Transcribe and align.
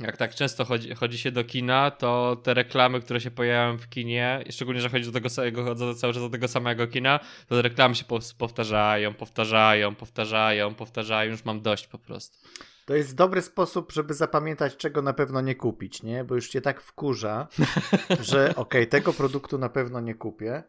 jak 0.00 0.16
tak 0.16 0.34
często 0.34 0.64
chodzi, 0.64 0.94
chodzi 0.94 1.18
się 1.18 1.32
do 1.32 1.44
kina, 1.44 1.90
to 1.90 2.36
te 2.42 2.54
reklamy, 2.54 3.00
które 3.00 3.20
się 3.20 3.30
pojawiają 3.30 3.78
w 3.78 3.88
kinie, 3.88 4.44
szczególnie, 4.50 4.80
że 4.80 4.88
chodzi 4.88 5.06
do 5.06 5.12
tego 5.12 5.28
samego, 5.28 5.64
chodzę 5.64 5.94
cały 5.94 6.12
czas 6.12 6.22
do 6.22 6.30
tego 6.30 6.48
samego 6.48 6.86
kina, 6.86 7.20
to 7.48 7.56
te 7.56 7.62
reklamy 7.62 7.94
się 7.94 8.04
powtarzają, 8.38 9.14
powtarzają, 9.14 9.94
powtarzają, 9.94 10.74
powtarzają, 10.74 11.30
już 11.30 11.44
mam 11.44 11.60
dość 11.60 11.86
po 11.86 11.98
prostu. 11.98 12.38
To 12.86 12.94
jest 12.94 13.16
dobry 13.16 13.42
sposób, 13.42 13.92
żeby 13.92 14.14
zapamiętać, 14.14 14.76
czego 14.76 15.02
na 15.02 15.12
pewno 15.12 15.40
nie 15.40 15.54
kupić, 15.54 16.02
nie? 16.02 16.24
Bo 16.24 16.34
już 16.34 16.48
cię 16.48 16.60
tak 16.60 16.80
wkurza, 16.80 17.48
że 18.20 18.48
okej, 18.50 18.56
okay, 18.56 18.86
tego 18.86 19.12
produktu 19.12 19.58
na 19.58 19.68
pewno 19.68 20.00
nie 20.00 20.14
kupię. 20.14 20.62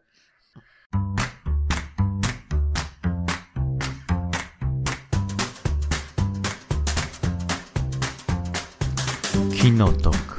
Kinotok. 9.62 10.38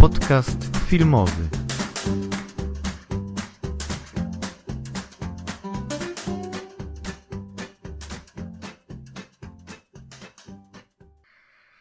Podcast 0.00 0.78
filmowy. 0.86 1.48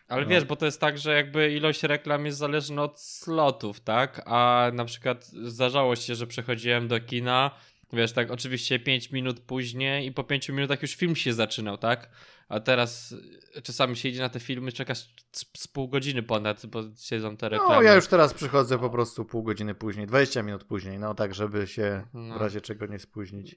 Ale 0.07 0.26
wiesz, 0.26 0.45
bo 0.45 0.55
to 0.55 0.66
jest 0.66 0.81
tak, 0.81 0.98
że 0.98 1.16
jakby 1.16 1.52
ilość 1.52 1.84
reklam 1.84 2.26
jest 2.26 2.38
zależna 2.38 2.84
od 2.84 2.99
slotów, 2.99 3.79
tak? 3.79 4.21
A 4.26 4.71
na 4.73 4.85
przykład 4.85 5.26
zdarzało 5.26 5.95
się, 5.95 6.16
że 6.16 6.27
przechodziłem 6.27 6.88
do 6.88 6.99
kina, 6.99 7.52
wiesz, 7.94 8.12
tak 8.12 8.31
oczywiście 8.31 8.80
5 8.80 9.12
minut 9.12 9.40
później 9.40 10.08
i 10.08 10.12
po 10.12 10.23
5 10.23 10.49
minutach 10.49 10.82
już 10.82 10.95
film 10.95 11.16
się 11.16 11.34
zaczynał, 11.34 11.77
tak? 11.77 12.09
A 12.49 12.59
teraz 12.59 13.16
czasami 13.63 13.98
się 13.98 14.09
idzie 14.09 14.20
na 14.20 14.30
te 14.30 14.40
filmy, 14.40 14.72
czekasz 14.72 15.09
z 15.58 15.68
pół 15.68 15.88
godziny 15.88 16.23
ponad, 16.23 16.66
bo 16.66 16.84
siedzą 16.99 17.38
te 17.38 17.49
reklamy. 17.49 17.76
No, 17.76 17.82
ja 17.82 17.96
już 17.96 18.08
teraz 18.08 18.34
przychodzę 18.34 18.80
po 18.80 18.90
prostu 18.90 19.26
pół 19.26 19.43
godziny 19.43 19.76
później, 19.76 20.07
20 20.07 20.43
minut 20.43 20.63
później, 20.63 20.99
no 20.99 21.13
tak, 21.13 21.34
żeby 21.34 21.68
się 21.68 22.04
no. 22.13 22.38
w 22.38 22.41
razie 22.41 22.62
czego 22.62 22.85
nie 22.85 22.99
spóźnić. 22.99 23.55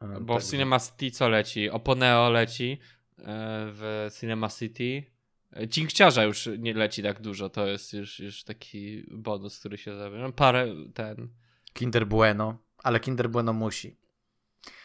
E, 0.00 0.20
bo 0.20 0.34
tak, 0.34 0.42
w 0.42 0.50
Cinema 0.50 0.80
City 0.80 1.10
co 1.10 1.28
leci? 1.28 1.70
Oponeo 1.70 2.30
leci 2.30 2.78
e, 3.18 3.24
w 3.72 4.08
Cinema 4.20 4.48
City. 4.48 5.04
E, 5.56 5.68
Cinkciarza 5.68 6.24
już 6.24 6.48
nie 6.58 6.74
leci 6.74 7.02
tak 7.02 7.20
dużo, 7.20 7.50
to 7.50 7.66
jest 7.66 7.92
już, 7.92 8.20
już 8.20 8.44
taki 8.44 9.06
bonus, 9.10 9.58
który 9.58 9.78
się 9.78 9.96
zabiera. 9.96 10.22
No, 10.22 10.32
parę 10.32 10.74
ten... 10.94 11.28
Kinder 11.72 12.06
Bueno, 12.06 12.54
ale 12.82 13.00
Kinder 13.00 13.30
Bueno 13.30 13.52
musi. 13.52 13.96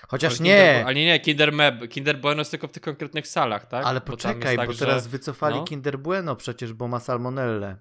Chociaż 0.07 0.33
ale 0.33 0.49
nie. 0.49 0.55
Kinder, 0.55 0.85
ale 0.85 0.95
nie, 0.95 1.05
nie, 1.05 1.19
Kinder, 1.19 1.51
Meb, 1.51 1.89
Kinder 1.89 2.21
Bueno 2.21 2.41
jest 2.41 2.51
tylko 2.51 2.67
w 2.67 2.71
tych 2.71 2.83
konkretnych 2.83 3.27
salach, 3.27 3.65
tak? 3.65 3.85
Ale 3.85 4.01
poczekaj, 4.01 4.55
bo, 4.55 4.61
tak, 4.61 4.71
bo 4.71 4.77
teraz 4.77 5.03
że... 5.03 5.09
wycofali 5.09 5.55
no? 5.55 5.63
Kinder 5.63 5.99
Bueno 5.99 6.35
przecież, 6.35 6.73
bo 6.73 6.87
ma 6.87 6.99
salmonellę. 6.99 7.77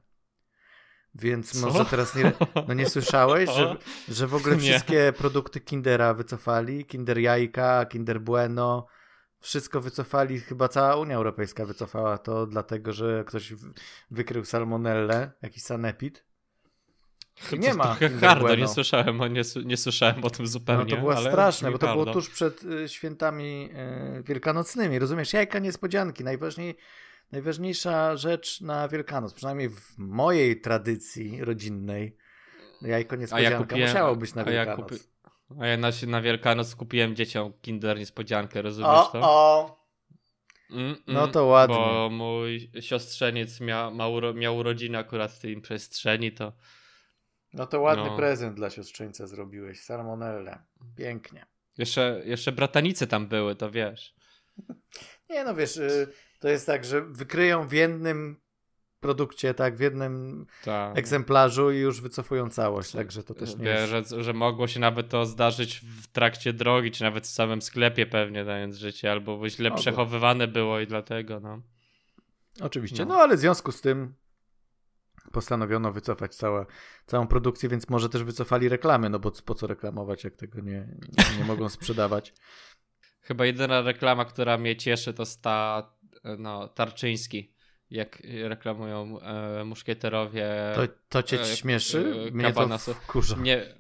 Więc 1.15 1.61
Co? 1.61 1.67
może 1.67 1.85
teraz 1.85 2.15
nie. 2.17 2.33
No 2.69 2.75
nie 2.75 2.89
słyszałeś, 2.89 3.51
że, 3.57 3.77
że 4.09 4.27
w 4.27 4.35
ogóle 4.35 4.59
wszystkie 4.59 5.05
nie. 5.05 5.13
produkty 5.13 5.61
Kindera 5.61 6.15
wycofali? 6.15 6.85
Kinder 6.85 7.19
Jajka, 7.19 7.87
Kinder 7.87 8.21
Bueno. 8.21 8.87
Wszystko 9.41 9.81
wycofali, 9.81 10.41
chyba 10.41 10.69
cała 10.69 10.97
Unia 10.97 11.17
Europejska 11.17 11.67
wycofała 11.67 12.19
to, 12.19 12.47
dlatego 12.47 12.93
że 12.93 13.25
ktoś 13.27 13.55
wykrył 14.11 14.45
salmonellę, 14.45 15.33
jakiś 15.43 15.63
sanepid. 15.63 16.25
Nie 17.59 17.75
ma. 17.75 17.97
Hardo, 18.21 18.55
nie 18.55 18.69
słyszałem, 18.69 19.21
o, 19.21 19.29
nie, 19.29 19.43
nie 19.65 19.77
słyszałem 19.77 20.25
o 20.25 20.31
tym 20.31 20.47
zupełnie. 20.47 20.85
No 20.85 20.91
to 20.91 20.97
było 20.97 21.17
straszne, 21.17 21.71
bo 21.71 21.79
to 21.79 21.93
było 21.93 22.07
tuż 22.07 22.31
przed 22.31 22.65
y, 22.65 22.89
świętami 22.89 23.71
y, 24.19 24.23
wielkanocnymi. 24.23 24.99
Rozumiesz, 24.99 25.33
jajka 25.33 25.59
niespodzianki. 25.59 26.25
Najważniej, 26.25 26.77
najważniejsza 27.33 28.17
rzecz 28.17 28.61
na 28.61 28.89
Wielkanoc, 28.89 29.35
przynajmniej 29.35 29.69
w 29.69 29.99
mojej 29.99 30.61
tradycji 30.61 31.45
rodzinnej, 31.45 32.17
jajko 32.83 33.17
niespodzianka 33.17 33.51
ja 33.51 33.59
kupiłem, 33.59 33.89
musiało 33.89 34.17
być 34.17 34.35
na 34.35 34.45
Wielkanoc. 34.45 34.79
A 34.79 34.95
ja, 34.95 34.99
kupi... 34.99 35.61
a 35.61 35.67
ja 35.67 35.77
na, 35.77 35.91
na 36.07 36.23
Wielkanoc 36.23 36.75
kupiłem 36.75 37.17
dzieciom 37.17 37.53
kinder 37.61 37.99
niespodziankę, 37.99 38.63
rozumiesz 38.63 38.91
o, 38.91 39.11
to? 39.13 39.21
O. 39.23 39.83
Mm, 40.71 40.85
mm, 40.85 40.97
no 41.07 41.29
to 41.29 41.45
ładnie. 41.45 41.77
Bo 41.77 42.11
mój 42.11 42.71
siostrzeniec 42.81 43.61
mia, 43.61 43.91
miał 44.35 44.57
urodziny 44.57 44.99
akurat 44.99 45.33
w 45.33 45.39
tej 45.39 45.61
przestrzeni, 45.61 46.33
to 46.33 46.53
no 47.55 47.67
to 47.67 47.81
ładny 47.81 48.05
no. 48.05 48.17
prezent 48.17 48.57
dla 48.57 48.71
siostrzeńca 48.71 49.27
zrobiłeś. 49.27 49.81
Salmonelle. 49.81 50.59
Pięknie. 50.97 51.47
Jeszcze, 51.79 52.23
jeszcze 52.25 52.53
bratanice 52.53 53.07
tam 53.07 53.27
były, 53.27 53.55
to 53.55 53.71
wiesz. 53.71 54.15
Nie 55.31 55.45
no 55.45 55.55
wiesz, 55.55 55.77
y, 55.77 56.09
to 56.41 56.49
jest 56.49 56.67
tak, 56.67 56.85
że 56.85 57.01
wykryją 57.01 57.69
w 57.69 57.73
jednym 57.73 58.43
produkcie, 59.01 59.55
tak, 59.55 59.77
w 59.77 59.81
jednym 59.81 60.47
tak. 60.65 60.99
egzemplarzu 60.99 61.71
i 61.71 61.79
już 61.79 62.01
wycofują 62.01 62.51
całość, 62.51 62.93
także 62.93 63.23
to 63.23 63.35
też 63.35 63.57
nie 63.57 63.65
Wie, 63.65 63.71
jest... 63.71 64.11
Że, 64.11 64.23
że 64.23 64.33
mogło 64.33 64.69
się 64.69 64.81
nawet 64.81 65.09
to 65.09 65.27
zdarzyć 65.27 65.81
w 65.81 66.07
trakcie 66.07 66.53
drogi, 66.53 66.91
czy 66.91 67.03
nawet 67.03 67.25
w 67.25 67.31
samym 67.31 67.63
sklepie 67.63 68.07
pewnie 68.07 68.45
dając 68.45 68.77
życie, 68.77 69.13
albo 69.13 69.49
źle 69.49 69.71
Mogło. 69.71 69.83
przechowywane 69.83 70.49
było 70.49 70.81
i 70.81 70.87
dlatego, 70.87 71.41
no. 71.41 71.63
Oczywiście, 72.61 73.05
no. 73.05 73.15
no 73.15 73.21
ale 73.21 73.37
w 73.37 73.41
związku 73.41 73.73
z 73.73 73.81
tym 73.81 74.15
postanowiono 75.33 75.93
wycofać 75.93 76.35
całe, 76.35 76.67
całą 77.07 77.27
produkcję, 77.27 77.69
więc 77.69 77.89
może 77.89 78.09
też 78.09 78.25
wycofali 78.25 78.69
reklamy, 78.69 79.11
no 79.11 79.19
bo 79.19 79.33
po 79.45 79.55
co 79.55 79.67
reklamować, 79.67 80.25
jak 80.25 80.37
tego 80.37 80.61
nie, 80.61 80.89
nie, 81.39 81.45
mogą 81.45 81.69
sprzedawać. 81.69 82.35
Chyba 83.27 83.47
jedyna 83.47 83.81
reklama, 83.81 84.25
która 84.25 84.59
mnie 84.59 84.77
cieszy, 84.77 85.15
to 85.15 85.27
sta 85.27 85.91
no, 86.39 86.69
Tarczyński. 86.69 87.53
Jak 87.91 88.23
reklamują 88.43 89.21
e, 89.21 89.65
muszkieterowie. 89.65 90.73
To, 90.75 90.83
to 91.09 91.23
cię 91.23 91.41
e, 91.41 91.45
śmieszy? 91.45 92.29
E, 92.29 92.31
Mnie 92.31 92.53
to 92.53 92.79
wkurza. 92.79 93.37
Nie, 93.37 93.75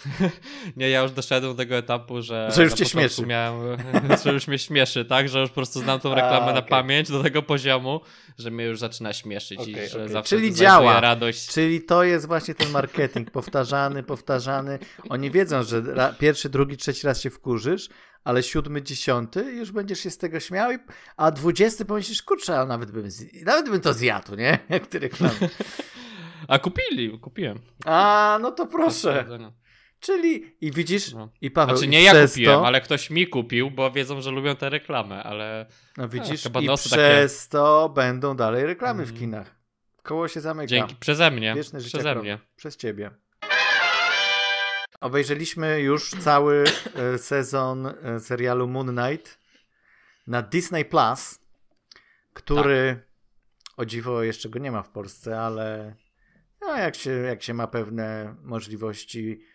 nie, 0.76 0.90
ja 0.90 1.02
już 1.02 1.12
doszedłem 1.12 1.52
do 1.52 1.56
tego 1.56 1.76
etapu, 1.76 2.22
że. 2.22 2.50
Że 2.54 2.62
już 2.62 2.72
cię 2.72 2.84
śmieszy. 2.84 3.26
Miałem, 3.26 3.78
że 4.24 4.32
już 4.32 4.48
mnie 4.48 4.58
śmieszy, 4.58 5.04
tak? 5.04 5.28
Że 5.28 5.40
już 5.40 5.48
po 5.48 5.54
prostu 5.54 5.80
znam 5.80 6.00
tą 6.00 6.14
reklamę 6.14 6.36
A, 6.36 6.42
okay. 6.42 6.54
na 6.54 6.62
pamięć 6.62 7.10
do 7.10 7.22
tego 7.22 7.42
poziomu, 7.42 8.00
że 8.38 8.50
mnie 8.50 8.64
już 8.64 8.78
zaczyna 8.78 9.12
śmieszyć 9.12 9.58
okay, 9.58 9.70
i 9.70 9.88
że 9.88 9.98
okay. 9.98 10.08
zawsze 10.08 10.36
Czyli 10.36 10.54
działa. 10.54 11.00
radość. 11.00 11.48
Czyli 11.48 11.82
to 11.82 12.04
jest 12.04 12.26
właśnie 12.26 12.54
ten 12.54 12.70
marketing 12.70 13.30
powtarzany, 13.30 14.02
powtarzany. 14.02 14.78
Oni 15.08 15.30
wiedzą, 15.30 15.62
że 15.62 15.82
pierwszy, 16.18 16.48
drugi, 16.48 16.76
trzeci 16.76 17.06
raz 17.06 17.20
się 17.20 17.30
wkurzysz, 17.30 17.88
ale 18.24 18.42
siódmy, 18.42 18.82
dziesiąty 18.82 19.52
już 19.52 19.72
będziesz 19.72 20.00
się 20.00 20.10
z 20.10 20.18
tego 20.18 20.40
śmiał, 20.40 20.70
a 21.16 21.30
dwudziesty 21.30 21.84
pomyślisz, 21.84 22.22
kurczę, 22.22 22.58
a 22.58 22.66
nawet 22.66 22.90
bym, 22.90 23.08
nawet 23.44 23.70
bym 23.70 23.80
to 23.80 23.94
zjadł, 23.94 24.34
nie? 24.34 24.58
Jak 24.68 24.86
ty 24.86 24.98
reklamy. 24.98 25.48
A 26.48 26.58
kupili, 26.58 27.18
kupiłem. 27.20 27.58
A, 27.84 28.38
no 28.42 28.50
to 28.50 28.66
proszę. 28.66 29.24
Czyli 30.02 30.56
i 30.60 30.72
widzisz, 30.72 31.12
no. 31.12 31.28
i 31.40 31.50
Paweł. 31.50 31.76
Znaczy 31.76 31.90
nie 31.90 32.02
ja 32.02 32.26
kupiłem, 32.26 32.58
to... 32.58 32.66
ale 32.66 32.80
ktoś 32.80 33.10
mi 33.10 33.26
kupił, 33.26 33.70
bo 33.70 33.90
wiedzą, 33.90 34.20
że 34.20 34.30
lubią 34.30 34.56
te 34.56 34.70
reklamy, 34.70 35.22
ale. 35.22 35.66
No 35.96 36.08
widzisz, 36.08 36.46
i 36.60 36.68
przez 36.74 37.48
takie... 37.48 37.50
to 37.50 37.88
będą 37.88 38.36
dalej 38.36 38.66
reklamy 38.66 39.04
w 39.04 39.08
mm. 39.08 39.20
kinach. 39.20 39.54
Koło 40.02 40.28
się 40.28 40.40
zamyka. 40.40 40.66
Dzięki, 40.66 40.96
przeze 40.96 41.30
mnie. 41.30 41.54
Wieczne 41.54 41.80
przeze 41.80 42.14
mnie. 42.14 42.38
Przez 42.56 42.76
ciebie. 42.76 43.10
Obejrzeliśmy 45.00 45.80
już 45.80 46.10
cały 46.10 46.64
e, 46.94 47.18
sezon 47.18 47.86
e, 47.86 48.20
serialu 48.20 48.68
Moon 48.68 48.96
Knight 48.96 49.38
na 50.26 50.42
Disney 50.42 50.84
Plus, 50.84 51.38
który 52.32 52.96
tak. 52.96 53.74
o 53.76 53.84
dziwo 53.84 54.22
jeszcze 54.22 54.48
go 54.48 54.58
nie 54.58 54.70
ma 54.72 54.82
w 54.82 54.90
Polsce, 54.90 55.40
ale 55.40 55.94
no, 56.60 56.76
jak, 56.76 56.96
się, 56.96 57.10
jak 57.10 57.42
się 57.42 57.54
ma 57.54 57.66
pewne 57.66 58.34
możliwości 58.42 59.51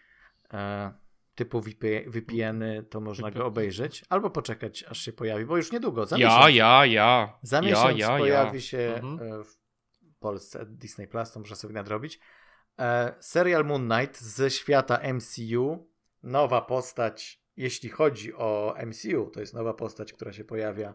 typu 1.38 1.62
VPN, 2.08 2.63
to 2.90 3.02
można 3.02 3.31
go 3.31 3.46
obejrzeć, 3.46 4.06
albo 4.09 4.30
poczekać, 4.30 4.84
aż 4.84 5.02
się 5.02 5.13
pojawi, 5.13 5.46
bo 5.46 5.58
już 5.58 5.72
niedługo, 5.72 6.06
za 6.06 6.18
ja, 6.18 6.28
miesiąc. 6.28 6.56
Ja, 6.56 6.85
ja, 6.85 7.40
Za 7.41 7.62
miesiąc 7.62 8.00
ja, 8.00 8.18
pojawi 8.18 8.62
się 8.62 8.78
mhm. 9.03 9.39
E, 9.42 9.44
w 9.44 9.57
Polsce 10.19 10.66
Disney 10.66 11.07
Plus, 11.07 11.31
to 11.31 11.39
można 11.39 11.56
sobie 11.56 11.74
nadrobić. 11.74 12.19
E, 12.80 13.13
serial 13.19 13.66
Moon 13.66 13.89
Knight 13.89 14.22
ze 14.22 14.50
świata 14.50 15.00
MCU, 15.13 15.89
nowa 16.24 16.62
postać, 16.62 17.44
jeśli 17.57 17.89
chodzi 17.89 18.33
o 18.33 18.75
MCU, 18.86 19.30
to 19.33 19.39
jest 19.39 19.54
nowa 19.54 19.74
postać, 19.74 20.13
która 20.13 20.33
się 20.33 20.44
pojawia 20.44 20.94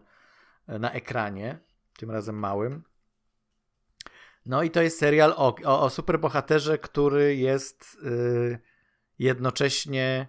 e, 0.67 0.79
na 0.79 0.91
ekranie, 0.91 1.59
tym 1.97 2.11
razem 2.11 2.39
małym. 2.39 2.83
No 4.45 4.63
i 4.63 4.71
to 4.71 4.81
jest 4.81 4.99
serial 4.99 5.33
o, 5.37 5.55
o, 5.65 5.81
o 5.81 5.89
superbohaterze, 5.89 6.77
który 6.77 7.35
jest... 7.35 7.97
Yy, 8.03 8.72
jednocześnie 9.19 10.27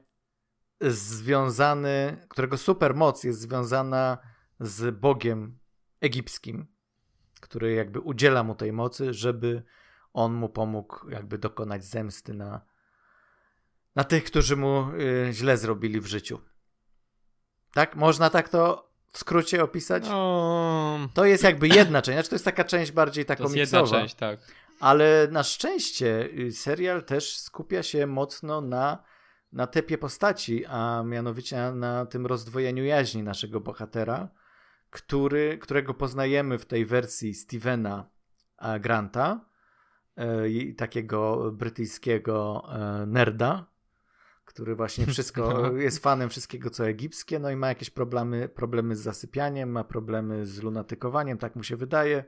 związany, 0.81 2.27
którego 2.29 2.59
supermoc 2.59 3.25
jest 3.25 3.41
związana 3.41 4.19
z 4.61 4.97
Bogiem 4.97 5.59
egipskim, 6.01 6.67
który 7.41 7.73
jakby 7.73 8.01
udziela 8.01 8.43
mu 8.43 8.55
tej 8.55 8.73
mocy, 8.73 9.15
żeby 9.15 9.63
on 10.13 10.33
mu 10.33 10.49
pomógł 10.49 11.11
jakby 11.11 11.39
dokonać 11.39 11.85
zemsty 11.85 12.35
na, 12.35 12.61
na 13.97 14.05
tych, 14.05 14.25
którzy 14.25 14.57
mu 14.57 14.91
y, 14.91 15.29
źle 15.33 15.57
zrobili 15.57 16.01
w 16.01 16.07
życiu. 16.07 16.41
Tak? 17.75 17.97
Można 17.97 18.31
tak 18.31 18.49
to 18.49 18.91
w 19.13 19.19
skrócie 19.19 19.63
opisać? 19.63 20.09
No... 20.09 21.09
To 21.15 21.25
jest 21.25 21.45
jakby 21.45 21.69
jedna 21.69 22.03
część, 22.03 22.17
znaczy 22.17 22.29
to 22.29 22.35
jest 22.35 22.45
taka 22.45 22.65
część 22.65 22.93
bardziej 22.93 23.25
taką 23.25 23.45
To 23.45 23.55
jest 23.55 23.73
jedna 23.73 23.89
część, 23.89 24.15
tak. 24.15 24.41
Ale 24.85 25.29
na 25.31 25.43
szczęście 25.43 26.29
y, 26.39 26.53
serial 26.53 27.05
też 27.05 27.39
skupia 27.39 27.83
się 27.83 28.07
mocno 28.07 28.61
na, 28.61 29.05
na 29.53 29.67
typie 29.67 29.99
postaci, 29.99 30.65
a 30.67 31.03
mianowicie 31.07 31.73
na 31.73 32.07
tym 32.07 32.27
rozdwojeniu 32.27 32.85
jaźni 32.85 33.23
naszego 33.23 33.61
bohatera, 33.61 34.29
który, 34.91 35.59
którego 35.59 35.95
poznajemy 35.95 36.59
w 36.59 36.67
tej 36.67 36.87
wersji 36.87 37.35
Stevena 37.35 38.11
Granta, 38.81 39.47
y, 40.19 40.75
takiego 40.75 41.53
brytyjskiego 41.53 42.65
y, 43.03 43.07
nerda, 43.07 43.67
który 44.45 44.75
właśnie 44.75 45.07
wszystko 45.07 45.63
jest 45.87 46.03
fanem 46.03 46.31
wszystkiego, 46.31 46.71
co 46.71 46.89
egipskie, 46.89 47.39
no 47.39 47.51
i 47.51 47.57
ma 47.57 47.69
jakieś 47.69 47.91
problemy, 47.91 48.49
problemy 48.49 48.97
z 48.97 49.01
zasypianiem, 49.01 49.71
ma 49.71 49.85
problemy 49.85 50.47
z 50.47 50.63
lunatykowaniem, 50.63 51.39
tak 51.39 51.57
mu 51.57 51.63
się 51.63 51.77
wydaje. 51.77 52.25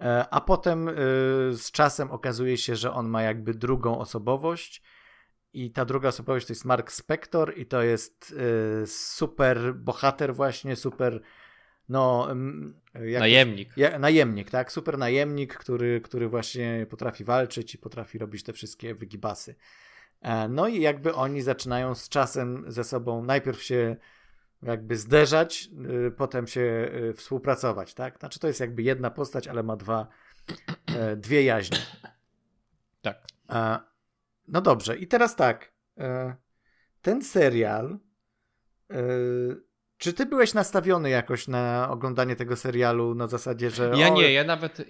E, 0.00 0.28
a 0.30 0.40
potem 0.40 0.88
e, 0.88 0.92
z 1.52 1.70
czasem 1.72 2.10
okazuje 2.10 2.56
się, 2.56 2.76
że 2.76 2.92
on 2.92 3.08
ma 3.08 3.22
jakby 3.22 3.54
drugą 3.54 3.98
osobowość. 3.98 4.82
I 5.52 5.70
ta 5.70 5.84
druga 5.84 6.08
osobowość 6.08 6.46
to 6.46 6.52
jest 6.52 6.64
Mark 6.64 6.92
Spector, 6.92 7.58
i 7.58 7.66
to 7.66 7.82
jest 7.82 8.34
e, 8.82 8.86
super 8.86 9.74
bohater, 9.74 10.34
właśnie 10.34 10.76
super. 10.76 11.20
No, 11.88 12.28
najemnik. 12.94 13.76
Ja, 13.76 13.98
najemnik, 13.98 14.50
tak? 14.50 14.72
Super 14.72 14.98
najemnik, 14.98 15.54
który, 15.54 16.00
który 16.00 16.28
właśnie 16.28 16.86
potrafi 16.90 17.24
walczyć 17.24 17.74
i 17.74 17.78
potrafi 17.78 18.18
robić 18.18 18.42
te 18.42 18.52
wszystkie 18.52 18.94
wygibasy. 18.94 19.54
No 20.48 20.68
i 20.68 20.80
jakby 20.80 21.14
oni 21.14 21.42
zaczynają 21.42 21.94
z 21.94 22.08
czasem 22.08 22.64
ze 22.68 22.84
sobą 22.84 23.24
najpierw 23.24 23.62
się 23.62 23.96
jakby 24.62 24.96
zderzać, 24.96 25.68
y, 26.08 26.10
potem 26.10 26.46
się 26.46 26.90
y, 27.10 27.14
współpracować, 27.14 27.94
tak? 27.94 28.18
Znaczy 28.18 28.38
to 28.40 28.46
jest 28.46 28.60
jakby 28.60 28.82
jedna 28.82 29.10
postać, 29.10 29.48
ale 29.48 29.62
ma 29.62 29.76
dwa, 29.76 30.06
e, 30.96 31.16
dwie 31.16 31.42
jaźnie. 31.42 31.78
Tak. 33.02 33.22
No 34.48 34.60
dobrze, 34.60 34.96
i 34.96 35.06
teraz 35.06 35.36
tak. 35.36 35.72
E, 35.98 36.36
ten 37.02 37.22
serial. 37.22 37.98
E, 38.90 38.96
czy 39.98 40.12
ty 40.12 40.26
byłeś 40.26 40.54
nastawiony 40.54 41.10
jakoś 41.10 41.48
na 41.48 41.88
oglądanie 41.90 42.36
tego 42.36 42.56
serialu 42.56 43.14
na 43.14 43.28
zasadzie, 43.28 43.70
że. 43.70 43.92
Ja 43.96 44.08
nie, 44.08 44.32
ja 44.32 44.44
nawet. 44.44 44.82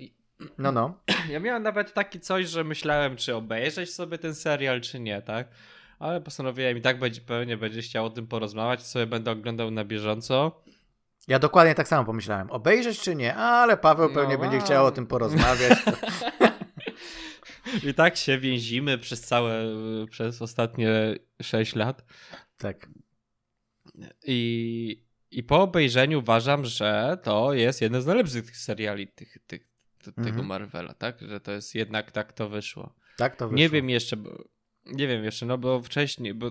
No, 0.58 0.72
no. 0.72 1.00
Ja 1.30 1.40
miałem 1.40 1.62
nawet 1.62 1.92
taki 1.94 2.20
coś, 2.20 2.48
że 2.48 2.64
myślałem, 2.64 3.16
czy 3.16 3.34
obejrzeć 3.34 3.94
sobie 3.94 4.18
ten 4.18 4.34
serial, 4.34 4.80
czy 4.80 5.00
nie, 5.00 5.22
tak? 5.22 5.48
Ale 6.00 6.20
postanowiłem 6.20 6.78
i 6.78 6.80
tak 6.80 6.98
będzie, 6.98 7.20
pewnie 7.20 7.56
będzie 7.56 7.82
chciał 7.82 8.06
o 8.06 8.10
tym 8.10 8.26
porozmawiać, 8.26 8.86
sobie 8.86 9.06
będę 9.06 9.30
oglądał 9.30 9.70
na 9.70 9.84
bieżąco. 9.84 10.62
Ja 11.28 11.38
dokładnie 11.38 11.74
tak 11.74 11.88
samo 11.88 12.04
pomyślałem. 12.04 12.50
Obejrzeć 12.50 13.00
czy 13.00 13.14
nie? 13.14 13.34
Ale 13.34 13.76
Paweł 13.76 14.08
no 14.08 14.14
pewnie 14.14 14.38
będzie 14.38 14.60
chciał 14.60 14.86
o 14.86 14.90
tym 14.90 15.06
porozmawiać. 15.06 15.78
I 17.88 17.94
tak 17.94 18.16
się 18.16 18.38
więzimy 18.38 18.98
przez 18.98 19.20
całe, 19.20 19.64
przez 20.10 20.42
ostatnie 20.42 20.90
6 21.42 21.74
lat. 21.74 22.04
Tak. 22.56 22.88
I, 24.26 25.04
I 25.30 25.42
po 25.42 25.62
obejrzeniu 25.62 26.18
uważam, 26.18 26.64
że 26.64 27.18
to 27.22 27.52
jest 27.52 27.80
jeden 27.80 28.02
z 28.02 28.06
najlepszych 28.06 28.56
seriali 28.56 29.08
tych, 29.08 29.38
tych, 29.46 29.68
tego 30.04 30.28
mhm. 30.28 30.46
Marvela, 30.46 30.94
tak? 30.94 31.20
Że 31.20 31.40
to 31.40 31.52
jest 31.52 31.74
jednak 31.74 32.10
tak 32.10 32.32
to 32.32 32.48
wyszło. 32.48 32.94
Tak 33.16 33.36
to 33.36 33.48
wyszło. 33.48 33.58
Nie 33.58 33.68
wiem 33.68 33.90
jeszcze, 33.90 34.16
nie 34.92 35.08
wiem 35.08 35.24
jeszcze, 35.24 35.46
no 35.46 35.58
bo 35.58 35.82
wcześniej, 35.82 36.34
bo 36.34 36.50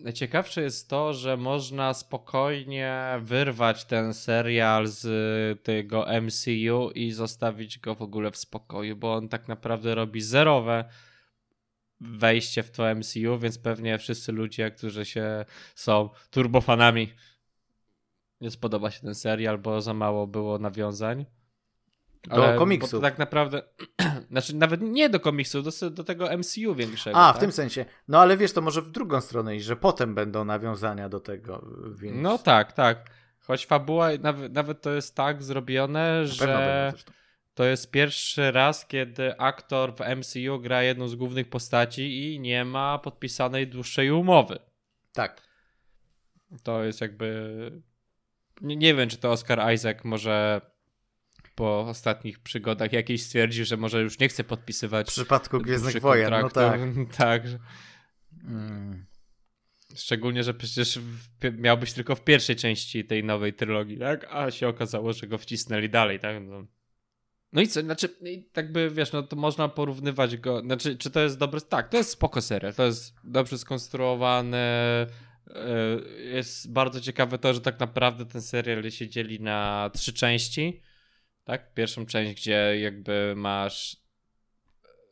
najciekawsze 0.00 0.62
jest 0.62 0.88
to, 0.88 1.14
że 1.14 1.36
można 1.36 1.94
spokojnie 1.94 3.18
wyrwać 3.20 3.84
ten 3.84 4.14
serial 4.14 4.86
z 4.86 5.62
tego 5.62 6.06
MCU 6.22 6.90
i 6.94 7.12
zostawić 7.12 7.78
go 7.78 7.94
w 7.94 8.02
ogóle 8.02 8.30
w 8.30 8.36
spokoju, 8.36 8.96
bo 8.96 9.14
on 9.14 9.28
tak 9.28 9.48
naprawdę 9.48 9.94
robi 9.94 10.20
zerowe 10.20 10.84
wejście 12.00 12.62
w 12.62 12.70
to 12.70 12.94
MCU, 12.94 13.38
więc 13.38 13.58
pewnie 13.58 13.98
wszyscy 13.98 14.32
ludzie, 14.32 14.70
którzy 14.70 15.04
się 15.04 15.44
są 15.74 16.10
turbofanami 16.30 17.12
nie 18.40 18.50
spodoba 18.50 18.90
się 18.90 19.00
ten 19.00 19.14
serial, 19.14 19.58
bo 19.58 19.80
za 19.80 19.94
mało 19.94 20.26
było 20.26 20.58
nawiązań. 20.58 21.26
Do 22.24 22.44
Ale, 22.44 22.58
komiksu. 22.58 23.00
tak 23.00 23.18
naprawdę, 23.18 23.62
znaczy 24.30 24.56
nawet 24.56 24.80
nie 24.82 25.08
do 25.08 25.20
komiksu, 25.20 25.62
do, 25.62 25.90
do 25.90 26.04
tego 26.04 26.38
MCU 26.38 26.74
większego. 26.74 27.16
A, 27.18 27.28
tak? 27.28 27.36
w 27.36 27.40
tym 27.40 27.52
sensie. 27.52 27.84
No 28.08 28.20
ale 28.20 28.36
wiesz, 28.36 28.52
to 28.52 28.60
może 28.60 28.82
w 28.82 28.90
drugą 28.90 29.20
stronę 29.20 29.56
iść, 29.56 29.64
że 29.64 29.76
potem 29.76 30.14
będą 30.14 30.44
nawiązania 30.44 31.08
do 31.08 31.20
tego, 31.20 31.66
więc... 31.94 32.16
No 32.16 32.38
tak, 32.38 32.72
tak. 32.72 33.10
Choć 33.40 33.66
fabuła, 33.66 34.08
nawet, 34.20 34.52
nawet 34.52 34.82
to 34.82 34.90
jest 34.90 35.14
tak 35.14 35.42
zrobione, 35.42 36.26
że 36.26 36.92
to 37.54 37.64
jest 37.64 37.90
pierwszy 37.90 38.52
raz, 38.52 38.86
kiedy 38.86 39.38
aktor 39.38 39.94
w 39.94 40.00
MCU 40.16 40.60
gra 40.60 40.82
jedną 40.82 41.08
z 41.08 41.14
głównych 41.14 41.50
postaci 41.50 42.34
i 42.34 42.40
nie 42.40 42.64
ma 42.64 42.98
podpisanej 42.98 43.68
dłuższej 43.68 44.10
umowy. 44.10 44.58
Tak. 45.12 45.42
To 46.62 46.84
jest 46.84 47.00
jakby... 47.00 47.82
Nie, 48.60 48.76
nie 48.76 48.94
wiem, 48.94 49.08
czy 49.08 49.16
to 49.16 49.30
Oscar 49.30 49.72
Isaac 49.72 50.04
może 50.04 50.60
po 51.58 51.80
ostatnich 51.80 52.38
przygodach 52.38 52.92
jakiś 52.92 53.22
stwierdził, 53.22 53.64
że 53.64 53.76
może 53.76 54.02
już 54.02 54.18
nie 54.18 54.28
chce 54.28 54.44
podpisywać. 54.44 55.08
W 55.08 55.10
przypadku 55.10 55.58
Gwiezdnych 55.58 56.00
Wojen, 56.00 56.30
no 56.30 56.50
tak. 56.50 56.80
tak. 57.16 57.42
Mm. 58.44 59.06
Szczególnie, 59.94 60.44
że 60.44 60.54
przecież 60.54 60.98
miał 61.52 61.78
być 61.78 61.92
tylko 61.92 62.14
w 62.14 62.24
pierwszej 62.24 62.56
części 62.56 63.04
tej 63.04 63.24
nowej 63.24 63.54
trylogii, 63.54 63.98
tak? 63.98 64.26
A 64.30 64.50
się 64.50 64.68
okazało, 64.68 65.12
że 65.12 65.26
go 65.26 65.38
wcisnęli 65.38 65.88
dalej, 65.88 66.20
tak? 66.20 66.36
No. 66.42 66.66
No 67.52 67.60
i 67.60 67.68
co, 67.68 67.80
znaczy, 67.80 68.08
tak 68.52 68.72
by, 68.72 68.90
wiesz, 68.90 69.12
no 69.12 69.22
to 69.22 69.36
można 69.36 69.68
porównywać 69.68 70.36
go, 70.36 70.60
znaczy, 70.60 70.96
czy 70.96 71.10
to 71.10 71.20
jest 71.20 71.38
dobry, 71.38 71.60
tak, 71.60 71.88
to 71.88 71.96
jest 71.96 72.10
spoko 72.10 72.40
serial, 72.40 72.74
to 72.74 72.84
jest 72.84 73.14
dobrze 73.24 73.58
skonstruowane, 73.58 75.06
jest 76.32 76.72
bardzo 76.72 77.00
ciekawe 77.00 77.38
to, 77.38 77.54
że 77.54 77.60
tak 77.60 77.80
naprawdę 77.80 78.26
ten 78.26 78.42
serial 78.42 78.90
się 78.90 79.08
dzieli 79.08 79.40
na 79.40 79.90
trzy 79.94 80.12
części, 80.12 80.82
tak? 81.48 81.74
Pierwszą 81.74 82.06
część, 82.06 82.40
gdzie 82.40 82.80
jakby 82.80 83.34
masz 83.36 83.96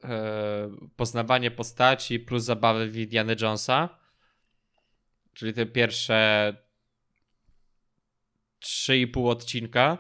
e, 0.04 0.70
poznawanie 0.96 1.50
postaci 1.50 2.20
plus 2.20 2.44
zabawę 2.44 2.86
w 2.86 2.96
Indiana 2.96 3.32
Jonesa, 3.40 3.98
czyli 5.32 5.52
te 5.52 5.66
pierwsze 5.66 6.54
3,5 8.64 9.28
odcinka. 9.30 9.98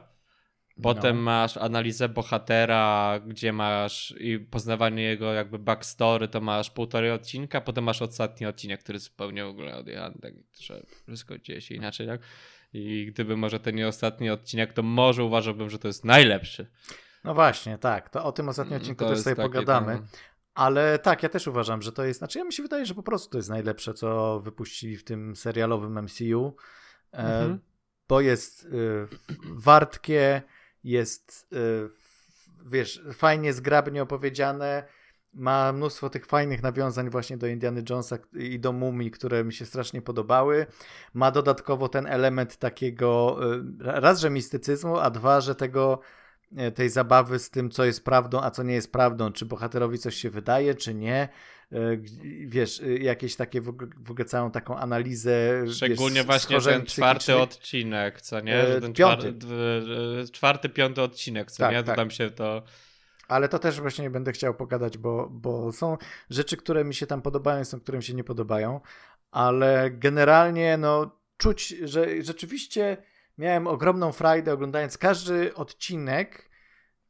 Potem 0.82 1.16
no. 1.16 1.22
masz 1.22 1.56
analizę 1.56 2.08
bohatera, 2.08 3.20
gdzie 3.26 3.52
masz 3.52 4.14
i 4.20 4.38
poznawanie 4.38 5.02
jego 5.02 5.32
jakby 5.32 5.58
backstory, 5.58 6.28
to 6.28 6.40
masz 6.40 6.70
półtorej 6.70 7.10
odcinka, 7.10 7.60
potem 7.60 7.84
masz 7.84 8.02
ostatni 8.02 8.46
odcinek, 8.46 8.82
który 8.82 8.98
zupełnie 8.98 9.44
w 9.44 9.48
ogóle 9.48 9.76
odjechany, 9.76 10.14
tak, 10.22 10.34
że 10.60 10.82
wszystko 11.06 11.38
dzieje 11.38 11.60
się 11.60 11.74
inaczej, 11.74 12.06
tak? 12.06 12.20
I 12.72 13.06
gdyby 13.06 13.36
może 13.36 13.60
ten 13.60 13.74
nie 13.74 13.88
ostatni 13.88 14.30
odcinek, 14.30 14.72
to 14.72 14.82
może 14.82 15.24
uważałbym, 15.24 15.70
że 15.70 15.78
to 15.78 15.88
jest 15.88 16.04
najlepszy. 16.04 16.66
No 17.24 17.34
właśnie, 17.34 17.78
tak. 17.78 18.10
To 18.10 18.24
o 18.24 18.32
tym 18.32 18.48
ostatnim 18.48 18.72
mm, 18.72 18.82
odcinku 18.82 19.04
to 19.04 19.10
też 19.10 19.20
sobie 19.20 19.36
pogadamy. 19.36 19.94
Tam... 19.94 20.06
Ale 20.54 20.98
tak, 20.98 21.22
ja 21.22 21.28
też 21.28 21.46
uważam, 21.46 21.82
że 21.82 21.92
to 21.92 22.04
jest, 22.04 22.18
znaczy 22.18 22.38
ja 22.38 22.44
mi 22.44 22.52
się 22.52 22.62
wydaje, 22.62 22.86
że 22.86 22.94
po 22.94 23.02
prostu 23.02 23.30
to 23.30 23.38
jest 23.38 23.48
najlepsze, 23.48 23.94
co 23.94 24.40
wypuścili 24.40 24.96
w 24.96 25.04
tym 25.04 25.36
serialowym 25.36 26.02
MCU, 26.02 26.56
e, 27.12 27.18
mhm. 27.18 27.58
bo 28.08 28.20
jest 28.20 28.64
y, 28.64 28.68
wartkie, 29.44 30.42
jest 30.84 31.48
y, 31.52 31.88
wiesz, 32.66 33.02
fajnie, 33.12 33.52
zgrabnie 33.52 34.02
opowiedziane, 34.02 34.84
ma 35.36 35.72
mnóstwo 35.72 36.10
tych 36.10 36.26
fajnych 36.26 36.62
nawiązań 36.62 37.10
właśnie 37.10 37.36
do 37.36 37.46
Indiana 37.46 37.80
Jonesa 37.90 38.18
i 38.34 38.60
do 38.60 38.72
Mumii, 38.72 39.10
które 39.10 39.44
mi 39.44 39.52
się 39.52 39.66
strasznie 39.66 40.02
podobały. 40.02 40.66
Ma 41.14 41.30
dodatkowo 41.30 41.88
ten 41.88 42.06
element 42.06 42.56
takiego 42.56 43.38
e, 43.54 44.00
raz, 44.00 44.20
że 44.20 44.30
mistycyzmu, 44.30 44.98
a 44.98 45.10
dwa, 45.10 45.40
że 45.40 45.54
tego 45.54 46.00
e, 46.56 46.72
tej 46.72 46.90
zabawy 46.90 47.38
z 47.38 47.50
tym, 47.50 47.70
co 47.70 47.84
jest 47.84 48.04
prawdą, 48.04 48.40
a 48.40 48.50
co 48.50 48.62
nie 48.62 48.74
jest 48.74 48.92
prawdą, 48.92 49.32
czy 49.32 49.46
bohaterowi 49.46 49.98
coś 49.98 50.16
się 50.16 50.30
wydaje, 50.30 50.74
czy 50.74 50.94
nie. 50.94 51.28
E, 51.72 51.78
wiesz, 52.46 52.82
jakieś 53.00 53.36
takie 53.36 53.60
w 53.60 53.68
ogóle, 53.68 54.24
całą 54.26 54.50
taką 54.50 54.76
analizę. 54.76 55.64
Szczególnie 55.72 56.16
wiesz, 56.16 56.26
właśnie 56.26 56.60
ten 56.60 56.86
czwarty 56.86 57.36
odcinek, 57.36 58.20
co 58.20 58.40
nie? 58.40 58.64
ten 58.80 58.92
piąty. 58.92 59.34
Czwarty, 59.34 60.32
czwarty, 60.32 60.68
piąty 60.68 61.02
odcinek, 61.02 61.50
co 61.50 61.58
tak, 61.58 61.72
nie? 61.72 61.82
To 61.82 61.86
tak. 61.86 61.96
tam 61.96 62.10
się 62.10 62.30
to 62.30 62.62
ale 63.28 63.48
to 63.48 63.58
też 63.58 63.80
właśnie 63.80 64.10
będę 64.10 64.32
chciał 64.32 64.54
pogadać, 64.54 64.98
bo, 64.98 65.28
bo 65.30 65.72
są 65.72 65.96
rzeczy, 66.30 66.56
które 66.56 66.84
mi 66.84 66.94
się 66.94 67.06
tam 67.06 67.22
podobają, 67.22 67.64
są, 67.64 67.80
które 67.80 67.98
mi 67.98 68.04
się 68.04 68.14
nie 68.14 68.24
podobają, 68.24 68.80
ale 69.30 69.90
generalnie 69.90 70.76
no 70.76 71.10
czuć, 71.36 71.68
że 71.68 72.22
rzeczywiście 72.22 72.96
miałem 73.38 73.66
ogromną 73.66 74.12
frajdę 74.12 74.52
oglądając 74.52 74.98
każdy 74.98 75.54
odcinek, 75.54 76.50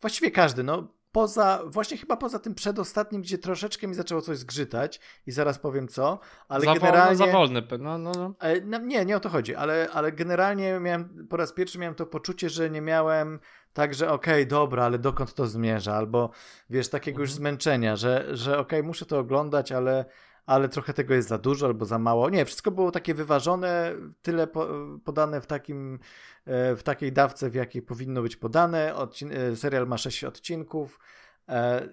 właściwie 0.00 0.30
każdy, 0.30 0.62
no 0.62 0.95
poza, 1.16 1.62
właśnie 1.66 1.96
chyba 1.96 2.16
poza 2.16 2.38
tym 2.38 2.54
przedostatnim, 2.54 3.22
gdzie 3.22 3.38
troszeczkę 3.38 3.86
mi 3.86 3.94
zaczęło 3.94 4.22
coś 4.22 4.38
zgrzytać 4.38 5.00
i 5.26 5.32
zaraz 5.32 5.58
powiem 5.58 5.88
co, 5.88 6.18
ale 6.48 6.64
za 6.64 6.74
generalnie... 6.74 7.16
Wolno, 7.16 7.32
za 7.32 7.38
wolny, 7.38 7.62
no, 7.78 7.98
no, 7.98 8.12
no. 8.16 8.34
E, 8.40 8.60
no. 8.60 8.78
Nie, 8.78 9.04
nie 9.04 9.16
o 9.16 9.20
to 9.20 9.28
chodzi, 9.28 9.54
ale, 9.54 9.88
ale 9.92 10.12
generalnie 10.12 10.80
miałem, 10.80 11.26
po 11.30 11.36
raz 11.36 11.52
pierwszy 11.52 11.78
miałem 11.78 11.94
to 11.94 12.06
poczucie, 12.06 12.48
że 12.48 12.70
nie 12.70 12.80
miałem 12.80 13.38
tak, 13.72 13.94
że 13.94 14.12
okej, 14.12 14.34
okay, 14.34 14.46
dobra, 14.46 14.84
ale 14.84 14.98
dokąd 14.98 15.34
to 15.34 15.46
zmierza, 15.46 15.94
albo 15.94 16.30
wiesz, 16.70 16.88
takiego 16.88 17.20
już 17.20 17.30
mhm. 17.30 17.36
zmęczenia, 17.36 17.96
że, 17.96 18.36
że 18.36 18.58
okej, 18.58 18.80
okay, 18.80 18.82
muszę 18.82 19.06
to 19.06 19.18
oglądać, 19.18 19.72
ale 19.72 20.04
ale 20.46 20.68
trochę 20.68 20.92
tego 20.92 21.14
jest 21.14 21.28
za 21.28 21.38
dużo 21.38 21.66
albo 21.66 21.84
za 21.84 21.98
mało. 21.98 22.30
Nie, 22.30 22.44
wszystko 22.44 22.70
było 22.70 22.90
takie 22.90 23.14
wyważone, 23.14 23.94
tyle 24.22 24.46
po, 24.46 24.68
podane 25.04 25.40
w, 25.40 25.46
takim, 25.46 25.98
e, 26.44 26.76
w 26.76 26.82
takiej 26.82 27.12
dawce, 27.12 27.50
w 27.50 27.54
jakiej 27.54 27.82
powinno 27.82 28.22
być 28.22 28.36
podane. 28.36 28.94
Odcin 28.94 29.32
e, 29.32 29.56
serial 29.56 29.86
ma 29.86 29.98
6 29.98 30.24
odcinków. 30.24 30.98
E, 31.48 31.88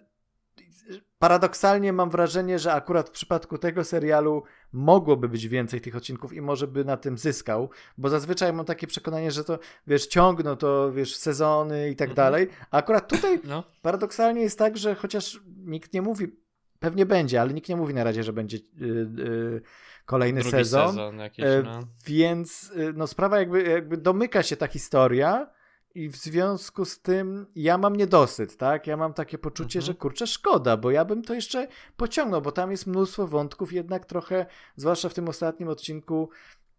paradoksalnie 1.20 1.94
mam 1.94 2.10
wrażenie, 2.10 2.60
że 2.60 2.74
akurat 2.74 3.10
w 3.10 3.12
przypadku 3.12 3.58
tego 3.58 3.84
serialu 3.84 4.44
mogłoby 4.72 5.30
być 5.30 5.48
więcej 5.48 5.82
tych 5.82 5.96
odcinków 5.96 6.34
i 6.34 6.42
może 6.42 6.68
by 6.68 6.86
na 6.86 6.98
tym 6.98 7.18
zyskał, 7.18 7.70
bo 7.98 8.10
zazwyczaj 8.10 8.54
mam 8.54 8.66
takie 8.66 8.88
przekonanie, 8.88 9.32
że 9.32 9.44
to, 9.44 9.60
wiesz, 9.88 10.08
ciągną 10.08 10.56
to, 10.56 10.92
wiesz, 10.92 11.16
sezony 11.16 11.90
i 11.90 11.96
tak 11.96 12.10
mhm. 12.10 12.26
dalej, 12.26 12.48
a 12.72 12.78
akurat 12.78 13.08
tutaj 13.08 13.40
no. 13.44 13.64
paradoksalnie 13.82 14.42
jest 14.42 14.60
tak, 14.60 14.78
że 14.78 14.96
chociaż 14.96 15.40
nikt 15.58 15.94
nie 15.94 16.02
mówi 16.02 16.43
Pewnie 16.84 17.06
będzie, 17.06 17.42
ale 17.42 17.54
nikt 17.54 17.70
nie 17.70 17.76
mówi 17.76 17.94
na 17.94 18.04
razie, 18.04 18.24
że 18.24 18.34
będzie 18.34 18.58
yy, 18.78 18.88
yy, 19.18 19.62
kolejny 20.06 20.42
Drugi 20.42 20.58
sezon. 20.58 20.88
sezon 20.88 21.20
jakiś, 21.20 21.46
e, 21.46 21.62
no. 21.66 21.80
Więc 22.06 22.72
y, 22.72 22.94
no, 22.96 23.08
sprawa 23.08 23.40
jakby, 23.40 23.64
jakby 23.64 23.98
domyka 23.98 24.44
się 24.44 24.58
ta 24.58 24.68
historia 24.68 25.48
i 25.96 26.10
w 26.10 26.16
związku 26.16 26.86
z 26.86 27.02
tym 27.02 27.46
ja 27.56 27.78
mam 27.78 27.96
niedosyt, 27.96 28.58
tak? 28.58 28.88
Ja 28.88 28.98
mam 28.98 29.14
takie 29.14 29.38
poczucie, 29.38 29.80
mhm. 29.80 29.86
że 29.86 30.00
kurczę, 30.00 30.28
szkoda, 30.28 30.78
bo 30.78 30.92
ja 30.92 31.06
bym 31.06 31.22
to 31.22 31.34
jeszcze 31.34 31.68
pociągnął, 31.98 32.42
bo 32.42 32.52
tam 32.52 32.72
jest 32.72 32.88
mnóstwo 32.88 33.28
wątków, 33.28 33.74
jednak 33.74 34.06
trochę, 34.06 34.46
zwłaszcza 34.76 35.10
w 35.10 35.14
tym 35.14 35.30
ostatnim 35.30 35.70
odcinku, 35.70 36.30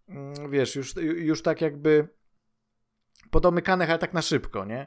mm, 0.08 0.50
wiesz, 0.50 0.76
już, 0.76 0.96
już 0.96 1.42
tak 1.42 1.60
jakby 1.60 2.08
podomykanych, 3.30 3.90
ale 3.90 3.98
tak 3.98 4.12
na 4.12 4.22
szybko, 4.22 4.64
nie? 4.64 4.86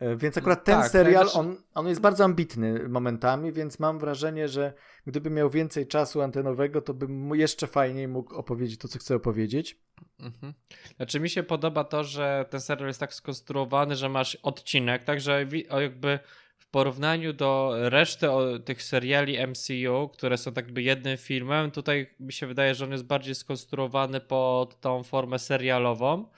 E, 0.00 0.16
więc 0.16 0.38
akurat 0.38 0.64
ten 0.64 0.80
tak, 0.80 0.90
serial, 0.90 1.28
on, 1.34 1.56
on 1.74 1.88
jest 1.88 2.00
bardzo 2.00 2.24
ambitny 2.24 2.88
momentami, 2.88 3.52
więc 3.52 3.78
mam 3.78 3.98
wrażenie, 3.98 4.48
że 4.48 4.72
gdyby 5.06 5.30
miał 5.30 5.50
więcej 5.50 5.86
czasu 5.86 6.22
antenowego, 6.22 6.82
to 6.82 6.94
bym 6.94 7.34
jeszcze 7.34 7.66
fajniej 7.66 8.08
mógł 8.08 8.34
opowiedzieć 8.34 8.78
to, 8.78 8.88
co 8.88 8.98
chcę 8.98 9.16
opowiedzieć. 9.16 9.78
Mhm. 10.20 10.54
Znaczy 10.96 11.20
mi 11.20 11.30
się 11.30 11.42
podoba 11.42 11.84
to, 11.84 12.04
że 12.04 12.44
ten 12.50 12.60
serial 12.60 12.88
jest 12.88 13.00
tak 13.00 13.14
skonstruowany, 13.14 13.96
że 13.96 14.08
masz 14.08 14.34
odcinek, 14.34 15.04
także 15.04 15.46
jakby 15.80 16.18
w 16.58 16.66
porównaniu 16.70 17.32
do 17.32 17.72
reszty 17.76 18.26
tych 18.64 18.82
seriali 18.82 19.46
MCU, 19.46 20.08
które 20.08 20.38
są 20.38 20.52
tak 20.52 20.64
jakby 20.64 20.82
jednym 20.82 21.16
filmem, 21.16 21.70
tutaj 21.70 22.14
mi 22.20 22.32
się 22.32 22.46
wydaje, 22.46 22.74
że 22.74 22.84
on 22.84 22.92
jest 22.92 23.04
bardziej 23.04 23.34
skonstruowany 23.34 24.20
pod 24.20 24.80
tą 24.80 25.02
formę 25.02 25.38
serialową, 25.38 26.28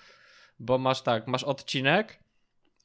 bo 0.58 0.78
masz 0.78 1.02
tak, 1.02 1.26
masz 1.26 1.44
odcinek, 1.44 2.21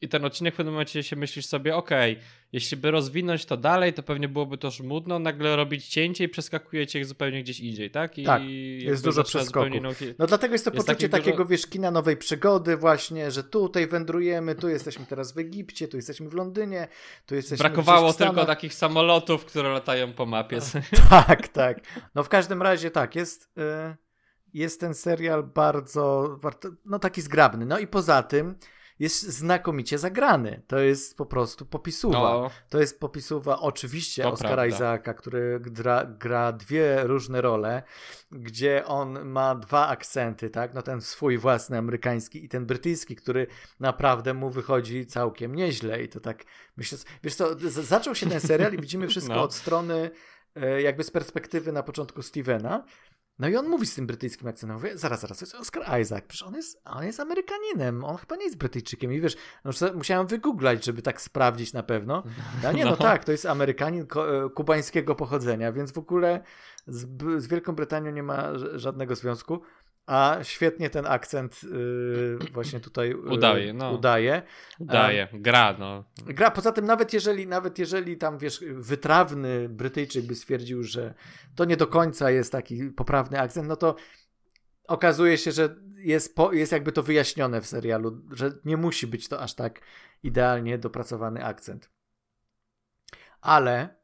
i 0.01 0.09
ten 0.09 0.25
odcinek 0.25 0.53
w 0.53 0.57
pewnym 0.57 0.73
momencie 0.73 1.03
się 1.03 1.15
myślisz 1.15 1.45
sobie, 1.45 1.75
okej, 1.75 2.11
okay, 2.11 2.23
jeśli 2.51 2.77
by 2.77 2.91
rozwinąć 2.91 3.45
to 3.45 3.57
dalej, 3.57 3.93
to 3.93 4.03
pewnie 4.03 4.27
byłoby 4.27 4.57
to 4.57 4.71
żmudno, 4.71 5.19
nagle 5.19 5.55
robić 5.55 5.87
cięcie 5.87 6.23
i 6.23 6.29
przeskakujecie 6.29 7.05
zupełnie 7.05 7.43
gdzieś 7.43 7.59
indziej, 7.59 7.91
tak? 7.91 8.17
I 8.17 8.23
tak, 8.23 8.41
jest 8.79 9.03
dużo 9.03 9.23
przeskoków. 9.23 9.71
No 10.19 10.27
dlatego 10.27 10.53
jest 10.53 10.65
to 10.65 10.71
jest 10.73 10.87
poczucie 10.87 11.09
takiego, 11.09 11.37
dużo... 11.37 11.49
wiesz, 11.49 11.67
kina 11.67 11.91
nowej 11.91 12.17
przygody 12.17 12.77
właśnie, 12.77 13.31
że 13.31 13.43
tutaj 13.43 13.87
wędrujemy, 13.87 14.55
tu 14.55 14.69
jesteśmy 14.69 15.05
teraz 15.05 15.33
w 15.33 15.37
Egipcie, 15.37 15.87
tu 15.87 15.97
jesteśmy 15.97 16.29
w 16.29 16.33
Londynie, 16.33 16.87
tu 17.25 17.35
jesteśmy 17.35 17.63
Brakowało 17.63 18.13
tylko 18.13 18.45
takich 18.45 18.73
samolotów, 18.73 19.45
które 19.45 19.69
latają 19.69 20.13
po 20.13 20.25
mapie. 20.25 20.59
tak, 21.09 21.47
tak. 21.47 21.79
No 22.15 22.23
w 22.23 22.29
każdym 22.29 22.61
razie 22.61 22.91
tak, 22.91 23.15
jest... 23.15 23.51
Y, 23.57 24.07
jest 24.53 24.79
ten 24.79 24.93
serial 24.93 25.43
bardzo, 25.43 26.39
no 26.85 26.99
taki 26.99 27.21
zgrabny. 27.21 27.65
No 27.65 27.79
i 27.79 27.87
poza 27.87 28.23
tym, 28.23 28.55
jest 28.99 29.23
znakomicie 29.23 29.97
zagrany. 29.97 30.61
To 30.67 30.79
jest 30.79 31.17
po 31.17 31.25
prostu 31.25 31.65
popisuwa. 31.65 32.17
No. 32.17 32.49
To 32.69 32.79
jest 32.79 32.99
popisuwa 32.99 33.59
oczywiście 33.59 34.23
to 34.23 34.31
Oscara 34.31 34.55
prawda. 34.55 34.75
Isaaca, 34.75 35.13
który 35.13 35.59
gra, 35.59 36.05
gra, 36.05 36.51
dwie 36.51 37.03
różne 37.03 37.41
role, 37.41 37.83
gdzie 38.31 38.85
on 38.85 39.25
ma 39.25 39.55
dwa 39.55 39.87
akcenty, 39.87 40.49
tak? 40.49 40.73
No 40.73 40.81
ten 40.81 41.01
swój 41.01 41.37
własny 41.37 41.77
amerykański 41.77 42.45
i 42.45 42.49
ten 42.49 42.65
brytyjski, 42.65 43.15
który 43.15 43.47
naprawdę 43.79 44.33
mu 44.33 44.49
wychodzi 44.49 45.05
całkiem 45.05 45.55
nieźle 45.55 46.03
i 46.03 46.09
to 46.09 46.19
tak 46.19 46.43
myślę, 46.77 46.97
wiesz 47.23 47.35
co, 47.35 47.55
zaczął 47.69 48.15
się 48.15 48.29
ten 48.29 48.39
serial 48.39 48.73
i 48.73 48.77
widzimy 48.77 49.07
wszystko 49.07 49.35
no. 49.35 49.43
od 49.43 49.53
strony 49.53 50.11
e, 50.55 50.81
jakby 50.81 51.03
z 51.03 51.11
perspektywy 51.11 51.71
na 51.71 51.83
początku 51.83 52.21
Stevena, 52.21 52.83
no 53.39 53.47
i 53.47 53.55
on 53.55 53.69
mówi 53.69 53.85
z 53.85 53.95
tym 53.95 54.07
brytyjskim 54.07 54.47
akcentem. 54.47 54.77
Mówię, 54.77 54.97
zaraz, 54.97 55.21
zaraz, 55.21 55.39
to 55.39 55.45
jest 55.45 55.55
Oscar 55.55 56.01
Isaac. 56.01 56.23
Przecież 56.27 56.47
on 56.47 56.55
jest, 56.55 56.81
on 56.85 57.05
jest 57.05 57.19
Amerykaninem. 57.19 58.03
On 58.03 58.17
chyba 58.17 58.35
nie 58.35 58.43
jest 58.43 58.57
Brytyjczykiem. 58.57 59.13
I 59.13 59.21
wiesz, 59.21 59.35
no, 59.65 59.71
musiałem 59.95 60.27
wygooglać, 60.27 60.85
żeby 60.85 61.01
tak 61.01 61.21
sprawdzić 61.21 61.73
na 61.73 61.83
pewno. 61.83 62.23
No 62.63 62.71
nie, 62.71 62.85
no, 62.85 62.91
no 62.91 62.97
tak, 62.97 63.23
to 63.23 63.31
jest 63.31 63.45
Amerykanin 63.45 64.01
e, 64.01 64.49
kubańskiego 64.49 65.15
pochodzenia, 65.15 65.71
więc 65.71 65.91
w 65.91 65.97
ogóle 65.97 66.43
z, 66.87 67.07
z 67.43 67.47
Wielką 67.47 67.75
Brytanią 67.75 68.11
nie 68.11 68.23
ma 68.23 68.49
żadnego 68.75 69.15
związku. 69.15 69.61
A 70.07 70.37
świetnie 70.43 70.89
ten 70.89 71.05
akcent 71.05 71.63
yy, 71.63 72.39
właśnie 72.53 72.79
tutaj 72.79 73.09
yy, 73.09 73.17
udaje. 73.17 73.73
No. 73.73 73.91
Udaje, 73.91 74.41
udaje. 74.79 75.27
gra, 75.33 75.75
no. 75.79 76.03
Gra, 76.25 76.51
poza 76.51 76.71
tym 76.71 76.85
nawet 76.85 77.13
jeżeli, 77.13 77.47
nawet 77.47 77.79
jeżeli 77.79 78.17
tam, 78.17 78.37
wiesz, 78.37 78.63
wytrawny 78.71 79.69
Brytyjczyk 79.69 80.25
by 80.25 80.35
stwierdził, 80.35 80.83
że 80.83 81.13
to 81.55 81.65
nie 81.65 81.77
do 81.77 81.87
końca 81.87 82.31
jest 82.31 82.51
taki 82.51 82.83
poprawny 82.83 83.39
akcent, 83.39 83.67
no 83.67 83.75
to 83.75 83.95
okazuje 84.87 85.37
się, 85.37 85.51
że 85.51 85.75
jest, 85.97 86.35
po, 86.35 86.53
jest 86.53 86.71
jakby 86.71 86.91
to 86.91 87.03
wyjaśnione 87.03 87.61
w 87.61 87.67
serialu, 87.67 88.21
że 88.31 88.51
nie 88.65 88.77
musi 88.77 89.07
być 89.07 89.27
to 89.27 89.41
aż 89.41 89.53
tak 89.53 89.81
idealnie 90.23 90.77
dopracowany 90.77 91.45
akcent. 91.45 91.89
Ale 93.41 93.89
E, 93.89 93.96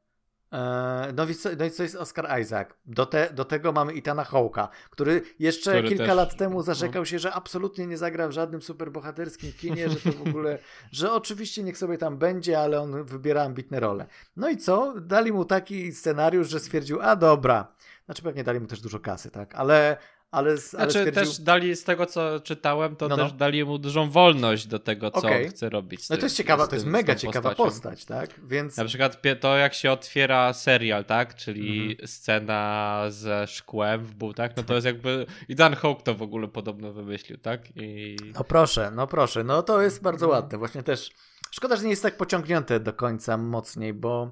no 1.16 1.30
i, 1.30 1.36
co, 1.36 1.50
no 1.60 1.66
i 1.66 1.72
co 1.72 1.84
jest 1.84 1.96
Oscar 1.96 2.42
Isaac? 2.42 2.68
Do, 2.86 3.06
te, 3.06 3.34
do 3.34 3.46
tego 3.46 3.72
mamy 3.72 3.94
Itana 3.94 4.24
Hawke'a, 4.24 4.68
który 4.90 5.22
jeszcze 5.40 5.72
który 5.72 5.90
kilka 5.90 6.06
też, 6.06 6.16
lat 6.16 6.38
temu 6.38 6.56
no. 6.56 6.64
zarzekał 6.64 7.06
się, 7.06 7.20
że 7.20 7.34
absolutnie 7.34 7.88
nie 7.88 7.98
zagra 7.98 8.28
w 8.28 8.32
żadnym 8.32 8.62
superbohaterskim 8.62 9.54
kinie, 9.54 9.90
że 9.90 9.96
to 9.96 10.12
w 10.12 10.28
ogóle, 10.28 10.60
że 10.92 11.12
oczywiście 11.12 11.64
niech 11.64 11.78
sobie 11.78 11.98
tam 11.98 12.18
będzie, 12.18 12.60
ale 12.60 12.82
on 12.82 13.04
wybiera 13.04 13.44
ambitne 13.44 13.80
role. 13.80 14.06
No 14.36 14.50
i 14.50 14.58
co? 14.58 14.94
Dali 15.02 15.32
mu 15.32 15.46
taki 15.46 15.94
scenariusz, 15.94 16.50
że 16.50 16.60
stwierdził, 16.60 17.02
a 17.02 17.16
dobra. 17.16 17.74
Znaczy 18.06 18.22
pewnie 18.22 18.44
dali 18.44 18.60
mu 18.60 18.68
też 18.68 18.82
dużo 18.82 19.00
kasy, 19.00 19.32
tak? 19.32 19.56
Ale 19.56 19.98
ale, 20.34 20.50
ale 20.50 20.58
znaczy 20.58 20.90
stwierdził... 20.90 21.14
też 21.14 21.40
dali, 21.40 21.76
z 21.76 21.84
tego 21.84 22.06
co 22.06 22.40
czytałem, 22.40 22.96
to 22.96 23.08
no, 23.08 23.18
no. 23.18 23.24
też 23.24 23.34
dali 23.34 23.66
mu 23.66 23.78
dużą 23.78 24.10
wolność 24.10 24.68
do 24.68 24.80
tego, 24.80 25.12
co 25.12 25.18
okay. 25.18 25.50
chce 25.50 25.70
robić. 25.70 26.10
No 26.10 26.18
to 26.18 26.24
jest 26.24 26.36
ciekawa, 26.38 26.68
to 26.68 26.76
jest 26.76 26.86
mega 26.86 27.16
ciekawa 27.16 27.56
postacią. 27.56 27.70
postać, 27.70 28.06
tak? 28.06 28.30
Więc... 28.48 28.78
Na 28.78 28.86
przykład 28.86 29.22
to, 29.40 29.58
jak 29.58 29.74
się 29.74 29.92
otwiera 29.92 30.54
serial, 30.54 31.06
tak? 31.06 31.36
Czyli 31.36 31.92
mhm. 31.92 32.08
scena 32.08 33.02
ze 33.10 33.48
szkłem 33.48 34.06
w 34.06 34.14
butach, 34.14 34.52
no 34.58 34.64
to 34.64 34.74
jest 34.74 34.86
jakby... 34.86 35.26
I 35.48 35.56
Dan 35.56 35.76
Hawke 35.76 36.04
to 36.04 36.16
w 36.16 36.22
ogóle 36.22 36.48
podobno 36.48 36.94
wymyślił, 36.94 37.38
tak? 37.38 37.62
I... 37.76 38.18
No 38.34 38.44
proszę, 38.44 38.92
no 38.96 39.08
proszę, 39.08 39.44
no 39.44 39.64
to 39.64 39.82
jest 39.82 40.02
bardzo 40.02 40.26
mhm. 40.26 40.44
ładne. 40.44 40.58
Właśnie 40.58 40.84
też... 40.84 41.12
Szkoda, 41.52 41.76
że 41.76 41.84
nie 41.84 41.90
jest 41.90 42.04
tak 42.04 42.18
pociągnięte 42.18 42.80
do 42.80 42.94
końca 42.94 43.38
mocniej, 43.38 43.94
bo 43.94 44.32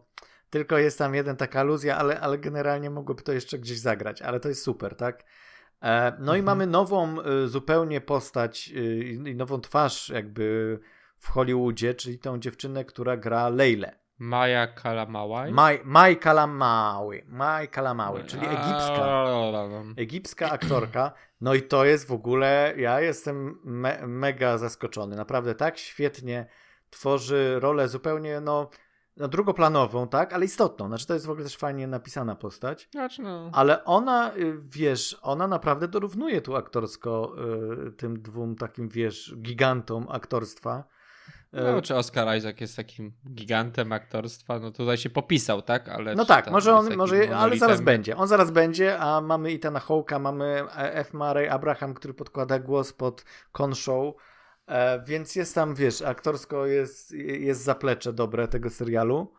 tylko 0.49 0.77
jest 0.77 0.97
tam 0.97 1.15
jeden 1.15 1.37
taka 1.37 1.59
aluzja, 1.59 1.97
ale, 1.97 2.19
ale 2.19 2.37
generalnie 2.37 2.89
mogłoby 2.89 3.23
to 3.23 3.31
jeszcze 3.31 3.59
gdzieś 3.59 3.79
zagrać, 3.79 4.21
ale 4.21 4.39
to 4.39 4.49
jest 4.49 4.63
super, 4.63 4.95
tak? 4.95 5.23
E, 5.81 6.11
no 6.11 6.17
mhm. 6.19 6.39
i 6.39 6.41
mamy 6.41 6.67
nową 6.67 7.15
y, 7.21 7.47
zupełnie 7.47 8.01
postać 8.01 8.71
y, 8.75 9.03
i 9.03 9.35
nową 9.35 9.61
twarz 9.61 10.09
jakby 10.09 10.79
w 11.17 11.29
Hollywoodzie, 11.29 11.93
czyli 11.93 12.19
tą 12.19 12.39
dziewczynę, 12.39 12.85
która 12.85 13.17
gra 13.17 13.49
Leilę. 13.49 14.01
Maja 14.17 14.67
Kalamawai? 14.67 15.51
Maj, 15.51 15.81
Maj 15.83 16.17
Kalamawi, 16.17 17.21
Maj 17.27 17.67
Kalamawi, 17.67 18.23
czyli 18.23 18.45
egipska, 18.45 19.25
egipska 19.97 20.51
aktorka. 20.51 21.11
No 21.41 21.53
i 21.53 21.61
to 21.61 21.85
jest 21.85 22.07
w 22.07 22.11
ogóle, 22.11 22.73
ja 22.77 23.01
jestem 23.01 23.59
me, 23.63 24.07
mega 24.07 24.57
zaskoczony. 24.57 25.15
Naprawdę 25.15 25.55
tak 25.55 25.77
świetnie 25.77 26.45
tworzy 26.89 27.59
rolę 27.59 27.87
zupełnie, 27.87 28.41
no 28.41 28.69
no, 29.17 29.27
drugoplanową, 29.27 30.07
tak, 30.07 30.33
ale 30.33 30.45
istotną. 30.45 30.87
Znaczy, 30.87 31.07
to 31.07 31.13
jest 31.13 31.25
w 31.25 31.29
ogóle 31.29 31.43
też 31.43 31.57
fajnie 31.57 31.87
napisana 31.87 32.35
postać. 32.35 32.89
Znaczy, 32.91 33.21
no. 33.21 33.49
Ale 33.53 33.85
ona, 33.85 34.35
y, 34.35 34.57
wiesz, 34.69 35.19
ona 35.21 35.47
naprawdę 35.47 35.87
dorównuje 35.87 36.41
tu 36.41 36.55
aktorsko 36.55 37.35
y, 37.87 37.91
tym 37.91 38.21
dwóm 38.21 38.55
takim, 38.55 38.89
wiesz, 38.89 39.35
gigantom 39.37 40.07
aktorstwa. 40.09 40.83
No, 41.53 41.77
y, 41.77 41.81
czy 41.81 41.95
Oscar 41.95 42.37
Isaac 42.37 42.61
jest 42.61 42.75
takim 42.75 43.13
gigantem 43.33 43.91
aktorstwa? 43.91 44.59
No 44.59 44.71
tutaj 44.71 44.97
się 44.97 45.09
popisał, 45.09 45.61
tak? 45.61 45.89
Ale 45.89 46.15
no 46.15 46.25
tak, 46.25 46.51
może 46.51 46.75
on, 46.75 46.95
może, 46.95 47.37
ale 47.37 47.57
zaraz 47.57 47.81
będzie. 47.81 48.17
On 48.17 48.27
zaraz 48.27 48.51
będzie, 48.51 48.99
a 48.99 49.21
mamy 49.21 49.51
Itana 49.51 49.79
Hawke'a, 49.79 50.19
mamy 50.19 50.63
F. 50.75 51.13
Murray 51.13 51.47
Abraham, 51.47 51.93
który 51.93 52.13
podkłada 52.13 52.59
głos 52.59 52.93
pod 52.93 53.25
Con 53.51 53.75
Show 53.75 54.15
E, 54.67 55.03
więc 55.03 55.35
jest 55.35 55.55
tam, 55.55 55.75
wiesz, 55.75 56.01
aktorsko 56.01 56.65
jest, 56.65 57.11
jest 57.39 57.61
zaplecze 57.61 58.13
dobre 58.13 58.47
tego 58.47 58.69
serialu. 58.69 59.33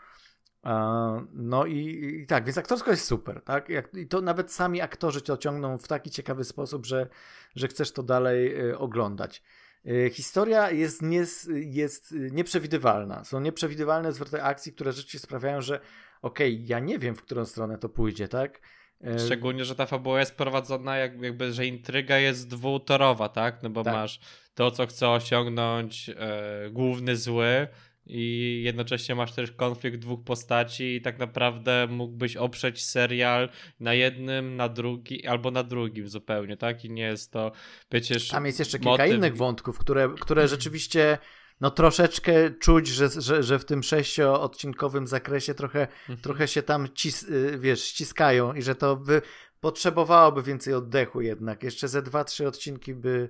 E, 0.64 1.26
no 1.32 1.66
i, 1.66 1.78
i, 2.22 2.26
tak, 2.26 2.44
więc 2.44 2.58
aktorsko 2.58 2.90
jest 2.90 3.04
super, 3.04 3.42
tak? 3.44 3.68
Jak, 3.68 3.94
I 3.94 4.06
to 4.06 4.20
nawet 4.20 4.52
sami 4.52 4.80
aktorzy 4.80 5.20
to 5.20 5.36
ciągną 5.36 5.78
w 5.78 5.88
taki 5.88 6.10
ciekawy 6.10 6.44
sposób, 6.44 6.86
że, 6.86 7.08
że 7.54 7.68
chcesz 7.68 7.92
to 7.92 8.02
dalej 8.02 8.60
y, 8.70 8.78
oglądać. 8.78 9.42
Y, 9.86 10.10
historia 10.12 10.70
jest, 10.70 11.02
nie, 11.02 11.24
jest 11.54 12.14
nieprzewidywalna. 12.30 13.24
Są 13.24 13.40
nieprzewidywalne 13.40 14.12
zwroty 14.12 14.42
akcji, 14.42 14.72
które 14.72 14.92
rzeczywiście 14.92 15.18
sprawiają, 15.18 15.60
że 15.60 15.80
okej, 16.22 16.54
okay, 16.54 16.66
ja 16.66 16.78
nie 16.78 16.98
wiem, 16.98 17.14
w 17.14 17.22
którą 17.22 17.44
stronę 17.44 17.78
to 17.78 17.88
pójdzie, 17.88 18.28
tak? 18.28 18.60
E, 19.04 19.18
Szczególnie, 19.18 19.64
że 19.64 19.74
ta 19.74 19.86
fabuła 19.86 20.20
jest 20.20 20.34
prowadzona 20.36 20.96
jakby, 20.96 21.52
że 21.52 21.66
intryga 21.66 22.18
jest 22.18 22.48
dwutorowa, 22.48 23.28
tak? 23.28 23.62
No 23.62 23.70
bo 23.70 23.82
tak. 23.82 23.94
masz 23.94 24.20
to, 24.54 24.70
co 24.70 24.86
chce 24.86 25.08
osiągnąć 25.08 26.08
e, 26.08 26.70
główny 26.70 27.16
zły 27.16 27.68
i 28.06 28.60
jednocześnie 28.64 29.14
masz 29.14 29.32
też 29.32 29.52
konflikt 29.52 29.98
dwóch 29.98 30.24
postaci 30.24 30.94
i 30.94 31.02
tak 31.02 31.18
naprawdę 31.18 31.86
mógłbyś 31.90 32.36
oprzeć 32.36 32.84
serial 32.84 33.48
na 33.80 33.94
jednym, 33.94 34.56
na 34.56 34.68
drugi 34.68 35.26
albo 35.26 35.50
na 35.50 35.62
drugim 35.62 36.08
zupełnie, 36.08 36.56
tak? 36.56 36.84
I 36.84 36.90
nie 36.90 37.02
jest 37.02 37.32
to 37.32 37.52
przecież 37.88 38.28
Tam 38.28 38.46
jest 38.46 38.58
jeszcze 38.58 38.78
kilka 38.78 38.90
motyw... 38.90 39.16
innych 39.16 39.36
wątków, 39.36 39.78
które, 39.78 40.08
które 40.20 40.48
rzeczywiście 40.48 41.18
no 41.60 41.70
troszeczkę 41.70 42.50
czuć, 42.50 42.88
że, 42.88 43.08
że, 43.20 43.42
że 43.42 43.58
w 43.58 43.64
tym 43.64 43.82
sześcioodcinkowym 43.82 45.06
zakresie 45.06 45.54
trochę, 45.54 45.80
mhm. 45.80 46.18
trochę 46.18 46.48
się 46.48 46.62
tam 46.62 46.88
cis, 46.94 47.22
y, 47.22 47.58
wiesz, 47.58 47.84
ściskają 47.84 48.54
i 48.54 48.62
że 48.62 48.74
to 48.74 48.96
by 48.96 49.22
potrzebowałoby 49.60 50.42
więcej 50.42 50.74
oddechu 50.74 51.20
jednak. 51.20 51.62
Jeszcze 51.62 51.88
ze 51.88 52.02
dwa, 52.02 52.24
trzy 52.24 52.48
odcinki 52.48 52.94
by, 52.94 53.28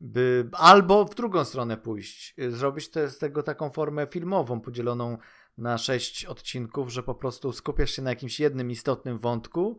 by 0.00 0.48
albo 0.52 1.04
w 1.04 1.14
drugą 1.14 1.44
stronę 1.44 1.76
pójść. 1.76 2.34
Y, 2.38 2.50
zrobić 2.50 2.88
te, 2.88 3.08
z 3.08 3.18
tego 3.18 3.42
taką 3.42 3.70
formę 3.70 4.06
filmową 4.06 4.60
podzieloną 4.60 5.18
na 5.58 5.78
sześć 5.78 6.24
odcinków, 6.24 6.92
że 6.92 7.02
po 7.02 7.14
prostu 7.14 7.52
skupiasz 7.52 7.90
się 7.90 8.02
na 8.02 8.10
jakimś 8.10 8.40
jednym 8.40 8.70
istotnym 8.70 9.18
wątku 9.18 9.78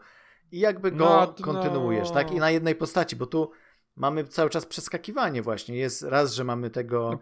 i 0.51 0.59
jakby 0.59 0.91
go 0.91 1.05
no, 1.05 1.35
kontynuujesz, 1.43 2.07
no. 2.07 2.13
tak? 2.13 2.31
I 2.31 2.35
na 2.35 2.51
jednej 2.51 2.75
postaci, 2.75 3.15
bo 3.15 3.25
tu 3.25 3.51
mamy 3.95 4.23
cały 4.23 4.49
czas 4.49 4.65
przeskakiwanie 4.65 5.41
właśnie. 5.41 5.77
Jest 5.77 6.01
raz, 6.01 6.33
że 6.33 6.43
mamy 6.43 6.69
tego 6.69 7.19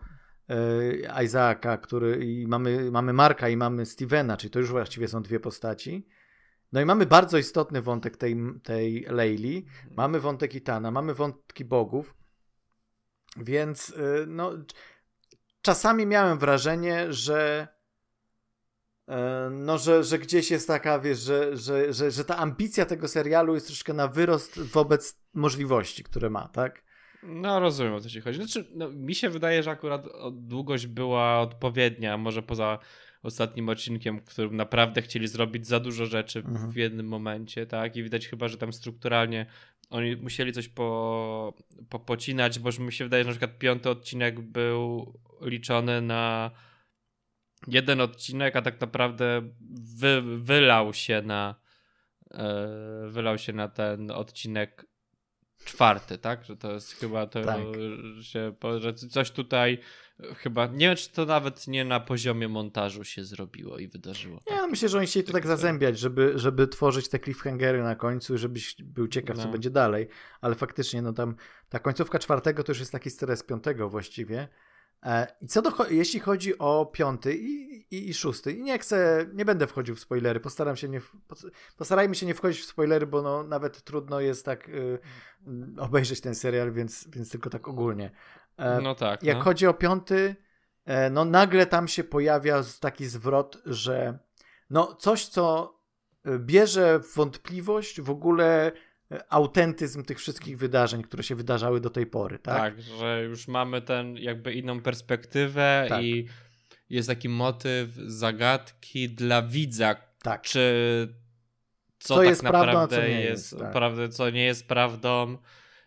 no. 0.49 0.55
E, 0.55 1.23
Isaaca, 1.23 1.77
który 1.77 2.25
i 2.25 2.47
mamy, 2.47 2.91
mamy 2.91 3.13
Marka 3.13 3.49
i 3.49 3.57
mamy 3.57 3.85
Stevena, 3.85 4.37
czyli 4.37 4.51
to 4.51 4.59
już 4.59 4.71
właściwie 4.71 5.07
są 5.07 5.21
dwie 5.21 5.39
postaci. 5.39 6.07
No 6.71 6.81
i 6.81 6.85
mamy 6.85 7.05
bardzo 7.05 7.37
istotny 7.37 7.81
wątek 7.81 8.17
tej, 8.17 8.37
tej 8.63 9.05
Leili, 9.09 9.65
mamy 9.97 10.19
wątek 10.19 10.55
Itana, 10.55 10.91
mamy 10.91 11.13
wątki 11.13 11.65
bogów, 11.65 12.15
więc 13.37 13.89
e, 13.89 14.25
no, 14.27 14.51
czasami 15.61 16.05
miałem 16.05 16.37
wrażenie, 16.39 17.13
że 17.13 17.67
e, 19.07 19.49
no, 19.51 19.77
że, 19.77 20.03
że 20.03 20.19
gdzieś 20.19 20.51
jest 20.51 20.67
taka, 20.67 20.99
wiesz, 20.99 21.19
że, 21.19 21.57
że, 21.57 21.93
że, 21.93 22.11
że 22.11 22.25
ta 22.25 22.37
ambicja 22.37 22.85
tego 22.85 23.07
serialu 23.07 23.53
jest 23.53 23.67
troszkę 23.67 23.93
na 23.93 24.07
wyrost 24.07 24.59
wobec 24.61 25.19
możliwości, 25.33 26.03
które 26.03 26.29
ma, 26.29 26.47
tak? 26.47 26.83
No, 27.23 27.59
rozumiem 27.59 27.93
o 27.93 27.99
co 27.99 28.09
ci 28.09 28.21
chodzi. 28.21 28.37
Znaczy, 28.37 28.67
no, 28.75 28.89
mi 28.89 29.15
się 29.15 29.29
wydaje, 29.29 29.63
że 29.63 29.71
akurat 29.71 30.07
długość 30.31 30.87
była 30.87 31.39
odpowiednia, 31.39 32.17
może 32.17 32.43
poza 32.43 32.79
ostatnim 33.23 33.69
odcinkiem, 33.69 34.19
w 34.19 34.23
którym 34.23 34.55
naprawdę 34.55 35.01
chcieli 35.01 35.27
zrobić 35.27 35.67
za 35.67 35.79
dużo 35.79 36.05
rzeczy 36.05 36.39
mhm. 36.39 36.71
w 36.71 36.75
jednym 36.75 37.07
momencie, 37.07 37.65
tak? 37.65 37.95
I 37.95 38.03
widać 38.03 38.27
chyba, 38.27 38.47
że 38.47 38.57
tam 38.57 38.73
strukturalnie 38.73 39.45
oni 39.93 40.15
musieli 40.15 40.53
coś 40.53 40.69
po, 40.69 41.53
po, 41.89 41.99
pocinać, 41.99 42.59
bo 42.59 42.69
mi 42.79 42.93
się 42.93 43.03
wydaje, 43.03 43.23
że 43.23 43.29
na 43.29 43.31
przykład 43.31 43.57
piąty 43.57 43.89
odcinek 43.89 44.41
był 44.41 45.13
liczony 45.41 46.01
na 46.01 46.51
jeden 47.67 48.01
odcinek, 48.01 48.55
a 48.55 48.61
tak 48.61 48.81
naprawdę 48.81 49.41
wy, 49.97 50.21
wylał 50.21 50.93
się 50.93 51.21
na 51.21 51.55
yy, 52.31 53.11
wylał 53.11 53.37
się 53.37 53.53
na 53.53 53.67
ten 53.67 54.11
odcinek 54.11 54.85
czwarty, 55.65 56.17
tak? 56.17 56.45
Że 56.45 56.57
to 56.57 56.71
jest 56.71 56.91
chyba 56.91 57.27
to, 57.27 57.41
tak. 57.41 57.59
się, 58.21 58.53
że 58.79 58.93
coś 58.93 59.31
tutaj 59.31 59.79
chyba, 60.37 60.67
nie 60.67 60.87
wiem 60.87 60.95
czy 60.95 61.09
to 61.09 61.25
nawet 61.25 61.67
nie 61.67 61.85
na 61.85 61.99
poziomie 61.99 62.47
montażu 62.47 63.03
się 63.03 63.23
zrobiło 63.23 63.77
i 63.77 63.87
wydarzyło. 63.87 64.39
Nie, 64.49 64.57
no 64.57 64.67
myślę, 64.67 64.89
że 64.89 64.97
oni 64.97 65.07
chcieli 65.07 65.25
to 65.25 65.33
tak 65.33 65.47
zazębiać, 65.47 65.99
żeby, 65.99 66.33
żeby 66.35 66.67
tworzyć 66.67 67.09
te 67.09 67.19
cliffhangery 67.19 67.83
na 67.83 67.95
końcu, 67.95 68.37
żebyś 68.37 68.75
był 68.81 69.07
ciekaw, 69.07 69.37
no. 69.37 69.43
co 69.43 69.49
będzie 69.49 69.69
dalej, 69.69 70.07
ale 70.41 70.55
faktycznie, 70.55 71.01
no 71.01 71.13
tam 71.13 71.35
ta 71.69 71.79
końcówka 71.79 72.19
czwartego 72.19 72.63
to 72.63 72.71
już 72.71 72.79
jest 72.79 72.91
taki 72.91 73.09
stres 73.09 73.43
piątego 73.43 73.89
właściwie, 73.89 74.47
E, 75.05 75.27
I 75.41 75.47
co 75.47 75.61
do, 75.61 75.71
jeśli 75.89 76.19
chodzi 76.19 76.57
o 76.57 76.85
piąty 76.85 77.35
i, 77.35 77.72
i, 77.93 78.09
i 78.09 78.13
szósty, 78.13 78.55
nie 78.55 78.79
chcę, 78.79 79.25
nie 79.33 79.45
będę 79.45 79.67
wchodził 79.67 79.95
w 79.95 79.99
spoilery, 79.99 80.39
postaram 80.39 80.75
się 80.75 80.89
nie, 80.89 81.01
postarajmy 81.77 82.15
się 82.15 82.25
nie 82.25 82.33
wchodzić 82.33 82.61
w 82.61 82.65
spoilery, 82.65 83.07
bo 83.07 83.21
no, 83.21 83.43
nawet 83.43 83.83
trudno 83.83 84.19
jest 84.19 84.45
tak 84.45 84.69
y, 84.69 84.99
obejrzeć 85.77 86.21
ten 86.21 86.35
serial, 86.35 86.71
więc, 86.71 87.07
więc 87.09 87.29
tylko 87.29 87.49
tak 87.49 87.67
ogólnie. 87.67 88.11
E, 88.57 88.81
no 88.81 88.95
tak. 88.95 89.23
Jak 89.23 89.37
no. 89.37 89.43
chodzi 89.43 89.67
o 89.67 89.73
piąty, 89.73 90.35
e, 90.85 91.09
no 91.09 91.25
nagle 91.25 91.65
tam 91.65 91.87
się 91.87 92.03
pojawia 92.03 92.63
taki 92.79 93.05
zwrot, 93.05 93.61
że 93.65 94.19
no 94.69 94.95
coś, 94.95 95.27
co 95.27 95.73
bierze 96.39 96.99
wątpliwość 97.15 98.01
w 98.01 98.09
ogóle 98.09 98.71
autentyzm 99.29 100.03
tych 100.03 100.17
wszystkich 100.17 100.57
wydarzeń, 100.57 101.03
które 101.03 101.23
się 101.23 101.35
wydarzały 101.35 101.81
do 101.81 101.89
tej 101.89 102.05
pory, 102.05 102.39
tak? 102.39 102.57
Tak, 102.57 102.81
że 102.81 103.23
już 103.23 103.47
mamy 103.47 103.81
ten 103.81 104.17
jakby 104.17 104.53
inną 104.53 104.81
perspektywę 104.81 105.85
tak. 105.89 106.03
i 106.03 106.27
jest 106.95 107.09
taki 107.09 107.29
motyw 107.29 107.89
zagadki 107.95 109.09
dla 109.09 109.41
widza, 109.41 109.95
tak. 110.21 110.41
czy 110.41 110.63
co, 111.99 112.07
co 112.07 112.15
tak 112.15 112.25
jest 112.25 112.43
naprawdę 112.43 112.71
prawdą, 112.71 112.95
co 112.95 113.01
jest, 113.01 113.51
jest 113.51 113.59
tak. 113.59 113.71
prawda, 113.71 114.07
co 114.09 114.29
nie 114.29 114.45
jest 114.45 114.67
prawdą 114.67 115.37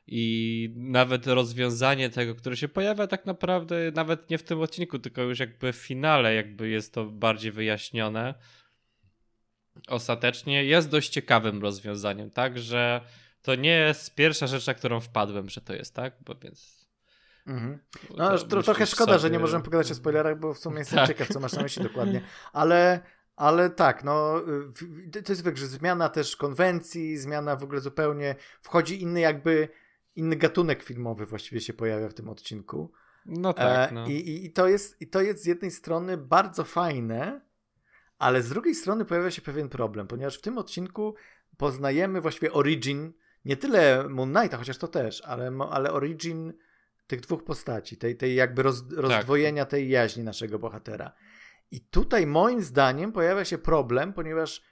i 0.07 0.73
nawet 0.77 1.27
rozwiązanie 1.27 2.11
tego, 2.11 2.35
które 2.35 2.57
się 2.57 2.69
pojawia 2.69 3.07
tak 3.07 3.27
naprawdę 3.27 3.77
nawet 3.95 4.31
nie 4.31 4.38
w 4.38 4.42
tym 4.42 4.61
odcinku, 4.61 4.99
tylko 4.99 5.23
już 5.23 5.38
jakby 5.38 5.73
w 5.73 5.77
finale 5.77 6.35
jakby 6.35 6.69
jest 6.69 6.95
to 6.95 7.05
bardziej 7.05 7.53
wyjaśnione 7.53 8.35
ostatecznie 9.88 10.64
jest 10.64 10.90
dość 10.90 11.09
ciekawym 11.09 11.62
rozwiązaniem, 11.62 12.31
tak, 12.31 12.59
że 12.59 13.01
to 13.42 13.55
nie 13.55 13.71
jest 13.71 14.14
pierwsza 14.14 14.47
rzecz, 14.47 14.66
na 14.66 14.75
którą 14.75 15.01
wpadłem, 15.01 15.49
że 15.49 15.61
to 15.61 15.75
jest, 15.75 15.95
tak, 15.95 16.16
bo 16.25 16.35
więc... 16.35 16.76
Mhm. 17.47 17.79
No, 18.17 18.39
to, 18.39 18.63
trochę 18.63 18.87
szkoda, 18.87 19.13
sobie... 19.13 19.19
że 19.19 19.31
nie 19.31 19.39
możemy 19.39 19.65
pogadać 19.65 19.91
o 19.91 19.95
spoilerach, 19.95 20.39
bo 20.39 20.55
w 20.55 20.59
sumie 20.59 20.79
jestem 20.79 20.99
tak. 20.99 21.09
ciekaw, 21.09 21.29
co 21.29 21.41
masz 21.41 21.53
na 21.53 21.63
myśli 21.63 21.83
dokładnie, 21.89 22.21
ale 22.53 23.01
ale 23.37 23.71
tak, 23.71 24.05
no 24.05 24.43
to 25.25 25.33
jest 25.33 25.47
że 25.55 25.67
zmiana 25.67 26.09
też 26.09 26.37
konwencji, 26.37 27.19
zmiana 27.19 27.57
w 27.57 27.63
ogóle 27.63 27.81
zupełnie, 27.81 28.35
wchodzi 28.63 29.03
inny 29.03 29.21
jakby, 29.21 29.69
inny 30.15 30.37
gatunek 30.37 30.83
filmowy 30.83 31.27
właściwie 31.27 31.61
się 31.61 31.73
pojawia 31.73 32.09
w 32.09 32.15
tym 32.15 32.29
odcinku. 32.29 32.93
No 33.27 33.53
tak, 33.53 33.93
no. 33.93 34.07
I, 34.07 34.13
i, 34.13 34.47
I, 34.47 34.53
to 34.53 34.69
jest, 34.69 35.03
I 35.03 35.07
to 35.07 35.21
jest 35.21 35.43
z 35.43 35.47
jednej 35.47 35.71
strony 35.71 36.17
bardzo 36.17 36.65
fajne, 36.65 37.41
ale 38.19 38.43
z 38.43 38.49
drugiej 38.49 38.75
strony 38.75 39.05
pojawia 39.05 39.31
się 39.31 39.43
pewien 39.43 39.69
problem, 39.69 40.07
ponieważ 40.07 40.39
w 40.39 40.43
tym 40.43 40.59
odcinku 40.59 41.15
poznajemy 41.57 42.21
właściwie 42.21 42.53
origin, 42.53 43.13
nie 43.45 43.57
tyle 43.57 44.09
Moon 44.09 44.35
Knighta, 44.35 44.57
chociaż 44.57 44.79
to 44.79 44.89
też, 44.89 45.23
ale, 45.25 45.59
ale 45.71 45.93
origin 45.93 46.53
tych 47.07 47.21
dwóch 47.21 47.45
postaci, 47.45 47.97
tej, 47.97 48.16
tej 48.16 48.35
jakby 48.35 48.62
roz, 48.62 48.88
tak. 48.88 48.99
rozdwojenia 48.99 49.64
tej 49.64 49.88
jaźni 49.88 50.25
naszego 50.25 50.59
bohatera. 50.59 51.12
I 51.71 51.81
tutaj 51.81 52.27
moim 52.27 52.62
zdaniem 52.62 53.12
pojawia 53.12 53.45
się 53.45 53.59
problem, 53.59 54.12
ponieważ 54.12 54.62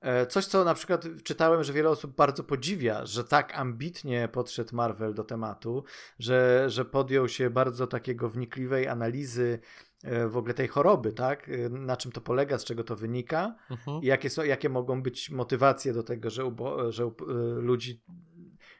e, 0.00 0.26
coś, 0.26 0.46
co 0.46 0.64
na 0.64 0.74
przykład 0.74 1.04
czytałem, 1.24 1.64
że 1.64 1.72
wiele 1.72 1.90
osób 1.90 2.16
bardzo 2.16 2.44
podziwia, 2.44 3.06
że 3.06 3.24
tak 3.24 3.58
ambitnie 3.58 4.28
podszedł 4.32 4.76
Marvel 4.76 5.14
do 5.14 5.24
tematu, 5.24 5.84
że, 6.18 6.64
że 6.70 6.84
podjął 6.84 7.28
się 7.28 7.50
bardzo 7.50 7.86
takiego 7.86 8.28
wnikliwej 8.28 8.88
analizy 8.88 9.60
E, 10.04 10.28
w 10.28 10.36
ogóle 10.36 10.54
tej 10.54 10.68
choroby, 10.68 11.12
tak? 11.12 11.48
E, 11.48 11.68
na 11.68 11.96
czym 11.96 12.12
to 12.12 12.20
polega, 12.20 12.58
z 12.58 12.64
czego 12.64 12.84
to 12.84 12.96
wynika 12.96 13.56
uh-huh. 13.70 14.02
i 14.02 14.06
jakie, 14.06 14.30
są, 14.30 14.44
jakie 14.44 14.68
mogą 14.68 15.02
być 15.02 15.30
motywacje 15.30 15.92
do 15.92 16.02
tego, 16.02 16.30
że, 16.30 16.44
ubo, 16.44 16.92
że 16.92 17.06
u, 17.06 17.14
ludzi, 17.56 18.02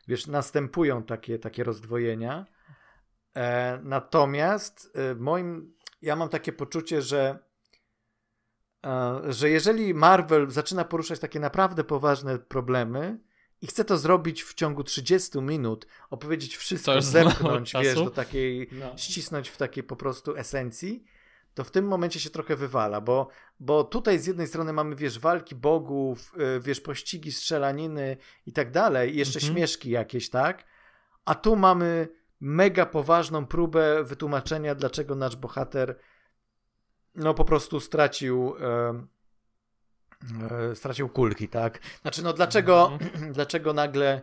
wiesz, 0.08 0.26
następują 0.26 1.02
takie, 1.02 1.38
takie 1.38 1.64
rozdwojenia. 1.64 2.46
E, 3.38 3.80
natomiast 3.82 4.92
e, 4.94 5.14
moim, 5.14 5.74
ja 6.02 6.16
mam 6.16 6.28
takie 6.28 6.52
poczucie, 6.52 7.02
że 7.02 7.38
e, 8.86 9.20
że 9.28 9.50
jeżeli 9.50 9.94
Marvel 9.94 10.50
zaczyna 10.50 10.84
poruszać 10.84 11.20
takie 11.20 11.40
naprawdę 11.40 11.84
poważne 11.84 12.38
problemy 12.38 13.18
i 13.60 13.66
chce 13.66 13.84
to 13.84 13.98
zrobić 13.98 14.42
w 14.42 14.54
ciągu 14.54 14.84
30 14.84 15.38
minut, 15.40 15.86
opowiedzieć 16.10 16.56
wszystko, 16.56 17.02
zepchnąć, 17.02 17.72
wiesz, 17.82 17.94
do 17.94 18.10
takiej, 18.10 18.68
no. 18.72 18.96
ścisnąć 18.96 19.48
w 19.48 19.56
takiej 19.56 19.84
po 19.84 19.96
prostu 19.96 20.36
esencji, 20.36 21.04
to 21.54 21.64
w 21.64 21.70
tym 21.70 21.86
momencie 21.86 22.20
się 22.20 22.30
trochę 22.30 22.56
wywala, 22.56 23.00
bo, 23.00 23.28
bo 23.60 23.84
tutaj 23.84 24.18
z 24.18 24.26
jednej 24.26 24.46
strony 24.46 24.72
mamy, 24.72 24.96
wiesz, 24.96 25.18
walki 25.18 25.54
bogów, 25.54 26.32
yy, 26.36 26.60
wiesz, 26.60 26.80
pościgi, 26.80 27.32
strzelaniny 27.32 28.16
i 28.46 28.52
tak 28.52 28.70
dalej, 28.70 29.14
i 29.14 29.18
jeszcze 29.18 29.38
mhm. 29.38 29.54
śmieszki 29.54 29.90
jakieś, 29.90 30.30
tak? 30.30 30.64
A 31.24 31.34
tu 31.34 31.56
mamy 31.56 32.17
mega 32.40 32.86
poważną 32.86 33.46
próbę 33.46 34.04
wytłumaczenia, 34.04 34.74
dlaczego 34.74 35.14
nasz 35.14 35.36
bohater 35.36 35.96
no 37.18 37.34
po 37.34 37.44
prostu 37.44 37.80
stracił 37.80 38.54
e, 38.60 39.02
e, 40.70 40.74
stracił 40.74 41.08
kulki, 41.08 41.48
tak? 41.48 41.78
Znaczy, 42.02 42.22
no 42.22 42.32
dlaczego, 42.32 42.90
mhm. 42.92 43.32
dlaczego 43.38 43.72
nagle, 43.72 44.20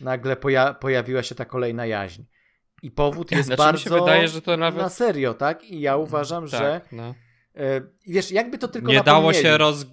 nagle 0.00 0.36
poja 0.36 0.74
pojawiła 0.74 1.22
się 1.22 1.34
ta 1.34 1.44
kolejna 1.44 1.86
jaźń? 1.86 2.22
I 2.82 2.90
powód 2.90 3.30
jest 3.30 3.46
znaczy, 3.46 3.62
bardzo 3.62 4.00
wydaje, 4.00 4.28
że 4.28 4.42
to 4.42 4.56
nawet... 4.56 4.82
na 4.82 4.88
serio, 4.88 5.34
tak? 5.34 5.64
I 5.64 5.80
ja 5.80 5.96
uważam, 5.96 6.48
tak, 6.48 6.60
że 6.60 6.80
no. 6.92 7.14
e, 7.56 7.80
wiesz, 8.06 8.30
jakby 8.30 8.58
to 8.58 8.68
tylko 8.68 8.88
Nie 8.88 9.02
dało 9.02 9.32
się 9.32 9.58
roz 9.58 9.86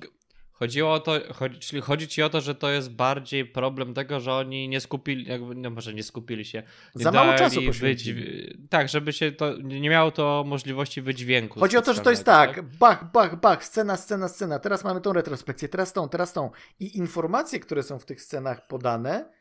Chodziło 0.60 0.94
o 0.94 1.00
to, 1.00 1.20
chodzi, 1.34 1.60
czyli 1.60 1.82
chodzi 1.82 2.08
ci 2.08 2.24
o 2.24 2.30
to, 2.30 2.42
że 2.42 2.56
to 2.56 2.70
jest 2.70 2.92
bardziej 2.92 3.46
problem 3.46 3.94
tego, 3.94 4.20
że 4.20 4.34
oni 4.34 4.70
nie 4.70 4.82
skupili, 4.82 5.30
jakby, 5.30 5.56
no 5.56 5.70
może 5.70 5.94
nie 5.94 6.04
skupili 6.04 6.46
się. 6.46 6.64
Nie 6.96 7.04
Za 7.04 7.12
mało 7.12 7.34
czasu 7.34 7.62
poświęcili. 7.62 8.24
Wydź... 8.24 8.70
Tak, 8.70 8.90
żeby 8.90 9.14
się 9.14 9.32
to, 9.32 9.58
nie 9.58 9.90
miało 9.90 10.12
to 10.12 10.44
możliwości 10.48 11.02
wydźwięku. 11.02 11.60
Chodzi 11.60 11.78
o 11.78 11.82
to, 11.82 11.94
że 11.94 12.02
to 12.02 12.10
jest 12.10 12.24
tak, 12.24 12.56
tak, 12.56 12.66
bach, 12.66 13.12
bach, 13.12 13.40
bach, 13.40 13.66
scena, 13.66 13.98
scena, 13.98 14.28
scena, 14.28 14.60
teraz 14.60 14.84
mamy 14.84 15.02
tą 15.02 15.14
retrospekcję, 15.14 15.70
teraz 15.70 15.94
tą, 15.94 16.10
teraz 16.10 16.34
tą. 16.34 16.52
I 16.80 16.98
informacje, 16.98 17.60
które 17.60 17.84
są 17.84 18.00
w 18.00 18.06
tych 18.06 18.22
scenach 18.22 18.68
podane, 18.68 19.32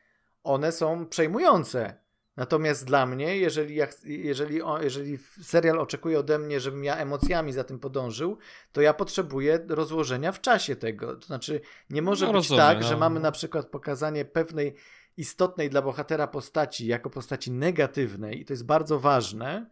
one 0.44 0.72
są 0.72 1.06
przejmujące. 1.06 2.05
Natomiast 2.36 2.84
dla 2.84 3.06
mnie, 3.06 3.38
jeżeli, 3.38 3.74
ja, 3.74 3.86
jeżeli, 4.04 4.60
jeżeli 4.80 5.18
serial 5.42 5.78
oczekuje 5.78 6.18
ode 6.18 6.38
mnie, 6.38 6.60
żebym 6.60 6.84
ja 6.84 6.96
emocjami 6.96 7.52
za 7.52 7.64
tym 7.64 7.78
podążył, 7.78 8.38
to 8.72 8.80
ja 8.80 8.94
potrzebuję 8.94 9.58
rozłożenia 9.68 10.32
w 10.32 10.40
czasie 10.40 10.76
tego. 10.76 11.16
To 11.16 11.26
znaczy, 11.26 11.60
nie 11.90 12.02
może 12.02 12.26
no, 12.26 12.32
być 12.32 12.36
rozumiem, 12.36 12.66
tak, 12.66 12.80
no. 12.80 12.88
że 12.88 12.96
mamy 12.96 13.20
na 13.20 13.32
przykład 13.32 13.66
pokazanie 13.66 14.24
pewnej 14.24 14.74
istotnej 15.16 15.70
dla 15.70 15.82
bohatera 15.82 16.26
postaci 16.26 16.86
jako 16.86 17.10
postaci 17.10 17.50
negatywnej, 17.50 18.40
i 18.40 18.44
to 18.44 18.52
jest 18.52 18.66
bardzo 18.66 19.00
ważne. 19.00 19.66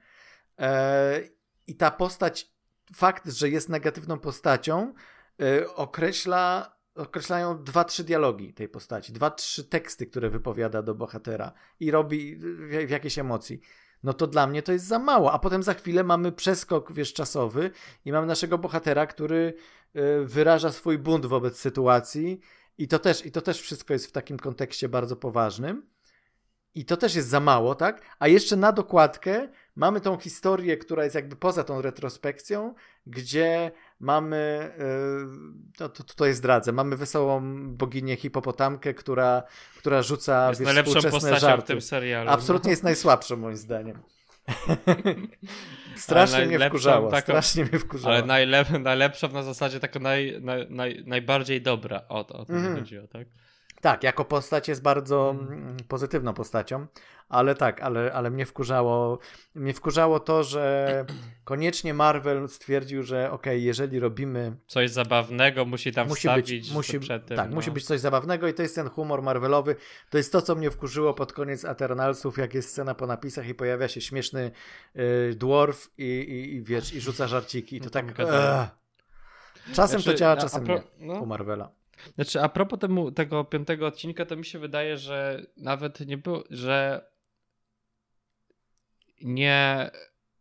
E, 0.59 1.21
I 1.67 1.77
ta 1.77 1.91
postać, 1.91 2.53
fakt, 2.95 3.29
że 3.29 3.49
jest 3.49 3.69
negatywną 3.69 4.19
postacią, 4.19 4.95
e, 5.41 5.75
określa 5.75 6.74
określają 6.95 7.63
dwa, 7.65 7.85
trzy 7.85 8.05
dialogi 8.05 8.55
tej 8.55 8.69
postaci, 8.69 9.13
dwa, 9.13 9.31
trzy 9.31 9.65
teksty, 9.65 10.07
które 10.07 10.31
wypowiada 10.31 10.83
do 10.83 10.95
bohatera 10.95 11.53
i 11.81 11.91
robi 11.91 12.37
w, 12.37 12.43
w 12.87 12.91
jakiejś 12.91 13.19
emocji. 13.19 13.61
No 14.03 14.13
to 14.13 14.27
dla 14.27 14.47
mnie 14.47 14.63
to 14.63 14.73
jest 14.73 14.87
za 14.87 14.99
mało. 14.99 15.33
A 15.33 15.39
potem 15.39 15.63
za 15.63 15.75
chwilę 15.75 16.05
mamy 16.05 16.33
przeskok, 16.33 16.93
wiesz, 16.93 17.13
czasowy 17.13 17.71
i 18.05 18.13
mamy 18.13 18.27
naszego 18.27 18.59
bohatera, 18.59 19.07
który 19.07 19.55
y, 19.97 20.25
wyraża 20.25 20.73
swój 20.73 20.99
bunt 20.99 21.27
wobec 21.27 21.59
sytuacji 21.59 22.41
i 22.79 22.89
to 22.89 22.99
też, 22.99 23.27
i 23.27 23.31
to 23.33 23.41
też 23.41 23.61
wszystko 23.61 23.93
jest 23.93 24.07
w 24.07 24.13
takim 24.13 24.39
kontekście 24.39 24.89
bardzo 24.89 25.17
poważnym. 25.17 25.87
I 26.75 26.85
to 26.85 26.97
też 26.97 27.15
jest 27.15 27.29
za 27.29 27.41
mało, 27.41 27.75
tak? 27.75 28.03
A 28.19 28.29
jeszcze 28.29 28.57
na 28.57 28.73
dokładkę 28.73 29.49
mamy 29.77 30.01
tą 30.01 30.19
historię, 30.19 30.77
która 30.77 31.05
jest 31.05 31.15
jakby 31.15 31.37
poza 31.37 31.65
tą 31.65 31.83
retrospekcją, 31.83 32.75
gdzie 33.07 33.73
mamy, 34.01 34.73
yy, 34.79 35.89
to, 35.89 35.89
tutaj 35.89 36.35
zdradzę, 36.35 36.73
mamy 36.73 36.97
wesołą 36.97 37.43
boginię 37.77 38.17
hipopotamkę, 38.17 38.95
która, 38.95 39.43
która 39.79 40.03
rzuca 40.03 40.49
jest 40.49 40.61
wiesz, 40.61 40.67
najlepszą 40.67 41.11
postacią 41.11 41.39
żarty. 41.39 41.65
w 41.65 41.67
tym 41.67 41.81
serialu. 41.81 42.31
Absolutnie 42.31 42.69
no. 42.69 42.73
jest 42.73 42.83
najsłabszą 42.83 43.37
moim 43.37 43.57
zdaniem. 43.57 44.03
strasznie 45.97 46.47
mnie 46.47 46.69
wkurzało, 46.69 47.11
taką, 47.11 47.23
strasznie 47.23 47.65
mnie 47.65 47.79
wkurzało. 47.79 48.15
Ale 48.15 48.27
najlep, 48.27 48.71
najlepsza 48.71 49.29
na 49.29 49.43
zasadzie 49.43 49.81
taka 49.81 49.99
naj, 49.99 50.39
naj, 50.41 50.67
naj, 50.71 51.05
najbardziej 51.07 51.63
dobra, 51.63 52.03
o, 52.09 52.19
o 52.27 52.45
to 52.45 52.53
mm. 52.53 52.77
chodziło, 52.77 53.07
tak? 53.07 53.29
Tak, 53.85 54.03
jako 54.03 54.25
postać 54.25 54.69
jest 54.69 54.83
bardzo 54.83 55.37
mm. 55.41 55.53
mm. 55.53 55.77
pozytywną 55.89 56.35
postacią, 56.35 56.87
ale 57.29 57.55
tak, 57.55 57.83
ale, 57.83 58.13
ale 58.13 58.31
mnie 58.31 58.47
wkurzało 58.47 59.19
mnie 59.55 59.75
wkurzało 59.75 60.21
to, 60.21 60.45
że 60.45 61.05
koniecznie 61.45 61.95
Marvel 61.95 62.49
stwierdził, 62.49 63.03
że 63.03 63.31
ok, 63.31 63.47
jeżeli 63.53 64.01
robimy 64.01 64.57
coś 64.67 64.91
zabawnego, 64.91 65.65
musi 65.65 65.93
tam 65.93 66.09
musi 66.09 66.29
wstawić 66.29 66.51
być, 66.51 66.73
musi, 66.73 67.01
przed 67.01 67.27
tym. 67.27 67.37
Tak, 67.37 67.51
no. 67.51 67.55
musi 67.55 67.71
być 67.71 67.87
coś 67.87 68.01
zabawnego 68.01 68.49
i 68.49 68.55
to 68.55 68.63
jest 68.63 68.75
ten 68.75 68.89
humor 68.89 69.23
Marvelowy. 69.23 69.77
To 70.11 70.19
jest 70.19 70.33
to, 70.33 70.43
co 70.43 70.55
mnie 70.55 70.71
wkurzyło 70.71 71.15
pod 71.15 71.33
koniec 71.33 71.65
Eternalsów, 71.65 72.39
jak 72.39 72.55
jest 72.55 72.71
scena 72.71 72.95
po 72.95 73.07
napisach 73.07 73.49
i 73.49 73.55
pojawia 73.55 73.89
się 73.89 74.01
śmieszny 74.01 74.51
y, 74.97 75.35
dwarf 75.37 75.91
i, 75.99 76.05
i, 76.05 76.55
i 76.55 76.63
wiesz, 76.63 76.95
i 76.95 77.01
rzuca 77.01 77.27
żarciki 77.27 77.77
i 77.77 77.81
to 77.81 77.91
tak... 77.91 78.15
Czasem 79.73 80.01
znaczy, 80.01 80.11
to 80.11 80.15
działa, 80.15 80.37
czasem 80.37 80.65
pro... 80.65 80.75
nie 80.75 80.83
no. 80.99 81.15
u 81.15 81.27
Marvela. 81.27 81.84
Znaczy, 82.15 82.41
a 82.41 82.49
propos 82.49 82.79
temu, 82.79 83.13
tego 83.13 83.45
piątego 83.45 83.87
odcinka, 83.87 84.27
to 84.27 84.37
mi 84.37 84.45
się 84.45 84.59
wydaje, 84.59 84.99
że 84.99 85.47
nawet 85.57 86.01
nie 86.01 86.19
było, 86.19 86.45
że 86.51 87.07
nie 89.23 89.91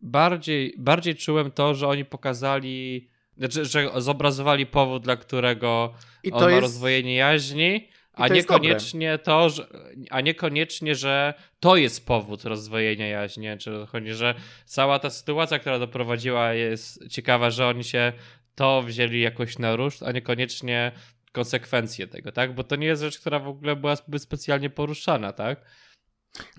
bardziej, 0.01 0.75
bardziej 0.77 1.15
czułem 1.15 1.51
to, 1.51 1.75
że 1.75 1.87
oni 1.87 2.05
pokazali, 2.05 3.09
znaczy, 3.37 3.65
że 3.65 3.89
zobrazowali 3.97 4.65
powód, 4.65 5.03
dla 5.03 5.15
którego 5.15 5.93
on 6.31 6.43
ma 6.43 6.49
jest... 6.49 6.61
rozwojenie 6.61 7.15
jaźni, 7.15 7.87
a 8.13 8.27
niekoniecznie 8.27 9.17
to, 9.17 9.49
że, 9.49 9.67
a 10.09 10.21
niekoniecznie, 10.21 10.95
że 10.95 11.33
to 11.59 11.75
jest 11.75 12.07
powód 12.07 12.45
rozwojenia 12.45 13.07
jaźni. 13.07 13.47
Czy 13.59 13.85
chodzi, 13.87 14.13
że 14.13 14.35
cała 14.65 14.99
ta 14.99 15.09
sytuacja, 15.09 15.59
która 15.59 15.79
doprowadziła, 15.79 16.53
jest 16.53 17.07
ciekawa, 17.09 17.49
że 17.49 17.67
oni 17.67 17.83
się 17.83 18.13
to 18.55 18.81
wzięli 18.81 19.21
jakoś 19.21 19.59
na 19.59 19.75
ruszt, 19.75 20.03
a 20.03 20.11
niekoniecznie 20.11 20.91
konsekwencje 21.33 22.07
tego, 22.07 22.31
tak? 22.31 22.55
Bo 22.55 22.63
to 22.63 22.75
nie 22.75 22.87
jest 22.87 23.01
rzecz, 23.01 23.19
która 23.19 23.39
w 23.39 23.47
ogóle 23.47 23.75
byłaby 23.75 24.19
specjalnie 24.19 24.69
poruszana, 24.69 25.33
tak? 25.33 25.65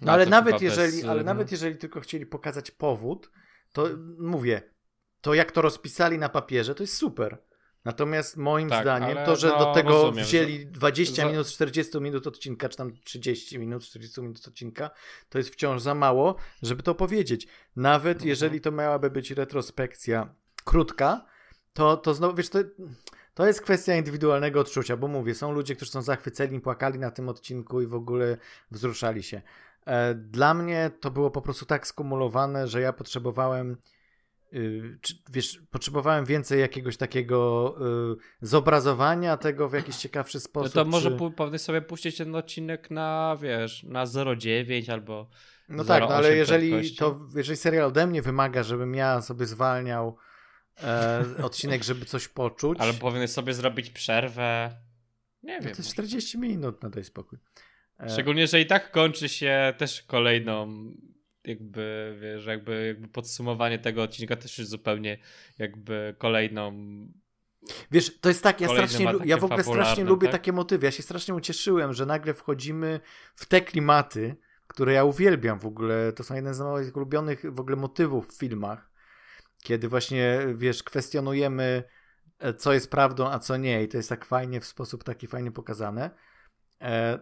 No, 0.03 0.13
ale 0.13 0.27
nawet 0.27 0.63
jeżeli, 0.63 0.97
bez... 0.97 1.05
ale 1.05 1.21
no. 1.21 1.25
nawet 1.25 1.53
jeżeli 1.53 1.77
tylko 1.77 2.01
chcieli 2.01 2.27
pokazać 2.27 2.71
powód, 2.71 3.31
to 3.73 3.89
mówię, 4.19 4.63
to 5.21 5.35
jak 5.35 5.53
to 5.53 5.63
rozpisali 5.63 6.19
na 6.19 6.29
papierze, 6.29 6.75
to 6.75 6.83
jest 6.83 6.97
super. 6.97 7.39
Natomiast 7.85 8.37
moim 8.37 8.69
tak, 8.69 8.83
zdaniem 8.83 9.19
to, 9.27 9.37
że 9.37 9.49
no, 9.49 9.59
do 9.59 9.75
tego 9.75 9.91
rozumiem, 9.91 10.25
wzięli 10.25 10.59
że... 10.59 10.67
20 10.67 11.27
minut, 11.27 11.47
40 11.47 12.01
minut 12.01 12.27
odcinka, 12.27 12.69
czy 12.69 12.77
tam 12.77 12.93
30 13.05 13.59
minut, 13.59 13.85
40 13.85 14.21
minut 14.21 14.49
odcinka, 14.49 14.91
to 15.29 15.39
jest 15.39 15.51
wciąż 15.51 15.83
za 15.83 15.95
mało, 15.95 16.37
żeby 16.63 16.83
to 16.83 16.95
powiedzieć. 16.95 17.47
Nawet 17.77 18.17
mhm. 18.17 18.29
jeżeli 18.29 18.61
to 18.61 18.71
miałaby 18.71 19.11
być 19.11 19.31
retrospekcja 19.31 20.35
krótka, 20.65 21.27
to, 21.73 21.97
to 21.97 22.15
znowu, 22.15 22.35
wiesz, 22.37 22.49
to, 22.49 22.59
to 23.35 23.47
jest 23.47 23.61
kwestia 23.61 23.95
indywidualnego 23.95 24.61
odczucia, 24.61 24.97
bo 24.97 25.09
mówię, 25.09 25.35
są 25.35 25.53
ludzie, 25.53 25.77
którzy 25.77 25.91
są 25.91 26.03
zachwyceni, 26.03 26.61
płakali 26.61 26.99
na 26.99 27.11
tym 27.11 27.29
odcinku 27.29 27.81
i 27.81 27.87
w 27.87 27.95
ogóle 27.95 28.37
wzruszali 28.71 29.23
się. 29.23 29.43
E, 29.87 30.15
dla 30.15 30.55
mnie 30.55 30.91
to 31.01 31.11
było 31.11 31.31
po 31.31 31.43
prostu 31.43 31.67
tak 31.67 31.87
skumulowane, 31.87 32.69
że 32.69 32.81
ja 32.81 32.93
potrzebowałem 32.93 33.77
y, 34.53 34.99
wiesz, 35.31 35.63
potrzebowałem 35.71 36.25
więcej 36.25 36.61
jakiegoś 36.61 36.97
takiego 36.97 37.75
y, 38.43 38.47
zobrazowania 38.47 39.37
tego 39.37 39.69
w 39.69 39.73
jakiś 39.73 39.97
ciekawszy 39.97 40.41
sposób. 40.41 40.75
No 40.75 40.85
to 40.85 40.91
może 40.91 41.19
czy... 41.53 41.59
sobie 41.59 41.83
puścić 41.83 42.17
ten 42.17 42.35
odcinek 42.35 42.91
na, 42.91 43.37
wiesz, 43.41 43.83
na 43.83 44.05
0,9 44.05 44.93
albo 44.93 45.29
No 45.69 45.85
tak, 45.85 46.03
no 46.03 46.09
ale 46.09 46.37
jeżeli 46.37 46.97
to, 46.97 47.21
jeżeli 47.35 47.57
serial 47.57 47.85
ode 47.85 48.07
mnie 48.07 48.23
wymaga, 48.23 48.63
żebym 48.63 48.95
ja 48.95 49.23
sobie 49.23 49.47
zwalniał 49.47 50.17
e, 50.83 51.25
odcinek, 51.43 51.85
żeby 51.85 52.05
coś 52.05 52.29
poczuć. 52.29 52.81
Ale 52.81 52.93
powinien 52.93 53.29
sobie 53.29 53.55
zrobić 53.55 53.91
przerwę. 53.91 54.77
Nie 55.43 55.59
no 55.59 55.65
wiem. 55.65 55.75
To 55.75 55.83
jest 55.83 55.93
40 55.93 56.39
minut, 56.39 56.83
no 56.83 56.91
daj 56.91 57.05
spokój. 57.05 57.39
E... 58.01 58.11
Szczególnie, 58.11 58.47
że 58.47 58.61
i 58.61 58.67
tak 58.67 58.91
kończy 58.91 59.29
się 59.29 59.75
też 59.79 60.03
kolejną 60.03 60.85
jakby, 61.45 62.17
wiesz, 62.21 62.47
jakby, 62.47 62.87
jakby 62.87 63.09
podsumowanie 63.09 63.79
tego 63.79 64.03
odcinka 64.03 64.37
też 64.37 64.59
jest 64.59 64.71
zupełnie 64.71 65.19
jakby 65.59 66.15
kolejną 66.19 66.73
Wiesz, 67.91 68.21
to 68.21 68.29
jest 68.29 68.43
tak, 68.43 68.61
ja 68.61 68.69
strasznie, 68.69 69.13
ja 69.25 69.37
w 69.37 69.45
ogóle 69.45 69.65
strasznie 69.65 70.05
lubię 70.05 70.29
tak? 70.29 70.33
takie 70.33 70.53
motywy. 70.53 70.87
Ja 70.87 70.91
się 70.91 71.03
strasznie 71.03 71.35
ucieszyłem, 71.35 71.93
że 71.93 72.07
nagle 72.07 72.35
wchodzimy 72.35 73.01
w 73.35 73.47
te 73.47 73.61
klimaty, 73.61 74.37
które 74.67 74.93
ja 74.93 75.05
uwielbiam 75.05 75.59
w 75.59 75.67
ogóle. 75.67 76.13
To 76.13 76.25
są 76.25 76.35
jeden 76.35 76.55
z 76.55 76.61
moich 76.61 76.97
ulubionych 76.97 77.55
w 77.55 77.61
ogóle 77.61 77.77
motywów 77.77 78.29
w 78.29 78.39
filmach 78.39 78.94
kiedy 79.65 79.89
właśnie, 79.89 80.39
wiesz, 80.55 80.83
kwestionujemy, 80.83 81.83
e, 82.39 82.55
co 82.55 82.73
jest 82.73 82.91
prawdą, 82.91 83.29
a 83.29 83.39
co 83.39 83.57
nie, 83.57 83.83
i 83.83 83.89
to 83.89 83.97
jest 83.97 84.09
tak 84.09 84.25
fajnie, 84.25 84.61
w 84.61 84.65
sposób 84.65 85.05
taki 85.05 85.27
fajnie 85.27 85.51
pokazane, 85.51 86.11
e, 86.81 87.19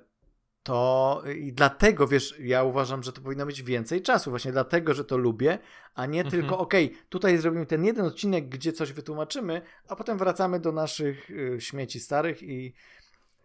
to 0.63 1.23
i 1.37 1.53
dlatego, 1.53 2.07
wiesz, 2.07 2.35
ja 2.41 2.65
uważam, 2.65 3.03
że 3.03 3.13
to 3.13 3.21
powinno 3.21 3.47
być 3.47 3.63
więcej 3.63 4.03
czasu, 4.03 4.31
właśnie 4.31 4.53
dlatego, 4.53 4.95
że 4.95 5.05
to 5.05 5.17
lubię, 5.17 5.59
a 5.95 6.07
nie 6.07 6.21
mhm. 6.21 6.31
tylko, 6.31 6.59
okej, 6.59 6.87
okay, 6.87 6.99
tutaj 7.09 7.39
zrobimy 7.39 7.67
ten 7.67 7.85
jeden 7.85 8.07
odcinek, 8.07 8.49
gdzie 8.49 8.73
coś 8.73 8.93
wytłumaczymy, 8.93 9.63
a 9.89 9.97
potem 9.97 10.19
wracamy 10.19 10.61
do 10.61 10.73
naszych 10.73 11.31
y, 11.31 11.57
śmieci 11.61 12.01
starych 12.01 12.43
i, 12.43 12.75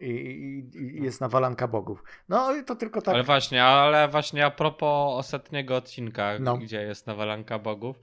i, 0.00 0.06
i, 0.06 0.78
i, 0.78 1.02
jest 1.02 1.20
nawalanka 1.20 1.68
bogów. 1.68 2.02
No 2.28 2.56
i 2.56 2.64
to 2.64 2.76
tylko 2.76 3.02
tak. 3.02 3.14
Ale 3.14 3.24
właśnie, 3.24 3.64
ale 3.64 4.08
właśnie 4.08 4.46
a 4.46 4.50
propos 4.50 5.18
ostatniego 5.18 5.76
odcinka, 5.76 6.38
no. 6.40 6.56
gdzie 6.56 6.82
jest 6.82 7.06
nawalanka 7.06 7.58
bogów, 7.58 7.96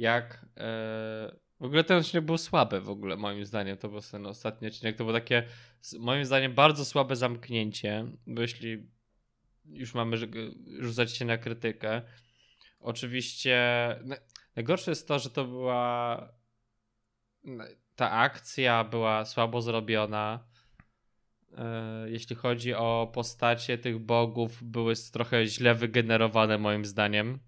jak 0.00 0.46
e, 0.56 1.36
w 1.60 1.64
ogóle 1.64 1.84
ten 1.84 1.98
odcinek 1.98 2.24
był 2.24 2.38
słaby 2.38 2.80
w 2.80 2.90
ogóle 2.90 3.16
moim 3.16 3.44
zdaniem, 3.44 3.76
to 3.76 3.88
był 3.88 4.00
ten 4.00 4.26
ostatni 4.26 4.68
odcinek, 4.68 4.96
to 4.96 5.04
było 5.04 5.14
takie 5.14 5.46
moim 5.98 6.24
zdaniem 6.24 6.54
bardzo 6.54 6.84
słabe 6.84 7.16
zamknięcie, 7.16 8.06
bo 8.26 8.42
jeśli 8.42 8.86
już 9.64 9.94
mamy 9.94 10.16
rzucać 10.78 11.16
się 11.16 11.24
na 11.24 11.38
krytykę. 11.38 12.02
Oczywiście 12.80 13.58
najgorsze 14.56 14.90
jest 14.90 15.08
to, 15.08 15.18
że 15.18 15.30
to 15.30 15.44
była 15.44 16.28
ta 17.96 18.10
akcja 18.10 18.84
była 18.84 19.24
słabo 19.24 19.62
zrobiona. 19.62 20.44
E, 21.58 22.10
jeśli 22.10 22.36
chodzi 22.36 22.74
o 22.74 23.10
postacie 23.14 23.78
tych 23.78 23.98
bogów, 23.98 24.64
były 24.64 24.94
trochę 25.12 25.46
źle 25.46 25.74
wygenerowane 25.74 26.58
moim 26.58 26.84
zdaniem. 26.84 27.38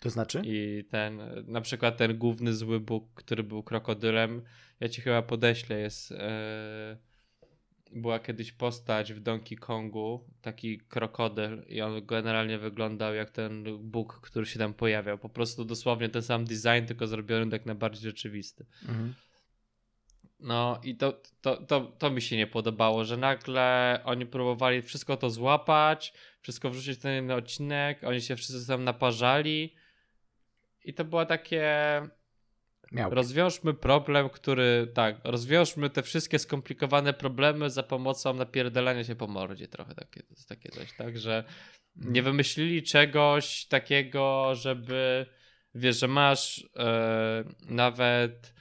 To 0.00 0.10
znaczy? 0.10 0.42
I 0.44 0.84
ten, 0.90 1.20
na 1.46 1.60
przykład 1.60 1.96
ten 1.96 2.18
główny 2.18 2.54
zły 2.54 2.80
bóg, 2.80 3.14
który 3.14 3.42
był 3.42 3.62
krokodylem, 3.62 4.42
ja 4.80 4.88
ci 4.88 5.02
chyba 5.02 5.22
podeślę, 5.22 5.80
jest 5.80 6.12
e, 6.12 6.96
była 7.92 8.18
kiedyś 8.18 8.52
postać 8.52 9.12
w 9.12 9.20
Donkey 9.20 9.58
Kongu, 9.58 10.24
taki 10.42 10.78
krokodyl 10.78 11.62
i 11.68 11.80
on 11.80 12.06
generalnie 12.06 12.58
wyglądał 12.58 13.14
jak 13.14 13.30
ten 13.30 13.78
bóg, 13.78 14.20
który 14.22 14.46
się 14.46 14.58
tam 14.58 14.74
pojawiał. 14.74 15.18
Po 15.18 15.28
prostu 15.28 15.64
dosłownie 15.64 16.08
ten 16.08 16.22
sam 16.22 16.44
design, 16.44 16.86
tylko 16.86 17.06
zrobiony 17.06 17.50
tak 17.50 17.66
najbardziej 17.66 18.02
rzeczywisty. 18.02 18.66
Mhm. 18.82 19.14
No 20.40 20.80
i 20.84 20.96
to, 20.96 21.20
to, 21.40 21.56
to, 21.56 21.80
to 21.80 22.10
mi 22.10 22.22
się 22.22 22.36
nie 22.36 22.46
podobało, 22.46 23.04
że 23.04 23.16
nagle 23.16 24.00
oni 24.04 24.26
próbowali 24.26 24.82
wszystko 24.82 25.16
to 25.16 25.30
złapać, 25.30 26.12
wszystko 26.40 26.70
wrzucić 26.70 26.98
w 26.98 27.02
ten 27.02 27.30
odcinek, 27.30 28.04
oni 28.04 28.20
się 28.20 28.36
wszyscy 28.36 28.66
tam 28.66 28.84
naparzali 28.84 29.74
i 30.84 30.94
to 30.94 31.04
było 31.04 31.26
takie. 31.26 31.70
Rozwiążmy 33.10 33.74
problem, 33.74 34.28
który, 34.30 34.90
tak, 34.94 35.16
rozwiążmy 35.24 35.90
te 35.90 36.02
wszystkie 36.02 36.38
skomplikowane 36.38 37.12
problemy 37.12 37.70
za 37.70 37.82
pomocą 37.82 38.34
napierdalania 38.34 39.04
się 39.04 39.16
po 39.16 39.26
mordzie 39.26 39.68
trochę 39.68 39.94
takie, 39.94 40.22
takie 40.48 40.68
coś, 40.68 40.96
tak, 40.96 41.18
że 41.18 41.44
mhm. 41.96 42.14
nie 42.14 42.22
wymyślili 42.22 42.82
czegoś 42.82 43.66
takiego, 43.66 44.54
żeby, 44.54 45.26
wiesz, 45.74 45.98
że 45.98 46.08
masz 46.08 46.68
e, 46.76 47.44
nawet 47.68 48.54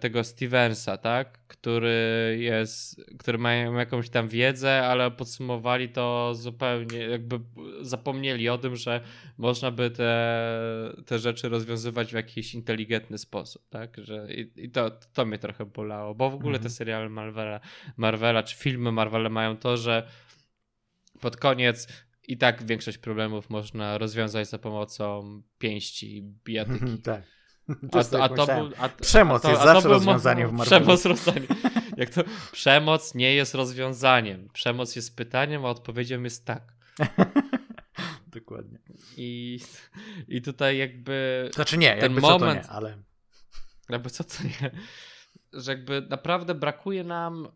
tego 0.00 0.24
Stevensa, 0.24 0.96
tak? 0.96 1.38
Który 1.46 2.36
jest, 2.40 3.00
który 3.18 3.38
ma 3.38 3.54
jakąś 3.54 4.08
tam 4.10 4.28
wiedzę, 4.28 4.86
ale 4.86 5.10
podsumowali 5.10 5.88
to 5.88 6.34
zupełnie, 6.34 6.98
jakby 6.98 7.40
zapomnieli 7.80 8.48
o 8.48 8.58
tym, 8.58 8.76
że 8.76 9.00
można 9.38 9.70
by 9.70 9.90
te, 9.90 10.94
te 11.06 11.18
rzeczy 11.18 11.48
rozwiązywać 11.48 12.10
w 12.10 12.14
jakiś 12.14 12.54
inteligentny 12.54 13.18
sposób, 13.18 13.68
tak? 13.68 13.96
Że, 13.98 14.34
I, 14.34 14.50
i 14.56 14.70
to, 14.70 14.90
to 14.90 15.26
mnie 15.26 15.38
trochę 15.38 15.64
bolało, 15.66 16.14
bo 16.14 16.30
w 16.30 16.34
ogóle 16.34 16.58
te 16.58 16.64
mhm. 16.64 16.70
seriale 16.70 17.08
Marvela, 17.08 17.60
Marvela 17.96 18.42
czy 18.42 18.56
filmy 18.56 18.92
Marvela 18.92 19.28
mają 19.28 19.56
to, 19.56 19.76
że 19.76 20.08
pod 21.20 21.36
koniec 21.36 21.88
i 22.28 22.38
tak 22.38 22.62
większość 22.62 22.98
problemów 22.98 23.50
można 23.50 23.98
rozwiązać 23.98 24.48
za 24.48 24.58
pomocą 24.58 25.42
pięści, 25.58 26.22
bijatyki. 26.44 27.02
tak. 27.02 27.22
A, 27.92 28.22
a, 28.22 28.28
to 28.28 28.46
był, 28.46 28.70
a, 28.78 28.88
przemoc 28.88 29.42
to, 29.42 29.50
jest 29.50 29.62
zawsze 29.62 29.88
rozwiązaniem 29.88 30.48
w 30.48 30.52
Marvelu. 30.52 30.84
Przemoc, 30.84 31.04
rozwiązanie. 31.04 31.46
Jak 31.96 32.10
to, 32.10 32.24
przemoc 32.52 33.14
nie 33.14 33.34
jest 33.34 33.54
rozwiązaniem. 33.54 34.48
Przemoc 34.52 34.96
jest 34.96 35.16
pytaniem, 35.16 35.64
a 35.64 35.68
odpowiedzią 35.68 36.22
jest 36.22 36.44
tak. 36.44 36.74
Dokładnie. 38.34 38.78
I, 39.16 39.60
I 40.28 40.42
tutaj 40.42 40.78
jakby. 40.78 41.48
Znaczy 41.54 41.78
nie, 41.78 41.96
ten 41.96 42.20
moment, 42.20 42.32
co 42.32 42.38
to 42.38 42.54
nie, 42.54 42.76
ale. 42.76 42.98
Jakby 43.90 44.10
co 44.10 44.24
to 44.24 44.44
nie. 44.44 44.70
Że 45.52 45.72
jakby 45.72 46.06
naprawdę 46.10 46.54
brakuje 46.54 47.04
nam. 47.04 47.48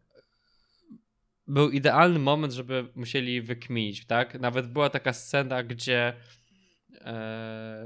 Był 1.47 1.71
idealny 1.71 2.19
moment, 2.19 2.53
żeby 2.53 2.89
musieli 2.95 3.43
wykminić, 3.43 4.07
tak? 4.07 4.41
Nawet 4.41 4.67
była 4.73 4.91
taka 4.91 5.13
scena, 5.13 5.63
gdzie 5.63 6.15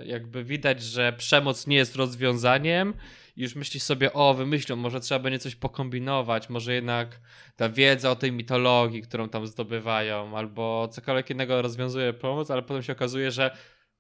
jakby 0.04 0.44
widać, 0.44 0.82
że 0.82 1.12
przemoc 1.12 1.66
nie 1.66 1.76
jest 1.76 1.96
rozwiązaniem 1.96 2.94
i 3.36 3.42
już 3.42 3.54
myślisz 3.54 3.82
sobie, 3.82 4.12
o 4.12 4.34
wymyślą, 4.34 4.76
może 4.76 5.00
trzeba 5.00 5.18
będzie 5.18 5.38
coś 5.38 5.54
pokombinować, 5.54 6.48
może 6.48 6.74
jednak 6.74 7.20
ta 7.56 7.68
wiedza 7.68 8.10
o 8.10 8.16
tej 8.16 8.32
mitologii, 8.32 9.02
którą 9.02 9.28
tam 9.28 9.46
zdobywają, 9.46 10.36
albo 10.36 10.88
cokolwiek 10.88 11.30
innego 11.30 11.62
rozwiązuje 11.62 12.12
pomoc, 12.12 12.50
ale 12.50 12.62
potem 12.62 12.82
się 12.82 12.92
okazuje, 12.92 13.30
że 13.30 13.56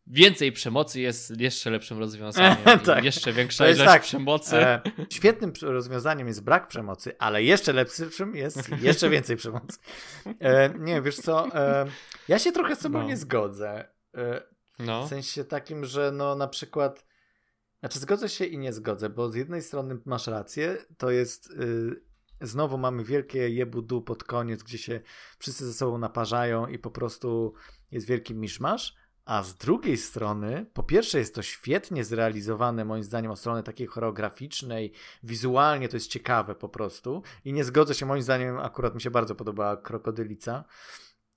więcej 0.06 0.52
przemocy 0.52 1.00
jest 1.00 1.40
jeszcze 1.40 1.70
lepszym 1.70 1.98
rozwiązaniem. 1.98 2.56
tak. 2.86 3.04
Jeszcze 3.04 3.32
większa 3.32 3.66
ilość 3.66 3.84
tak. 3.84 4.02
przemocy. 4.02 4.56
E, 4.56 4.80
świetnym 5.10 5.52
rozwiązaniem 5.62 6.26
jest 6.26 6.44
brak 6.44 6.68
przemocy, 6.68 7.18
ale 7.18 7.42
jeszcze 7.42 7.72
lepszym 7.72 8.34
jest 8.34 8.70
jeszcze 8.82 9.10
więcej 9.10 9.36
przemocy. 9.36 9.78
E, 10.40 10.70
nie, 10.78 11.02
wiesz 11.02 11.16
co, 11.16 11.56
e, 11.56 11.86
ja 12.28 12.38
się 12.38 12.52
trochę 12.52 12.76
z 12.76 12.80
sobą 12.80 12.98
no. 12.98 13.08
nie 13.08 13.16
zgodzę. 13.16 13.88
No. 14.86 15.06
W 15.06 15.08
sensie 15.08 15.44
takim, 15.44 15.84
że 15.84 16.12
no 16.12 16.34
na 16.34 16.48
przykład. 16.48 17.06
Znaczy, 17.80 17.98
zgodzę 17.98 18.28
się 18.28 18.44
i 18.44 18.58
nie 18.58 18.72
zgodzę, 18.72 19.10
bo 19.10 19.30
z 19.30 19.34
jednej 19.34 19.62
strony 19.62 19.98
masz 20.04 20.26
rację, 20.26 20.76
to 20.98 21.10
jest. 21.10 21.50
Yy, 21.50 22.02
znowu 22.40 22.78
mamy 22.78 23.04
wielkie 23.04 23.48
jebudu 23.48 24.02
pod 24.02 24.24
koniec, 24.24 24.62
gdzie 24.62 24.78
się 24.78 25.00
wszyscy 25.38 25.66
ze 25.66 25.72
sobą 25.72 25.98
naparzają 25.98 26.66
i 26.66 26.78
po 26.78 26.90
prostu 26.90 27.54
jest 27.90 28.06
wielki 28.06 28.34
miszmasz. 28.34 28.94
A 29.24 29.42
z 29.42 29.56
drugiej 29.56 29.96
strony, 29.96 30.66
po 30.72 30.82
pierwsze, 30.82 31.18
jest 31.18 31.34
to 31.34 31.42
świetnie 31.42 32.04
zrealizowane, 32.04 32.84
moim 32.84 33.02
zdaniem, 33.02 33.30
od 33.30 33.38
strony 33.38 33.62
takiej 33.62 33.86
choreograficznej, 33.86 34.92
wizualnie 35.22 35.88
to 35.88 35.96
jest 35.96 36.10
ciekawe 36.10 36.54
po 36.54 36.68
prostu. 36.68 37.22
I 37.44 37.52
nie 37.52 37.64
zgodzę 37.64 37.94
się, 37.94 38.06
moim 38.06 38.22
zdaniem, 38.22 38.58
akurat 38.58 38.94
mi 38.94 39.00
się 39.00 39.10
bardzo 39.10 39.34
podobała 39.34 39.76
Krokodylica, 39.76 40.64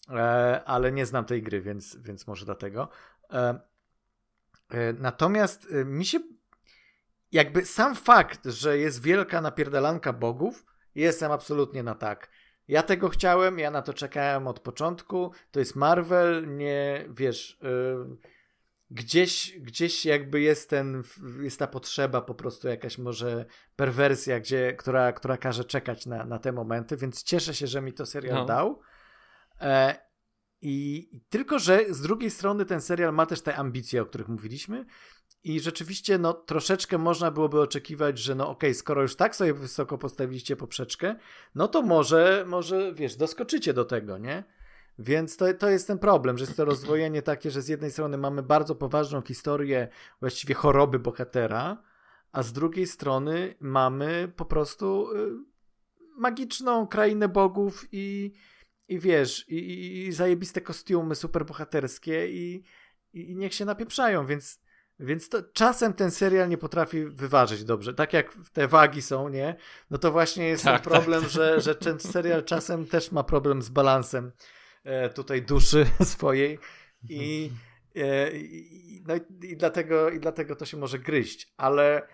e, 0.10 0.64
ale 0.66 0.92
nie 0.92 1.06
znam 1.06 1.26
tej 1.26 1.44
gry, 1.44 1.62
więc, 1.62 1.98
więc 1.98 2.28
może 2.28 2.46
dlatego. 2.46 2.90
E, 3.32 3.60
e, 4.70 4.94
natomiast 4.94 5.68
e, 5.72 5.86
mi 5.86 6.06
się 6.06 6.20
jakby 7.32 7.66
sam 7.66 7.96
fakt, 7.96 8.46
że 8.46 8.78
jest 8.78 9.02
wielka 9.02 9.42
napierdalanka 9.42 10.14
bogów, 10.14 10.66
jestem 10.96 11.32
absolutnie 11.32 11.84
na 11.84 11.96
tak. 11.96 12.30
Ja 12.68 12.84
tego 12.84 13.10
chciałem, 13.10 13.60
ja 13.60 13.72
na 13.72 13.82
to 13.82 13.94
czekałem 13.94 14.48
od 14.48 14.60
początku. 14.60 15.32
To 15.52 15.60
jest 15.60 15.76
Marvel, 15.76 16.58
nie 16.58 17.06
wiesz. 17.10 17.60
Yy, 17.62 18.18
gdzieś, 18.92 19.60
gdzieś 19.60 20.06
jakby 20.06 20.42
jest 20.42 20.70
ten, 20.70 21.04
jest 21.42 21.60
ta 21.60 21.68
potrzeba, 21.68 22.22
po 22.22 22.36
prostu 22.36 22.68
jakaś 22.68 22.98
może 22.98 23.46
perwersja, 23.76 24.40
gdzie, 24.40 24.74
która, 24.74 25.14
która 25.14 25.38
każe 25.38 25.66
czekać 25.66 26.06
na, 26.06 26.26
na 26.26 26.40
te 26.40 26.52
momenty, 26.52 26.98
więc 26.98 27.24
cieszę 27.24 27.54
się, 27.54 27.68
że 27.68 27.82
mi 27.82 27.94
to 27.94 28.06
serial 28.06 28.36
no. 28.36 28.46
dał. 28.46 28.82
E, 29.62 29.96
i 30.62 31.10
tylko, 31.30 31.60
że 31.60 31.86
z 31.90 32.02
drugiej 32.02 32.32
strony 32.32 32.66
ten 32.66 32.82
serial 32.82 33.14
ma 33.14 33.26
też 33.26 33.42
te 33.42 33.56
ambicje, 33.56 34.02
o 34.02 34.06
których 34.06 34.28
mówiliśmy. 34.28 34.86
I 35.44 35.60
rzeczywiście, 35.60 36.18
no, 36.18 36.34
troszeczkę 36.34 36.98
można 36.98 37.32
byłoby 37.32 37.62
oczekiwać, 37.62 38.20
że 38.20 38.36
no 38.36 38.44
okej, 38.44 38.70
okay, 38.70 38.74
skoro 38.74 39.02
już 39.02 39.16
tak 39.16 39.36
sobie 39.36 39.54
wysoko 39.54 39.98
postawiliście 39.98 40.56
poprzeczkę, 40.56 41.16
no 41.56 41.68
to 41.68 41.82
może, 41.82 42.46
może, 42.48 42.94
wiesz, 42.94 43.16
doskoczycie 43.16 43.74
do 43.74 43.86
tego, 43.86 44.18
nie? 44.18 44.44
Więc 45.00 45.38
to, 45.38 45.54
to 45.54 45.70
jest 45.70 45.88
ten 45.88 46.00
problem, 46.00 46.38
że 46.38 46.46
jest 46.46 46.58
to 46.58 46.66
rozwojenie 46.66 47.22
takie, 47.22 47.52
że 47.52 47.62
z 47.62 47.68
jednej 47.68 47.92
strony 47.92 48.18
mamy 48.18 48.44
bardzo 48.44 48.76
poważną 48.76 49.22
historię 49.22 49.88
właściwie 50.20 50.56
choroby 50.56 51.00
bohatera, 51.00 51.84
a 52.32 52.44
z 52.44 52.54
drugiej 52.54 52.88
strony 52.88 53.56
mamy 53.60 54.32
po 54.36 54.46
prostu 54.46 55.12
y, 55.12 55.32
magiczną 56.18 56.88
krainę 56.88 57.30
bogów 57.30 57.86
i, 57.92 58.34
i 58.88 59.00
wiesz, 59.00 59.50
i, 59.50 59.56
i, 59.56 60.08
i 60.08 60.12
zajebiste 60.12 60.62
kostiumy 60.62 61.16
superbohaterskie 61.16 62.28
i, 62.28 62.64
i, 63.14 63.32
i 63.32 63.36
niech 63.36 63.54
się 63.54 63.66
napieprzają, 63.66 64.26
więc, 64.26 64.62
więc 65.00 65.30
to, 65.30 65.44
czasem 65.54 65.94
ten 65.94 66.12
serial 66.12 66.50
nie 66.50 66.58
potrafi 66.58 67.06
wyważyć 67.06 67.64
dobrze. 67.64 67.94
Tak 67.94 68.14
jak 68.14 68.34
te 68.54 68.68
wagi 68.68 69.02
są, 69.02 69.30
nie? 69.30 69.56
No 69.90 69.98
to 69.98 70.12
właśnie 70.12 70.48
jest 70.48 70.64
tak, 70.64 70.74
ten 70.74 70.84
tak. 70.84 70.94
problem, 70.94 71.22
tak. 71.22 71.32
Że, 71.32 71.62
że 71.62 71.76
ten 71.76 72.00
serial 72.00 72.44
czasem 72.44 72.86
też 72.86 73.12
ma 73.12 73.24
problem 73.24 73.62
z 73.62 73.70
balansem 73.70 74.32
e, 74.84 75.10
tutaj 75.10 75.42
duszy 75.42 75.86
swojej 76.04 76.60
i, 77.10 77.52
e, 77.96 78.32
i, 78.38 79.04
no 79.08 79.16
i, 79.44 79.58
dlatego, 79.58 80.10
i 80.10 80.20
dlatego 80.20 80.56
to 80.56 80.66
się 80.66 80.78
może 80.78 81.00
gryźć, 81.00 81.54
ale 81.58 82.08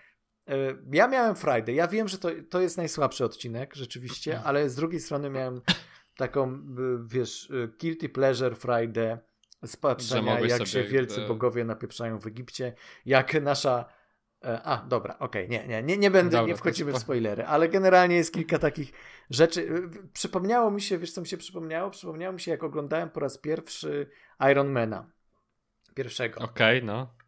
e, 0.48 0.56
ja 0.92 1.08
miałem 1.08 1.36
Friday. 1.36 1.76
Ja 1.76 1.88
wiem, 1.88 2.08
że 2.08 2.18
to, 2.18 2.30
to 2.50 2.62
jest 2.62 2.78
najsłabszy 2.78 3.26
odcinek, 3.26 3.76
rzeczywiście, 3.76 4.42
ale 4.44 4.70
z 4.70 4.76
drugiej 4.76 5.00
strony 5.00 5.30
miałem 5.30 5.62
taką, 6.18 6.62
wiesz, 7.06 7.50
y, 7.50 7.70
guilty 7.80 8.10
pleasure 8.10 8.56
Friday 8.56 9.18
z 9.66 9.78
patrzenia, 9.78 10.40
jak 10.40 10.68
się 10.68 10.84
wielcy 10.84 11.22
bogowie 11.22 11.66
napieprzają 11.66 12.20
w 12.20 12.28
Egipcie, 12.28 12.74
jak 13.06 13.42
nasza 13.42 13.86
e, 14.44 14.62
a, 14.64 14.86
dobra, 14.88 15.20
okej, 15.20 15.46
okay, 15.46 15.60
nie, 15.60 15.68
nie, 15.68 15.84
nie, 15.84 15.98
nie 15.98 16.12
będę, 16.12 16.38
dobra, 16.38 16.48
nie 16.48 16.56
wchodzimy 16.56 16.92
w 16.92 16.98
spoilery, 16.98 17.46
ale 17.46 17.70
generalnie 17.70 18.16
jest 18.16 18.34
kilka 18.34 18.60
takich 18.60 18.92
rzeczy. 19.30 19.62
Y, 19.62 19.90
przypomniało 20.14 20.72
mi 20.72 20.82
się, 20.82 20.98
wiesz 20.98 21.12
co 21.12 21.22
mi 21.22 21.28
się 21.28 21.38
przypomniało? 21.38 21.90
Przypomniało 21.90 22.34
mi 22.34 22.40
się, 22.40 22.52
jak 22.52 22.64
oglądałem 22.64 23.10
po 23.10 23.20
raz 23.20 23.38
pierwszy 23.38 24.10
Ironmana. 24.52 25.12
Pierwszego. 25.96 26.42
Okej, 26.42 26.78
okay, 26.78 26.88
no. 26.88 27.21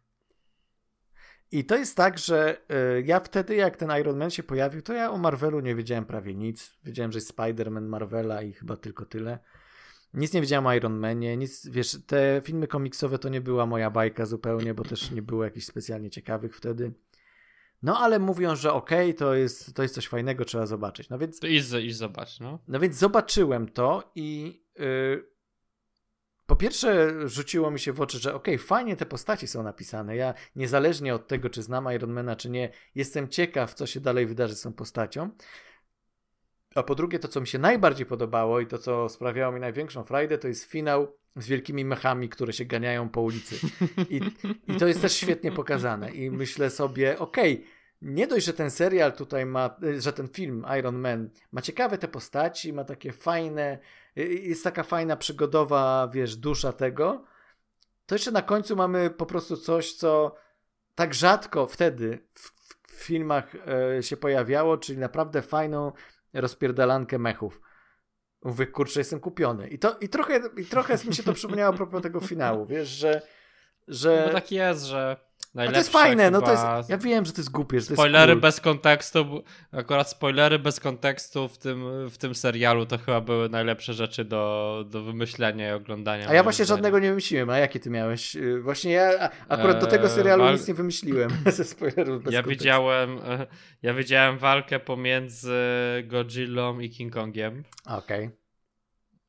I 1.54 1.64
to 1.64 1.76
jest 1.76 1.96
tak, 1.96 2.18
że 2.18 2.56
y, 2.98 3.02
ja 3.06 3.20
wtedy, 3.20 3.54
jak 3.54 3.76
ten 3.76 3.90
Iron 4.00 4.18
Man 4.18 4.30
się 4.30 4.42
pojawił, 4.42 4.82
to 4.82 4.92
ja 4.92 5.10
o 5.10 5.18
Marvelu 5.18 5.60
nie 5.60 5.74
wiedziałem 5.74 6.04
prawie 6.04 6.34
nic. 6.34 6.72
Wiedziałem, 6.84 7.12
że 7.12 7.16
jest 7.16 7.36
Spider-Man 7.36 7.82
Marvela 7.82 8.42
i 8.42 8.52
chyba 8.52 8.76
tylko 8.76 9.06
tyle. 9.06 9.38
Nic 10.14 10.32
nie 10.32 10.40
wiedziałem 10.40 10.66
o 10.66 10.74
Iron 10.74 10.98
Manie, 10.98 11.36
nic, 11.36 11.68
wiesz, 11.68 11.98
te 12.06 12.42
filmy 12.44 12.66
komiksowe 12.66 13.18
to 13.18 13.28
nie 13.28 13.40
była 13.40 13.66
moja 13.66 13.90
bajka 13.90 14.26
zupełnie, 14.26 14.74
bo 14.74 14.84
też 14.84 15.10
nie 15.10 15.22
było 15.22 15.44
jakichś 15.44 15.66
specjalnie 15.66 16.10
ciekawych 16.10 16.56
wtedy. 16.56 16.92
No 17.82 17.98
ale 17.98 18.18
mówią, 18.18 18.56
że 18.56 18.72
okej, 18.72 19.10
okay, 19.10 19.18
to, 19.18 19.34
jest, 19.34 19.74
to 19.74 19.82
jest 19.82 19.94
coś 19.94 20.08
fajnego, 20.08 20.44
trzeba 20.44 20.66
zobaczyć. 20.66 21.08
No 21.08 21.18
więc. 21.18 21.40
To 21.40 21.46
idź, 21.46 21.72
idź 21.82 21.96
zobacz, 21.96 22.40
no. 22.40 22.58
No 22.68 22.80
więc 22.80 22.96
zobaczyłem 22.96 23.68
to 23.68 24.12
i 24.14 24.60
yy, 24.78 25.33
po 26.46 26.56
pierwsze 26.56 27.12
rzuciło 27.28 27.70
mi 27.70 27.80
się 27.80 27.92
w 27.92 28.00
oczy, 28.00 28.18
że 28.18 28.34
okej, 28.34 28.54
okay, 28.54 28.66
fajnie 28.66 28.96
te 28.96 29.06
postaci 29.06 29.46
są 29.46 29.62
napisane. 29.62 30.16
Ja 30.16 30.34
niezależnie 30.56 31.14
od 31.14 31.28
tego, 31.28 31.50
czy 31.50 31.62
znam 31.62 31.92
Ironmana, 31.94 32.36
czy 32.36 32.50
nie, 32.50 32.70
jestem 32.94 33.28
ciekaw, 33.28 33.74
co 33.74 33.86
się 33.86 34.00
dalej 34.00 34.26
wydarzy 34.26 34.54
z 34.54 34.60
tą 34.60 34.72
postacią. 34.72 35.30
A 36.74 36.82
po 36.82 36.94
drugie, 36.94 37.18
to 37.18 37.28
co 37.28 37.40
mi 37.40 37.46
się 37.46 37.58
najbardziej 37.58 38.06
podobało 38.06 38.60
i 38.60 38.66
to 38.66 38.78
co 38.78 39.08
sprawiało 39.08 39.52
mi 39.52 39.60
największą 39.60 40.04
frajdę, 40.04 40.38
to 40.38 40.48
jest 40.48 40.64
finał 40.64 41.16
z 41.36 41.46
wielkimi 41.46 41.84
mechami, 41.84 42.28
które 42.28 42.52
się 42.52 42.64
ganiają 42.64 43.08
po 43.08 43.20
ulicy. 43.20 43.56
I, 44.10 44.20
i 44.68 44.76
to 44.76 44.86
jest 44.86 45.02
też 45.02 45.12
świetnie 45.12 45.52
pokazane. 45.52 46.10
I 46.10 46.30
myślę 46.30 46.70
sobie, 46.70 47.18
okej, 47.18 47.54
okay, 47.54 47.66
nie 48.02 48.26
dość, 48.26 48.46
że 48.46 48.52
ten 48.52 48.70
serial 48.70 49.12
tutaj 49.12 49.46
ma, 49.46 49.76
że 49.98 50.12
ten 50.12 50.28
film 50.28 50.66
Iron 50.78 50.98
Man 50.98 51.30
ma 51.52 51.62
ciekawe 51.62 51.98
te 51.98 52.08
postaci, 52.08 52.72
ma 52.72 52.84
takie 52.84 53.12
fajne, 53.12 53.78
jest 54.16 54.64
taka 54.64 54.82
fajna 54.82 55.16
przygodowa, 55.16 56.08
wiesz, 56.12 56.36
dusza 56.36 56.72
tego, 56.72 57.24
to 58.06 58.14
jeszcze 58.14 58.30
na 58.30 58.42
końcu 58.42 58.76
mamy 58.76 59.10
po 59.10 59.26
prostu 59.26 59.56
coś, 59.56 59.94
co 59.94 60.34
tak 60.94 61.14
rzadko 61.14 61.66
wtedy 61.66 62.28
w, 62.34 62.52
w 62.88 62.92
filmach 62.92 63.54
e, 63.98 64.02
się 64.02 64.16
pojawiało, 64.16 64.78
czyli 64.78 64.98
naprawdę 64.98 65.42
fajną 65.42 65.92
rozpierdalankę 66.32 67.18
mechów. 67.18 67.60
Mówię, 68.42 68.66
kurczę, 68.66 69.00
jestem 69.00 69.20
kupiony. 69.20 69.68
I, 69.68 69.78
to, 69.78 69.96
i, 70.00 70.08
trochę, 70.08 70.40
i 70.56 70.64
trochę 70.64 70.98
mi 71.04 71.14
się 71.14 71.22
to 71.22 71.32
przypomniało 71.32 71.74
a 71.74 71.76
propos 71.76 72.02
tego 72.02 72.20
finału, 72.20 72.66
wiesz, 72.66 72.88
że... 72.88 73.22
że... 73.88 74.24
No 74.26 74.32
tak 74.32 74.52
jest, 74.52 74.84
że 74.84 75.16
a 75.56 75.66
to 75.66 75.78
jest 75.78 75.92
fajne, 75.92 76.30
no 76.30 76.42
to 76.42 76.50
jest, 76.50 76.90
ja 76.90 76.98
wiem, 76.98 77.24
że 77.24 77.32
to 77.32 77.40
jest 77.40 77.50
głupie, 77.50 77.80
że 77.80 77.86
to 77.86 77.94
Spoilery 77.94 78.32
cool. 78.32 78.40
bez 78.40 78.60
kontekstu, 78.60 79.42
akurat 79.72 80.10
spoilery 80.10 80.58
bez 80.58 80.80
kontekstu 80.80 81.48
w 81.48 81.58
tym, 81.58 82.08
w 82.10 82.18
tym 82.18 82.34
serialu 82.34 82.86
to 82.86 82.98
chyba 82.98 83.20
były 83.20 83.48
najlepsze 83.48 83.94
rzeczy 83.94 84.24
do, 84.24 84.84
do 84.88 85.02
wymyślenia 85.02 85.68
i 85.68 85.72
oglądania. 85.72 86.28
A 86.28 86.34
ja 86.34 86.42
właśnie 86.42 86.64
żadnego 86.64 86.98
nie 86.98 87.08
wymyśliłem, 87.08 87.50
a 87.50 87.58
jakie 87.58 87.80
ty 87.80 87.90
miałeś? 87.90 88.36
Y, 88.36 88.60
właśnie 88.62 88.92
ja 88.92 89.30
akurat 89.48 89.80
do 89.80 89.86
tego 89.86 90.08
serialu 90.08 90.44
eee, 90.44 90.52
nic 90.52 90.68
nie 90.68 90.74
wymyśliłem 90.74 91.30
ze 91.46 91.64
spoilerów 91.64 92.22
bez 92.22 92.34
ja 92.34 92.42
kontekstu. 92.42 92.64
Widziałem, 92.64 93.18
ja 93.82 93.94
widziałem 93.94 94.38
walkę 94.38 94.80
pomiędzy 94.80 95.54
Godzillą 96.04 96.80
i 96.80 96.90
King 96.90 97.14
Kongiem. 97.14 97.64
Okej. 97.86 98.24
Okay. 98.26 98.44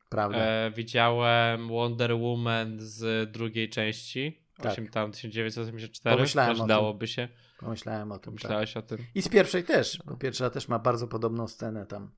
Prawda. 0.09 0.37
E, 0.37 0.71
widziałem 0.71 1.67
Wonder 1.67 2.15
Woman 2.15 2.77
z 2.79 3.31
drugiej 3.31 3.69
części. 3.69 4.44
Tak. 4.57 4.71
8, 4.71 4.87
tam 4.87 5.11
1984. 5.11 6.15
Pomyślałem 6.15 6.61
o 6.61 6.67
dałoby 6.67 7.07
się. 7.07 7.27
Pomyślałem 7.59 8.11
o 8.11 8.19
tym. 8.19 8.25
Pomyślałeś 8.25 8.73
tak. 8.73 8.83
o 8.83 8.87
tym. 8.87 8.97
I 9.15 9.21
z 9.21 9.29
pierwszej 9.29 9.63
też, 9.63 9.99
bo 10.05 10.17
pierwsza 10.17 10.49
też 10.49 10.67
ma 10.67 10.79
bardzo 10.79 11.07
podobną 11.07 11.47
scenę 11.47 11.85
tam. 11.85 12.11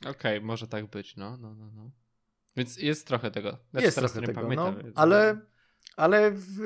Okej, 0.00 0.10
okay, 0.10 0.40
może 0.40 0.68
tak 0.68 0.86
być, 0.86 1.16
no, 1.16 1.36
no, 1.36 1.54
no, 1.54 1.70
no. 1.74 1.90
Więc 2.56 2.76
jest 2.76 3.06
trochę 3.06 3.30
tego. 3.30 3.58
Znaczy, 3.70 3.86
jest 3.86 3.98
trochę 3.98 4.20
tego, 4.20 4.40
pamiętam, 4.40 4.74
no, 4.84 4.90
ale, 4.94 5.40
ale 5.96 6.30
w, 6.30 6.60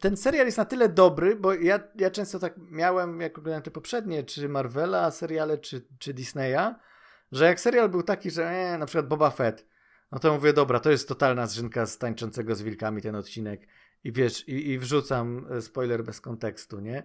ten 0.00 0.16
serial 0.16 0.46
jest 0.46 0.58
na 0.58 0.64
tyle 0.64 0.88
dobry, 0.88 1.36
bo 1.36 1.54
ja, 1.54 1.80
ja 1.98 2.10
często 2.10 2.38
tak 2.38 2.54
miałem, 2.70 3.20
jak 3.20 3.38
oglądałem 3.38 3.62
te 3.62 3.70
poprzednie, 3.70 4.24
czy 4.24 4.48
Marvela 4.48 5.10
seriale, 5.10 5.58
czy, 5.58 5.86
czy 5.98 6.14
Disneya, 6.14 6.74
że 7.32 7.44
jak 7.44 7.60
serial 7.60 7.88
był 7.88 8.02
taki, 8.02 8.30
że 8.30 8.50
e, 8.50 8.78
na 8.78 8.86
przykład 8.86 9.08
Boba 9.08 9.30
Fett, 9.30 9.66
no 10.12 10.18
to 10.18 10.34
mówię, 10.34 10.52
dobra, 10.52 10.80
to 10.80 10.90
jest 10.90 11.08
totalna 11.08 11.46
zrzynka 11.46 11.86
z 11.86 11.98
tańczącego 11.98 12.54
z 12.54 12.62
wilkami 12.62 13.02
ten 13.02 13.14
odcinek 13.14 13.68
i 14.04 14.12
wiesz, 14.12 14.48
i, 14.48 14.70
i 14.70 14.78
wrzucam 14.78 15.46
e, 15.50 15.62
spoiler 15.62 16.04
bez 16.04 16.20
kontekstu, 16.20 16.80
nie? 16.80 17.02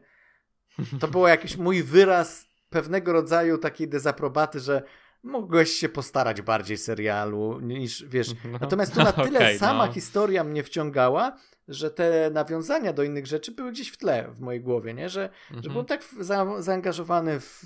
To 0.99 1.07
było 1.07 1.27
jakiś 1.27 1.57
mój 1.57 1.83
wyraz 1.83 2.47
pewnego 2.69 3.13
rodzaju 3.13 3.57
takiej 3.57 3.87
dezaprobaty, 3.87 4.59
że 4.59 4.83
mogłeś 5.23 5.71
się 5.71 5.89
postarać 5.89 6.41
bardziej 6.41 6.77
serialu 6.77 7.59
niż, 7.59 8.05
wiesz, 8.05 8.27
no, 8.51 8.57
natomiast 8.61 8.93
tu 8.93 8.99
na 8.99 9.11
tyle 9.25 9.39
okay, 9.39 9.57
sama 9.57 9.85
no. 9.85 9.93
historia 9.93 10.43
mnie 10.43 10.63
wciągała, 10.63 11.37
że 11.67 11.91
te 11.91 12.29
nawiązania 12.33 12.93
do 12.93 13.03
innych 13.03 13.27
rzeczy 13.27 13.51
były 13.51 13.71
gdzieś 13.71 13.89
w 13.89 13.97
tle 13.97 14.31
w 14.31 14.39
mojej 14.39 14.61
głowie, 14.61 14.93
nie? 14.93 15.09
Że, 15.09 15.23
mhm. 15.23 15.63
że 15.63 15.69
byłem 15.69 15.85
tak 15.85 16.03
za, 16.19 16.61
zaangażowany 16.61 17.39
w, 17.39 17.63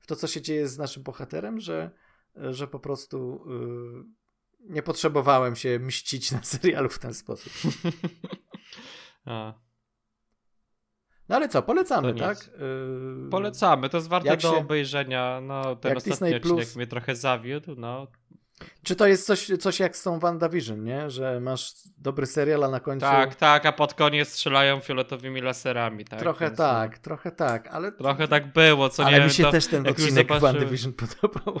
w, 0.00 0.06
to, 0.06 0.16
co 0.16 0.26
się 0.26 0.42
dzieje 0.42 0.68
z 0.68 0.78
naszym 0.78 1.02
bohaterem, 1.02 1.60
że, 1.60 1.90
że 2.36 2.68
po 2.68 2.80
prostu 2.80 3.44
yy, 3.48 4.04
nie 4.60 4.82
potrzebowałem 4.82 5.56
się 5.56 5.78
mścić 5.78 6.32
na 6.32 6.42
serialu 6.54 6.88
w 6.88 6.98
ten 6.98 7.14
sposób. 7.14 7.52
A. 9.24 9.54
No 11.28 11.36
ale 11.36 11.48
co, 11.48 11.62
polecamy, 11.62 12.14
tak? 12.14 12.38
Yy... 12.58 13.30
Polecamy, 13.30 13.88
to 13.88 13.96
jest 13.96 14.08
warte 14.08 14.28
jak 14.28 14.40
do 14.40 14.50
się... 14.50 14.56
obejrzenia. 14.56 15.40
No, 15.42 15.76
ten 15.76 15.96
ostatni 15.96 16.10
Disney 16.10 16.36
odcinek 16.36 16.42
Plus... 16.42 16.76
mnie 16.76 16.86
trochę 16.86 17.16
zawiódł, 17.16 17.74
no. 17.76 18.06
Czy 18.82 18.96
to 18.96 19.06
jest 19.06 19.26
coś, 19.26 19.50
coś 19.60 19.80
jak 19.80 19.96
z 19.96 20.02
tą 20.02 20.18
WandaVision, 20.18 20.84
nie? 20.84 21.10
Że 21.10 21.40
masz 21.40 21.72
dobry 21.98 22.26
serial, 22.26 22.64
a 22.64 22.68
na 22.68 22.80
końcu... 22.80 23.06
Tak, 23.06 23.34
tak, 23.34 23.66
a 23.66 23.72
pod 23.72 23.94
koniec 23.94 24.28
strzelają 24.28 24.80
fioletowymi 24.80 25.40
laserami, 25.40 26.04
tak? 26.04 26.18
Trochę 26.18 26.44
Więc... 26.46 26.58
tak, 26.58 26.92
no. 26.92 27.02
trochę 27.02 27.32
tak, 27.32 27.66
ale... 27.66 27.92
Trochę 27.92 28.28
tak 28.28 28.52
było, 28.52 28.88
co 28.88 29.02
ale 29.02 29.12
nie 29.12 29.16
Ale 29.16 29.26
mi 29.26 29.34
się 29.34 29.42
to, 29.42 29.50
też 29.50 29.66
ten 29.66 29.88
odcinek 29.88 30.28
zobaczy... 30.28 30.40
WandaVision 30.40 30.92
podobał. 31.02 31.60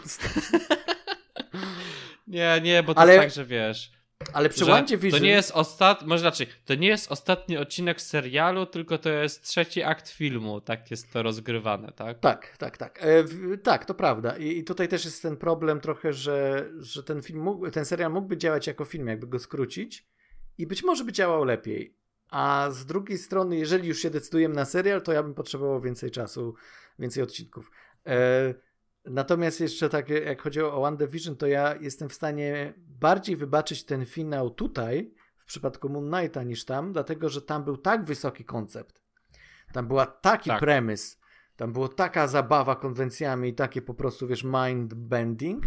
nie, 2.26 2.60
nie, 2.62 2.82
bo 2.82 2.94
to 2.94 3.00
ale... 3.00 3.18
tak, 3.18 3.30
że 3.30 3.44
wiesz... 3.44 3.93
Ale 4.32 4.48
przy 4.48 4.64
WandaVision... 4.64 5.20
To 5.20 5.24
nie 5.24 5.30
jest 5.30 5.50
ostatni, 5.50 6.08
może 6.08 6.24
raczej, 6.24 6.46
to 6.64 6.74
nie 6.74 6.88
jest 6.88 7.12
ostatni 7.12 7.56
odcinek 7.56 8.00
serialu, 8.00 8.66
tylko 8.66 8.98
to 8.98 9.10
jest 9.10 9.42
trzeci 9.42 9.82
akt 9.82 10.08
filmu, 10.08 10.60
tak 10.60 10.90
jest 10.90 11.12
to 11.12 11.22
rozgrywane, 11.22 11.92
tak? 11.92 12.18
Tak, 12.20 12.56
tak, 12.56 12.76
tak. 12.76 12.98
E, 13.02 13.24
w, 13.24 13.62
tak, 13.62 13.84
to 13.84 13.94
prawda. 13.94 14.36
I, 14.36 14.58
I, 14.58 14.64
tutaj 14.64 14.88
też 14.88 15.04
jest 15.04 15.22
ten 15.22 15.36
problem 15.36 15.80
trochę, 15.80 16.12
że, 16.12 16.68
że 16.78 17.02
ten 17.02 17.22
film, 17.22 17.40
mógł, 17.40 17.70
ten 17.70 17.84
serial 17.84 18.12
mógłby 18.12 18.36
działać 18.36 18.66
jako 18.66 18.84
film, 18.84 19.06
jakby 19.08 19.26
go 19.26 19.38
skrócić 19.38 20.06
i 20.58 20.66
być 20.66 20.82
może 20.82 21.04
by 21.04 21.12
działał 21.12 21.44
lepiej. 21.44 21.96
A 22.30 22.68
z 22.70 22.86
drugiej 22.86 23.18
strony, 23.18 23.56
jeżeli 23.56 23.88
już 23.88 23.98
się 23.98 24.10
decydujemy 24.10 24.54
na 24.54 24.64
serial, 24.64 25.02
to 25.02 25.12
ja 25.12 25.22
bym 25.22 25.34
potrzebował 25.34 25.80
więcej 25.80 26.10
czasu, 26.10 26.54
więcej 26.98 27.22
odcinków. 27.22 27.70
E, 28.06 28.54
Natomiast 29.04 29.60
jeszcze 29.60 29.88
tak, 29.88 30.08
jak 30.08 30.42
chodzi 30.42 30.62
o 30.62 30.82
One 30.82 30.96
Division, 30.96 31.36
to 31.36 31.46
ja 31.46 31.74
jestem 31.80 32.08
w 32.08 32.14
stanie 32.14 32.74
bardziej 32.76 33.36
wybaczyć 33.36 33.84
ten 33.84 34.06
finał 34.06 34.50
tutaj, 34.50 35.14
w 35.38 35.44
przypadku 35.44 35.88
Moon 35.88 36.10
Knighta, 36.10 36.42
niż 36.42 36.64
tam, 36.64 36.92
dlatego 36.92 37.28
że 37.28 37.42
tam 37.42 37.64
był 37.64 37.76
tak 37.76 38.04
wysoki 38.04 38.44
koncept. 38.44 39.02
Tam 39.72 39.88
była 39.88 40.06
taki 40.06 40.50
tak. 40.50 40.60
premis, 40.60 41.20
tam 41.56 41.72
była 41.72 41.88
taka 41.88 42.28
zabawa 42.28 42.76
konwencjami 42.76 43.48
i 43.48 43.54
takie 43.54 43.82
po 43.82 43.94
prostu, 43.94 44.26
wiesz, 44.26 44.44
mind 44.44 44.94
bending, 44.94 45.64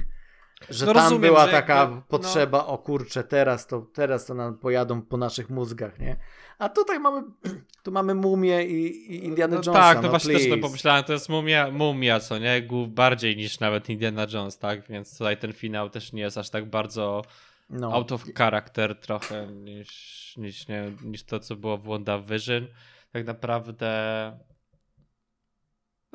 że 0.69 0.85
no 0.85 0.93
tam 0.93 1.03
rozumiem, 1.03 1.21
była 1.21 1.45
że 1.45 1.51
taka 1.51 1.75
jakby, 1.75 1.95
no. 1.95 2.01
potrzeba, 2.07 2.57
no... 2.57 2.67
o 2.67 2.77
kurczę, 2.77 3.23
teraz 3.23 3.67
to, 3.67 3.81
teraz 3.81 4.25
to 4.25 4.33
nam 4.33 4.57
pojadą 4.57 5.01
po 5.01 5.17
naszych 5.17 5.49
mózgach, 5.49 5.99
nie? 5.99 6.17
A 6.59 6.69
tutaj 6.69 6.99
mamy, 6.99 7.23
tu 7.83 7.91
mamy 7.91 8.15
mumię 8.15 8.65
i, 8.65 9.11
i 9.13 9.25
Indiana 9.25 9.55
no, 9.55 9.61
Jonesa. 9.65 9.81
Tak, 9.81 9.97
to 9.97 10.03
no 10.03 10.09
właśnie 10.09 10.29
please. 10.29 10.49
też 10.49 10.55
to 10.59 10.67
pomyślałem, 10.67 11.03
to 11.03 11.13
jest 11.13 11.29
mumia, 11.29 11.71
mumia, 11.71 12.19
co 12.19 12.37
nie? 12.37 12.67
Bardziej 12.87 13.37
niż 13.37 13.59
nawet 13.59 13.89
Indiana 13.89 14.27
Jones, 14.33 14.57
tak? 14.57 14.87
Więc 14.87 15.17
tutaj 15.17 15.37
ten 15.37 15.53
finał 15.53 15.89
też 15.89 16.13
nie 16.13 16.21
jest 16.21 16.37
aż 16.37 16.49
tak 16.49 16.69
bardzo 16.69 17.21
no. 17.69 17.93
out 17.93 18.11
of 18.11 18.23
character 18.37 18.99
trochę 18.99 19.47
niż, 19.47 20.33
niż, 20.37 20.67
nie, 20.67 20.91
niż 21.03 21.23
to, 21.23 21.39
co 21.39 21.55
było 21.55 21.77
w 21.77 21.87
WandaVision. 21.87 22.67
Tak 23.11 23.25
naprawdę 23.25 23.91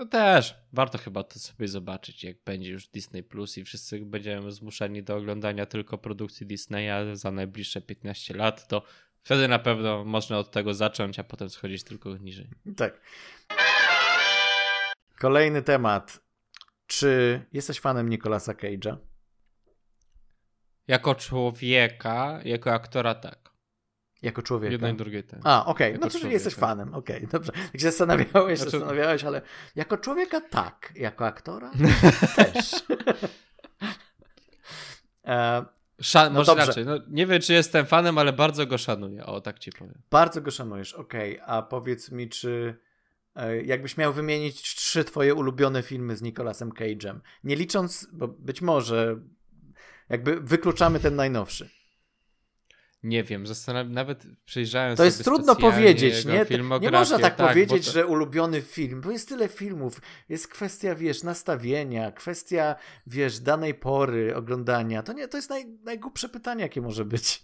no 0.03 0.09
też, 0.09 0.55
warto 0.73 0.99
chyba 0.99 1.23
to 1.23 1.39
sobie 1.39 1.69
zobaczyć, 1.69 2.25
jak 2.25 2.37
będzie 2.45 2.71
już 2.71 2.89
Disney 2.89 3.23
Plus 3.23 3.59
i 3.59 3.65
wszyscy 3.65 4.01
będziemy 4.01 4.53
zmuszeni 4.53 5.03
do 5.03 5.17
oglądania 5.17 5.67
tylko 5.67 5.99
produkcji 5.99 6.47
Disneya 6.47 7.17
za 7.17 7.31
najbliższe 7.31 7.81
15 7.81 8.35
lat, 8.35 8.69
to 8.69 8.83
wtedy 9.23 9.49
na 9.49 9.59
pewno 9.59 10.05
można 10.05 10.39
od 10.39 10.51
tego 10.51 10.75
zacząć, 10.75 11.19
a 11.19 11.25
potem 11.25 11.51
schodzić 11.51 11.85
tylko 11.85 12.17
niżej. 12.17 12.49
Tak. 12.77 13.01
Kolejny 15.19 15.63
temat. 15.63 16.21
Czy 16.87 17.41
jesteś 17.53 17.81
fanem 17.81 18.09
Nicolasa 18.09 18.53
Cage'a? 18.53 18.97
Jako 20.87 21.15
człowieka, 21.15 22.41
jako 22.45 22.73
aktora 22.73 23.15
tak. 23.15 23.52
Jako 24.23 24.43
człowiek. 24.43 24.73
Jedno 24.73 24.89
i 24.89 24.95
drugie. 24.95 25.23
Tak. 25.23 25.41
A, 25.45 25.67
okej. 25.67 25.89
Okay. 25.89 26.01
No 26.01 26.11
to 26.11 26.19
czyli 26.19 26.33
jesteś 26.33 26.55
fanem. 26.55 26.95
Okej, 26.95 27.17
okay, 27.17 27.29
dobrze. 27.29 27.53
Jak 27.57 27.73
się 27.73 27.91
zastanawiałeś, 27.91 28.59
znaczy... 28.59 28.71
zastanawiałeś, 28.71 29.25
ale 29.25 29.43
jako 29.77 29.99
człowieka 29.99 30.41
tak. 30.41 30.93
Jako 30.97 31.27
aktora 31.27 31.71
też. 32.37 32.75
e, 35.27 35.65
Szan, 36.01 36.33
no 36.33 36.39
może 36.39 36.47
dobrze. 36.47 36.65
inaczej. 36.65 36.85
No, 36.87 36.99
nie 37.09 37.27
wiem, 37.27 37.41
czy 37.41 37.53
jestem 37.53 37.87
fanem, 37.87 38.19
ale 38.19 38.33
bardzo 38.33 38.67
go 38.67 38.79
szanuję. 38.79 39.27
O, 39.27 39.41
tak 39.41 39.59
ci 39.59 39.73
powiem. 39.73 40.03
Bardzo 40.11 40.41
go 40.41 40.51
szanujesz, 40.51 40.95
okej. 40.95 41.41
Okay. 41.41 41.47
A 41.47 41.63
powiedz 41.63 42.11
mi, 42.11 42.29
czy 42.29 42.79
e, 43.35 43.63
jakbyś 43.63 43.97
miał 43.97 44.13
wymienić 44.13 44.63
trzy 44.63 45.05
twoje 45.05 45.35
ulubione 45.35 45.83
filmy 45.83 46.17
z 46.17 46.23
Nicolasem 46.23 46.71
Cage'em, 46.71 47.19
nie 47.45 47.57
licząc, 47.57 48.09
bo 48.13 48.29
być 48.29 48.63
może 48.63 49.17
Jakby 50.13 50.41
wykluczamy 50.41 51.01
ten 51.01 51.17
najnowszy. 51.17 51.71
Nie 53.03 53.25
wiem, 53.25 53.47
zastanawiam, 53.47 53.93
nawet 53.93 54.27
przejrzałem 54.45 54.97
To 54.97 55.05
jest 55.05 55.25
trudno 55.25 55.57
powiedzieć, 55.57 56.25
nie? 56.25 56.47
Nie 56.81 56.91
można 56.91 57.19
tak, 57.19 57.37
tak 57.37 57.49
powiedzieć, 57.49 57.87
to... 57.87 57.93
że 57.93 58.07
ulubiony 58.07 58.63
film, 58.63 59.01
bo 59.01 59.11
jest 59.11 59.29
tyle 59.29 59.49
filmów. 59.49 60.01
Jest 60.29 60.49
kwestia, 60.49 60.95
wiesz, 60.95 61.23
nastawienia, 61.23 62.13
kwestia, 62.13 62.75
wiesz, 63.07 63.41
danej 63.41 63.75
pory 63.75 64.37
oglądania. 64.37 65.03
To 65.03 65.13
nie, 65.13 65.29
to 65.29 65.39
jest 65.39 65.51
naj, 65.51 65.65
najgłupsze 65.85 66.29
pytanie, 66.29 66.63
jakie 66.63 66.81
może 66.81 67.05
być. 67.05 67.43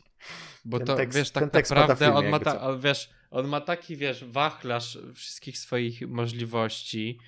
Bo 0.65 0.79
ten 0.79 0.87
to, 0.87 0.97
tekst, 0.97 1.19
wiesz, 1.19 1.31
tak 1.31 1.71
naprawdę 1.71 2.15
on 2.15 2.29
ma, 2.29 2.41
ta, 2.41 2.77
wiesz, 2.77 3.11
on 3.31 3.49
ma 3.49 3.61
taki, 3.61 3.97
wiesz, 3.97 4.25
wachlarz 4.25 4.99
wszystkich 5.15 5.59
swoich 5.59 6.09
możliwości 6.09 7.19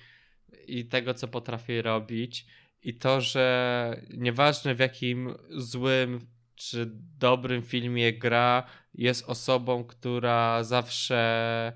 i 0.67 0.85
tego, 0.85 1.13
co 1.13 1.27
potrafi 1.27 1.81
robić 1.81 2.45
i 2.83 2.93
to, 2.93 3.21
że 3.21 4.01
nieważne 4.09 4.75
w 4.75 4.79
jakim 4.79 5.35
złym 5.49 6.27
czy 6.69 6.91
dobrym 7.19 7.61
filmie 7.61 8.13
gra, 8.13 8.63
jest 8.93 9.29
osobą, 9.29 9.83
która 9.83 10.63
zawsze 10.63 11.73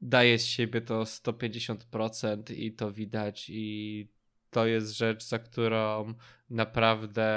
daje 0.00 0.38
z 0.38 0.46
siebie 0.46 0.80
to 0.80 1.02
150% 1.02 2.54
i 2.54 2.72
to 2.72 2.92
widać 2.92 3.46
i 3.48 4.08
to 4.50 4.66
jest 4.66 4.96
rzecz, 4.96 5.24
za 5.24 5.38
którą 5.38 6.14
naprawdę 6.50 7.28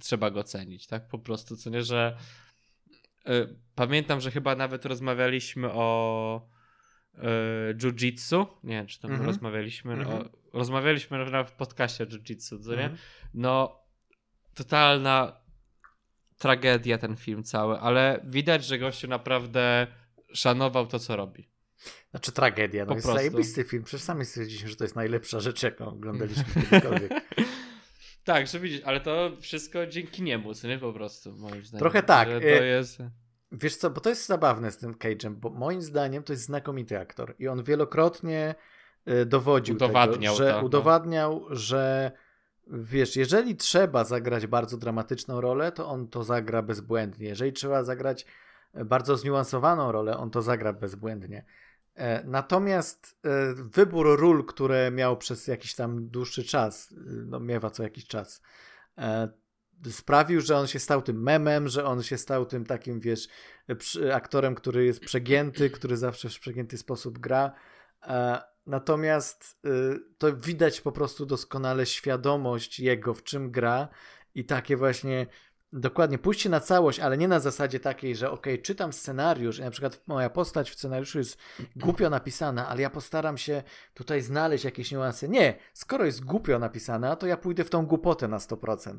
trzeba 0.00 0.30
go 0.30 0.44
cenić, 0.44 0.86
tak? 0.86 1.08
Po 1.08 1.18
prostu, 1.18 1.56
co 1.56 1.70
nie, 1.70 1.82
że 1.82 2.16
y, 3.28 3.56
pamiętam, 3.74 4.20
że 4.20 4.30
chyba 4.30 4.56
nawet 4.56 4.84
rozmawialiśmy 4.84 5.72
o 5.72 6.48
y, 7.14 7.20
jiu-jitsu, 7.74 8.46
nie 8.64 8.74
wiem, 8.74 8.86
czy 8.86 9.00
tam 9.00 9.10
mm 9.10 9.22
-hmm. 9.22 9.26
rozmawialiśmy, 9.26 9.92
mm 9.92 10.06
-hmm. 10.06 10.10
o, 10.10 10.12
mhm. 10.12 10.30
rozmawialiśmy 10.52 11.44
w 11.44 11.52
podcaście 11.52 12.06
jiu-jitsu, 12.06 12.64
co 12.64 12.70
nie? 12.70 12.84
Mm 12.84 12.96
-hmm. 12.96 12.98
No, 13.34 13.80
totalna 14.54 15.39
tragedia 16.40 16.98
ten 16.98 17.16
film 17.16 17.42
cały, 17.42 17.78
ale 17.78 18.20
widać, 18.24 18.64
że 18.64 18.78
gościu 18.78 19.08
naprawdę 19.08 19.86
szanował 20.34 20.86
to, 20.86 20.98
co 20.98 21.16
robi. 21.16 21.50
Znaczy 22.10 22.32
tragedia, 22.32 22.84
no 22.84 22.88
po 22.88 22.94
jest 22.94 23.06
prostu. 23.06 23.18
zajebisty 23.18 23.64
film. 23.64 23.82
Przecież 23.82 24.04
sami 24.04 24.24
stwierdziliśmy, 24.24 24.68
że 24.68 24.76
to 24.76 24.84
jest 24.84 24.96
najlepsza 24.96 25.40
rzecz, 25.40 25.62
jaką 25.62 25.86
oglądaliśmy 25.86 26.44
kiedykolwiek. 26.70 27.12
tak, 28.24 28.46
że 28.46 28.60
widzisz, 28.60 28.80
ale 28.84 29.00
to 29.00 29.36
wszystko 29.40 29.86
dzięki 29.86 30.22
niemu, 30.22 30.52
nie 30.64 30.78
po 30.78 30.92
prostu, 30.92 31.36
moim 31.36 31.64
zdaniem. 31.64 31.80
Trochę 31.80 32.02
tak. 32.02 32.28
to 32.28 32.34
e, 32.34 32.66
jest... 32.66 32.98
Wiesz 33.52 33.76
co, 33.76 33.90
bo 33.90 34.00
to 34.00 34.08
jest 34.08 34.26
zabawne 34.26 34.72
z 34.72 34.78
tym 34.78 34.94
Cage'em, 34.94 35.34
bo 35.34 35.50
moim 35.50 35.82
zdaniem 35.82 36.22
to 36.22 36.32
jest 36.32 36.42
znakomity 36.42 36.98
aktor 36.98 37.34
i 37.38 37.48
on 37.48 37.62
wielokrotnie 37.62 38.54
e, 39.04 39.24
dowodził 39.26 39.74
udowadniał 39.74 40.34
tego, 40.34 40.46
że 40.46 40.52
to, 40.52 40.60
no. 40.60 40.66
udowadniał, 40.66 41.46
że 41.50 42.12
wiesz, 42.70 43.16
jeżeli 43.16 43.56
trzeba 43.56 44.04
zagrać 44.04 44.46
bardzo 44.46 44.76
dramatyczną 44.76 45.40
rolę, 45.40 45.72
to 45.72 45.88
on 45.88 46.08
to 46.08 46.24
zagra 46.24 46.62
bezbłędnie. 46.62 47.28
Jeżeli 47.28 47.52
trzeba 47.52 47.84
zagrać 47.84 48.26
e, 48.72 48.84
bardzo 48.84 49.16
zniuansowaną 49.16 49.92
rolę, 49.92 50.16
on 50.16 50.30
to 50.30 50.42
zagra 50.42 50.72
bezbłędnie. 50.72 51.44
E, 51.94 52.24
natomiast 52.24 53.16
e, 53.24 53.54
wybór 53.54 54.20
ról, 54.20 54.46
które 54.46 54.90
miał 54.90 55.16
przez 55.16 55.46
jakiś 55.46 55.74
tam 55.74 56.08
dłuższy 56.08 56.44
czas, 56.44 56.94
no 57.26 57.40
miewa 57.40 57.70
co 57.70 57.82
jakiś 57.82 58.06
czas, 58.06 58.42
sprawił, 59.90 60.40
że 60.40 60.56
on 60.56 60.66
się 60.66 60.78
stał 60.78 61.02
tym 61.02 61.22
memem, 61.22 61.68
że 61.68 61.84
on 61.84 62.02
się 62.02 62.18
stał 62.18 62.46
tym 62.46 62.64
takim, 62.64 63.00
wiesz, 63.00 63.28
aktorem, 64.12 64.54
który 64.54 64.84
jest 64.84 65.00
przegięty, 65.00 65.70
który 65.70 65.96
zawsze 65.96 66.28
w 66.28 66.40
przegięty 66.40 66.78
sposób 66.78 67.18
gra. 67.18 67.52
Natomiast 68.66 69.60
y, 69.66 70.00
to 70.18 70.36
widać 70.36 70.80
po 70.80 70.92
prostu 70.92 71.26
doskonale 71.26 71.86
świadomość 71.86 72.80
jego, 72.80 73.14
w 73.14 73.22
czym 73.22 73.50
gra 73.50 73.88
i 74.34 74.44
takie 74.44 74.76
właśnie 74.76 75.26
dokładnie 75.72 76.18
pójście 76.18 76.48
na 76.48 76.60
całość, 76.60 77.00
ale 77.00 77.18
nie 77.18 77.28
na 77.28 77.40
zasadzie 77.40 77.80
takiej, 77.80 78.16
że 78.16 78.30
ok, 78.30 78.46
czytam 78.62 78.92
scenariusz 78.92 79.58
i 79.58 79.62
na 79.62 79.70
przykład 79.70 80.02
moja 80.06 80.30
postać 80.30 80.70
w 80.70 80.74
scenariuszu 80.74 81.18
jest 81.18 81.38
głupio 81.76 82.10
napisana, 82.10 82.68
ale 82.68 82.82
ja 82.82 82.90
postaram 82.90 83.38
się 83.38 83.62
tutaj 83.94 84.22
znaleźć 84.22 84.64
jakieś 84.64 84.92
niuanse. 84.92 85.28
Nie, 85.28 85.58
skoro 85.72 86.04
jest 86.04 86.24
głupio 86.24 86.58
napisana, 86.58 87.16
to 87.16 87.26
ja 87.26 87.36
pójdę 87.36 87.64
w 87.64 87.70
tą 87.70 87.86
głupotę 87.86 88.28
na 88.28 88.38
100%. 88.38 88.98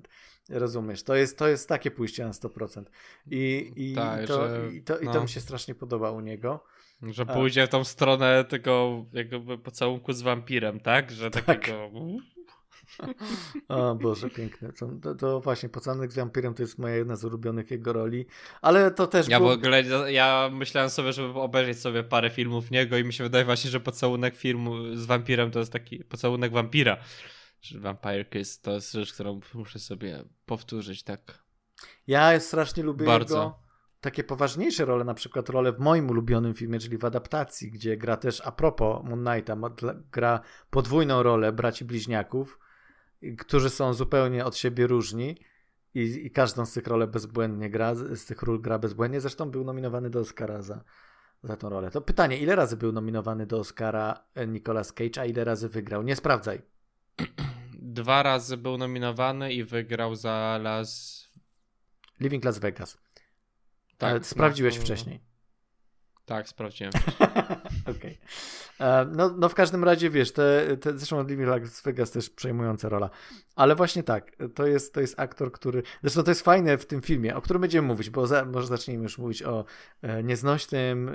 Rozumiesz? 0.50 1.04
To 1.04 1.16
jest, 1.16 1.38
to 1.38 1.48
jest 1.48 1.70
takie 1.70 1.92
pójście 1.92 2.26
na 2.26 2.32
100%. 2.32 2.84
I, 3.28 3.74
i, 3.76 3.96
tak, 3.96 4.28
to, 4.28 4.50
że, 4.50 4.74
i, 4.74 4.84
to, 4.84 5.00
i 5.00 5.06
to 5.06 5.14
no. 5.14 5.22
mi 5.22 5.30
się 5.30 5.40
strasznie 5.40 5.76
podoba 5.76 6.12
u 6.12 6.20
niego. 6.20 6.64
Że 7.04 7.26
pójdzie 7.26 7.68
w 7.68 7.70
tą 7.70 7.84
stronę 7.84 8.44
tego 8.44 9.06
jakby 9.14 9.58
pocałunku 9.58 10.14
z 10.14 10.22
wampirem, 10.22 10.80
tak? 10.80 11.12
Że 11.12 11.32
tak. 11.32 11.46
takiego... 11.46 11.90
O 13.68 13.96
Boże, 13.96 14.30
piękne. 14.30 14.74
To, 14.74 15.16
to, 15.16 15.40
właśnie 15.40 15.70
pocałunek 15.70 16.12
z 16.12 16.16
wampirem 16.16 16.54
to 16.54 16.64
jest 16.64 16.78
moja 16.78 16.96
jedna 16.96 17.16
z 17.16 17.26
ulubionych 17.26 17.72
jego 17.72 17.94
roli, 17.94 18.26
ale 18.62 18.92
to 18.92 19.08
też 19.08 19.28
Ja 19.28 19.40
było... 19.40 19.50
w 19.50 19.54
ogóle, 19.54 19.84
ja 20.12 20.50
myślałem 20.54 20.90
sobie, 20.90 21.14
żeby 21.14 21.40
obejrzeć 21.40 21.80
sobie 21.80 22.04
parę 22.04 22.30
filmów 22.30 22.72
niego 22.72 22.98
i 22.98 23.04
mi 23.04 23.14
się 23.14 23.24
wydaje 23.24 23.46
właśnie, 23.46 23.70
że 23.72 23.80
pocałunek 23.80 24.36
filmu 24.36 24.96
z 24.96 25.06
wampirem 25.06 25.52
to 25.52 25.60
jest 25.60 25.72
taki 25.72 26.04
pocałunek 26.04 26.52
wampira. 26.52 26.98
Że 27.62 27.80
Vampire 27.80 28.30
Kiss 28.30 28.62
to 28.62 28.72
jest 28.72 28.92
rzecz, 28.92 29.14
którą 29.14 29.40
muszę 29.54 29.80
sobie 29.80 30.24
powtórzyć, 30.46 31.04
tak. 31.04 31.44
Ja 32.08 32.40
strasznie 32.40 32.84
lubię 32.84 33.06
Bardzo. 33.06 33.36
jego 33.36 33.71
takie 34.02 34.24
poważniejsze 34.24 34.86
role, 34.86 35.04
na 35.04 35.14
przykład 35.14 35.50
rolę 35.50 35.72
w 35.72 35.80
moim 35.80 36.10
ulubionym 36.10 36.54
filmie, 36.54 36.80
czyli 36.80 36.98
w 36.98 37.06
adaptacji, 37.06 37.72
gdzie 37.72 37.98
gra 37.98 38.18
też 38.18 38.42
a 38.46 38.52
propos 38.52 39.04
Moon 39.04 39.26
Knighta, 39.26 39.58
gra 40.12 40.40
podwójną 40.70 41.24
rolę 41.24 41.52
braci 41.52 41.86
bliźniaków, 41.86 42.60
którzy 43.38 43.70
są 43.70 43.94
zupełnie 43.94 44.46
od 44.46 44.58
siebie 44.58 44.88
różni 44.88 45.38
i, 45.94 46.02
i 46.26 46.32
każdą 46.32 46.66
z 46.66 46.74
tych 46.74 46.88
roli 46.88 47.08
bezbłędnie 47.08 47.70
gra, 47.70 47.96
z 47.96 48.26
tych 48.26 48.42
ról 48.42 48.62
gra 48.62 48.80
bezbłędnie. 48.80 49.22
Zresztą 49.22 49.52
był 49.52 49.64
nominowany 49.64 50.10
do 50.10 50.20
Oscara 50.20 50.62
za, 50.62 50.84
za 51.44 51.58
tą 51.58 51.70
rolę. 51.70 51.92
To 51.92 52.02
pytanie, 52.02 52.38
ile 52.38 52.56
razy 52.56 52.78
był 52.78 52.92
nominowany 52.92 53.46
do 53.46 53.60
Oscara 53.60 54.24
Nicolas 54.48 54.94
Cage, 54.94 55.22
a 55.22 55.26
ile 55.26 55.44
razy 55.44 55.70
wygrał? 55.70 56.04
Nie 56.04 56.16
sprawdzaj. 56.16 56.62
Dwa 57.74 58.24
razy 58.24 58.58
był 58.58 58.78
nominowany 58.78 59.54
i 59.54 59.64
wygrał 59.64 60.16
za 60.16 60.60
Las... 60.62 61.22
Living 62.20 62.46
Las 62.46 62.60
Vegas. 62.60 62.98
Tak, 64.02 64.12
Ale 64.12 64.24
sprawdziłeś 64.24 64.76
no, 64.78 64.82
wcześniej. 64.82 65.20
Tak, 66.26 66.48
sprawdziłem. 66.48 66.94
Okej. 67.96 67.96
Okay. 67.96 68.18
E, 68.80 69.06
no, 69.06 69.36
no 69.38 69.50
w 69.50 69.56
każdym 69.56 69.84
razie 69.84 70.10
wiesz, 70.10 70.32
te, 70.32 70.78
te, 70.78 70.98
zresztą 70.98 71.28
Living 71.28 71.50
Las 71.50 71.82
Vegas 71.82 72.12
też 72.12 72.30
przejmująca 72.30 72.90
rola. 72.90 73.10
Ale 73.56 73.76
właśnie 73.76 74.04
tak, 74.04 74.32
to 74.56 74.68
jest, 74.68 74.94
to 74.94 75.02
jest 75.02 75.20
aktor, 75.20 75.52
który. 75.52 75.84
Zresztą 76.02 76.24
to 76.24 76.32
jest 76.32 76.42
fajne 76.42 76.78
w 76.78 76.86
tym 76.86 77.02
filmie, 77.02 77.36
o 77.36 77.42
którym 77.42 77.62
będziemy 77.62 77.88
mówić, 77.88 78.10
bo 78.10 78.28
za, 78.28 78.46
może 78.46 78.68
zacznijmy 78.68 79.04
już 79.04 79.18
mówić 79.18 79.44
o 79.44 79.66
e, 80.02 80.24
nieznośnym, 80.24 81.10
e, 81.10 81.14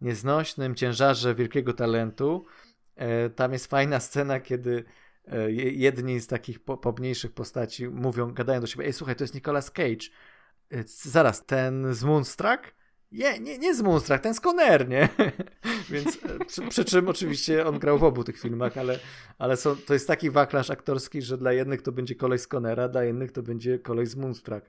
nieznośnym 0.00 0.74
ciężarze 0.74 1.34
wielkiego 1.34 1.72
talentu. 1.72 2.44
E, 2.96 3.30
tam 3.30 3.52
jest 3.52 3.66
fajna 3.66 4.00
scena, 4.00 4.40
kiedy 4.40 4.84
jedni 5.72 6.20
z 6.20 6.26
takich 6.26 6.64
po, 6.64 6.76
pobniejszych 6.76 7.32
postaci 7.32 7.88
mówią, 7.88 8.32
gadają 8.32 8.60
do 8.60 8.66
siebie, 8.66 8.84
ej 8.84 8.92
słuchaj, 8.92 9.16
to 9.16 9.24
jest 9.24 9.34
Nicolas 9.34 9.70
Cage 9.70 10.06
Y, 10.06 10.10
zaraz, 10.86 11.46
ten 11.46 11.94
z 11.94 12.04
Moonstruck? 12.04 12.74
Nie, 13.12 13.40
nie, 13.40 13.58
nie 13.58 13.74
z 13.74 13.82
Moonstruck, 13.82 14.22
ten 14.22 14.34
z 14.34 14.40
Conner, 14.40 14.88
nie? 14.88 15.08
Więc 15.90 16.18
e, 16.24 16.44
przy, 16.44 16.68
przy, 16.68 16.84
czym 16.84 17.08
oczywiście 17.08 17.66
on 17.66 17.78
grał 17.78 17.98
w 17.98 18.04
obu 18.04 18.24
tych 18.24 18.40
filmach, 18.40 18.78
ale, 18.78 18.98
ale 19.38 19.56
są, 19.56 19.76
to 19.76 19.94
jest 19.94 20.06
taki 20.06 20.30
wachlarz 20.30 20.70
aktorski, 20.70 21.22
że 21.22 21.38
dla 21.38 21.52
jednych 21.52 21.82
to 21.82 21.92
będzie 21.92 22.14
kolej 22.14 22.38
z 22.38 22.48
Connera, 22.48 22.88
dla 22.88 23.04
innych 23.04 23.32
to 23.32 23.42
będzie 23.42 23.78
kolej 23.78 24.06
z 24.06 24.16
Moonstruck. 24.16 24.66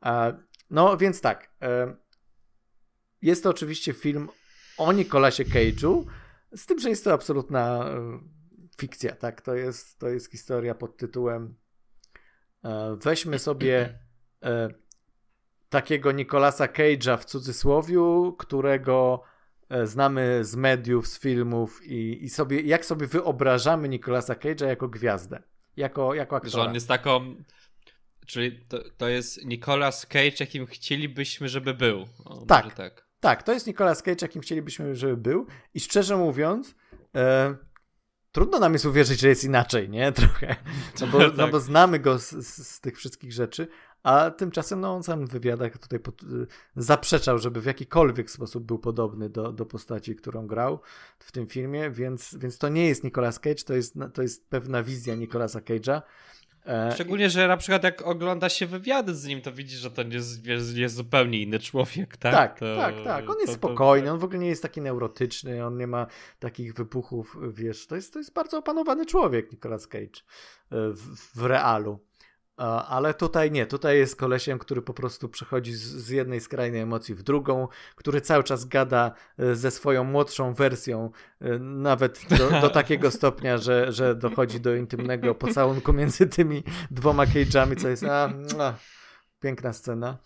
A, 0.00 0.32
no 0.70 0.96
więc 0.96 1.20
tak. 1.20 1.50
E, 1.62 1.96
jest 3.22 3.42
to 3.42 3.50
oczywiście 3.50 3.92
film 3.92 4.28
o 4.78 4.92
Nicolasie 4.92 5.44
Cage'u, 5.44 6.04
z 6.56 6.66
tym, 6.66 6.78
że 6.78 6.88
jest 6.88 7.04
to 7.04 7.12
absolutna 7.12 7.84
e, 7.88 8.20
fikcja, 8.78 9.16
tak? 9.16 9.40
To 9.40 9.54
jest, 9.54 9.98
to 9.98 10.08
jest 10.08 10.30
historia 10.30 10.74
pod 10.74 10.96
tytułem 10.96 11.54
weźmy 12.96 13.38
sobie 13.38 13.98
takiego 15.68 16.12
Nicolasa 16.12 16.66
Cage'a 16.66 17.18
w 17.18 17.24
cudzysłowiu, 17.24 18.34
którego 18.38 19.22
e, 19.68 19.86
znamy 19.86 20.44
z 20.44 20.56
mediów, 20.56 21.08
z 21.08 21.18
filmów 21.18 21.86
i, 21.86 22.24
i 22.24 22.28
sobie, 22.28 22.60
jak 22.60 22.84
sobie 22.84 23.06
wyobrażamy 23.06 23.88
Nicolasa 23.88 24.34
Cage'a 24.34 24.66
jako 24.66 24.88
gwiazdę, 24.88 25.42
jako, 25.76 26.14
jako 26.14 26.36
aktora. 26.36 26.52
Że 26.52 26.68
on 26.68 26.74
jest 26.74 26.88
taką, 26.88 27.34
czyli 28.26 28.60
to, 28.68 28.78
to 28.96 29.08
jest 29.08 29.44
Nicolas 29.44 30.06
Cage, 30.06 30.36
jakim 30.40 30.66
chcielibyśmy, 30.66 31.48
żeby 31.48 31.74
był. 31.74 32.06
O, 32.24 32.46
tak, 32.46 32.74
tak, 32.74 33.08
tak, 33.20 33.42
to 33.42 33.52
jest 33.52 33.66
Nicolas 33.66 34.02
Cage, 34.02 34.18
jakim 34.22 34.42
chcielibyśmy, 34.42 34.96
żeby 34.96 35.16
był 35.16 35.46
i 35.74 35.80
szczerze 35.80 36.16
mówiąc, 36.16 36.74
e, 37.14 37.54
trudno 38.32 38.58
nam 38.58 38.72
jest 38.72 38.84
uwierzyć, 38.84 39.20
że 39.20 39.28
jest 39.28 39.44
inaczej, 39.44 39.88
nie? 39.88 40.12
Trochę. 40.22 40.56
No 41.00 41.06
bo, 41.06 41.18
tak. 41.28 41.36
no 41.36 41.48
bo 41.48 41.60
znamy 41.60 41.98
go 41.98 42.18
z, 42.18 42.30
z, 42.30 42.68
z, 42.68 42.80
tych 42.80 42.96
wszystkich 42.96 43.32
rzeczy, 43.32 43.68
a 44.08 44.30
tymczasem 44.30 44.80
no, 44.80 44.94
on 44.94 45.02
sam 45.02 45.26
w 45.26 45.30
wywiadach 45.30 45.78
tutaj 45.78 46.00
pod, 46.00 46.22
y, 46.22 46.26
zaprzeczał, 46.76 47.38
żeby 47.38 47.60
w 47.60 47.64
jakikolwiek 47.64 48.30
sposób 48.30 48.64
był 48.64 48.78
podobny 48.78 49.28
do, 49.28 49.52
do 49.52 49.66
postaci, 49.66 50.16
którą 50.16 50.46
grał 50.46 50.80
w 51.18 51.32
tym 51.32 51.46
filmie, 51.46 51.90
więc, 51.90 52.36
więc 52.40 52.58
to 52.58 52.68
nie 52.68 52.86
jest 52.86 53.04
Nicolas 53.04 53.40
Cage, 53.40 53.64
to 53.66 53.74
jest, 53.74 53.94
to 54.14 54.22
jest 54.22 54.50
pewna 54.50 54.82
wizja 54.82 55.14
Nicolasa 55.14 55.60
Cage'a. 55.60 56.02
E, 56.66 56.92
Szczególnie, 56.94 57.30
że 57.30 57.48
na 57.48 57.56
przykład 57.56 57.84
jak 57.84 58.02
ogląda 58.02 58.48
się 58.48 58.66
wywiady 58.66 59.14
z 59.14 59.24
nim, 59.24 59.42
to 59.42 59.52
widzi, 59.52 59.76
że 59.76 59.90
to 59.90 60.02
jest, 60.02 60.46
jest, 60.76 60.94
zupełnie 60.94 61.42
inny 61.42 61.58
człowiek, 61.58 62.16
tak? 62.16 62.34
Tak, 62.34 62.58
to, 62.58 62.76
tak, 62.76 62.94
tak. 63.04 63.30
On 63.30 63.36
jest 63.40 63.52
to, 63.52 63.68
spokojny, 63.68 64.06
to... 64.06 64.12
on 64.12 64.18
w 64.18 64.24
ogóle 64.24 64.38
nie 64.38 64.48
jest 64.48 64.62
taki 64.62 64.80
neurotyczny, 64.80 65.66
on 65.66 65.76
nie 65.76 65.86
ma 65.86 66.06
takich 66.38 66.74
wybuchów, 66.74 67.36
wiesz, 67.52 67.86
to 67.86 67.96
jest, 67.96 68.12
to 68.12 68.18
jest 68.18 68.32
bardzo 68.32 68.58
opanowany 68.58 69.06
człowiek, 69.06 69.52
Nicolas 69.52 69.86
Cage 69.86 70.04
e, 70.06 70.90
w, 70.92 71.16
w 71.36 71.44
realu. 71.44 72.07
Ale 72.88 73.14
tutaj 73.14 73.50
nie, 73.50 73.66
tutaj 73.66 73.98
jest 73.98 74.16
kolesiem, 74.16 74.58
który 74.58 74.82
po 74.82 74.94
prostu 74.94 75.28
przechodzi 75.28 75.72
z, 75.72 75.80
z, 75.80 76.08
jednej 76.08 76.40
skrajnej 76.40 76.80
emocji 76.80 77.14
w 77.14 77.22
drugą, 77.22 77.68
który 77.96 78.20
cały 78.20 78.44
czas 78.44 78.64
gada 78.64 79.12
e, 79.38 79.54
ze 79.54 79.70
swoją 79.70 80.04
młodszą 80.04 80.54
wersją, 80.54 81.10
e, 81.40 81.58
nawet 81.58 82.20
do, 82.38 82.50
do 82.62 82.70
takiego 82.70 83.10
stopnia, 83.10 83.58
że, 83.58 83.92
że 83.92 84.14
dochodzi 84.14 84.60
do 84.60 84.74
intymnego 84.74 85.34
pocałunku 85.34 85.92
między 85.92 86.26
tymi 86.26 86.62
dwoma 86.90 87.24
cage'ami, 87.24 87.82
co 87.82 87.88
jest 87.88 88.04
a, 88.04 88.32
a, 88.58 88.74
piękna 89.40 89.72
scena. 89.72 90.18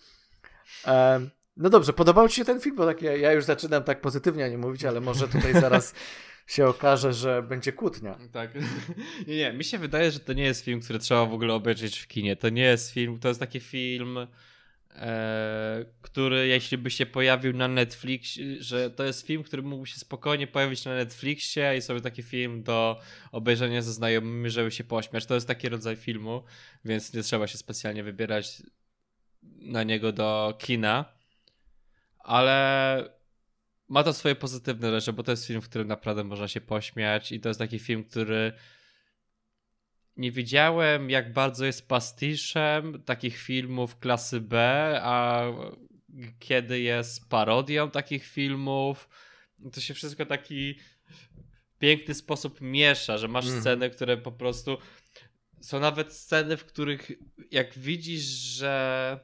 E, 0.87 1.21
no 1.57 1.69
dobrze, 1.69 1.93
podobał 1.93 2.29
Ci 2.29 2.35
się 2.35 2.45
ten 2.45 2.59
film? 2.59 2.75
Bo 2.75 2.85
tak 2.85 3.01
ja, 3.01 3.15
ja 3.15 3.31
już 3.31 3.45
zaczynam 3.45 3.83
tak 3.83 4.01
pozytywnie 4.01 4.49
nie 4.49 4.57
mówić, 4.57 4.85
ale 4.85 5.01
może 5.01 5.27
tutaj 5.27 5.53
zaraz 5.53 5.93
się 6.47 6.67
okaże, 6.67 7.13
że 7.13 7.43
będzie 7.43 7.73
kłótnia. 7.73 8.19
Tak. 8.31 8.51
Nie, 9.27 9.37
nie, 9.37 9.53
mi 9.53 9.63
się 9.63 9.77
wydaje, 9.77 10.11
że 10.11 10.19
to 10.19 10.33
nie 10.33 10.43
jest 10.43 10.65
film, 10.65 10.81
który 10.81 10.99
trzeba 10.99 11.25
w 11.25 11.33
ogóle 11.33 11.53
obejrzeć 11.53 11.99
w 11.99 12.07
kinie. 12.07 12.35
To 12.35 12.49
nie 12.49 12.61
jest 12.61 12.91
film, 12.91 13.19
to 13.19 13.27
jest 13.27 13.39
taki 13.39 13.59
film, 13.59 14.27
e, 14.95 15.85
który 16.01 16.47
jeśli 16.47 16.77
by 16.77 16.91
się 16.91 17.05
pojawił 17.05 17.53
na 17.53 17.67
Netflixie, 17.67 18.63
że 18.63 18.89
to 18.89 19.03
jest 19.03 19.27
film, 19.27 19.43
który 19.43 19.61
mógłby 19.61 19.87
się 19.87 19.97
spokojnie 19.97 20.47
pojawić 20.47 20.85
na 20.85 20.95
Netflixie 20.95 21.77
i 21.77 21.81
sobie 21.81 22.01
taki 22.01 22.23
film 22.23 22.63
do 22.63 22.99
obejrzenia 23.31 23.81
ze 23.81 23.93
znajomymi, 23.93 24.49
żeby 24.49 24.71
się 24.71 24.83
pośmiać. 24.83 25.25
To 25.25 25.33
jest 25.35 25.47
taki 25.47 25.69
rodzaj 25.69 25.95
filmu, 25.95 26.43
więc 26.85 27.13
nie 27.13 27.23
trzeba 27.23 27.47
się 27.47 27.57
specjalnie 27.57 28.03
wybierać 28.03 28.63
na 29.43 29.83
niego 29.83 30.11
do 30.11 30.57
kina. 30.59 31.05
Ale 32.19 33.22
ma 33.93 34.03
to 34.03 34.13
swoje 34.13 34.35
pozytywne 34.35 34.91
rzeczy, 34.91 35.13
bo 35.13 35.23
to 35.23 35.31
jest 35.31 35.47
film, 35.47 35.61
w 35.61 35.69
którym 35.69 35.87
naprawdę 35.87 36.23
można 36.23 36.47
się 36.47 36.61
pośmiać 36.61 37.31
i 37.31 37.39
to 37.39 37.49
jest 37.49 37.59
taki 37.59 37.79
film, 37.79 38.03
który 38.03 38.53
nie 40.17 40.31
wiedziałem, 40.31 41.09
jak 41.09 41.33
bardzo 41.33 41.65
jest 41.65 41.87
pastiszem 41.87 43.03
takich 43.03 43.37
filmów 43.37 43.99
klasy 43.99 44.41
B, 44.41 44.59
a 45.03 45.43
kiedy 46.39 46.79
jest 46.79 47.29
parodią 47.29 47.91
takich 47.91 48.25
filmów. 48.25 49.09
To 49.73 49.81
się 49.81 49.93
wszystko 49.93 50.25
taki 50.25 50.79
piękny 51.79 52.13
sposób 52.13 52.61
miesza, 52.61 53.17
że 53.17 53.27
masz 53.27 53.47
mm. 53.47 53.61
sceny, 53.61 53.89
które 53.89 54.17
po 54.17 54.31
prostu 54.31 54.77
są 55.61 55.79
nawet 55.79 56.13
sceny, 56.13 56.57
w 56.57 56.65
których 56.65 57.11
jak 57.51 57.79
widzisz, 57.79 58.23
że 58.23 59.19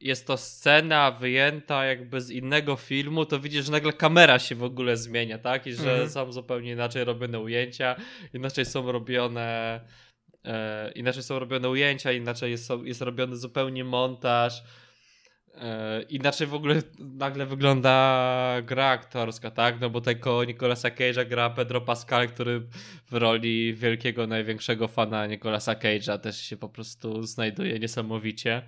jest 0.00 0.26
to 0.26 0.36
scena 0.36 1.10
wyjęta 1.10 1.84
jakby 1.84 2.20
z 2.20 2.30
innego 2.30 2.76
filmu, 2.76 3.26
to 3.26 3.40
widzisz, 3.40 3.64
że 3.64 3.72
nagle 3.72 3.92
kamera 3.92 4.38
się 4.38 4.54
w 4.54 4.64
ogóle 4.64 4.96
zmienia, 4.96 5.38
tak? 5.38 5.66
I 5.66 5.72
że 5.72 5.90
mhm. 5.90 6.10
są 6.10 6.32
zupełnie 6.32 6.72
inaczej 6.72 7.04
robione 7.04 7.40
ujęcia, 7.40 7.96
inaczej 8.34 8.64
są 8.64 8.92
robione 8.92 9.80
e, 10.44 10.92
inaczej 10.94 11.22
są 11.22 11.38
robione 11.38 11.68
ujęcia, 11.68 12.12
inaczej 12.12 12.50
jest, 12.50 12.70
jest 12.84 13.02
robiony 13.02 13.36
zupełnie 13.36 13.84
montaż. 13.84 14.62
E, 15.54 16.02
inaczej 16.02 16.46
w 16.46 16.54
ogóle 16.54 16.82
nagle 16.98 17.46
wygląda 17.46 18.62
gra 18.62 18.86
aktorska, 18.86 19.50
tak? 19.50 19.80
No 19.80 19.90
bo 19.90 20.00
tego 20.00 20.44
Nicolasa 20.44 20.88
Cage'a 20.88 21.28
gra 21.28 21.50
Pedro 21.50 21.80
Pascal, 21.80 22.28
który 22.28 22.60
w 23.10 23.14
roli 23.14 23.74
wielkiego, 23.74 24.26
największego 24.26 24.88
fana 24.88 25.26
Nicolasa 25.26 25.74
Cage'a 25.74 26.18
też 26.18 26.40
się 26.40 26.56
po 26.56 26.68
prostu 26.68 27.22
znajduje 27.22 27.78
niesamowicie 27.78 28.62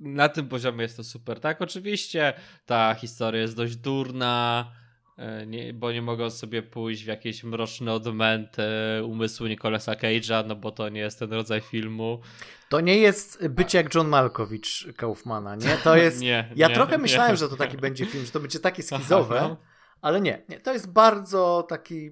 na 0.00 0.28
tym 0.28 0.48
poziomie 0.48 0.82
jest 0.82 0.96
to 0.96 1.04
super. 1.04 1.40
Tak, 1.40 1.62
oczywiście 1.62 2.32
ta 2.66 2.94
historia 2.94 3.40
jest 3.40 3.56
dość 3.56 3.76
durna, 3.76 4.72
e, 5.16 5.46
nie, 5.46 5.74
bo 5.74 5.92
nie 5.92 6.02
mogą 6.02 6.30
sobie 6.30 6.62
pójść 6.62 7.04
w 7.04 7.06
jakieś 7.06 7.44
mroczne 7.44 7.92
odmęty 7.92 8.62
umysłu 9.04 9.46
Nicolasa 9.46 9.92
Cage'a, 9.92 10.46
no 10.46 10.56
bo 10.56 10.70
to 10.70 10.88
nie 10.88 11.00
jest 11.00 11.18
ten 11.18 11.32
rodzaj 11.32 11.60
filmu. 11.60 12.20
To 12.68 12.80
nie 12.80 12.96
jest 12.98 13.48
bycie 13.48 13.78
jak 13.78 13.94
John 13.94 14.08
Malkowicz 14.08 14.88
Kaufmana, 14.96 15.56
nie? 15.56 15.76
To 15.84 15.96
jest... 16.04 16.20
nie, 16.20 16.52
ja 16.56 16.68
nie, 16.68 16.74
trochę 16.74 16.98
myślałem, 16.98 17.36
że 17.36 17.48
to 17.48 17.56
taki 17.56 17.76
będzie 17.76 18.06
film, 18.06 18.24
że 18.24 18.32
to 18.32 18.40
będzie 18.40 18.60
takie 18.60 18.82
skizowe, 18.88 19.38
Aha, 19.38 19.48
no. 19.48 19.56
ale 20.00 20.20
nie, 20.20 20.42
nie. 20.48 20.60
To 20.60 20.72
jest 20.72 20.92
bardzo 20.92 21.66
taki 21.68 22.10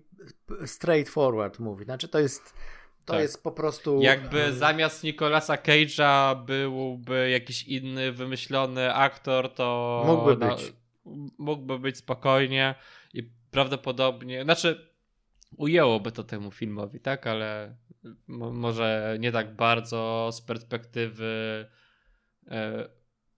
straightforward 0.66 1.58
movie. 1.58 1.84
Znaczy 1.84 2.08
to 2.08 2.18
jest 2.18 2.54
to 3.08 3.12
tak. 3.12 3.22
jest 3.22 3.42
po 3.42 3.52
prostu. 3.52 4.02
Jakby 4.02 4.42
mm. 4.42 4.58
zamiast 4.58 5.04
Nicolasa 5.04 5.56
Cage'a 5.56 6.44
byłby 6.44 7.30
jakiś 7.30 7.62
inny 7.62 8.12
wymyślony 8.12 8.94
aktor, 8.94 9.54
to. 9.54 10.02
Mógłby 10.06 10.36
być. 10.36 10.72
Mógłby 11.38 11.78
być 11.78 11.96
spokojnie 11.96 12.74
i 13.14 13.22
prawdopodobnie. 13.50 14.42
Znaczy, 14.44 14.90
ujęłoby 15.56 16.12
to 16.12 16.24
temu 16.24 16.50
filmowi, 16.50 17.00
tak? 17.00 17.26
Ale 17.26 17.76
może 18.28 19.16
nie 19.20 19.32
tak 19.32 19.56
bardzo 19.56 20.30
z 20.32 20.40
perspektywy. 20.40 21.66
E, 22.50 22.88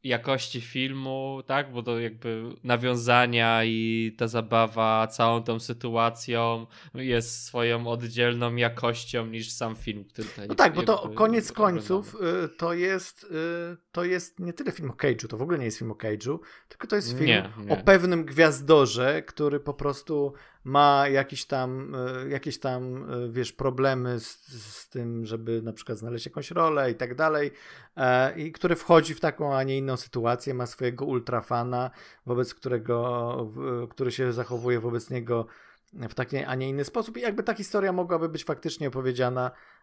jakości 0.05 0.61
filmu, 0.61 1.42
tak? 1.46 1.72
Bo 1.72 1.82
to 1.82 2.01
jakby 2.01 2.42
nawiązania 2.64 3.64
i 3.64 4.14
ta 4.18 4.28
zabawa 4.28 5.07
całą 5.07 5.42
tą 5.42 5.61
sytuacją 5.61 6.66
jest 6.94 7.44
swoją 7.44 7.86
oddzielną 7.86 8.57
jakością 8.57 9.26
niż 9.26 9.53
sam 9.53 9.76
film, 9.76 10.05
który 10.05 10.28
tutaj 10.28 10.48
No 10.48 10.55
tak, 10.55 10.74
bo 10.74 10.82
to 10.82 11.11
koniec 11.14 11.53
końców 11.53 12.14
y, 12.44 12.48
to 12.48 12.74
jest 12.74 13.24
y, 13.24 13.76
to 13.92 14.05
jest 14.05 14.40
nie 14.40 14.53
tyle 14.53 14.72
film 14.72 14.90
o 14.90 14.94
Cage'u, 14.94 15.28
to 15.28 15.36
w 15.36 15.42
ogóle 15.42 15.59
nie 15.59 15.64
jest 15.64 15.78
film 15.78 15.90
o 15.90 15.94
Cage'u, 15.94 16.38
tylko 16.68 16.86
to 16.86 16.96
jest 16.96 17.09
film 17.09 17.26
nie, 17.26 17.53
nie. 17.59 17.72
o 17.72 17.76
pewnym 17.76 18.24
gwiazdorze, 18.24 19.22
który 19.22 19.61
po 19.61 19.74
prostu 19.74 20.34
ma 20.64 21.08
jakieś 21.08 21.44
tam, 21.46 21.94
e, 21.94 22.28
jakieś 22.28 22.58
tam 22.58 23.04
e, 23.11 23.28
wiesz, 23.28 23.52
problemy 23.52 24.20
z, 24.20 24.48
z 24.62 24.88
tym, 24.88 25.26
żeby 25.26 25.62
na 25.62 25.72
przykład 25.72 25.98
znaleźć 25.98 26.26
jakąś 26.26 26.50
rolę 26.50 26.90
i 26.90 26.94
tak 26.94 27.14
dalej, 27.14 27.50
e, 27.96 28.38
i 28.38 28.52
który 28.52 28.76
wchodzi 28.76 29.14
w 29.14 29.20
taką, 29.20 29.56
a 29.56 29.62
nie 29.62 29.78
inną 29.78 29.96
sytuację, 29.96 30.54
ma 30.54 30.66
swojego 30.66 31.04
ultrafana, 31.04 31.90
wobec 32.26 32.54
którego, 32.54 33.52
który 33.90 34.12
się 34.12 34.32
zachowuje 34.32 34.80
wobec 34.80 35.11
niego 35.11 35.46
w 35.92 36.14
taki, 36.14 36.36
a 36.36 36.54
nie 36.54 36.68
inny 36.68 36.84
sposób. 36.84 37.16
I 37.16 37.20
jakby 37.20 37.42
ta 37.42 37.54
historia 37.54 37.92
mogłaby 37.92 38.28
być 38.28 38.44
faktycznie 38.44 38.88
opowiedziana 38.88 39.50
E, 39.50 39.80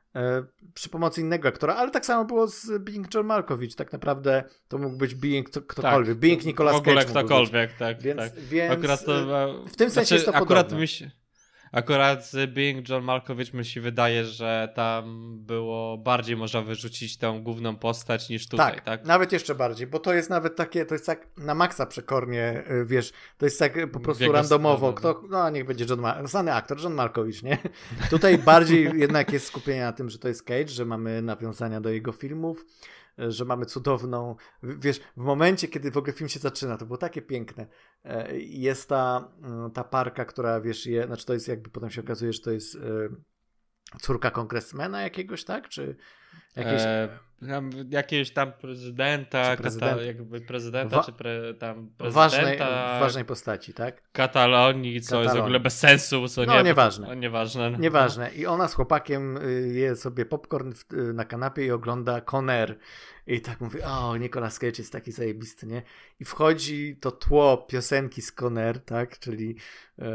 przy 0.73 0.89
pomocy 0.89 1.21
innego 1.21 1.47
aktora, 1.47 1.75
ale 1.75 1.91
tak 1.91 2.05
samo 2.05 2.25
było 2.25 2.47
z 2.47 2.83
Being 2.83 3.13
John 3.13 3.25
Malkovich. 3.25 3.75
Tak 3.75 3.91
naprawdę 3.91 4.43
to 4.67 4.77
mógł 4.77 4.97
być 4.97 5.15
Being 5.15 5.49
ktokolwiek. 5.49 6.15
Tak, 6.15 6.19
Being 6.19 6.45
Nicolas 6.45 6.75
Cage. 6.75 6.85
W 6.85 6.87
ogóle 6.87 7.05
ktokolwiek, 7.05 7.73
tak. 7.73 8.01
Więc, 8.01 8.17
tak. 8.17 8.39
więc 8.39 9.03
to, 9.03 9.53
w 9.67 9.75
tym 9.75 9.89
sensie 9.89 9.91
znaczy, 9.91 10.13
jest 10.13 10.25
to 10.25 10.35
akurat 10.35 10.65
podobne. 10.65 10.79
Myśl, 10.79 11.09
Akurat 11.71 12.25
z 12.25 12.53
Being 12.53 12.89
John 12.89 13.03
Malkovich 13.03 13.53
mi 13.53 13.65
się 13.65 13.81
wydaje, 13.81 14.25
że 14.25 14.71
tam 14.75 15.35
było 15.39 15.97
bardziej 15.97 16.37
można 16.37 16.61
wyrzucić 16.61 17.17
tą 17.17 17.43
główną 17.43 17.75
postać 17.75 18.29
niż 18.29 18.47
tutaj, 18.47 18.73
tak? 18.75 18.83
tak? 18.83 19.05
nawet 19.05 19.31
jeszcze 19.31 19.55
bardziej, 19.55 19.87
bo 19.87 19.99
to 19.99 20.13
jest 20.13 20.29
nawet 20.29 20.55
takie, 20.55 20.85
to 20.85 20.95
jest 20.95 21.05
tak 21.05 21.27
na 21.37 21.55
maksa 21.55 21.85
przekornie, 21.85 22.63
y, 22.71 22.85
wiesz, 22.85 23.13
to 23.37 23.45
jest 23.45 23.59
tak 23.59 23.91
po 23.91 23.99
prostu 23.99 24.31
randomowo, 24.31 24.93
kto, 24.93 25.23
no 25.29 25.49
niech 25.49 25.65
będzie 25.65 25.85
John, 25.89 25.99
Mal 25.99 26.27
znany 26.27 26.53
aktor, 26.53 26.81
John 26.81 26.93
Malkovich, 26.93 27.43
nie? 27.43 27.57
Tutaj 28.09 28.37
bardziej 28.37 28.91
jednak 28.95 29.33
jest 29.33 29.47
skupienie 29.47 29.81
na 29.81 29.93
tym, 29.93 30.09
że 30.09 30.19
to 30.19 30.27
jest 30.27 30.43
Cage, 30.43 30.67
że 30.67 30.85
mamy 30.85 31.21
nawiązania 31.21 31.81
do 31.81 31.89
jego 31.89 32.11
filmów, 32.11 32.65
że 33.17 33.45
mamy 33.45 33.65
cudowną, 33.65 34.35
wiesz, 34.63 34.99
w 34.99 35.21
momencie, 35.21 35.67
kiedy 35.67 35.91
w 35.91 35.97
ogóle 35.97 36.13
film 36.13 36.29
się 36.29 36.39
zaczyna, 36.39 36.77
to 36.77 36.85
było 36.85 36.97
takie 36.97 37.21
piękne, 37.21 37.67
e, 38.03 38.39
jest 38.39 38.89
ta, 38.89 39.31
mm, 39.43 39.71
ta 39.71 39.83
parka, 39.83 40.25
która, 40.25 40.61
wiesz, 40.61 40.85
je, 40.85 41.05
znaczy 41.05 41.25
to 41.25 41.33
jest 41.33 41.47
jakby, 41.47 41.69
potem 41.69 41.89
się 41.89 42.01
okazuje, 42.01 42.33
że 42.33 42.41
to 42.41 42.51
jest 42.51 42.75
e, 42.75 42.79
córka 44.01 44.31
kongresmena 44.31 45.01
jakiegoś, 45.01 45.43
tak, 45.43 45.69
czy 45.69 45.97
jakieś... 46.57 46.81
E, 46.81 47.09
tam, 47.47 47.69
jakiegoś 47.89 48.31
tam 48.31 48.51
prezydenta, 48.51 49.57
prezydent... 49.57 49.91
kata, 49.91 50.03
jakby 50.03 50.41
prezydenta, 50.41 50.97
Wa... 50.97 51.03
czy 51.03 51.11
pre, 51.11 51.53
tam 51.53 51.89
prezydenta... 51.97 52.29
Ważnej, 52.29 52.57
ważnej 52.99 53.25
postaci, 53.25 53.73
tak? 53.73 54.01
Katalonii, 54.11 55.01
co 55.01 55.05
Katalonii. 55.05 55.25
jest 55.25 55.37
w 55.37 55.41
ogóle 55.41 55.59
bez 55.59 55.79
sensu, 55.79 56.27
co 56.27 56.45
no, 56.45 56.57
nie... 56.57 56.63
nieważne. 56.63 57.15
nieważne. 57.15 57.69
No. 57.69 57.77
Nieważne. 57.77 58.31
I 58.31 58.45
ona 58.45 58.67
z 58.67 58.73
chłopakiem 58.73 59.37
y, 59.37 59.73
je 59.73 59.95
sobie 59.95 60.25
popcorn 60.25 60.73
w, 60.73 60.93
y, 60.93 61.13
na 61.13 61.25
kanapie 61.25 61.65
i 61.65 61.71
ogląda 61.71 62.21
Conair. 62.21 62.77
I 63.27 63.41
tak 63.41 63.61
mówi, 63.61 63.81
o, 63.81 64.17
Nicolas 64.17 64.59
Cage 64.59 64.77
jest 64.77 64.91
taki 64.91 65.11
zajebisty, 65.11 65.67
nie? 65.67 65.81
I 66.19 66.25
wchodzi 66.25 66.97
to 67.01 67.11
tło 67.11 67.57
piosenki 67.57 68.21
z 68.21 68.31
Conair, 68.31 68.79
tak? 68.79 69.19
Czyli 69.19 69.55
uh, 69.97 70.05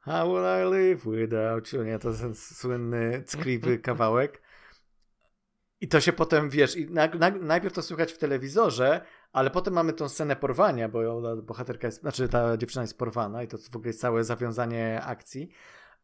How 0.00 0.28
will 0.28 0.44
I 0.44 0.74
live 0.74 1.04
without 1.04 1.72
you? 1.72 1.82
Nie, 1.82 1.98
to 1.98 2.12
ten 2.12 2.34
słynny, 2.34 3.22
ckliwy 3.26 3.78
kawałek. 3.88 4.42
I 5.80 5.88
to 5.88 6.00
się 6.00 6.12
potem, 6.12 6.50
wiesz, 6.50 6.76
i 6.76 6.90
na, 6.90 7.06
na, 7.06 7.30
najpierw 7.30 7.74
to 7.74 7.82
słychać 7.82 8.12
w 8.12 8.18
telewizorze, 8.18 9.00
ale 9.32 9.50
potem 9.50 9.74
mamy 9.74 9.92
tą 9.92 10.08
scenę 10.08 10.36
porwania, 10.36 10.88
bo 10.88 11.22
bohaterka 11.42 11.88
jest, 11.88 12.00
znaczy 12.00 12.28
ta 12.28 12.56
dziewczyna 12.56 12.82
jest 12.82 12.98
porwana 12.98 13.42
i 13.42 13.48
to 13.48 13.58
w 13.58 13.76
ogóle 13.76 13.88
jest 13.88 14.00
całe 14.00 14.24
zawiązanie 14.24 15.02
akcji. 15.02 15.50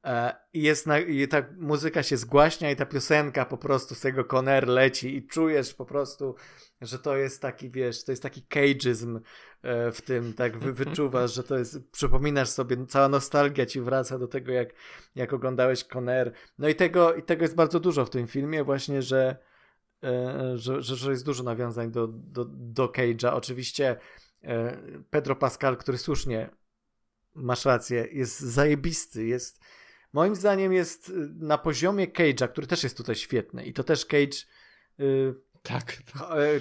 E, 0.04 0.36
I, 0.52 0.62
jest 0.62 0.86
na, 0.86 0.98
I 0.98 1.28
ta 1.28 1.42
muzyka 1.56 2.02
się 2.02 2.16
zgłaśnia 2.16 2.70
i 2.70 2.76
ta 2.76 2.86
piosenka 2.86 3.44
po 3.44 3.58
prostu 3.58 3.94
z 3.94 4.00
tego 4.00 4.24
Conner 4.24 4.68
leci 4.68 5.16
i 5.16 5.26
czujesz 5.26 5.74
po 5.74 5.84
prostu, 5.84 6.34
że 6.80 6.98
to 6.98 7.16
jest 7.16 7.42
taki, 7.42 7.70
wiesz, 7.70 8.04
to 8.04 8.12
jest 8.12 8.22
taki 8.22 8.42
cageizm 8.42 9.20
e, 9.62 9.92
w 9.92 10.02
tym, 10.02 10.34
tak 10.34 10.58
wy, 10.58 10.72
wyczuwasz, 10.72 11.34
że 11.34 11.42
to 11.44 11.58
jest, 11.58 11.90
przypominasz 11.90 12.48
sobie, 12.48 12.86
cała 12.86 13.08
nostalgia 13.08 13.66
ci 13.66 13.80
wraca 13.80 14.18
do 14.18 14.28
tego, 14.28 14.52
jak, 14.52 14.68
jak 15.14 15.32
oglądałeś 15.32 15.84
Conner. 15.84 16.32
No 16.58 16.68
i 16.68 16.74
tego, 16.74 17.14
i 17.14 17.22
tego 17.22 17.42
jest 17.42 17.54
bardzo 17.54 17.80
dużo 17.80 18.04
w 18.04 18.10
tym 18.10 18.26
filmie 18.26 18.64
właśnie, 18.64 19.02
że 19.02 19.36
że, 20.54 20.82
że, 20.82 20.96
że 20.96 21.10
jest 21.10 21.24
dużo 21.24 21.42
nawiązań 21.42 21.90
do, 21.90 22.08
do, 22.08 22.44
do 22.48 22.86
Cage'a. 22.86 23.34
Oczywiście 23.34 23.96
Pedro 25.10 25.36
Pascal, 25.36 25.76
który 25.76 25.98
słusznie 25.98 26.50
masz 27.34 27.64
rację, 27.64 28.08
jest 28.12 28.40
zajebisty, 28.40 29.26
jest 29.26 29.60
moim 30.12 30.34
zdaniem 30.34 30.72
jest 30.72 31.08
y, 31.08 31.12
na 31.34 31.58
poziomie 31.58 32.08
Cage'a, 32.08 32.48
który 32.48 32.66
też 32.66 32.82
jest 32.82 32.96
tutaj 32.96 33.14
świetny 33.14 33.64
i 33.64 33.72
to 33.72 33.84
też 33.84 34.06
Cage 34.06 34.36
tak. 35.62 35.96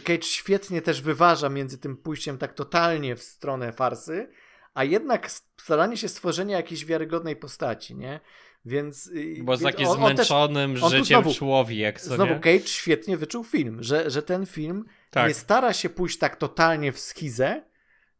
Cage 0.04 0.22
świetnie 0.22 0.82
też 0.82 1.02
wyważa 1.02 1.50
między 1.50 1.78
tym 1.78 1.98
pójściem 1.98 2.38
tak 2.38 2.54
totalnie 2.54 3.16
w 3.16 3.24
stronę 3.24 3.74
farsy, 3.74 4.30
a 4.74 4.84
jednak 4.84 5.32
staranie 5.62 5.98
się 5.98 6.10
stworzenia 6.10 6.58
jakiejś 6.58 6.86
wiarygodnej 6.86 7.36
postaci, 7.36 7.96
nie? 7.96 8.20
Więc. 8.66 9.08
Y, 9.08 9.44
Bo 9.44 9.52
jest 9.52 9.64
taki 9.64 9.86
on, 9.86 9.98
zmęczonym 9.98 10.72
on 10.72 10.92
też, 10.92 10.92
życiem 10.92 11.22
znowu, 11.22 11.34
człowiek. 11.34 12.02
Co 12.02 12.16
znowu 12.16 12.34
nie? 12.34 12.40
Cage 12.40 12.68
świetnie 12.68 13.18
wyczuł 13.18 13.44
film, 13.44 13.84
że, 13.84 14.10
że 14.10 14.22
ten 14.24 14.46
film 14.46 14.86
tak. 15.10 15.28
nie 15.28 15.34
stara 15.34 15.74
się 15.74 15.90
pójść 15.90 16.18
tak 16.18 16.36
totalnie 16.36 16.92
w 16.92 17.00
schizę, 17.00 17.62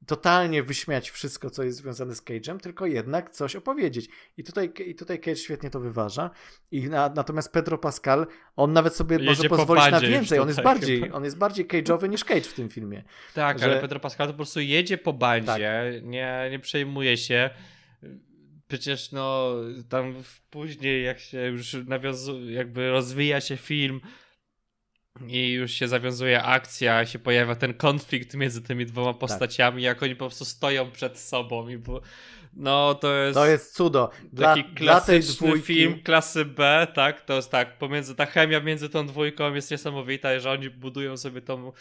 totalnie 0.06 0.64
wyśmiać 0.64 1.10
wszystko, 1.10 1.50
co 1.50 1.64
jest 1.64 1.78
związane 1.78 2.16
z 2.16 2.24
Cage'em, 2.24 2.60
tylko 2.60 2.86
jednak 2.86 3.30
coś 3.30 3.56
opowiedzieć. 3.56 4.10
I 4.38 4.44
tutaj, 4.44 4.74
i 4.88 4.96
tutaj 4.96 5.20
Cage 5.20 5.36
świetnie 5.36 5.70
to 5.70 5.80
wyważa. 5.80 6.30
I 6.72 6.90
na, 6.90 7.12
natomiast 7.16 7.54
Pedro 7.54 7.78
Pascal, 7.78 8.28
on 8.56 8.74
nawet 8.74 8.96
sobie 8.96 9.16
Jedzie 9.16 9.30
może 9.30 9.50
pozwolić 9.50 9.92
na 9.92 10.00
więcej. 10.00 10.40
On 10.40 10.48
jest 10.48 10.62
bardziej, 10.62 11.12
on 11.12 11.24
jest 11.24 11.38
bardziej 11.38 11.68
Cage'owy 11.68 12.10
niż 12.10 12.24
Cage 12.24 12.42
w 12.42 12.54
tym 12.54 12.70
filmie. 12.70 13.04
Tak, 13.34 13.60
że... 13.60 13.66
ale 13.66 13.82
Pedro 13.82 14.00
Pascal 14.00 14.28
to 14.28 14.34
po 14.34 14.38
prostu 14.38 14.60
jedzie 14.60 14.98
po 14.98 15.14
bandzie, 15.14 15.94
tak. 15.96 16.04
nie, 16.04 16.48
nie 16.52 16.60
przejmuje 16.60 17.18
się. 17.18 17.50
Przecież 18.68 19.12
no 19.12 19.56
tam 19.90 20.24
później 20.50 21.04
jak 21.04 21.20
się 21.20 21.42
już 21.42 21.74
nawiązuje, 21.74 22.54
jakby 22.54 22.92
rozwija 22.92 23.42
się 23.42 23.58
film, 23.58 24.02
i 25.28 25.52
już 25.52 25.72
się 25.72 25.88
zawiązuje 25.88 26.44
akcja, 26.44 27.06
się 27.06 27.20
pojawia 27.20 27.56
ten 27.56 27.74
konflikt 27.74 28.34
między 28.34 28.62
tymi 28.62 28.86
dwoma 28.86 29.14
tak. 29.14 29.20
postaciami, 29.20 29.78
tak. 29.78 29.84
jak 29.84 30.04
oni 30.04 30.16
po 30.16 30.26
prostu 30.26 30.46
stoją 30.46 30.92
przed 30.92 31.20
sobą 31.20 31.68
i 31.68 31.78
bo, 31.78 32.02
no 32.54 32.96
to 32.96 33.16
jest... 33.16 33.36
To 33.36 33.46
jest 33.46 33.76
cudo. 33.76 34.12
Dla, 34.34 34.56
taki 34.56 34.74
klasyczny 34.74 35.48
dwójki... 35.48 35.66
film 35.66 36.02
klasy 36.04 36.46
B, 36.46 36.88
tak? 36.94 37.22
To 37.22 37.34
jest 37.34 37.52
tak, 37.52 37.78
pomiędzy, 37.78 38.16
ta 38.16 38.26
chemia 38.26 38.60
między 38.60 38.90
tą 38.90 39.08
dwójką 39.08 39.54
jest 39.54 39.72
niesamowita, 39.72 40.40
że 40.40 40.52
oni 40.52 40.70
budują 40.70 41.18
sobie 41.18 41.42
tą 41.42 41.72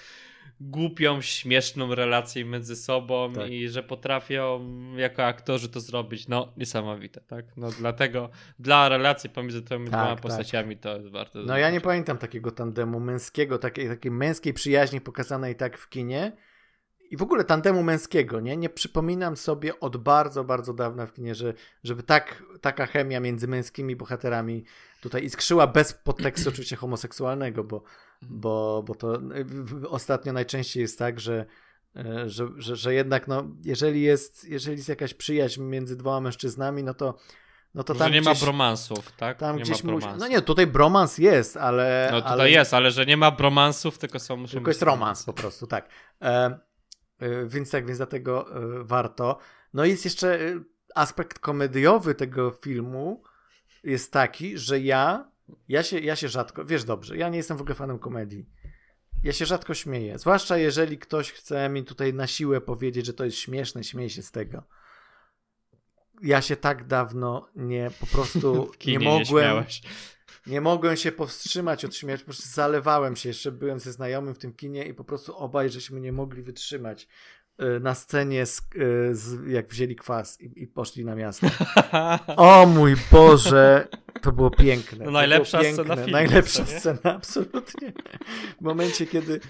głupią, 0.61 1.21
śmieszną 1.21 1.95
relację 1.95 2.45
między 2.45 2.77
sobą 2.77 3.33
tak. 3.33 3.51
i 3.51 3.69
że 3.69 3.83
potrafią 3.83 4.61
jako 4.97 5.25
aktorzy 5.25 5.69
to 5.69 5.81
zrobić. 5.81 6.29
No, 6.29 6.53
niesamowite, 6.57 7.21
tak? 7.21 7.57
No 7.57 7.71
dlatego 7.79 8.31
dla 8.59 8.89
relacji 8.89 9.31
pomiędzy 9.31 9.63
tymi 9.63 9.85
tak, 9.85 9.93
dwoma 9.93 10.15
tak. 10.15 10.21
postaciami 10.21 10.77
to 10.77 10.97
jest 10.97 11.09
warto. 11.09 11.39
No 11.43 11.59
ja 11.59 11.71
nie 11.71 11.81
pamiętam 11.81 12.19
takiego 12.19 12.51
tandemu 12.51 13.01
męskiego, 13.01 13.59
takiej, 13.59 13.89
takiej 13.89 14.11
męskiej 14.11 14.55
przyjaźni 14.55 15.01
pokazanej 15.01 15.57
tak 15.57 15.79
w 15.79 15.89
kinie. 15.89 16.33
I 17.11 17.17
w 17.17 17.23
ogóle 17.23 17.45
tandemu 17.45 17.83
męskiego, 17.83 18.41
nie? 18.41 18.57
Nie 18.57 18.69
przypominam 18.69 19.37
sobie 19.37 19.81
od 19.81 19.97
bardzo, 19.97 20.45
bardzo 20.45 20.75
dawna 20.75 21.07
w 21.07 21.13
kinie, 21.13 21.35
że, 21.35 21.55
żeby 21.85 22.03
tak, 22.03 22.43
taka 22.61 22.87
chemia 22.87 23.21
między 23.21 23.49
męskimi 23.49 23.97
bohaterami 23.97 24.65
tutaj 25.05 25.25
iskrzyła 25.25 25.67
bez 25.67 25.93
podtekstu 25.93 26.49
oczywiście 26.49 26.77
homoseksualnego, 26.77 27.65
bo, 27.65 27.83
bo, 28.23 28.83
bo 28.87 28.95
to 28.95 29.21
ostatnio 29.89 30.33
najczęściej 30.33 30.81
jest 30.81 30.99
tak, 30.99 31.21
że, 31.21 31.47
e, 31.97 32.29
że, 32.31 32.49
że, 32.57 32.77
że 32.77 32.95
jednak 32.95 33.29
no, 33.29 33.45
jeżeli, 33.65 34.03
jest, 34.03 34.45
jeżeli 34.45 34.77
jest 34.77 34.89
jakaś 34.89 35.15
przyjaźń 35.15 35.63
między 35.63 35.97
dwoma 35.97 36.21
mężczyznami, 36.21 36.83
no 36.83 36.95
to 36.95 37.19
no 37.75 37.85
to 37.85 37.95
tam 37.95 38.09
że 38.09 38.15
nie 38.15 38.21
gdzieś, 38.21 38.41
ma 38.41 38.47
bromansów, 38.47 39.13
tak? 39.13 39.39
Tam 39.39 39.57
nie 39.57 39.63
gdzieś 39.63 39.85
musi, 39.85 40.07
No 40.19 40.29
nie, 40.29 40.43
tutaj 40.43 40.67
bromans 40.67 41.19
jest, 41.19 41.57
ale. 41.57 42.09
No 42.13 42.21
tutaj 42.21 42.33
ale, 42.33 42.51
jest, 42.51 42.75
ale 42.75 42.91
że 42.91 43.07
nie 43.07 43.17
ma 43.17 43.31
bromansów, 43.31 43.99
tylko 43.99 44.19
są. 44.19 44.47
Tylko 44.47 44.71
jest 44.71 44.83
romans 44.83 45.25
po 45.25 45.33
prostu, 45.33 45.67
tak. 45.67 45.89
E, 46.23 46.59
e, 47.19 47.47
więc 47.47 47.71
tak, 47.71 47.87
więc 47.87 47.99
dlatego 47.99 48.57
e, 48.57 48.85
warto. 48.85 49.39
No 49.75 49.85
i 49.85 49.91
jest 49.91 50.05
jeszcze 50.05 50.39
aspekt 50.95 51.39
komediowy 51.39 52.15
tego 52.15 52.51
filmu 52.51 53.23
jest 53.85 54.13
taki, 54.13 54.59
że 54.59 54.81
ja 54.81 55.35
ja 55.69 55.83
się, 55.83 55.99
ja 55.99 56.17
się 56.17 56.29
rzadko, 56.29 56.65
wiesz 56.65 56.85
dobrze, 56.85 57.17
ja 57.17 57.29
nie 57.29 57.37
jestem 57.37 57.57
w 57.57 57.61
ogóle 57.61 57.75
fanem 57.75 57.99
komedii. 57.99 58.47
Ja 59.23 59.33
się 59.33 59.47
rzadko 59.47 59.75
śmieję. 59.75 60.19
Zwłaszcza 60.19 60.57
jeżeli 60.57 60.99
ktoś 60.99 61.33
chce 61.33 61.69
mi 61.69 61.85
tutaj 61.85 62.15
na 62.15 62.27
siłę 62.27 62.61
powiedzieć, 62.61 63.07
że 63.07 63.15
to 63.15 63.25
jest 63.25 63.37
śmieszne, 63.37 63.85
śmieję 63.85 64.11
się 64.11 64.23
z 64.23 64.31
tego. 64.31 64.63
Ja 66.23 66.43
się 66.43 66.57
tak 66.57 66.87
dawno 66.87 67.49
nie 67.57 67.91
po 68.01 68.07
prostu 68.07 68.73
nie 68.87 68.99
mogłem. 68.99 69.57
Nie, 69.57 70.53
nie, 70.53 70.61
mogłem 70.61 70.97
się 70.97 71.13
powstrzymać 71.13 71.85
od 71.85 71.97
śmierci, 71.97 72.25
po 72.25 72.31
prostu 72.31 72.49
zalewałem 72.49 73.17
się. 73.17 73.29
Jeszcze 73.29 73.53
byłem 73.53 73.81
ze 73.81 73.93
znajomym 73.93 74.35
w 74.35 74.39
tym 74.39 74.53
kinie 74.53 74.85
i 74.85 74.95
po 74.95 75.05
prostu 75.05 75.37
obaj 75.37 75.71
żeśmy 75.71 76.01
nie 76.01 76.13
mogli 76.13 76.43
wytrzymać. 76.43 77.09
Y, 77.63 77.81
na 77.81 77.95
scenie, 77.95 78.47
z, 78.47 78.61
y, 78.61 79.15
z, 79.15 79.47
jak 79.49 79.69
wzięli 79.69 79.97
kwas 79.97 80.41
i, 80.41 80.63
i, 80.63 80.67
poszli 80.67 81.05
na 81.05 81.15
miasto. 81.15 81.47
O 82.37 82.67
mój 82.67 82.95
Boże, 83.13 83.89
to 84.23 84.33
było 84.33 84.51
piękne. 84.51 85.05
No 85.05 85.11
najlepsza 85.11 85.59
było 85.61 85.73
scena 85.73 85.97
filmu. 85.97 86.11
Najlepsza 86.11 86.67
scena, 86.67 87.01
absolutnie. 87.17 87.93
W 88.61 88.65
momencie, 88.65 89.07
kiedy, 89.07 89.41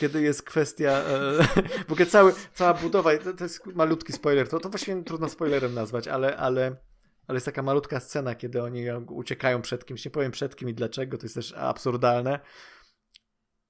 kiedy 0.00 0.22
jest 0.22 0.42
kwestia, 0.42 0.90
e, 0.90 1.42
w 1.88 1.92
ogóle 1.92 2.06
cały, 2.06 2.34
cała 2.54 2.74
budowa, 2.74 3.18
to, 3.18 3.32
to, 3.34 3.44
jest 3.44 3.66
malutki 3.66 4.12
spoiler, 4.12 4.48
to, 4.48 4.60
to 4.60 4.68
właściwie 4.68 5.02
trudno 5.02 5.28
spoilerem 5.28 5.74
nazwać, 5.74 6.08
ale, 6.08 6.36
ale, 6.36 6.76
ale 7.26 7.36
jest 7.36 7.46
taka 7.46 7.62
malutka 7.62 8.00
scena, 8.00 8.34
kiedy 8.34 8.62
oni 8.62 8.84
uciekają 9.08 9.62
przed 9.62 9.84
kimś, 9.84 10.04
nie 10.04 10.10
powiem 10.10 10.32
przed 10.32 10.56
kim 10.56 10.68
i 10.68 10.74
dlaczego, 10.74 11.18
to 11.18 11.24
jest 11.24 11.34
też 11.34 11.52
absurdalne. 11.52 12.40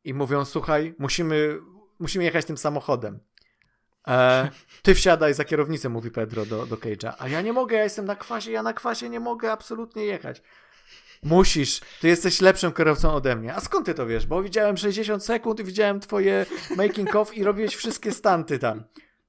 I 0.04 0.14
mówią, 0.14 0.44
słuchaj, 0.44 0.94
musimy, 0.98 1.58
musimy 1.98 2.24
jechać 2.24 2.44
tym 2.44 2.56
samochodem. 2.56 3.20
E, 4.08 4.48
ty 4.82 4.94
wsiadaj 4.94 5.34
za 5.34 5.44
kierownicę, 5.44 5.88
mówi 5.88 6.10
Pedro 6.10 6.46
do, 6.46 6.66
do 6.66 6.76
Cage'a. 6.76 7.12
A 7.18 7.28
ja 7.28 7.42
nie 7.42 7.52
mogę, 7.52 7.76
ja 7.76 7.84
jestem 7.84 8.04
na 8.04 8.16
kwasie, 8.16 8.50
ja 8.50 8.62
na 8.62 8.72
kwasie 8.72 9.08
nie 9.08 9.20
mogę 9.20 9.52
absolutnie 9.52 10.04
jechać. 10.04 10.42
Musisz, 11.22 11.80
ty 12.00 12.08
jesteś 12.08 12.40
lepszym 12.40 12.72
kierowcą 12.72 13.14
ode 13.14 13.36
mnie. 13.36 13.54
A 13.54 13.60
skąd 13.60 13.86
ty 13.86 13.94
to 13.94 14.06
wiesz? 14.06 14.26
Bo 14.26 14.42
widziałem 14.42 14.76
60 14.76 15.24
sekund 15.24 15.60
i 15.60 15.64
widziałem 15.64 16.00
twoje 16.00 16.46
making 16.76 17.16
of 17.16 17.36
i 17.36 17.44
robiłeś 17.44 17.76
wszystkie 17.76 18.12
stanty 18.12 18.58
tam. 18.58 18.84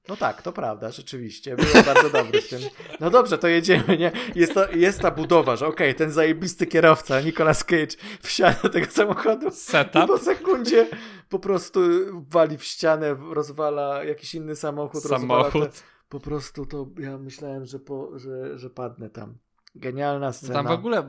No 0.08 0.16
tak, 0.16 0.42
to 0.42 0.52
prawda, 0.52 0.90
rzeczywiście. 0.90 1.56
Byłem 1.56 1.84
bardzo 1.84 2.10
dobry 2.10 2.42
w 2.42 2.48
tym. 2.48 2.60
No 3.00 3.10
dobrze, 3.10 3.38
to 3.38 3.48
jedziemy, 3.48 3.98
nie? 3.98 4.12
Jest, 4.34 4.54
to, 4.54 4.70
jest 4.70 5.00
ta 5.00 5.10
budowa, 5.10 5.56
że 5.56 5.66
okej, 5.66 5.88
okay, 5.88 5.98
ten 5.98 6.12
zajebisty 6.12 6.66
kierowca, 6.66 7.20
Nicolas 7.20 7.64
Cage, 7.64 7.96
wsiada 8.22 8.58
do 8.62 8.68
tego 8.68 8.86
samochodu 8.90 9.50
Setup. 9.50 10.04
i 10.04 10.06
po 10.06 10.18
sekundzie 10.18 10.86
po 11.30 11.38
prostu 11.38 11.80
wali 12.28 12.58
w 12.58 12.64
ścianę, 12.64 13.16
rozwala 13.30 14.04
jakiś 14.04 14.34
inny 14.34 14.56
samochód. 14.56 15.02
Samochód. 15.02 15.72
Te, 15.72 15.82
po 16.08 16.20
prostu 16.20 16.66
to 16.66 16.88
ja 16.98 17.18
myślałem, 17.18 17.66
że, 17.66 17.78
po, 17.78 18.18
że, 18.18 18.58
że 18.58 18.70
padnę 18.70 19.10
tam. 19.10 19.38
Genialna 19.74 20.32
scena. 20.32 20.54
Tam 20.54 20.66
w 20.66 20.70
ogóle, 20.70 21.06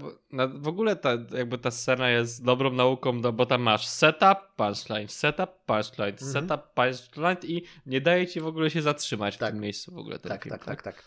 w 0.55 0.67
ogóle 0.67 0.95
ta, 0.95 1.09
jakby 1.31 1.57
ta 1.57 1.71
scena 1.71 2.09
jest 2.09 2.43
dobrą 2.43 2.71
nauką, 2.71 3.21
bo 3.21 3.45
tam 3.45 3.61
masz 3.61 3.87
setup, 3.87 4.37
punchline, 4.55 5.07
setup, 5.07 5.49
punchline, 5.65 6.13
mhm. 6.21 6.31
setup, 6.31 6.61
punchline 6.73 7.37
i 7.43 7.63
nie 7.85 8.01
daje 8.01 8.27
ci 8.27 8.41
w 8.41 8.47
ogóle 8.47 8.69
się 8.69 8.81
zatrzymać 8.81 9.37
tak. 9.37 9.49
w 9.49 9.51
tym 9.51 9.61
miejscu 9.61 9.91
w 9.91 9.97
ogóle. 9.97 10.19
Ten 10.19 10.31
tak, 10.31 10.43
film, 10.43 10.55
tak, 10.55 10.65
tak, 10.65 10.81
tak, 10.81 11.03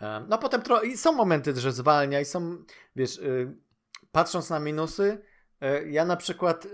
tak. 0.00 0.28
No 0.28 0.38
potem 0.38 0.60
tro- 0.60 0.84
i 0.84 0.96
są 0.96 1.12
momenty, 1.12 1.60
że 1.60 1.72
zwalnia 1.72 2.20
i 2.20 2.24
są, 2.24 2.64
wiesz, 2.96 3.18
yy, 3.18 3.56
patrząc 4.12 4.50
na 4.50 4.60
minusy, 4.60 5.22
ja 5.90 6.04
na 6.04 6.16
przykład 6.16 6.66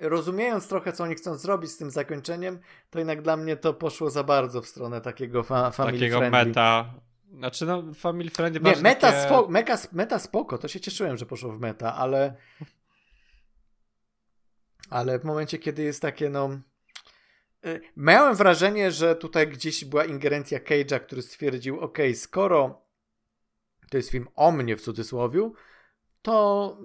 rozumiejąc 0.00 0.68
trochę, 0.68 0.92
co 0.92 1.04
oni 1.04 1.14
chcą 1.14 1.34
zrobić 1.36 1.70
z 1.70 1.76
tym 1.76 1.90
zakończeniem, 1.90 2.58
to 2.90 2.98
jednak 2.98 3.22
dla 3.22 3.36
mnie 3.36 3.56
to 3.56 3.74
poszło 3.74 4.10
za 4.10 4.24
bardzo 4.24 4.62
w 4.62 4.66
stronę 4.68 5.00
takiego 5.00 5.42
fa- 5.42 5.70
family 5.70 5.98
Takiego 5.98 6.18
friendly. 6.18 6.44
meta, 6.46 6.94
znaczy, 7.32 7.66
no, 7.66 7.82
Family 7.94 8.30
Friendly 8.30 8.60
Nie, 8.60 8.82
meta, 8.82 9.12
takie... 9.12 9.22
spo, 9.26 9.48
meta 9.92 10.18
spoko, 10.18 10.58
to 10.58 10.68
się 10.68 10.80
cieszyłem, 10.80 11.16
że 11.16 11.26
poszło 11.26 11.52
w 11.52 11.60
meta, 11.60 11.94
ale. 11.94 12.34
Ale 14.90 15.18
w 15.18 15.24
momencie, 15.24 15.58
kiedy 15.58 15.82
jest 15.82 16.02
takie, 16.02 16.30
no. 16.30 16.50
Y, 17.66 17.80
miałem 17.96 18.34
wrażenie, 18.36 18.90
że 18.90 19.16
tutaj 19.16 19.48
gdzieś 19.48 19.84
była 19.84 20.04
ingerencja 20.04 20.58
Cage'a, 20.58 21.00
który 21.00 21.22
stwierdził: 21.22 21.80
OK, 21.80 21.98
skoro 22.14 22.82
to 23.90 23.96
jest 23.96 24.10
film 24.10 24.28
o 24.34 24.52
mnie 24.52 24.76
w 24.76 24.82
cudzysłowie, 24.82 25.50
to, 26.22 26.78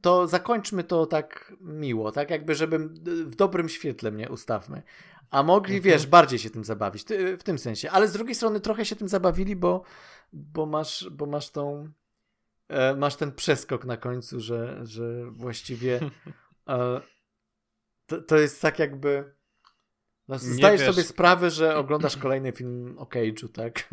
to 0.00 0.26
zakończmy 0.26 0.84
to 0.84 1.06
tak 1.06 1.54
miło, 1.60 2.12
tak 2.12 2.30
jakby, 2.30 2.54
żeby 2.54 2.78
w 3.24 3.34
dobrym 3.36 3.68
świetle 3.68 4.10
mnie 4.10 4.28
ustawmy. 4.28 4.82
A 5.30 5.42
mogli, 5.42 5.76
mhm. 5.76 5.92
wiesz, 5.92 6.06
bardziej 6.06 6.38
się 6.38 6.50
tym 6.50 6.64
zabawić, 6.64 7.04
w 7.38 7.42
tym 7.42 7.58
sensie. 7.58 7.90
Ale 7.90 8.08
z 8.08 8.12
drugiej 8.12 8.34
strony 8.34 8.60
trochę 8.60 8.84
się 8.84 8.96
tym 8.96 9.08
zabawili, 9.08 9.56
bo, 9.56 9.82
bo, 10.32 10.66
masz, 10.66 11.08
bo 11.10 11.26
masz 11.26 11.50
tą 11.50 11.88
e, 12.68 12.96
masz 12.96 13.16
ten 13.16 13.32
przeskok 13.32 13.84
na 13.84 13.96
końcu, 13.96 14.40
że, 14.40 14.80
że 14.82 15.30
właściwie 15.30 16.00
e, 16.68 17.00
to, 18.06 18.22
to 18.22 18.36
jest 18.36 18.62
tak 18.62 18.78
jakby 18.78 19.34
no, 20.28 20.38
zdajesz 20.38 20.80
sobie 20.80 21.02
sprawę, 21.02 21.50
że 21.50 21.76
oglądasz 21.76 22.16
kolejny 22.16 22.52
film 22.52 22.98
o 22.98 23.04
Cage'u, 23.04 23.48
tak? 23.48 23.88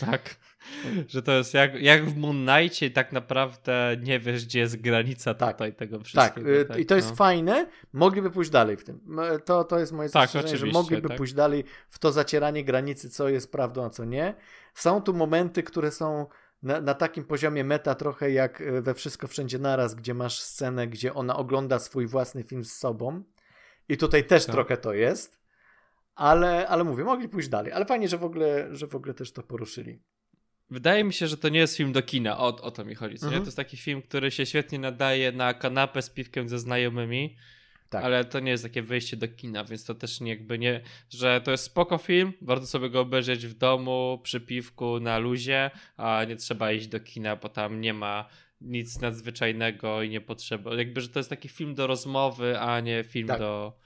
Tak, 0.00 0.36
że 1.08 1.22
to 1.22 1.32
jest 1.32 1.54
jak, 1.54 1.74
jak 1.74 2.06
w 2.06 2.16
Moon 2.16 2.46
Knightie 2.46 2.90
tak 2.90 3.12
naprawdę 3.12 3.96
nie 4.02 4.20
wiesz, 4.20 4.44
gdzie 4.44 4.60
jest 4.60 4.80
granica 4.80 5.34
tak. 5.34 5.56
tutaj 5.56 5.74
tego 5.74 6.00
wszystkiego. 6.00 6.58
Tak, 6.58 6.68
tak 6.68 6.78
i 6.78 6.86
to 6.86 6.96
jest 6.96 7.10
no. 7.10 7.16
fajne. 7.16 7.66
Mogliby 7.92 8.30
pójść 8.30 8.50
dalej 8.50 8.76
w 8.76 8.84
tym. 8.84 9.00
To, 9.44 9.64
to 9.64 9.78
jest 9.78 9.92
moje 9.92 10.10
tak, 10.10 10.30
że 10.30 10.66
mogliby 10.66 11.08
tak. 11.08 11.16
pójść 11.16 11.32
dalej 11.32 11.64
w 11.88 11.98
to 11.98 12.12
zacieranie 12.12 12.64
granicy, 12.64 13.10
co 13.10 13.28
jest 13.28 13.52
prawdą, 13.52 13.84
a 13.84 13.90
co 13.90 14.04
nie. 14.04 14.34
Są 14.74 15.02
tu 15.02 15.14
momenty, 15.14 15.62
które 15.62 15.90
są 15.90 16.26
na, 16.62 16.80
na, 16.80 16.94
takim 16.94 17.24
poziomie 17.24 17.64
meta 17.64 17.94
trochę 17.94 18.30
jak 18.30 18.60
e, 18.60 18.82
we 18.82 18.94
Wszystko 18.94 19.28
Wszędzie 19.28 19.58
Naraz, 19.58 19.94
gdzie 19.94 20.14
masz 20.14 20.40
scenę, 20.40 20.88
gdzie 20.88 21.14
ona 21.14 21.36
ogląda 21.36 21.78
swój 21.78 22.06
własny 22.06 22.42
film 22.42 22.64
z 22.64 22.72
sobą. 22.72 23.22
I 23.88 23.96
tutaj 23.96 24.24
też 24.24 24.46
tak. 24.46 24.54
trochę 24.54 24.76
to 24.76 24.94
jest. 24.94 25.38
Ale, 26.18 26.68
ale 26.68 26.84
mówię, 26.84 27.04
mogli 27.04 27.28
pójść 27.28 27.48
dalej. 27.48 27.72
Ale 27.72 27.84
fajnie, 27.86 28.08
że 28.08 28.18
w 28.18 28.24
ogóle, 28.24 28.68
że 28.76 28.86
w 28.86 28.94
ogóle 28.94 29.14
też 29.14 29.32
to 29.32 29.42
poruszyli. 29.42 29.98
Wydaje 30.70 31.04
mi 31.04 31.12
się, 31.12 31.26
że 31.26 31.36
to 31.36 31.48
nie 31.48 31.58
jest 31.58 31.76
film 31.76 31.92
do 31.92 32.02
kina. 32.02 32.38
O, 32.38 32.46
o 32.46 32.70
to 32.70 32.84
mi 32.84 32.94
chodzi. 32.94 33.14
Mhm. 33.14 33.42
To 33.42 33.44
jest 33.44 33.56
taki 33.56 33.76
film, 33.76 34.02
który 34.02 34.30
się 34.30 34.46
świetnie 34.46 34.78
nadaje 34.78 35.32
na 35.32 35.54
kanapę 35.54 36.02
z 36.02 36.10
piwkiem 36.10 36.48
ze 36.48 36.58
znajomymi. 36.58 37.36
Tak. 37.90 38.04
Ale 38.04 38.24
to 38.24 38.40
nie 38.40 38.50
jest 38.50 38.62
takie 38.62 38.82
wyjście 38.82 39.16
do 39.16 39.28
kina, 39.28 39.64
więc 39.64 39.84
to 39.84 39.94
też 39.94 40.20
nie 40.20 40.30
jakby 40.30 40.58
nie, 40.58 40.80
że 41.10 41.40
to 41.40 41.50
jest 41.50 41.64
spoko 41.64 41.98
film, 41.98 42.32
warto 42.42 42.66
sobie 42.66 42.90
go 42.90 43.00
obejrzeć 43.00 43.46
w 43.46 43.54
domu, 43.54 44.20
przy 44.22 44.40
piwku, 44.40 45.00
na 45.00 45.18
luzie, 45.18 45.70
a 45.96 46.24
nie 46.28 46.36
trzeba 46.36 46.72
iść 46.72 46.86
do 46.86 47.00
kina, 47.00 47.36
bo 47.36 47.48
tam 47.48 47.80
nie 47.80 47.94
ma 47.94 48.28
nic 48.60 49.00
nadzwyczajnego 49.00 50.02
i 50.02 50.10
nie 50.10 50.20
potrzeba, 50.20 50.74
jakby, 50.74 51.00
że 51.00 51.08
to 51.08 51.18
jest 51.18 51.30
taki 51.30 51.48
film 51.48 51.74
do 51.74 51.86
rozmowy, 51.86 52.60
a 52.60 52.80
nie 52.80 53.04
film 53.04 53.28
tak. 53.28 53.38
do 53.38 53.78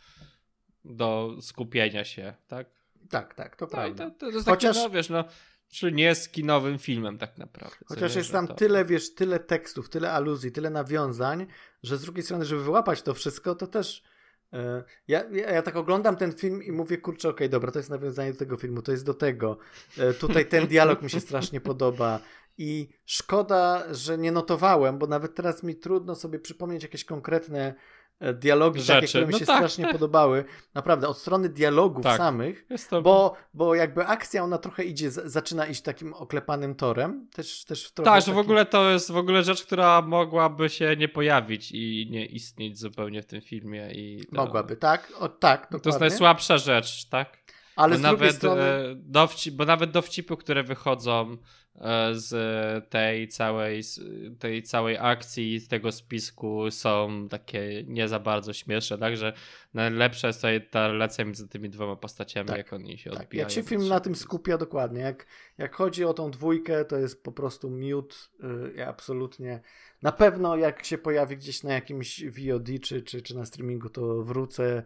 do 0.85 1.37
skupienia 1.41 2.05
się, 2.05 2.35
tak? 2.49 2.67
Tak, 3.11 3.35
tak, 3.35 3.57
to 3.57 3.65
no 3.65 3.71
prawda. 3.71 4.11
To, 4.11 4.19
to, 4.19 4.27
jest 4.27 4.49
Chociaż... 4.49 4.77
takie, 4.77 4.89
no 4.89 4.95
wiesz, 4.95 5.09
no, 5.09 5.25
czyli 5.69 5.95
nie 5.95 6.05
jest 6.05 6.33
kinowym 6.33 6.79
filmem 6.79 7.19
tak 7.19 7.39
naprawdę. 7.39 7.77
Chociaż 7.87 8.15
jest 8.15 8.33
tam 8.33 8.49
to... 8.49 8.55
tyle, 8.55 8.85
wiesz, 8.85 9.15
tyle 9.15 9.41
tekstów, 9.41 9.89
tyle 9.89 10.13
aluzji, 10.13 10.53
tyle 10.53 10.71
nawiązań, 10.71 11.47
że 11.83 11.97
z 11.99 12.03
drugiej 12.03 12.23
strony, 12.23 12.45
żeby 12.45 12.65
wyłapać 12.65 13.03
to 13.03 13.15
wszystko, 13.15 13.55
to 13.55 13.67
też 13.67 14.03
e, 14.53 14.85
ja, 15.09 15.25
ja, 15.31 15.51
ja, 15.51 15.63
tak 15.63 15.77
oglądam 15.77 16.17
ten 16.17 16.33
film 16.33 16.63
i 16.63 16.73
mówię, 16.73 16.99
kurczę, 16.99 17.29
okej, 17.29 17.37
okay, 17.37 17.49
dobra, 17.49 17.73
to 17.73 17.79
jest 17.79 17.91
nawiązanie 17.91 18.33
do 18.33 18.39
tego 18.39 18.57
filmu, 18.57 18.83
to 18.83 18.93
jest 18.93 19.05
do 19.05 19.15
tego. 19.15 19.59
E, 19.99 20.15
tutaj 20.15 20.47
ten 20.47 20.67
dialog 20.67 21.03
mi 21.03 21.11
się 21.11 21.21
strasznie 21.31 21.61
podoba. 21.61 22.21
I 22.59 22.89
szkoda, 23.05 23.95
że 23.95 24.19
nie 24.19 24.33
notowałem, 24.33 24.99
bo 24.99 25.07
nawet 25.07 25.35
teraz 25.35 25.63
mi 25.63 25.77
trudno 25.77 26.15
sobie 26.15 26.39
przypomnieć 26.39 26.83
jakieś 26.83 27.05
konkretne 27.05 27.75
dialogi 28.35 28.81
Rzeczy. 28.81 28.93
takie, 28.93 29.09
które 29.09 29.27
mi 29.27 29.33
no 29.33 29.39
się 29.39 29.47
tak, 29.47 29.57
strasznie 29.57 29.85
tak. 29.85 29.93
podobały. 29.93 30.45
Naprawdę, 30.75 31.09
od 31.09 31.19
strony 31.19 31.49
dialogów 31.49 32.05
tak. 32.05 32.17
samych, 32.17 32.67
to... 32.91 33.03
bo, 33.03 33.37
bo 33.55 33.75
jakby 33.75 34.07
akcja 34.07 34.45
ona 34.45 34.59
trochę 34.59 34.85
idzie, 34.85 35.11
zaczyna 35.11 35.67
iść 35.67 35.83
takim 35.83 36.15
oklepanym 36.15 36.75
torem. 36.75 37.29
Też, 37.33 37.65
też 37.65 37.93
trochę 37.93 38.11
tak, 38.11 38.25
że 38.25 38.33
w 38.33 38.39
ogóle 38.39 38.67
to 38.67 38.91
jest 38.91 39.11
w 39.11 39.17
ogóle 39.17 39.43
rzecz, 39.43 39.65
która 39.65 40.03
mogłaby 40.03 40.69
się 40.69 40.97
nie 40.97 41.09
pojawić 41.09 41.73
i 41.73 42.09
nie 42.11 42.27
istnieć 42.27 42.79
zupełnie 42.79 43.23
w 43.23 43.27
tym 43.27 43.41
filmie. 43.41 43.93
I 43.93 44.27
to... 44.27 44.37
Mogłaby, 44.37 44.77
tak? 44.77 45.13
O, 45.19 45.29
tak, 45.29 45.61
dokładnie. 45.61 45.81
To 45.81 45.89
jest 45.89 46.01
najsłabsza 46.01 46.59
rzecz, 46.59 47.09
tak? 47.09 47.43
Ale 47.77 47.97
bo 47.97 48.03
nawet, 48.03 48.37
strony... 48.37 48.63
E, 48.63 48.95
dowci- 48.95 49.51
bo 49.51 49.65
nawet 49.65 49.91
dowcipy, 49.91 50.37
które 50.37 50.63
wychodzą 50.63 51.37
E, 51.37 51.37
z 52.13 52.31
tej 52.89 53.29
całej, 53.29 53.83
tej 54.39 54.63
całej 54.63 54.97
akcji, 55.01 55.61
z 55.61 55.69
tego 55.69 55.93
spisku 55.93 56.71
są 56.71 57.27
takie 57.31 57.85
nie 57.87 58.09
za 58.09 58.19
bardzo 58.19 58.53
śmieszne, 58.53 58.99
także 58.99 59.33
najlepsza 59.75 60.27
jest 60.27 60.39
tutaj 60.39 60.69
ta 60.71 60.89
relacja 60.89 61.25
między 61.25 61.49
tymi 61.49 61.71
dwoma 61.71 61.97
postaciami, 61.97 62.49
tak, 62.49 62.59
jak 62.59 62.73
oni 62.73 62.99
się 62.99 63.11
tak. 63.11 63.21
odbijają. 63.21 63.45
Jak 63.45 63.51
się 63.51 63.63
film 63.63 63.89
na 63.89 64.01
tym 64.01 64.15
skupia 64.15 64.59
dokładnie, 64.59 65.01
jak, 65.01 65.27
jak 65.59 65.75
chodzi 65.75 66.05
o 66.05 66.15
tą 66.15 66.31
dwójkę, 66.31 66.85
to 66.85 66.99
jest 66.99 67.23
po 67.23 67.33
prostu 67.33 67.71
miód, 67.71 68.31
yy, 68.77 68.87
absolutnie. 68.87 69.61
Na 70.03 70.13
pewno 70.13 70.57
jak 70.57 70.85
się 70.85 70.99
pojawi 70.99 71.37
gdzieś 71.37 71.63
na 71.63 71.75
jakimś 71.75 72.25
VOD 72.25 72.69
czy, 72.83 73.03
czy, 73.03 73.23
czy 73.23 73.37
na 73.37 73.47
streamingu, 73.47 73.89
to 73.89 74.23
wrócę 74.23 74.83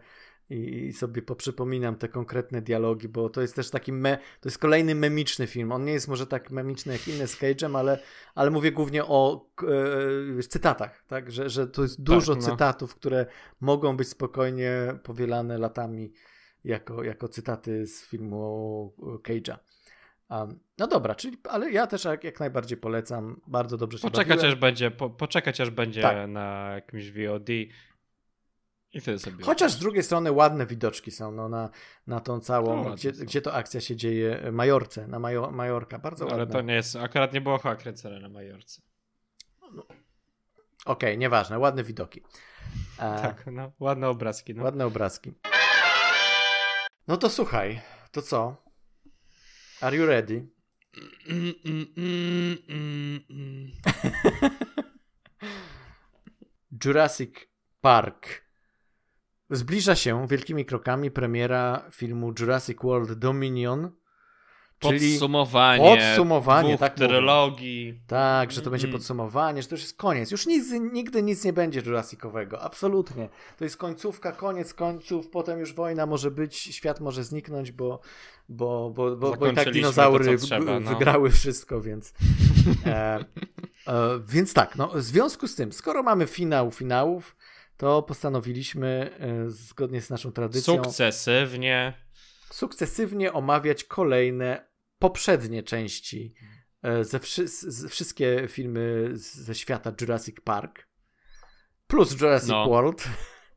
i 0.49 0.93
sobie 0.93 1.21
poprzypominam 1.21 1.95
te 1.95 2.09
konkretne 2.09 2.61
dialogi, 2.61 3.07
bo 3.07 3.29
to 3.29 3.41
jest 3.41 3.55
też 3.55 3.69
taki 3.69 3.93
me, 3.93 4.17
to 4.41 4.49
jest 4.49 4.57
kolejny 4.57 4.95
memiczny 4.95 5.47
film. 5.47 5.71
On 5.71 5.85
nie 5.85 5.93
jest 5.93 6.07
może 6.07 6.27
tak 6.27 6.51
memiczny 6.51 6.93
jak 6.93 7.07
inne 7.07 7.27
z 7.27 7.37
Cage'em, 7.37 7.77
ale, 7.77 7.99
ale 8.35 8.51
mówię 8.51 8.71
głównie 8.71 9.05
o 9.05 9.49
e, 10.37 10.43
cytatach, 10.43 11.03
tak? 11.07 11.31
Że, 11.31 11.49
że 11.49 11.67
to 11.67 11.81
jest 11.81 12.03
dużo 12.03 12.35
tak, 12.35 12.43
no. 12.43 12.49
cytatów, 12.51 12.95
które 12.95 13.25
mogą 13.61 13.97
być 13.97 14.07
spokojnie 14.07 14.71
powielane 15.03 15.57
latami 15.57 16.13
jako, 16.63 17.03
jako 17.03 17.27
cytaty 17.27 17.87
z 17.87 18.05
filmu 18.05 18.93
Cage'a. 18.99 19.57
Um, 20.29 20.59
no 20.77 20.87
dobra, 20.87 21.15
czyli, 21.15 21.37
ale 21.49 21.71
ja 21.71 21.87
też 21.87 22.05
jak, 22.05 22.23
jak 22.23 22.39
najbardziej 22.39 22.77
polecam, 22.77 23.41
bardzo 23.47 23.77
dobrze 23.77 23.97
się 23.97 24.01
Poczekać 24.01 24.37
bawiłem. 24.37 24.53
aż 24.53 24.59
będzie, 24.59 24.91
po, 24.91 25.09
poczekać 25.09 25.61
aż 25.61 25.69
będzie 25.69 26.01
tak. 26.01 26.29
na 26.29 26.71
jakimś 26.75 27.11
VOD. 27.11 27.49
I 28.97 29.01
sobie 29.01 29.43
Chociaż 29.43 29.71
z 29.71 29.79
drugiej 29.79 30.03
strony 30.03 30.31
ładne 30.31 30.65
widoczki 30.65 31.11
są 31.11 31.31
no, 31.31 31.49
na, 31.49 31.69
na 32.07 32.19
tą 32.19 32.39
całą, 32.39 32.83
no, 32.83 32.95
gdzie, 32.95 33.11
gdzie 33.11 33.41
to 33.41 33.53
akcja 33.53 33.81
się 33.81 33.95
dzieje, 33.95 34.51
Majorce, 34.51 35.07
na 35.07 35.19
Majo, 35.19 35.51
Majorka, 35.51 35.99
bardzo 35.99 36.25
no, 36.25 36.31
ładne. 36.31 36.43
Ale 36.43 36.51
to 36.51 36.61
nie 36.61 36.73
jest, 36.73 36.95
akurat 36.95 37.33
nie 37.33 37.41
było 37.41 37.57
chyba 37.57 37.75
kręcone 37.75 38.19
na 38.19 38.29
Majorce. 38.29 38.81
No. 39.73 39.81
Okej, 39.81 39.99
okay, 40.85 41.17
nieważne, 41.17 41.59
ładne 41.59 41.83
widoki. 41.83 42.23
E... 42.99 43.17
Tak, 43.21 43.45
no, 43.51 43.71
ładne 43.79 44.09
obrazki. 44.09 44.55
No. 44.55 44.63
Ładne 44.63 44.85
obrazki. 44.85 45.33
No 47.07 47.17
to 47.17 47.29
słuchaj, 47.29 47.81
to 48.11 48.21
co? 48.21 48.55
Are 49.81 49.97
you 49.97 50.05
ready? 50.05 50.47
Mm, 51.29 51.53
mm, 51.65 52.57
mm, 52.69 53.71
Jurassic 56.85 57.35
Park 57.81 58.46
Zbliża 59.49 59.95
się 59.95 60.27
wielkimi 60.27 60.65
krokami 60.65 61.11
premiera 61.11 61.81
filmu 61.91 62.33
Jurassic 62.39 62.77
World 62.83 63.13
Dominion. 63.13 63.91
Czyli 64.79 65.11
podsumowanie, 65.11 65.97
podsumowanie 65.97 66.77
tak 66.77 66.93
trylogii. 66.93 67.99
Tak, 68.07 68.51
że 68.51 68.61
to 68.61 68.69
będzie 68.69 68.87
mm. 68.87 68.97
podsumowanie, 68.97 69.61
że 69.61 69.67
to 69.67 69.75
już 69.75 69.81
jest 69.81 69.97
koniec. 69.97 70.31
Już 70.31 70.47
nic, 70.47 70.71
nigdy 70.93 71.23
nic 71.23 71.45
nie 71.45 71.53
będzie 71.53 71.81
Jurassicowego. 71.85 72.61
Absolutnie. 72.61 73.29
To 73.57 73.63
jest 73.63 73.77
końcówka, 73.77 74.31
koniec 74.31 74.73
końców, 74.73 75.29
potem 75.29 75.59
już 75.59 75.73
wojna 75.73 76.05
może 76.05 76.31
być, 76.31 76.57
świat 76.57 76.99
może 76.99 77.23
zniknąć, 77.23 77.71
bo, 77.71 77.99
bo, 78.49 78.89
bo, 78.95 79.15
bo, 79.15 79.35
bo 79.35 79.47
i 79.47 79.55
tak 79.55 79.71
dinozaury 79.71 80.37
to, 80.37 80.45
trzeba, 80.45 80.79
no. 80.79 80.89
wygrały 80.89 81.29
wszystko, 81.31 81.81
więc. 81.81 82.13
E, 82.85 83.25
e, 83.87 84.19
więc 84.27 84.53
tak, 84.53 84.75
no, 84.75 84.87
w 84.87 85.01
związku 85.01 85.47
z 85.47 85.55
tym, 85.55 85.73
skoro 85.73 86.03
mamy 86.03 86.27
finał 86.27 86.71
finałów, 86.71 87.35
to 87.77 88.03
postanowiliśmy 88.03 89.17
e, 89.19 89.49
zgodnie 89.49 90.01
z 90.01 90.09
naszą 90.09 90.31
tradycją 90.31 90.83
sukcesywnie 90.83 91.93
sukcesywnie 92.51 93.33
omawiać 93.33 93.83
kolejne 93.83 94.67
poprzednie 94.99 95.63
części 95.63 96.33
e, 96.83 97.03
ze 97.03 97.19
wszy 97.19 97.47
z, 97.47 97.91
wszystkie 97.91 98.47
filmy 98.47 99.09
ze 99.13 99.55
świata 99.55 99.93
Jurassic 100.01 100.35
Park 100.43 100.87
plus 101.87 102.21
Jurassic 102.21 102.49
no. 102.49 102.67
World. 102.69 103.03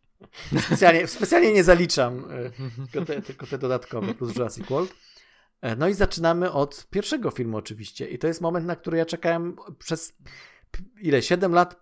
specjalnie, 0.66 1.06
specjalnie 1.06 1.52
nie 1.52 1.64
zaliczam 1.64 2.24
e, 2.30 2.50
tylko 2.92 3.06
te, 3.06 3.22
tylko 3.22 3.46
te 3.46 3.58
dodatkowe 3.58 4.14
plus 4.14 4.36
Jurassic 4.36 4.66
World. 4.66 4.94
No 5.76 5.88
i 5.88 5.94
zaczynamy 5.94 6.52
od 6.52 6.86
pierwszego 6.90 7.30
filmu 7.30 7.56
oczywiście 7.56 8.08
i 8.08 8.18
to 8.18 8.26
jest 8.26 8.40
moment, 8.40 8.66
na 8.66 8.76
który 8.76 8.98
ja 8.98 9.06
czekałem 9.06 9.56
przez 9.78 10.12
ile? 11.00 11.22
7 11.22 11.52
lat 11.52 11.79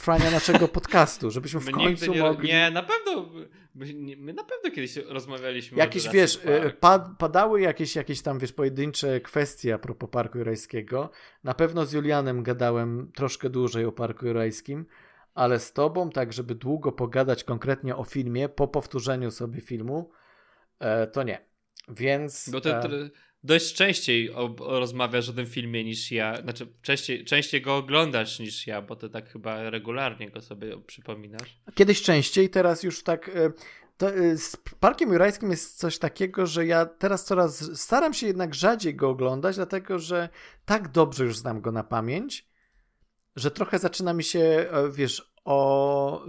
trwania 0.00 0.30
naszego 0.30 0.68
podcastu, 0.68 1.30
żebyśmy 1.30 1.60
w 1.60 1.66
my 1.66 1.72
końcu 1.72 2.12
nie, 2.12 2.22
mogli... 2.22 2.48
Nie, 2.48 2.70
na 2.70 2.82
pewno, 2.82 3.28
my, 3.74 4.32
na 4.32 4.44
pewno 4.44 4.70
kiedyś 4.70 4.96
rozmawialiśmy 4.96 5.78
Jakieś, 5.78 6.08
wiesz, 6.08 6.40
e, 6.44 6.70
pad, 6.70 7.08
padały 7.18 7.60
jakieś, 7.60 7.96
jakieś 7.96 8.22
tam, 8.22 8.38
wiesz, 8.38 8.52
pojedyncze 8.52 9.20
kwestie 9.20 9.74
a 9.74 9.78
propos 9.78 10.10
Parku 10.10 10.38
Jurajskiego. 10.38 11.10
Na 11.44 11.54
pewno 11.54 11.86
z 11.86 11.92
Julianem 11.92 12.42
gadałem 12.42 13.12
troszkę 13.14 13.50
dłużej 13.50 13.84
o 13.84 13.92
Parku 13.92 14.26
Jurajskim, 14.26 14.86
ale 15.34 15.58
z 15.58 15.72
tobą, 15.72 16.10
tak 16.10 16.32
żeby 16.32 16.54
długo 16.54 16.92
pogadać 16.92 17.44
konkretnie 17.44 17.96
o 17.96 18.04
filmie, 18.04 18.48
po 18.48 18.68
powtórzeniu 18.68 19.30
sobie 19.30 19.60
filmu, 19.60 20.10
e, 20.78 21.06
to 21.06 21.22
nie. 21.22 21.50
Więc... 21.88 22.50
Bo 22.50 22.60
te, 22.60 22.80
dość 23.42 23.74
częściej 23.74 24.34
o, 24.34 24.56
o 24.58 24.80
rozmawiasz 24.80 25.28
o 25.28 25.32
tym 25.32 25.46
filmie 25.46 25.84
niż 25.84 26.12
ja, 26.12 26.42
znaczy 26.42 26.66
częściej, 26.82 27.24
częściej 27.24 27.62
go 27.62 27.76
oglądasz 27.76 28.38
niż 28.38 28.66
ja, 28.66 28.82
bo 28.82 28.96
to 28.96 29.08
tak 29.08 29.28
chyba 29.28 29.70
regularnie 29.70 30.30
go 30.30 30.40
sobie 30.40 30.80
przypominasz. 30.86 31.60
Kiedyś 31.74 32.02
częściej, 32.02 32.50
teraz 32.50 32.82
już 32.82 33.02
tak... 33.02 33.28
E, 33.28 33.52
to, 33.96 34.14
e, 34.14 34.36
z 34.36 34.56
Parkiem 34.80 35.12
Jurajskim 35.12 35.50
jest 35.50 35.78
coś 35.78 35.98
takiego, 35.98 36.46
że 36.46 36.66
ja 36.66 36.86
teraz 36.86 37.24
coraz 37.24 37.80
staram 37.80 38.14
się 38.14 38.26
jednak 38.26 38.54
rzadziej 38.54 38.94
go 38.94 39.08
oglądać, 39.08 39.56
dlatego 39.56 39.98
że 39.98 40.28
tak 40.64 40.88
dobrze 40.88 41.24
już 41.24 41.38
znam 41.38 41.60
go 41.60 41.72
na 41.72 41.84
pamięć, 41.84 42.48
że 43.36 43.50
trochę 43.50 43.78
zaczyna 43.78 44.12
mi 44.12 44.24
się, 44.24 44.40
e, 44.40 44.90
wiesz, 44.92 45.32
o, 45.44 46.26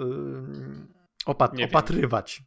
opat 1.26 1.51
opatrywać. 1.64 2.43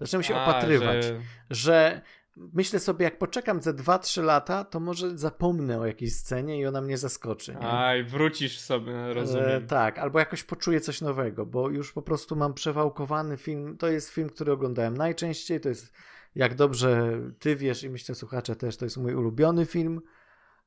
Zaczyna 0.00 0.18
mi 0.18 0.24
się 0.24 0.36
A, 0.36 0.42
opatrywać, 0.42 1.04
że... 1.04 1.20
że 1.50 2.02
myślę 2.36 2.80
sobie, 2.80 3.04
jak 3.04 3.18
poczekam 3.18 3.60
ze 3.60 3.74
2-3 3.74 4.22
lata, 4.22 4.64
to 4.64 4.80
może 4.80 5.18
zapomnę 5.18 5.80
o 5.80 5.86
jakiejś 5.86 6.16
scenie 6.16 6.60
i 6.60 6.66
ona 6.66 6.80
mnie 6.80 6.98
zaskoczy. 6.98 7.54
Nie? 7.54 7.68
A, 7.68 7.96
i 7.96 8.04
wrócisz 8.04 8.58
sobie, 8.60 9.14
rozumiem. 9.14 9.48
E, 9.48 9.60
tak, 9.60 9.98
albo 9.98 10.18
jakoś 10.18 10.44
poczuję 10.44 10.80
coś 10.80 11.00
nowego, 11.00 11.46
bo 11.46 11.70
już 11.70 11.92
po 11.92 12.02
prostu 12.02 12.36
mam 12.36 12.54
przewałkowany 12.54 13.36
film. 13.36 13.76
To 13.76 13.88
jest 13.88 14.10
film, 14.10 14.28
który 14.28 14.52
oglądałem 14.52 14.96
najczęściej, 14.96 15.60
to 15.60 15.68
jest 15.68 15.92
jak 16.34 16.54
dobrze 16.54 17.20
ty 17.38 17.56
wiesz 17.56 17.82
i 17.82 17.90
myślę 17.90 18.14
słuchacze 18.14 18.56
też, 18.56 18.76
to 18.76 18.84
jest 18.84 18.96
mój 18.96 19.14
ulubiony 19.14 19.66
film. 19.66 20.00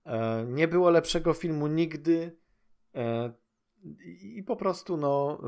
E, 0.05 0.45
nie 0.47 0.67
było 0.67 0.89
lepszego 0.89 1.33
filmu 1.33 1.67
nigdy 1.67 2.37
e, 2.95 3.33
i 4.37 4.43
po 4.43 4.55
prostu 4.55 4.97
no 4.97 5.39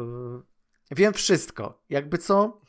e, 0.92 0.96
wiem 0.96 1.14
wszystko. 1.14 1.84
Jakby 1.90 2.18
co, 2.18 2.62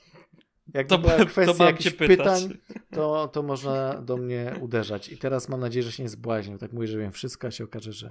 jak 0.75 0.87
to, 0.87 0.99
była 0.99 1.25
kwestia 1.25 1.65
jakichś 1.65 1.97
pytań, 1.97 2.59
to, 2.91 3.29
to 3.29 3.43
można 3.43 3.95
do 3.95 4.17
mnie 4.17 4.55
uderzać. 4.61 5.09
I 5.09 5.19
teraz 5.19 5.49
mam 5.49 5.61
nadzieję, 5.61 5.83
że 5.83 5.93
się 5.93 6.03
nie 6.03 6.09
zbłaźnił. 6.09 6.59
Tak 6.59 6.73
mówię, 6.73 6.87
że 6.87 6.99
wiem 6.99 7.13
wszystko, 7.13 7.47
a 7.47 7.51
się 7.51 7.65
okaże, 7.65 7.93
że... 7.93 8.11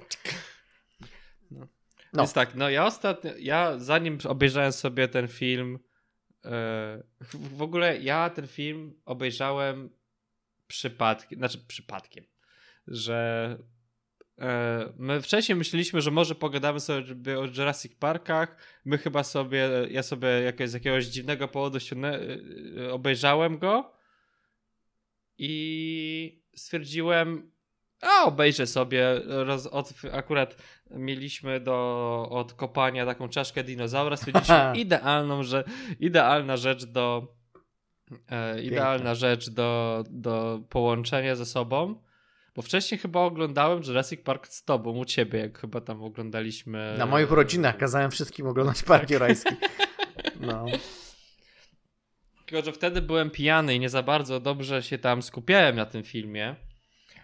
No. 1.51 1.59
no. 1.59 1.67
Więc 2.21 2.33
tak, 2.33 2.55
no 2.55 2.69
ja 2.69 2.85
ostatnio, 2.85 3.31
ja 3.39 3.79
zanim 3.79 4.17
obejrzałem 4.27 4.71
sobie 4.71 5.07
ten 5.07 5.27
film, 5.27 5.79
w 7.31 7.61
ogóle 7.61 7.97
ja 8.01 8.29
ten 8.29 8.47
film 8.47 9.01
obejrzałem 9.05 9.89
przypadkiem, 10.67 11.39
znaczy 11.39 11.57
przypadkiem, 11.67 12.25
że 12.87 13.57
e, 13.59 13.74
My 14.97 15.21
wcześniej 15.21 15.55
myśleliśmy, 15.55 16.01
że 16.01 16.11
może 16.11 16.35
pogadamy 16.35 16.79
sobie 16.79 17.39
o 17.39 17.45
Jurassic 17.45 17.95
Parkach. 17.95 18.57
My 18.85 18.97
chyba 18.97 19.23
sobie, 19.23 19.69
ja 19.89 20.03
sobie 20.03 20.27
jakoś, 20.27 20.69
z 20.69 20.73
jakiegoś 20.73 21.05
dziwnego 21.05 21.47
powodu 21.47 21.77
e, 21.77 22.93
obejrzałem 22.93 23.57
go 23.57 23.91
i 25.37 26.43
stwierdziłem, 26.55 27.51
a 28.01 28.23
obejrzę 28.25 28.67
sobie. 28.67 29.21
Roz, 29.25 29.67
od, 29.67 29.93
akurat 30.11 30.55
mieliśmy 30.89 31.59
do 31.59 32.27
odkopania 32.29 33.05
taką 33.05 33.29
czaszkę 33.29 33.63
dinozaura. 33.63 34.17
Stwierdziliśmy 34.17 34.73
idealną, 34.85 35.43
że 35.43 35.63
idealna 35.99 36.57
rzecz 36.57 36.85
do 36.85 37.27
e, 38.29 38.61
idealna 38.61 39.15
rzecz 39.15 39.49
do, 39.49 40.03
do 40.09 40.61
połączenia 40.69 41.35
ze 41.35 41.45
sobą. 41.45 42.04
Bo 42.55 42.61
wcześniej 42.61 42.99
chyba 42.99 43.19
oglądałem 43.19 43.83
Jurassic 43.83 44.21
Park 44.21 44.47
z 44.47 44.63
tobą, 44.63 44.97
u 44.97 45.05
ciebie, 45.05 45.39
jak 45.39 45.59
chyba 45.59 45.81
tam 45.81 46.03
oglądaliśmy. 46.03 46.95
Na 46.97 47.05
moich 47.05 47.31
rodzinach 47.31 47.77
kazałem 47.77 48.11
wszystkim 48.11 48.47
oglądać 48.47 48.83
Park 48.83 49.09
Jurajski. 49.09 49.55
No. 50.39 50.65
Tylko, 52.45 52.65
że 52.65 52.71
wtedy 52.71 53.01
byłem 53.01 53.29
pijany 53.29 53.75
i 53.75 53.79
nie 53.79 53.89
za 53.89 54.03
bardzo 54.03 54.39
dobrze 54.39 54.83
się 54.83 54.97
tam 54.97 55.21
skupiałem 55.21 55.75
na 55.75 55.85
tym 55.85 56.03
filmie. 56.03 56.55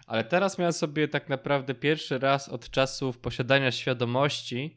Ale 0.06 0.24
teraz 0.24 0.58
miałem 0.58 0.72
sobie 0.72 1.08
tak 1.08 1.28
naprawdę 1.28 1.74
pierwszy 1.74 2.18
raz 2.18 2.48
od 2.48 2.70
czasów 2.70 3.18
posiadania 3.18 3.72
świadomości 3.72 4.76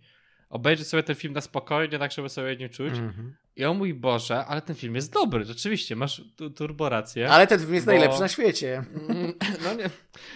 obejrzeć 0.50 0.88
sobie 0.88 1.04
ten 1.04 1.16
film 1.16 1.34
na 1.34 1.42
spokojnie, 1.42 2.00
tak 2.00 2.12
żeby 2.12 2.30
sobie 2.30 2.56
nie 2.56 2.70
czuć. 2.70 2.94
Mm 2.94 3.12
-hmm. 3.12 3.45
I 3.56 3.66
o 3.66 3.74
mój 3.74 3.94
Boże, 3.94 4.46
ale 4.46 4.62
ten 4.62 4.76
film 4.76 4.96
jest 4.96 5.14
dobry, 5.14 5.46
rzeczywiście, 5.46 5.96
masz 5.96 6.22
tu, 6.36 6.50
turbo 6.50 6.90
rację. 6.90 7.30
Ale 7.30 7.48
ten 7.48 7.60
film 7.60 7.74
jest 7.74 7.86
bo... 7.86 7.92
najlepszy 7.92 8.20
na 8.20 8.28
świecie. 8.28 8.84
No 9.64 9.74
nie, 9.74 9.90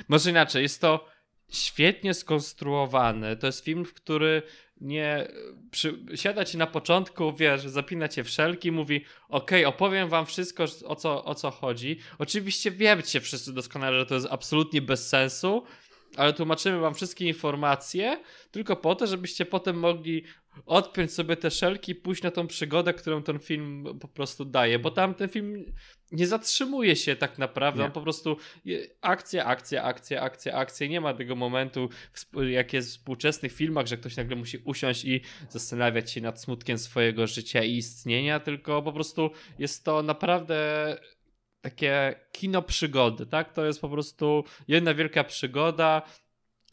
może 0.07 0.29
inaczej, 0.29 0.63
jest 0.63 0.81
to 0.81 1.05
świetnie 1.51 2.13
skonstruowany. 2.13 3.37
To 3.37 3.47
jest 3.47 3.63
film, 3.63 3.85
w 3.85 3.93
który 3.93 4.41
nie 4.81 5.27
przy, 5.71 5.99
siada 6.15 6.45
ci 6.45 6.57
na 6.57 6.67
początku, 6.67 7.33
wiesz, 7.33 7.61
zapina 7.61 8.07
cię 8.07 8.23
wszelki, 8.23 8.71
mówi 8.71 9.05
ok, 9.29 9.51
opowiem 9.65 10.09
wam 10.09 10.25
wszystko, 10.25 10.65
o 10.85 10.95
co, 10.95 11.25
o 11.25 11.35
co 11.35 11.51
chodzi. 11.51 11.99
Oczywiście 12.17 12.71
wiecie 12.71 13.21
wszyscy 13.21 13.53
doskonale, 13.53 13.99
że 13.99 14.05
to 14.05 14.15
jest 14.15 14.27
absolutnie 14.29 14.81
bez 14.81 15.09
sensu, 15.09 15.63
ale 16.15 16.33
tłumaczymy 16.33 16.79
wam 16.79 16.93
wszystkie 16.93 17.25
informacje 17.25 18.19
tylko 18.51 18.75
po 18.75 18.95
to, 18.95 19.07
żebyście 19.07 19.45
potem 19.45 19.79
mogli 19.79 20.23
odpiąć 20.65 21.13
sobie 21.13 21.37
te 21.37 21.51
szelki 21.51 21.91
i 21.91 21.95
pójść 21.95 22.23
na 22.23 22.31
tą 22.31 22.47
przygodę, 22.47 22.93
którą 22.93 23.23
ten 23.23 23.39
film 23.39 23.85
po 24.01 24.07
prostu 24.07 24.45
daje, 24.45 24.79
bo 24.79 24.91
tam 24.91 25.15
ten 25.15 25.29
film 25.29 25.65
nie 26.11 26.27
zatrzymuje 26.27 26.95
się 26.95 27.15
tak 27.15 27.37
naprawdę, 27.37 27.85
on 27.85 27.91
po 27.91 28.01
prostu 28.01 28.37
akcja, 29.01 29.45
akcja, 29.45 29.83
akcja, 29.83 30.21
akcja, 30.21 30.53
akcja, 30.53 30.87
nie 30.87 31.01
ma 31.01 31.13
tego 31.13 31.35
momentu, 31.35 31.89
jak 32.49 32.73
jest 32.73 32.89
w 32.89 32.91
współczesnych 32.91 33.51
filmach, 33.51 33.87
że 33.87 33.97
ktoś 33.97 34.17
nagle 34.17 34.35
musi 34.35 34.57
usiąść 34.57 35.05
i 35.05 35.21
zastanawiać 35.49 36.11
się 36.11 36.21
nad 36.21 36.41
smutkiem 36.41 36.77
swojego 36.77 37.27
życia 37.27 37.63
i 37.63 37.75
istnienia, 37.75 38.39
tylko 38.39 38.81
po 38.81 38.93
prostu 38.93 39.31
jest 39.59 39.85
to 39.85 40.03
naprawdę 40.03 40.97
takie 41.61 42.15
kino 42.31 42.61
przygody, 42.61 43.25
tak? 43.25 43.53
To 43.53 43.65
jest 43.65 43.81
po 43.81 43.89
prostu 43.89 44.43
jedna 44.67 44.93
wielka 44.93 45.23
przygoda, 45.23 46.01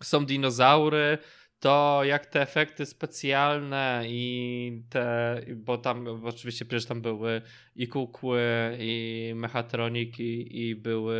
są 0.02 0.26
dinozaury, 0.26 1.18
to 1.60 2.00
jak 2.04 2.26
te 2.26 2.42
efekty 2.42 2.86
specjalne 2.86 4.02
i 4.06 4.82
te, 4.90 5.40
bo 5.56 5.78
tam 5.78 6.04
bo 6.04 6.28
oczywiście 6.28 6.64
przecież 6.64 6.86
tam 6.86 7.02
były 7.02 7.42
i 7.76 7.88
kukły, 7.88 8.76
i 8.80 9.32
mechatroniki, 9.36 10.60
i 10.60 10.76
były 10.76 11.18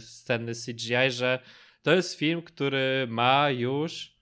sceny 0.00 0.52
CGI, 0.54 1.10
że 1.10 1.38
to 1.82 1.94
jest 1.94 2.18
film, 2.18 2.42
który 2.42 3.06
ma 3.08 3.50
już, 3.50 4.16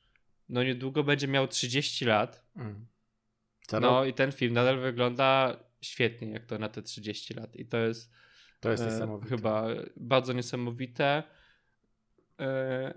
no 0.48 0.62
niedługo 0.62 1.04
będzie 1.04 1.28
miał 1.28 1.48
30 1.48 2.04
lat. 2.04 2.46
Mm. 2.56 2.86
No 3.80 4.04
i 4.04 4.14
ten 4.14 4.32
film 4.32 4.52
nadal 4.52 4.80
wygląda 4.80 5.56
świetnie, 5.80 6.28
jak 6.28 6.46
to 6.46 6.58
na 6.58 6.68
te 6.68 6.82
30 6.82 7.34
lat. 7.34 7.56
I 7.56 7.66
to 7.66 7.78
jest, 7.78 8.12
to 8.62 8.70
jest 8.70 8.82
e, 8.84 9.18
chyba 9.28 9.66
bardzo 9.96 10.32
niesamowite. 10.32 11.22
E, 12.40 12.94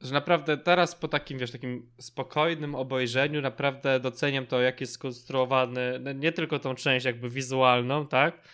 że 0.00 0.14
naprawdę 0.14 0.56
teraz 0.56 0.94
po 0.94 1.08
takim, 1.08 1.38
wiesz, 1.38 1.50
takim 1.50 1.90
spokojnym 2.00 2.74
obejrzeniu 2.74 3.40
naprawdę 3.40 4.00
doceniam 4.00 4.46
to, 4.46 4.60
jak 4.60 4.80
jest 4.80 4.92
skonstruowany, 4.92 5.98
no, 6.00 6.12
nie 6.12 6.32
tylko 6.32 6.58
tą 6.58 6.74
część 6.74 7.06
jakby 7.06 7.30
wizualną, 7.30 8.06
tak? 8.06 8.48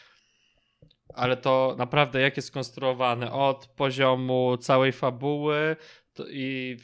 Ale 1.15 1.37
to 1.37 1.75
naprawdę 1.79 2.21
jak 2.21 2.37
jest 2.37 2.49
skonstruowany 2.49 3.33
od 3.33 3.67
poziomu 3.67 4.57
całej 4.57 4.93
fabuły 4.93 5.77
i 6.29 6.77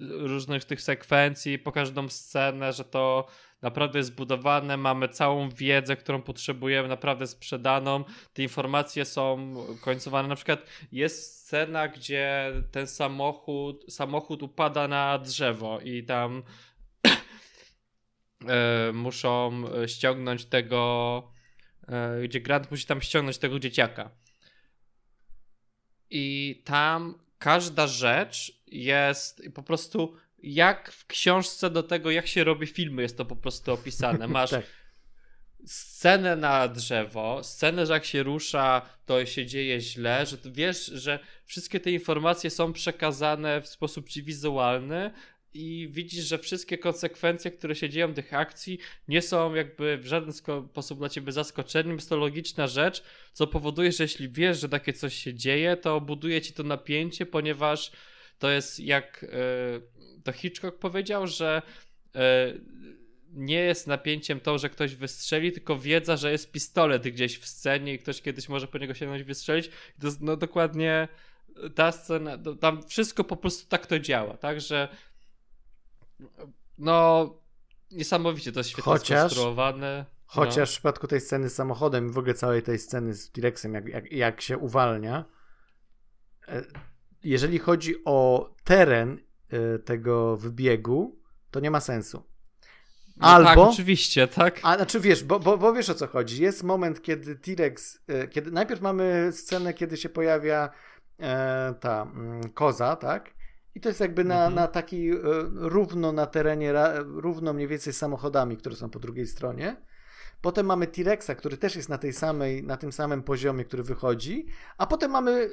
różnych 0.00 0.64
tych 0.64 0.82
sekwencji, 0.82 1.58
po 1.58 1.72
każdą 1.72 2.08
scenę, 2.08 2.72
że 2.72 2.84
to 2.84 3.26
naprawdę 3.62 3.98
jest 3.98 4.10
zbudowane, 4.10 4.76
mamy 4.76 5.08
całą 5.08 5.50
wiedzę, 5.50 5.96
którą 5.96 6.22
potrzebujemy, 6.22 6.88
naprawdę 6.88 7.26
sprzedaną. 7.26 8.04
Te 8.32 8.42
informacje 8.42 9.04
są 9.04 9.54
końcowane. 9.80 10.28
Na 10.28 10.36
przykład 10.36 10.66
jest 10.92 11.40
scena, 11.40 11.88
gdzie 11.88 12.52
ten 12.70 12.86
samochód, 12.86 13.84
samochód 13.88 14.42
upada 14.42 14.88
na 14.88 15.18
drzewo 15.18 15.80
i 15.80 16.04
tam 16.04 16.42
e, 18.48 18.92
muszą 18.92 19.62
ściągnąć 19.86 20.44
tego, 20.44 21.22
e, 21.88 22.22
gdzie 22.22 22.40
Grant 22.40 22.70
musi 22.70 22.86
tam 22.86 23.00
ściągnąć 23.00 23.38
tego 23.38 23.58
dzieciaka. 23.58 24.10
I 26.10 26.62
tam 26.64 27.18
każda 27.38 27.86
rzecz 27.86 28.55
jest 28.66 29.42
po 29.54 29.62
prostu 29.62 30.16
jak 30.42 30.92
w 30.92 31.06
książce 31.06 31.70
do 31.70 31.82
tego, 31.82 32.10
jak 32.10 32.26
się 32.26 32.44
robi 32.44 32.66
filmy, 32.66 33.02
jest 33.02 33.16
to 33.16 33.24
po 33.24 33.36
prostu 33.36 33.72
opisane. 33.72 34.28
Masz 34.38 34.50
tak. 34.50 34.66
scenę 35.66 36.36
na 36.36 36.68
drzewo, 36.68 37.44
scenę, 37.44 37.86
że 37.86 37.92
jak 37.92 38.04
się 38.04 38.22
rusza, 38.22 38.82
to 39.06 39.26
się 39.26 39.46
dzieje 39.46 39.80
źle, 39.80 40.26
że 40.26 40.36
wiesz, 40.44 40.86
że 40.86 41.18
wszystkie 41.44 41.80
te 41.80 41.90
informacje 41.90 42.50
są 42.50 42.72
przekazane 42.72 43.60
w 43.60 43.68
sposób 43.68 44.08
ci 44.08 44.22
wizualny, 44.22 45.10
i 45.56 45.88
widzisz, 45.90 46.24
że 46.24 46.38
wszystkie 46.38 46.78
konsekwencje, 46.78 47.50
które 47.50 47.74
się 47.74 47.88
dzieją 47.88 48.14
tych 48.14 48.34
akcji, 48.34 48.78
nie 49.08 49.22
są 49.22 49.54
jakby 49.54 49.98
w 49.98 50.06
żaden 50.06 50.32
sposób 50.32 50.98
dla 50.98 51.08
ciebie 51.08 51.32
zaskoczeniem. 51.32 51.94
Jest 51.94 52.08
to 52.08 52.16
logiczna 52.16 52.66
rzecz, 52.66 53.02
co 53.32 53.46
powoduje, 53.46 53.92
że 53.92 54.04
jeśli 54.04 54.28
wiesz, 54.28 54.60
że 54.60 54.68
takie 54.68 54.92
coś 54.92 55.14
się 55.14 55.34
dzieje, 55.34 55.76
to 55.76 56.00
buduje 56.00 56.40
ci 56.42 56.52
to 56.52 56.62
napięcie, 56.62 57.26
ponieważ 57.26 57.90
to 58.38 58.50
jest 58.50 58.80
jak 58.80 59.24
e, 59.24 59.28
to 60.24 60.32
Hitchcock 60.32 60.78
powiedział, 60.78 61.26
że 61.26 61.62
e, 62.14 62.52
nie 63.32 63.60
jest 63.60 63.86
napięciem 63.86 64.40
to, 64.40 64.58
że 64.58 64.70
ktoś 64.70 64.94
wystrzeli, 64.94 65.52
tylko 65.52 65.78
wiedza, 65.78 66.16
że 66.16 66.32
jest 66.32 66.52
pistolet 66.52 67.02
gdzieś 67.02 67.38
w 67.38 67.46
scenie 67.46 67.94
i 67.94 67.98
ktoś 67.98 68.22
kiedyś 68.22 68.48
może 68.48 68.68
po 68.68 68.78
niego 68.78 68.94
sięgnąć 68.94 69.22
wystrzelić. 69.22 69.70
To 70.00 70.06
jest 70.06 70.20
no 70.20 70.36
dokładnie 70.36 71.08
ta 71.74 71.92
scena, 71.92 72.38
tam 72.60 72.82
wszystko 72.82 73.24
po 73.24 73.36
prostu 73.36 73.68
tak 73.68 73.86
to 73.86 73.98
działa, 73.98 74.36
tak, 74.36 74.60
że 74.60 74.88
no 76.78 77.30
niesamowicie 77.90 78.52
to 78.52 78.60
jest 78.60 78.70
świetnie 78.70 78.92
chociaż, 78.92 79.18
skonstruowane. 79.18 80.04
No. 80.08 80.16
Chociaż 80.26 80.70
w 80.70 80.72
przypadku 80.72 81.06
tej 81.06 81.20
sceny 81.20 81.50
z 81.50 81.54
samochodem 81.54 82.08
i 82.08 82.12
w 82.12 82.18
ogóle 82.18 82.34
całej 82.34 82.62
tej 82.62 82.78
sceny 82.78 83.14
z 83.14 83.30
T-Rexem, 83.30 83.74
jak, 83.74 83.88
jak, 83.88 84.12
jak 84.12 84.40
się 84.40 84.58
uwalnia, 84.58 85.24
e, 86.48 86.62
jeżeli 87.30 87.58
chodzi 87.58 87.94
o 88.04 88.50
teren 88.64 89.18
e, 89.50 89.78
tego 89.78 90.36
wybiegu, 90.36 91.18
To 91.50 91.60
nie 91.60 91.70
ma 91.70 91.80
sensu. 91.80 92.22
No 93.16 93.26
tak, 93.26 93.46
Albo, 93.46 93.70
oczywiście, 93.70 94.28
tak. 94.28 94.60
A 94.62 94.76
znaczy 94.76 95.00
wiesz, 95.00 95.24
bo, 95.24 95.40
bo, 95.40 95.58
bo 95.58 95.72
wiesz 95.72 95.90
o 95.90 95.94
co 95.94 96.06
chodzi. 96.06 96.42
Jest 96.42 96.62
moment, 96.62 97.02
kiedy 97.02 97.36
T-Rex, 97.36 97.98
e, 98.08 98.28
kiedy 98.28 98.50
najpierw 98.50 98.80
mamy 98.80 99.30
scenę, 99.32 99.74
kiedy 99.74 99.96
się 99.96 100.08
pojawia 100.08 100.70
e, 101.20 101.74
ta 101.80 102.02
mm, 102.02 102.48
koza, 102.50 102.96
tak? 102.96 103.30
I 103.74 103.80
to 103.80 103.88
jest 103.88 104.00
jakby 104.00 104.24
na, 104.24 104.34
mhm. 104.34 104.54
na 104.54 104.66
taki 104.66 105.10
e, 105.10 105.16
równo 105.54 106.12
na 106.12 106.26
terenie, 106.26 106.74
równo 107.04 107.52
mniej 107.52 107.68
więcej 107.68 107.92
z 107.92 107.96
samochodami, 107.96 108.56
które 108.56 108.76
są 108.76 108.90
po 108.90 108.98
drugiej 108.98 109.26
stronie. 109.26 109.76
Potem 110.40 110.66
mamy 110.66 110.86
T-Rexa, 110.86 111.30
który 111.38 111.56
też 111.56 111.76
jest 111.76 111.88
na 111.88 111.98
tej 111.98 112.12
samej, 112.12 112.62
na 112.62 112.76
tym 112.76 112.92
samym 112.92 113.22
poziomie, 113.22 113.64
który 113.64 113.82
wychodzi, 113.82 114.46
a 114.78 114.86
potem 114.86 115.10
mamy 115.10 115.50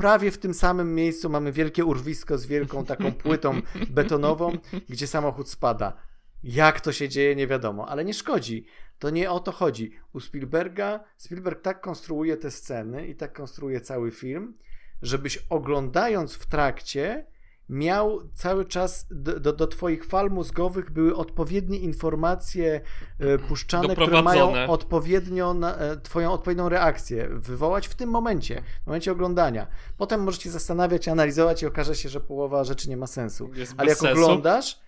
prawie 0.00 0.30
w 0.30 0.38
tym 0.38 0.54
samym 0.54 0.94
miejscu 0.94 1.30
mamy 1.30 1.52
wielkie 1.52 1.84
urwisko 1.84 2.38
z 2.38 2.46
wielką 2.46 2.84
taką 2.84 3.12
płytą 3.24 3.60
betonową, 3.90 4.58
gdzie 4.88 5.06
samochód 5.06 5.48
spada. 5.48 5.96
Jak 6.42 6.80
to 6.80 6.92
się 6.92 7.08
dzieje, 7.08 7.36
nie 7.36 7.46
wiadomo, 7.46 7.88
ale 7.88 8.04
nie 8.04 8.14
szkodzi. 8.14 8.66
To 8.98 9.10
nie 9.10 9.30
o 9.30 9.40
to 9.40 9.52
chodzi. 9.52 9.92
U 10.12 10.20
Spielberga, 10.20 11.04
Spielberg 11.16 11.60
tak 11.62 11.80
konstruuje 11.80 12.36
te 12.36 12.50
sceny 12.50 13.06
i 13.06 13.14
tak 13.14 13.32
konstruuje 13.32 13.80
cały 13.80 14.10
film, 14.10 14.58
żebyś 15.02 15.46
oglądając 15.50 16.34
w 16.34 16.46
trakcie 16.46 17.26
miał 17.70 18.28
cały 18.34 18.64
czas 18.64 19.06
do, 19.10 19.40
do, 19.40 19.52
do, 19.52 19.66
Twoich 19.66 20.04
fal 20.04 20.30
mózgowych 20.30 20.90
były 20.90 21.16
odpowiednie 21.16 21.78
informacje 21.78 22.80
e, 23.18 23.38
puszczane, 23.38 23.96
które 23.96 24.22
mają 24.22 24.66
odpowiednio 24.66 25.54
na, 25.54 25.76
e, 25.76 25.96
Twoją 25.96 26.32
odpowiednią 26.32 26.68
reakcję 26.68 27.28
wywołać 27.32 27.88
w 27.88 27.94
tym 27.94 28.10
momencie, 28.10 28.62
w 28.82 28.86
momencie 28.86 29.12
oglądania. 29.12 29.66
Potem 29.96 30.22
możesz 30.22 30.42
się 30.42 30.50
zastanawiać, 30.50 31.08
analizować 31.08 31.62
i 31.62 31.66
okaże 31.66 31.94
się, 31.94 32.08
że 32.08 32.20
połowa 32.20 32.64
rzeczy 32.64 32.88
nie 32.88 32.96
ma 32.96 33.06
sensu. 33.06 33.50
Jest 33.54 33.74
Ale 33.76 33.88
jak 33.88 33.98
sensu. 33.98 34.22
oglądasz, 34.22 34.80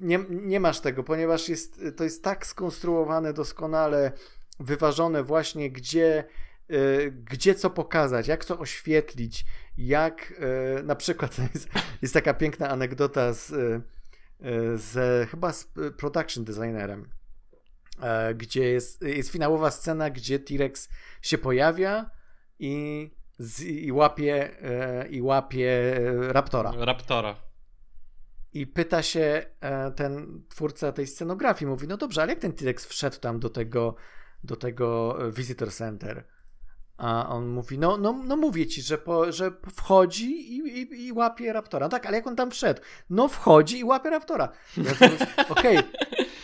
nie, 0.00 0.18
nie 0.30 0.60
masz 0.60 0.80
tego, 0.80 1.04
ponieważ 1.04 1.48
jest, 1.48 1.80
to 1.96 2.04
jest 2.04 2.24
tak 2.24 2.46
skonstruowane 2.46 3.32
doskonale, 3.32 4.12
wyważone 4.60 5.22
właśnie, 5.22 5.70
gdzie 5.70 6.24
Y, 6.72 7.12
gdzie 7.30 7.54
co 7.54 7.70
pokazać, 7.70 8.28
jak 8.28 8.44
co 8.44 8.58
oświetlić, 8.58 9.44
jak 9.80 10.32
y, 10.78 10.82
na 10.82 10.96
przykład 10.96 11.38
jest, 11.54 11.68
jest 12.02 12.14
taka 12.14 12.34
piękna 12.34 12.68
anegdota 12.68 13.32
z, 13.32 13.50
y, 13.50 13.82
z 14.78 15.30
chyba 15.30 15.52
z 15.52 15.72
production 15.96 16.44
designerem, 16.44 17.10
gdzie 18.34 18.70
jest, 18.70 19.02
jest 19.02 19.30
finałowa 19.30 19.70
scena, 19.70 20.10
gdzie 20.10 20.38
T-Rex 20.38 20.88
się 21.22 21.38
pojawia 21.38 22.10
i, 22.58 23.10
z, 23.38 23.62
i 23.62 23.92
łapie 23.92 24.50
i 25.10 25.22
łapie 25.22 26.00
Raptora. 26.28 26.72
Raptora. 26.76 27.36
I 28.52 28.66
pyta 28.66 29.02
się 29.02 29.46
ten 29.96 30.42
twórca 30.48 30.92
tej 30.92 31.06
scenografii, 31.06 31.70
mówi, 31.70 31.88
no 31.88 31.96
dobrze, 31.96 32.22
ale 32.22 32.32
jak 32.32 32.40
ten 32.40 32.52
T-Rex 32.52 32.86
wszedł 32.86 33.18
tam 33.18 33.40
do 33.40 33.50
tego, 33.50 33.94
do 34.44 34.56
tego 34.56 35.18
visitor 35.32 35.72
center? 35.72 36.24
A 37.00 37.28
on 37.28 37.48
mówi, 37.48 37.78
no, 37.78 37.96
no, 37.96 38.20
no 38.24 38.36
mówię 38.36 38.66
ci, 38.66 38.82
że, 38.82 38.98
po, 38.98 39.32
że 39.32 39.52
wchodzi 39.74 40.56
i, 40.56 40.58
i, 40.58 41.06
i 41.06 41.12
łapie 41.12 41.52
raptora. 41.52 41.86
No 41.86 41.90
tak, 41.90 42.06
ale 42.06 42.16
jak 42.16 42.26
on 42.26 42.36
tam 42.36 42.50
wszedł? 42.50 42.80
No 43.10 43.28
wchodzi 43.28 43.78
i 43.78 43.84
łapie 43.84 44.10
raptora. 44.10 44.48
Okej, 45.48 45.78
okay. 45.78 45.82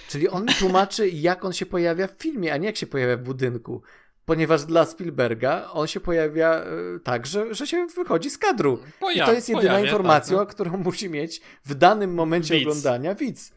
czyli 0.09 0.29
on 0.29 0.47
tłumaczy, 0.47 1.09
jak 1.09 1.45
on 1.45 1.53
się 1.53 1.67
pojawia 1.67 2.07
w 2.07 2.15
filmie, 2.19 2.53
a 2.53 2.57
nie 2.57 2.67
jak 2.67 2.77
się 2.77 2.87
pojawia 2.87 3.17
w 3.17 3.23
budynku. 3.23 3.83
Ponieważ 4.25 4.65
dla 4.65 4.85
Spielberga 4.85 5.71
on 5.73 5.87
się 5.87 6.01
pojawia 6.01 6.65
y, 6.97 7.01
tak, 7.01 7.27
że, 7.27 7.55
że 7.55 7.67
się 7.67 7.87
wychodzi 7.87 8.31
z 8.31 8.39
kadru. 8.39 8.79
I 9.15 9.19
to 9.19 9.33
jest 9.33 9.49
jedyna 9.49 9.69
pojawia, 9.69 9.87
informacja, 9.87 10.39
tak, 10.39 10.49
no. 10.49 10.55
którą 10.55 10.77
musi 10.77 11.11
mieć 11.11 11.41
w 11.65 11.75
danym 11.75 12.15
momencie 12.15 12.55
widz. 12.55 12.67
oglądania 12.67 13.15
widz. 13.15 13.53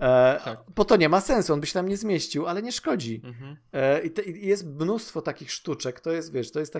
E, 0.00 0.40
tak. 0.44 0.58
Bo 0.76 0.84
to 0.84 0.96
nie 0.96 1.08
ma 1.08 1.20
sensu, 1.20 1.52
on 1.52 1.60
by 1.60 1.66
się 1.66 1.72
tam 1.72 1.88
nie 1.88 1.96
zmieścił, 1.96 2.46
ale 2.46 2.62
nie 2.62 2.72
szkodzi. 2.72 3.20
Mhm. 3.24 3.56
E, 3.72 4.00
i, 4.02 4.10
te, 4.10 4.22
I, 4.22 4.46
jest 4.46 4.66
mnóstwo 4.66 5.22
takich 5.22 5.52
sztuczek. 5.52 6.00
To 6.00 6.12
jest, 6.12 6.32
wiesz, 6.32 6.52
to 6.52 6.60
jest 6.60 6.74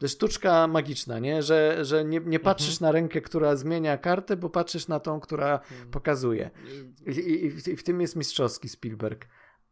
jest 0.00 0.14
sztuczka 0.14 0.66
magiczna, 0.66 1.18
nie? 1.18 1.42
Że, 1.42 1.84
że 1.84 2.04
nie, 2.04 2.20
nie 2.24 2.40
patrzysz 2.40 2.74
mhm. 2.74 2.88
na 2.88 2.92
rękę, 2.92 3.20
która 3.20 3.56
zmienia 3.56 3.98
kartę, 3.98 4.36
bo 4.36 4.50
patrzysz 4.50 4.88
na 4.88 5.00
tą, 5.00 5.20
która 5.20 5.52
mhm. 5.52 5.90
pokazuje. 5.90 6.50
I, 7.06 7.10
i, 7.10 7.70
I, 7.70 7.76
w 7.76 7.82
tym 7.82 8.00
jest 8.00 8.16
mistrzowski 8.16 8.68
Spielberg. 8.68 9.24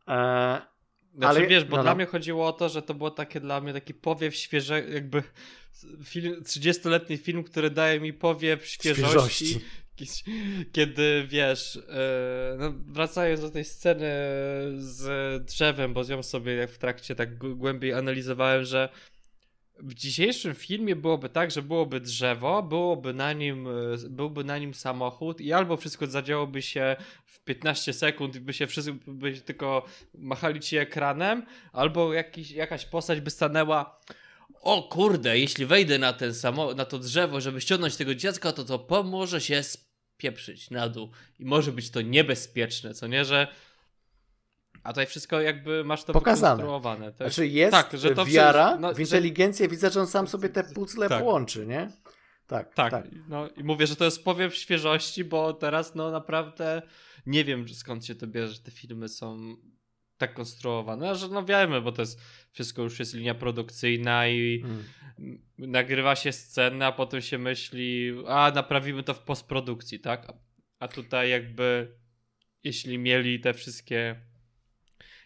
E, 0.09 0.63
znaczy, 1.15 1.39
ale 1.39 1.47
wiesz, 1.47 1.65
bo 1.65 1.77
no, 1.77 1.83
dla 1.83 1.93
no. 1.93 1.97
mnie 1.97 2.07
chodziło 2.07 2.47
o 2.47 2.53
to, 2.53 2.69
że 2.69 2.83
to 2.83 2.95
było 2.95 3.11
takie 3.11 3.41
dla 3.41 3.61
mnie 3.61 3.73
taki 3.73 3.95
powiew 3.95 4.35
świeże, 4.35 4.89
jakby 4.89 5.23
film, 6.05 6.43
30-letni 6.43 7.17
film, 7.17 7.45
który 7.45 7.71
daje 7.71 8.01
mi 8.01 8.13
powiew 8.13 8.67
świeżości, 8.67 9.47
świeżości 9.47 9.61
kiedy 10.73 11.27
wiesz, 11.29 11.75
yy, 11.75 11.83
no 12.59 12.73
wracając 12.87 13.41
do 13.41 13.51
tej 13.51 13.65
sceny 13.65 14.11
z 14.77 15.45
drzewem, 15.45 15.95
bo 15.95 16.05
ją 16.05 16.23
sobie 16.23 16.67
w 16.67 16.79
trakcie 16.79 17.15
tak 17.15 17.39
głębiej 17.39 17.93
analizowałem, 17.93 18.65
że 18.65 18.89
w 19.79 19.95
dzisiejszym 19.95 20.55
filmie 20.55 20.97
byłoby 20.97 21.29
tak, 21.29 21.51
że 21.51 21.63
byłoby 21.63 22.01
drzewo, 22.01 22.63
byłoby 22.63 23.15
na 23.15 23.33
nim, 23.33 23.67
e, 23.67 23.71
byłby 24.11 24.45
na 24.45 24.59
nim 24.59 24.75
samochód 24.75 25.41
i 25.41 25.53
albo 25.53 25.77
wszystko 25.77 26.07
zadziałoby 26.07 26.63
się 26.63 26.97
w 27.25 27.41
15 27.41 27.93
sekund 27.93 28.37
i 28.37 28.41
by 28.41 28.53
się 28.53 28.67
wszyscy 28.67 28.93
by 29.07 29.33
tylko 29.33 29.85
machali 30.15 30.61
ci 30.61 30.77
ekranem, 30.77 31.47
albo 31.73 32.13
jakiś, 32.13 32.51
jakaś 32.51 32.87
postać 32.87 33.21
by 33.21 33.31
stanęła 33.31 34.01
o 34.61 34.83
kurde, 34.83 35.39
jeśli 35.39 35.67
wejdę 35.67 35.99
na 35.99 36.13
ten 36.13 36.35
samo, 36.35 36.75
na 36.75 36.85
to 36.85 36.99
drzewo, 36.99 37.41
żeby 37.41 37.61
ściągnąć 37.61 37.97
tego 37.97 38.15
dziecka, 38.15 38.53
to 38.53 38.65
to 38.65 38.79
pomoże 38.79 39.41
się 39.41 39.63
pieprzyć 40.19 40.71
na 40.71 40.89
dół 40.89 41.11
i 41.39 41.45
może 41.45 41.73
być 41.73 41.91
to 41.91 42.03
niebezpieczne, 42.03 42.95
co 42.95 43.07
nie, 43.07 43.25
że 43.25 43.49
a 44.83 44.93
tutaj 44.93 45.07
wszystko 45.07 45.41
jakby 45.41 45.85
masz 45.85 46.05
to 46.05 46.13
pokazane. 46.13 46.63
To 47.13 47.17
znaczy 47.17 47.47
jest 47.47 47.73
tak, 47.73 47.99
że 47.99 48.15
to 48.15 48.27
wiara 48.27 48.77
no, 48.81 48.95
w 48.95 49.01
inteligencję, 49.01 49.67
że... 49.67 49.71
widzę, 49.71 49.91
że 49.91 50.01
on 50.01 50.07
sam 50.07 50.29
sobie 50.29 50.49
te 50.49 50.65
puzzle 50.65 51.09
tak. 51.09 51.19
połączy, 51.19 51.67
nie? 51.67 51.93
Tak, 52.47 52.75
tak, 52.75 52.91
tak. 52.91 53.05
No 53.29 53.49
i 53.49 53.65
mówię, 53.65 53.87
że 53.87 53.97
to 53.97 54.05
jest 54.05 54.25
powiew 54.25 54.55
świeżości, 54.55 55.25
bo 55.25 55.53
teraz 55.53 55.95
no 55.95 56.11
naprawdę 56.11 56.83
nie 57.27 57.45
wiem 57.45 57.69
skąd 57.69 58.07
się 58.07 58.15
to 58.15 58.27
bierze, 58.27 58.53
że 58.53 58.61
te 58.61 58.71
filmy 58.71 59.09
są 59.09 59.57
tak 60.19 60.35
konstruowane, 60.35 61.15
że 61.15 61.29
no 61.29 61.45
wiemy, 61.45 61.81
bo 61.81 61.93
to 61.93 62.03
jest 62.03 62.21
wszystko 62.53 62.83
już 62.83 62.99
jest 62.99 63.15
linia 63.15 63.35
produkcyjna 63.35 64.29
i 64.29 64.61
hmm. 64.61 64.85
nagrywa 65.59 66.17
się 66.17 66.33
scenę, 66.33 66.87
a 66.87 66.93
potem 66.93 67.21
się 67.21 67.39
myśli, 67.39 68.13
a 68.27 68.53
naprawimy 68.55 69.03
to 69.03 69.15
w 69.15 69.23
postprodukcji, 69.23 70.01
tak? 70.01 70.33
A 70.79 70.89
tutaj 70.89 71.31
jakby 71.31 71.93
jeśli 72.65 72.99
mieli 72.99 73.41
te 73.41 73.55
wszystkie 73.55 74.17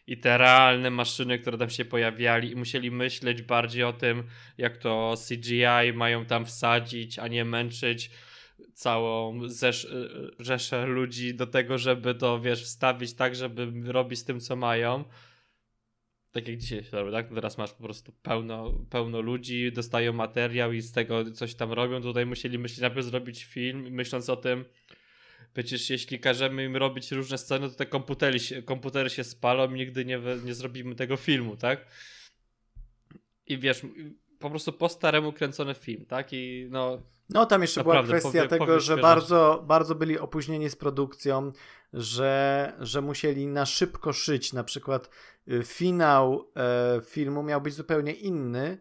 i 0.07 0.18
te 0.18 0.38
realne 0.38 0.90
maszyny, 0.90 1.38
które 1.38 1.59
tam 1.59 1.70
się 1.70 1.84
pojawiali 1.84 2.51
i 2.51 2.57
musieli 2.57 2.90
myśleć 2.90 3.43
bardziej 3.43 3.84
o 3.84 3.93
tym, 3.93 4.24
jak 4.59 4.76
to 4.76 5.14
CGI 5.28 5.93
mają 5.95 6.26
tam 6.26 6.47
wsadzić, 6.47 7.18
a 7.18 7.28
nie 7.28 7.45
męczyć 7.45 8.11
całą 8.82 9.48
zesz, 9.48 9.88
rzeszę 10.38 10.86
ludzi 10.86 11.34
do 11.34 11.46
tego, 11.46 11.78
żeby 11.78 12.14
to, 12.14 12.40
wiesz, 12.40 12.64
wstawić 12.64 13.14
tak, 13.14 13.34
żeby 13.34 13.72
robić 13.92 14.18
z 14.18 14.24
tym, 14.24 14.40
co 14.40 14.56
mają. 14.56 15.04
Tak 16.32 16.48
jak 16.48 16.56
dzisiaj 16.56 16.84
się 16.84 16.90
robi, 16.90 17.12
tak? 17.12 17.34
Teraz 17.34 17.58
masz 17.58 17.72
po 17.72 17.82
prostu 17.82 18.12
pełno, 18.12 18.72
pełno 18.90 19.20
ludzi, 19.20 19.72
dostają 19.72 20.12
materiał 20.12 20.72
i 20.72 20.80
z 20.80 20.92
tego 20.92 21.30
coś 21.30 21.54
tam 21.54 21.72
robią. 21.72 22.02
Tutaj 22.02 22.26
musieli 22.26 22.58
myśleć, 22.58 22.80
najpierw 22.80 23.06
zrobić 23.06 23.44
film, 23.44 23.90
myśląc 23.90 24.28
o 24.28 24.36
tym, 24.36 24.64
przecież 25.54 25.90
jeśli 25.90 26.20
każemy 26.20 26.64
im 26.64 26.76
robić 26.76 27.12
różne 27.12 27.38
sceny, 27.38 27.68
to 27.68 27.74
te 27.74 27.86
komputery 27.86 28.38
się, 28.40 28.62
komputery 28.62 29.10
się 29.10 29.24
spalą 29.24 29.74
i 29.74 29.74
nigdy 29.74 30.04
nie, 30.04 30.20
nie 30.44 30.54
zrobimy 30.54 30.94
tego 30.94 31.16
filmu, 31.16 31.56
tak? 31.56 31.86
I 33.46 33.58
wiesz, 33.58 33.82
po 34.43 34.51
prostu 34.51 34.72
po 34.72 34.88
staremu 34.88 35.32
kręcony 35.32 35.74
film, 35.74 36.07
tak? 36.07 36.32
I 36.32 36.68
no. 36.70 36.99
No, 37.30 37.47
tam 37.47 37.62
jeszcze 37.62 37.82
była 37.82 38.03
kwestia 38.03 38.28
powie, 38.28 38.49
tego, 38.49 38.80
że 38.80 38.97
bardzo, 38.97 39.64
bardzo 39.66 39.95
byli 39.95 40.18
opóźnieni 40.18 40.70
z 40.70 40.76
produkcją, 40.76 41.53
że, 41.93 42.72
że 42.80 43.01
musieli 43.01 43.47
na 43.47 43.66
szybko 43.66 44.12
szyć. 44.12 44.53
Na 44.53 44.64
przykład 44.64 45.11
y, 45.49 45.62
finał 45.64 46.51
e, 46.57 47.01
filmu 47.05 47.43
miał 47.43 47.61
być 47.61 47.74
zupełnie 47.74 48.12
inny. 48.12 48.78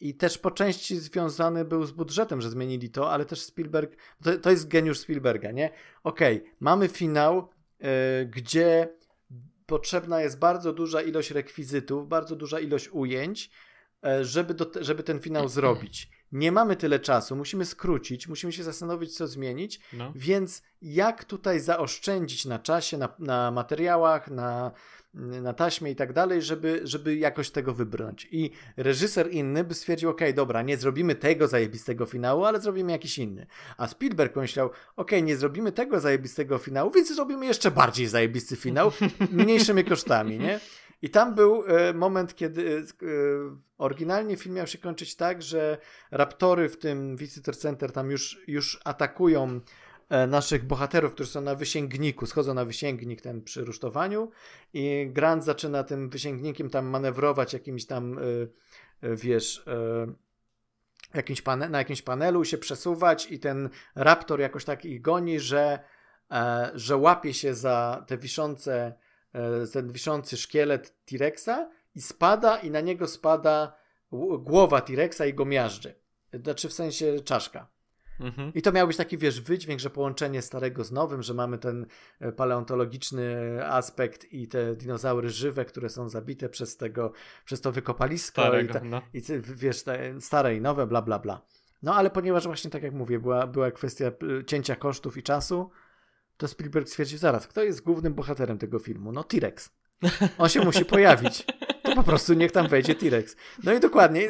I 0.00 0.14
też 0.14 0.38
po 0.38 0.50
części 0.50 0.96
związany 0.96 1.64
był 1.64 1.84
z 1.84 1.90
budżetem, 1.90 2.40
że 2.40 2.50
zmienili 2.50 2.90
to, 2.90 3.12
ale 3.12 3.24
też 3.24 3.40
Spielberg. 3.40 3.96
To, 4.24 4.38
to 4.38 4.50
jest 4.50 4.68
geniusz 4.68 4.98
Spielberga, 4.98 5.50
nie? 5.50 5.70
Okej, 6.02 6.36
okay, 6.36 6.50
mamy 6.60 6.88
finał, 6.88 7.48
e, 7.80 8.24
gdzie 8.24 8.88
potrzebna 9.66 10.22
jest 10.22 10.38
bardzo 10.38 10.72
duża 10.72 11.02
ilość 11.02 11.30
rekwizytów, 11.30 12.08
bardzo 12.08 12.36
duża 12.36 12.60
ilość 12.60 12.88
ujęć, 12.88 13.50
żeby, 14.22 14.54
do, 14.54 14.70
żeby 14.80 15.02
ten 15.02 15.20
finał 15.20 15.48
zrobić. 15.48 16.10
nie 16.32 16.52
mamy 16.52 16.76
tyle 16.76 17.00
czasu, 17.00 17.36
musimy 17.36 17.64
skrócić, 17.64 18.28
musimy 18.28 18.52
się 18.52 18.62
zastanowić, 18.62 19.16
co 19.16 19.26
zmienić, 19.26 19.80
no. 19.92 20.12
więc 20.16 20.62
jak 20.82 21.24
tutaj 21.24 21.60
zaoszczędzić 21.60 22.44
na 22.44 22.58
czasie, 22.58 22.98
na, 22.98 23.08
na 23.18 23.50
materiałach, 23.50 24.30
na, 24.30 24.72
na 25.14 25.52
taśmie 25.52 25.90
i 25.90 25.96
tak 25.96 26.12
dalej, 26.12 26.42
żeby, 26.42 26.80
żeby 26.84 27.16
jakoś 27.16 27.50
tego 27.50 27.74
wybrnąć. 27.74 28.28
I 28.30 28.50
reżyser 28.76 29.30
inny 29.30 29.64
by 29.64 29.74
stwierdził, 29.74 30.10
ok, 30.10 30.20
dobra, 30.34 30.62
nie 30.62 30.76
zrobimy 30.76 31.14
tego 31.14 31.48
zajebistego 31.48 32.06
finału, 32.06 32.44
ale 32.44 32.60
zrobimy 32.60 32.92
jakiś 32.92 33.18
inny. 33.18 33.46
A 33.76 33.88
Spielberg 33.88 34.32
pomyślał, 34.32 34.70
ok, 34.96 35.10
nie 35.22 35.36
zrobimy 35.36 35.72
tego 35.72 36.00
zajebistego 36.00 36.58
finału, 36.58 36.90
więc 36.90 37.14
zrobimy 37.14 37.46
jeszcze 37.46 37.70
bardziej 37.70 38.06
zajebisty 38.06 38.56
finał, 38.56 38.92
mniejszymi 39.30 39.84
kosztami, 39.84 40.38
nie? 40.38 40.60
I 41.02 41.10
tam 41.10 41.34
był 41.34 41.64
e, 41.66 41.94
moment, 41.94 42.34
kiedy 42.34 42.78
e, 42.78 43.06
oryginalnie 43.78 44.36
film 44.36 44.54
miał 44.54 44.66
się 44.66 44.78
kończyć 44.78 45.16
tak, 45.16 45.42
że 45.42 45.78
raptory 46.10 46.68
w 46.68 46.78
tym 46.78 47.16
Visitor 47.16 47.56
Center 47.56 47.92
tam 47.92 48.10
już, 48.10 48.40
już 48.46 48.80
atakują 48.84 49.60
e, 50.08 50.26
naszych 50.26 50.64
bohaterów, 50.64 51.14
którzy 51.14 51.30
są 51.30 51.40
na 51.40 51.54
wysięgniku, 51.54 52.26
schodzą 52.26 52.54
na 52.54 52.64
wysięgnik 52.64 53.20
ten 53.20 53.42
przy 53.42 53.64
rusztowaniu 53.64 54.30
i 54.72 55.10
Grant 55.12 55.44
zaczyna 55.44 55.84
tym 55.84 56.08
wysięgnikiem 56.08 56.70
tam 56.70 56.86
manewrować 56.86 57.52
jakimś 57.52 57.86
tam, 57.86 58.18
wiesz, 59.02 59.64
jakimś 61.14 61.44
na 61.44 61.78
jakimś 61.78 62.02
panelu 62.02 62.44
się 62.44 62.58
przesuwać 62.58 63.30
i 63.30 63.38
ten 63.38 63.68
raptor 63.94 64.40
jakoś 64.40 64.64
tak 64.64 64.84
ich 64.84 65.02
goni, 65.02 65.40
że, 65.40 65.78
że 66.74 66.96
łapie 66.96 67.34
się 67.34 67.54
za 67.54 68.04
te 68.06 68.18
wiszące 68.18 68.92
E, 68.92 69.01
ten 69.72 69.92
wiszący 69.92 70.36
szkielet 70.36 71.04
T-Rexa 71.04 71.70
i 71.94 72.02
spada 72.02 72.56
i 72.56 72.70
na 72.70 72.80
niego 72.80 73.08
spada 73.08 73.76
głowa 74.38 74.80
T-Rexa 74.80 75.26
i 75.26 75.34
go 75.34 75.44
miażdży. 75.44 75.94
Znaczy 76.32 76.68
w 76.68 76.72
sensie 76.72 77.20
czaszka. 77.24 77.68
Mhm. 78.20 78.52
I 78.54 78.62
to 78.62 78.72
miał 78.72 78.86
być 78.86 78.96
taki, 78.96 79.18
wiesz, 79.18 79.40
wydźwięk, 79.40 79.80
że 79.80 79.90
połączenie 79.90 80.42
starego 80.42 80.84
z 80.84 80.92
nowym, 80.92 81.22
że 81.22 81.34
mamy 81.34 81.58
ten 81.58 81.86
e, 82.20 82.32
paleontologiczny 82.32 83.58
aspekt 83.66 84.32
i 84.32 84.48
te 84.48 84.76
dinozaury 84.76 85.30
żywe, 85.30 85.64
które 85.64 85.88
są 85.88 86.08
zabite 86.08 86.48
przez 86.48 86.76
tego, 86.76 87.12
przez 87.44 87.60
to 87.60 87.72
wykopalisko 87.72 88.42
Starego, 88.42 88.70
i, 88.70 88.72
ta, 88.72 88.84
no. 88.84 89.02
i 89.14 89.22
wiesz, 89.40 89.82
te 89.82 90.20
stare 90.20 90.56
i 90.56 90.60
nowe, 90.60 90.86
bla, 90.86 91.02
bla, 91.02 91.18
bla. 91.18 91.42
No 91.82 91.94
ale 91.94 92.10
ponieważ 92.10 92.44
właśnie 92.44 92.70
tak 92.70 92.82
jak 92.82 92.92
mówię, 92.92 93.18
była, 93.18 93.46
była 93.46 93.70
kwestia 93.70 94.06
e, 94.06 94.44
cięcia 94.44 94.76
kosztów 94.76 95.16
i 95.16 95.22
czasu, 95.22 95.70
to 96.42 96.48
Spielberg 96.48 96.88
stwierdził 96.88 97.18
zaraz, 97.18 97.46
kto 97.46 97.62
jest 97.62 97.82
głównym 97.82 98.14
bohaterem 98.14 98.58
tego 98.58 98.78
filmu? 98.78 99.12
No 99.12 99.24
T-Rex. 99.24 99.70
On 100.38 100.48
się 100.48 100.60
musi 100.60 100.84
pojawić. 100.84 101.46
To 101.82 101.94
po 101.94 102.02
prostu 102.02 102.34
niech 102.34 102.52
tam 102.52 102.68
wejdzie 102.68 102.94
T-Rex. 102.94 103.36
No 103.64 103.72
i 103.72 103.80
dokładnie, 103.80 104.28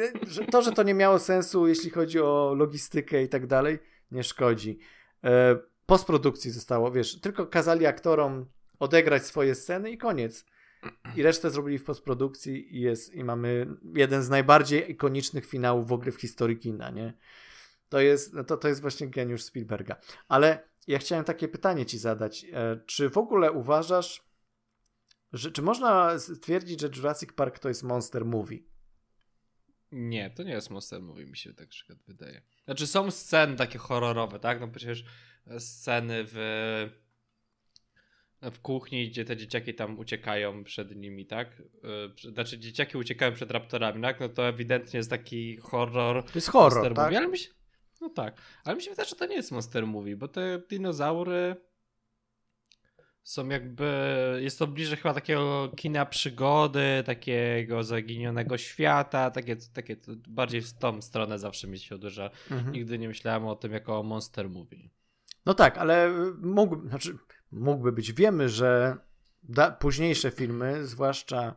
to, 0.51 0.61
że 0.61 0.71
to 0.71 0.83
nie 0.83 0.93
miało 0.93 1.19
sensu, 1.19 1.67
jeśli 1.67 1.89
chodzi 1.89 2.19
o 2.19 2.53
logistykę 2.57 3.23
i 3.23 3.29
tak 3.29 3.47
dalej, 3.47 3.79
nie 4.11 4.23
szkodzi. 4.23 4.79
E, 5.23 5.59
postprodukcji 5.85 6.51
zostało, 6.51 6.91
wiesz, 6.91 7.19
tylko 7.19 7.47
kazali 7.47 7.85
aktorom 7.85 8.45
odegrać 8.79 9.25
swoje 9.25 9.55
sceny 9.55 9.91
i 9.91 9.97
koniec. 9.97 10.45
I 11.15 11.23
resztę 11.23 11.49
zrobili 11.49 11.77
w 11.77 11.83
postprodukcji 11.83 12.77
i 12.77 12.81
jest, 12.81 13.13
i 13.13 13.23
mamy 13.23 13.67
jeden 13.95 14.23
z 14.23 14.29
najbardziej 14.29 14.91
ikonicznych 14.91 15.45
finałów 15.45 15.87
w 15.87 15.91
ogóle 15.91 16.11
w 16.11 16.21
historii 16.21 16.57
kina, 16.57 16.89
nie? 16.89 17.13
To 17.89 17.99
jest, 17.99 18.33
no 18.33 18.43
to, 18.43 18.57
to 18.57 18.67
jest 18.67 18.81
właśnie 18.81 19.07
geniusz 19.07 19.43
Spielberga. 19.43 19.95
Ale 20.27 20.72
ja 20.87 20.99
chciałem 20.99 21.25
takie 21.25 21.47
pytanie 21.47 21.85
ci 21.85 21.97
zadać. 21.97 22.45
E, 22.53 22.79
czy 22.85 23.09
w 23.09 23.17
ogóle 23.17 23.51
uważasz, 23.51 24.23
że, 25.33 25.51
czy 25.51 25.61
można 25.61 26.19
stwierdzić, 26.19 26.81
że 26.81 26.89
Jurassic 26.95 27.33
Park 27.33 27.59
to 27.59 27.69
jest 27.69 27.83
monster 27.83 28.25
movie? 28.25 28.59
Nie, 29.91 30.29
to 30.29 30.43
nie 30.43 30.51
jest 30.51 30.69
monster 30.69 31.01
movie, 31.01 31.25
mi 31.25 31.37
się 31.37 31.53
tak 31.53 31.69
przykład 31.69 31.99
wydaje. 32.07 32.41
Znaczy 32.65 32.87
są 32.87 33.11
sceny 33.11 33.55
takie 33.55 33.79
horrorowe, 33.79 34.39
tak? 34.39 34.59
No 34.59 34.67
przecież 34.67 35.05
sceny 35.59 36.23
w 36.27 36.89
w 38.51 38.59
kuchni, 38.59 39.09
gdzie 39.09 39.25
te 39.25 39.37
dzieciaki 39.37 39.73
tam 39.73 39.99
uciekają 39.99 40.63
przed 40.63 40.95
nimi, 40.95 41.25
tak? 41.25 41.61
E, 42.25 42.31
znaczy 42.31 42.59
dzieciaki 42.59 42.97
uciekają 42.97 43.33
przed 43.33 43.51
raptorami, 43.51 44.01
tak? 44.01 44.19
No 44.19 44.29
to 44.29 44.47
ewidentnie 44.47 44.97
jest 44.97 45.09
taki 45.09 45.57
horror. 45.57 46.23
To 46.23 46.31
jest 46.35 46.49
horror, 46.49 46.93
tak? 46.93 47.05
Movie, 47.05 47.17
ale 47.17 47.27
mi 47.27 47.37
się, 47.37 47.49
no 48.03 48.09
tak, 48.09 48.41
ale 48.63 48.75
mi 48.75 48.81
się 48.81 48.89
wydaje, 48.89 49.09
że 49.09 49.15
to 49.15 49.25
nie 49.25 49.35
jest 49.35 49.51
Monster 49.51 49.87
Movie, 49.87 50.15
bo 50.15 50.27
te 50.27 50.61
dinozaury 50.69 51.55
są 53.23 53.49
jakby, 53.49 53.87
jest 54.41 54.59
to 54.59 54.67
bliżej 54.67 54.97
chyba 54.97 55.13
takiego 55.13 55.71
kina 55.75 56.05
przygody, 56.05 57.03
takiego 57.05 57.83
zaginionego 57.83 58.57
świata, 58.57 59.31
takie, 59.31 59.55
takie 59.73 59.95
bardziej 60.27 60.61
w 60.61 60.73
tą 60.73 61.01
stronę 61.01 61.39
zawsze 61.39 61.67
mi 61.67 61.79
się 61.79 61.95
uderza. 61.95 62.29
Mhm. 62.51 62.73
Nigdy 62.73 62.99
nie 62.99 63.07
myślałem 63.07 63.45
o 63.45 63.55
tym 63.55 63.71
jako 63.71 63.99
o 63.99 64.03
Monster 64.03 64.49
Movie. 64.49 64.89
No 65.45 65.53
tak, 65.53 65.77
ale 65.77 66.09
mógł, 66.41 66.87
znaczy, 66.87 67.17
mógłby 67.51 67.91
być. 67.91 68.13
Wiemy, 68.13 68.49
że 68.49 68.97
da, 69.43 69.71
późniejsze 69.71 70.31
filmy, 70.31 70.87
zwłaszcza 70.87 71.55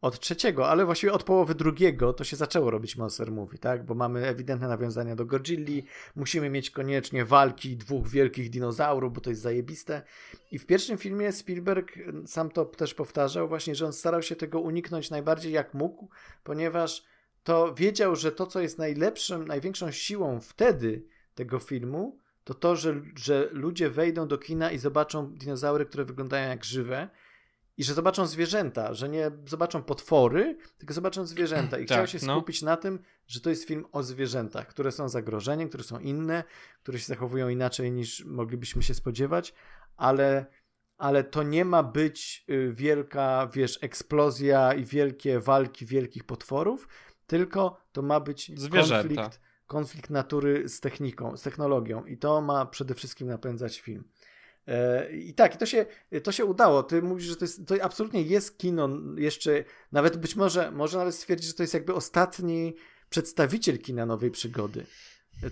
od 0.00 0.20
trzeciego, 0.20 0.68
ale 0.68 0.84
właściwie 0.84 1.12
od 1.12 1.22
połowy 1.22 1.54
drugiego 1.54 2.12
to 2.12 2.24
się 2.24 2.36
zaczęło 2.36 2.70
robić 2.70 2.96
Monster 2.96 3.32
Movie, 3.32 3.58
tak? 3.58 3.84
Bo 3.84 3.94
mamy 3.94 4.26
ewidentne 4.26 4.68
nawiązania 4.68 5.16
do 5.16 5.24
Godzilli, 5.24 5.84
musimy 6.16 6.50
mieć 6.50 6.70
koniecznie 6.70 7.24
walki 7.24 7.76
dwóch 7.76 8.08
wielkich 8.08 8.50
dinozaurów, 8.50 9.12
bo 9.12 9.20
to 9.20 9.30
jest 9.30 9.42
zajebiste. 9.42 10.02
I 10.52 10.58
w 10.58 10.66
pierwszym 10.66 10.98
filmie 10.98 11.32
Spielberg 11.32 11.92
sam 12.26 12.50
to 12.50 12.64
też 12.64 12.94
powtarzał 12.94 13.48
właśnie, 13.48 13.74
że 13.74 13.86
on 13.86 13.92
starał 13.92 14.22
się 14.22 14.36
tego 14.36 14.60
uniknąć 14.60 15.10
najbardziej 15.10 15.52
jak 15.52 15.74
mógł, 15.74 16.08
ponieważ 16.44 17.04
to 17.44 17.74
wiedział, 17.74 18.16
że 18.16 18.32
to, 18.32 18.46
co 18.46 18.60
jest 18.60 18.78
najlepszym, 18.78 19.46
największą 19.46 19.90
siłą 19.90 20.40
wtedy 20.40 21.04
tego 21.34 21.58
filmu, 21.58 22.18
to 22.44 22.54
to, 22.54 22.76
że, 22.76 23.02
że 23.16 23.48
ludzie 23.52 23.90
wejdą 23.90 24.28
do 24.28 24.38
kina 24.38 24.70
i 24.70 24.78
zobaczą 24.78 25.32
dinozaury, 25.32 25.86
które 25.86 26.04
wyglądają 26.04 26.48
jak 26.48 26.64
żywe, 26.64 27.08
i 27.76 27.84
że 27.84 27.94
zobaczą 27.94 28.26
zwierzęta, 28.26 28.94
że 28.94 29.08
nie 29.08 29.30
zobaczą 29.46 29.82
potwory, 29.82 30.56
tylko 30.78 30.94
zobaczą 30.94 31.26
zwierzęta. 31.26 31.78
I 31.78 31.86
tak, 31.86 31.98
chciał 31.98 32.06
się 32.06 32.26
no. 32.26 32.34
skupić 32.34 32.62
no. 32.62 32.66
na 32.66 32.76
tym, 32.76 32.98
że 33.26 33.40
to 33.40 33.50
jest 33.50 33.64
film 33.64 33.86
o 33.92 34.02
zwierzętach, 34.02 34.66
które 34.66 34.92
są 34.92 35.08
zagrożeniem, 35.08 35.68
które 35.68 35.84
są 35.84 35.98
inne, 35.98 36.44
które 36.82 36.98
się 36.98 37.06
zachowują 37.06 37.48
inaczej 37.48 37.92
niż 37.92 38.24
moglibyśmy 38.24 38.82
się 38.82 38.94
spodziewać, 38.94 39.54
ale, 39.96 40.46
ale 40.98 41.24
to 41.24 41.42
nie 41.42 41.64
ma 41.64 41.82
być 41.82 42.44
y, 42.50 42.72
wielka, 42.72 43.48
wiesz, 43.52 43.78
eksplozja 43.82 44.74
i 44.74 44.84
wielkie 44.84 45.40
walki 45.40 45.86
wielkich 45.86 46.24
potworów, 46.24 46.88
tylko 47.26 47.80
to 47.92 48.02
ma 48.02 48.20
być 48.20 48.52
Zwierzęta. 48.60 49.02
konflikt, 49.02 49.40
konflikt 49.66 50.10
natury 50.10 50.68
z 50.68 50.80
techniką, 50.80 51.36
z 51.36 51.42
technologią 51.42 52.04
i 52.04 52.18
to 52.18 52.40
ma 52.40 52.66
przede 52.66 52.94
wszystkim 52.94 53.28
napędzać 53.28 53.80
film. 53.80 54.04
E, 54.68 55.10
I 55.10 55.34
tak, 55.34 55.56
to 55.56 55.66
się, 55.66 55.86
to 56.22 56.32
się 56.32 56.44
udało. 56.44 56.82
Ty 56.82 57.02
mówisz, 57.02 57.26
że 57.26 57.36
to, 57.36 57.44
jest, 57.44 57.66
to 57.66 57.74
absolutnie 57.82 58.22
jest 58.22 58.58
kino, 58.58 58.88
jeszcze 59.16 59.64
nawet 59.92 60.16
być 60.16 60.36
może, 60.36 60.70
może 60.70 60.98
nawet 60.98 61.14
stwierdzić, 61.14 61.48
że 61.48 61.54
to 61.54 61.62
jest 61.62 61.74
jakby 61.74 61.94
ostatni 61.94 62.74
przedstawiciel 63.10 63.78
kina 63.78 64.06
nowej 64.06 64.30
przygody, 64.30 64.86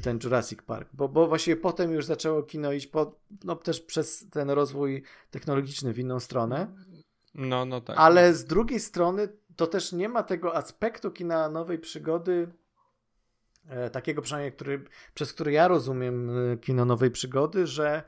ten 0.03 0.19
Jurassic 0.25 0.63
Park, 0.63 0.89
bo, 0.93 1.09
bo 1.09 1.27
właściwie 1.27 1.57
potem 1.57 1.93
już 1.93 2.05
zaczęło 2.05 2.43
kino 2.43 2.73
iść 2.73 2.87
po, 2.87 3.21
no, 3.45 3.57
też 3.57 3.81
przez 3.81 4.31
ten 4.31 4.51
rozwój 4.51 5.03
technologiczny 5.31 5.93
w 5.93 5.99
inną 5.99 6.21
stronę. 6.21 6.67
No, 7.35 7.65
no 7.65 7.81
tak. 7.81 7.99
Ale 7.99 8.35
z 8.35 8.45
drugiej 8.45 8.81
strony 8.81 9.29
to 9.57 9.67
też 9.67 9.93
nie 9.93 10.09
ma 10.09 10.23
tego 10.23 10.57
aspektu 10.57 11.11
kina 11.11 11.49
nowej 11.49 11.79
przygody, 11.79 12.49
e, 13.69 13.91
takiego 13.91 14.23
przynajmniej, 14.23 14.53
który, 14.53 14.85
przez 15.15 15.33
który 15.33 15.53
ja 15.53 15.69
rozumiem 15.69 16.31
e, 16.53 16.57
kino 16.57 16.85
nowej 16.85 17.11
przygody, 17.11 17.67
że 17.67 18.03
E, 18.03 18.05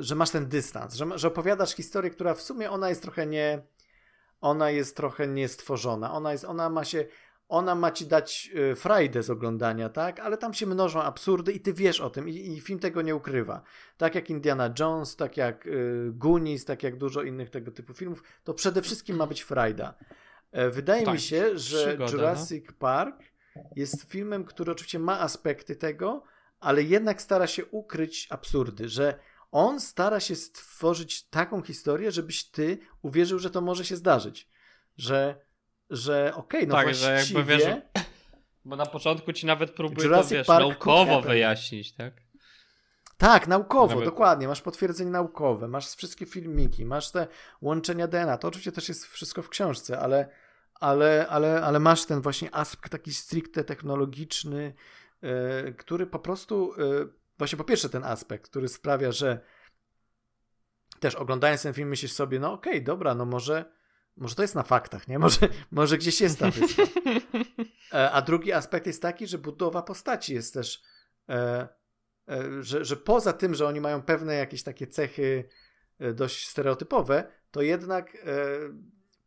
że 0.00 0.14
masz 0.14 0.30
ten 0.30 0.48
dystans, 0.48 0.94
że, 0.94 1.06
że 1.18 1.28
opowiadasz 1.28 1.74
historię, 1.74 2.10
która 2.10 2.34
w 2.34 2.42
sumie 2.42 2.70
ona 2.70 2.88
jest 2.88 3.02
trochę 3.02 3.26
nie 3.26 3.62
ona 4.40 4.70
jest 4.70 4.96
trochę 4.96 5.26
niestworzona. 5.26 6.12
Ona 6.12 6.32
jest, 6.32 6.44
ona 6.44 6.70
ma 6.70 6.84
się 6.84 7.04
ona 7.48 7.74
ma 7.74 7.90
ci 7.90 8.06
dać 8.06 8.50
e, 8.54 8.76
frajdę 8.76 9.22
z 9.22 9.30
oglądania, 9.30 9.88
tak? 9.88 10.20
Ale 10.20 10.38
tam 10.38 10.54
się 10.54 10.66
mnożą 10.66 11.02
absurdy 11.02 11.52
i 11.52 11.60
ty 11.60 11.72
wiesz 11.72 12.00
o 12.00 12.10
tym 12.10 12.28
i, 12.28 12.32
i 12.32 12.60
film 12.60 12.78
tego 12.78 13.02
nie 13.02 13.16
ukrywa. 13.16 13.62
Tak 13.96 14.14
jak 14.14 14.30
Indiana 14.30 14.74
Jones, 14.78 15.16
tak 15.16 15.36
jak 15.36 15.66
y, 15.66 16.10
Goonies, 16.12 16.64
tak 16.64 16.82
jak 16.82 16.96
dużo 16.96 17.22
innych 17.22 17.50
tego 17.50 17.70
typu 17.70 17.94
filmów, 17.94 18.22
to 18.44 18.54
przede 18.54 18.82
wszystkim 18.82 19.16
ma 19.16 19.26
być 19.26 19.42
frajda. 19.42 19.94
wydaje 20.70 21.04
tak, 21.04 21.14
mi 21.14 21.20
się, 21.20 21.58
że 21.58 21.86
przygoda, 21.86 22.12
no. 22.12 22.18
Jurassic 22.18 22.64
no? 22.68 22.74
Park 22.78 23.22
jest 23.76 24.02
filmem, 24.02 24.44
który 24.44 24.72
oczywiście 24.72 24.98
ma 24.98 25.20
aspekty 25.20 25.76
tego, 25.76 26.22
ale 26.60 26.82
jednak 26.82 27.22
stara 27.22 27.46
się 27.46 27.66
ukryć 27.66 28.26
absurdy, 28.30 28.88
że 28.88 29.18
on 29.52 29.80
stara 29.80 30.20
się 30.20 30.36
stworzyć 30.36 31.28
taką 31.28 31.62
historię, 31.62 32.12
żebyś 32.12 32.50
ty 32.50 32.78
uwierzył, 33.02 33.38
że 33.38 33.50
to 33.50 33.60
może 33.60 33.84
się 33.84 33.96
zdarzyć. 33.96 34.48
Że, 34.96 35.40
że 35.90 36.32
okej, 36.34 36.60
okay, 36.60 36.66
no 36.66 36.74
tak, 36.74 36.84
właściwie... 36.86 37.18
Że 37.18 37.34
jakby 37.34 37.44
wiesz, 37.44 37.64
bo 38.64 38.76
na 38.76 38.86
początku 38.86 39.32
ci 39.32 39.46
nawet 39.46 39.70
próbuje 39.70 40.06
Jurassic 40.06 40.30
to, 40.30 40.34
wiesz, 40.34 40.46
Park 40.46 40.60
naukowo 40.60 41.20
wyjaśnić, 41.20 41.92
tak? 41.92 42.12
Tak, 43.18 43.48
naukowo, 43.48 43.94
nawet... 43.94 44.04
dokładnie. 44.04 44.48
Masz 44.48 44.62
potwierdzenie 44.62 45.10
naukowe, 45.10 45.68
masz 45.68 45.96
wszystkie 45.96 46.26
filmiki, 46.26 46.84
masz 46.84 47.10
te 47.10 47.26
łączenia 47.60 48.08
DNA. 48.08 48.38
To 48.38 48.48
oczywiście 48.48 48.72
też 48.72 48.88
jest 48.88 49.06
wszystko 49.06 49.42
w 49.42 49.48
książce, 49.48 49.98
ale, 49.98 50.28
ale, 50.74 51.26
ale, 51.28 51.62
ale 51.62 51.78
masz 51.78 52.04
ten 52.04 52.20
właśnie 52.20 52.54
aspekt 52.54 52.92
taki 52.92 53.14
stricte 53.14 53.64
technologiczny, 53.64 54.74
yy, 55.22 55.74
który 55.78 56.06
po 56.06 56.18
prostu, 56.18 56.74
yy, 56.78 57.12
właśnie 57.38 57.58
po 57.58 57.64
pierwsze 57.64 57.88
ten 57.88 58.04
aspekt, 58.04 58.44
który 58.50 58.68
sprawia, 58.68 59.12
że 59.12 59.40
też 61.00 61.14
oglądając 61.14 61.62
ten 61.62 61.74
film 61.74 61.88
myślisz 61.88 62.12
sobie, 62.12 62.40
no 62.40 62.52
okej, 62.52 62.72
okay, 62.72 62.84
dobra, 62.84 63.14
no 63.14 63.24
może, 63.24 63.72
może 64.16 64.34
to 64.34 64.42
jest 64.42 64.54
na 64.54 64.62
faktach, 64.62 65.08
nie? 65.08 65.18
Może, 65.28 65.48
może 65.70 65.98
gdzieś 65.98 66.20
jest 66.20 66.38
ta 66.38 66.50
wyspa. 66.50 66.82
E, 67.92 68.10
a 68.10 68.22
drugi 68.22 68.52
aspekt 68.52 68.86
jest 68.86 69.02
taki, 69.02 69.26
że 69.26 69.38
budowa 69.38 69.82
postaci 69.82 70.34
jest 70.34 70.54
też, 70.54 70.82
e, 71.28 71.68
e, 72.28 72.62
że, 72.62 72.84
że 72.84 72.96
poza 72.96 73.32
tym, 73.32 73.54
że 73.54 73.66
oni 73.66 73.80
mają 73.80 74.02
pewne 74.02 74.34
jakieś 74.34 74.62
takie 74.62 74.86
cechy 74.86 75.48
dość 76.14 76.48
stereotypowe, 76.48 77.32
to 77.50 77.62
jednak 77.62 78.16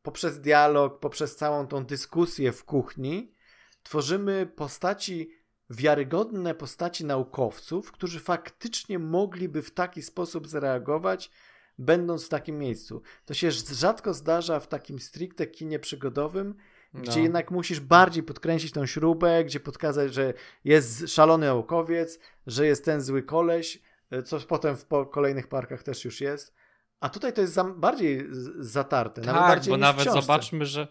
poprzez 0.02 0.42
dialog, 0.42 1.00
poprzez 1.00 1.36
całą 1.36 1.68
tą 1.68 1.86
dyskusję 1.86 2.52
w 2.52 2.66
kuchni 2.66 3.36
tworzymy 3.84 4.46
postaci 4.46 5.32
wiarygodne 5.72 6.56
postaci 6.56 7.06
naukowców, 7.06 7.92
którzy 7.92 8.20
faktycznie 8.20 9.00
mogliby 9.00 9.62
w 9.62 9.72
taki 9.72 10.02
sposób 10.02 10.48
zareagować 10.48 11.32
będąc 11.78 12.26
w 12.26 12.30
takim 12.30 12.60
miejscu. 12.60 13.02
To 13.26 13.34
się 13.34 13.52
rzadko 13.52 14.14
zdarza 14.14 14.60
w 14.60 14.68
takim 14.68 15.00
stricte 15.00 15.48
kinie 15.48 15.80
przygodowym, 15.80 16.56
no. 16.94 17.02
gdzie 17.02 17.22
jednak 17.22 17.52
musisz 17.52 17.80
bardziej 17.80 18.24
podkręcić 18.24 18.72
tą 18.72 18.86
śrubę, 18.86 19.44
gdzie 19.44 19.60
podkazać, 19.60 20.14
że 20.14 20.34
jest 20.64 21.08
szalony 21.08 21.46
naukowiec, 21.46 22.20
że 22.48 22.66
jest 22.66 22.86
ten 22.86 23.02
zły 23.02 23.24
koleś, 23.24 23.82
e, 24.12 24.24
co 24.24 24.40
potem 24.40 24.76
w 24.78 24.86
kolejnych 25.12 25.48
parkach 25.48 25.84
też 25.84 26.06
już 26.06 26.22
jest. 26.22 26.54
A 27.00 27.10
tutaj 27.10 27.34
to 27.34 27.42
jest 27.42 27.54
za, 27.54 27.64
bardziej 27.64 28.28
zatarte. 28.60 29.22
Tak, 29.22 29.26
nawet 29.26 29.42
bardziej 29.42 29.72
bo 29.72 29.78
nawet 29.78 30.14
zobaczmy, 30.14 30.66
że 30.66 30.88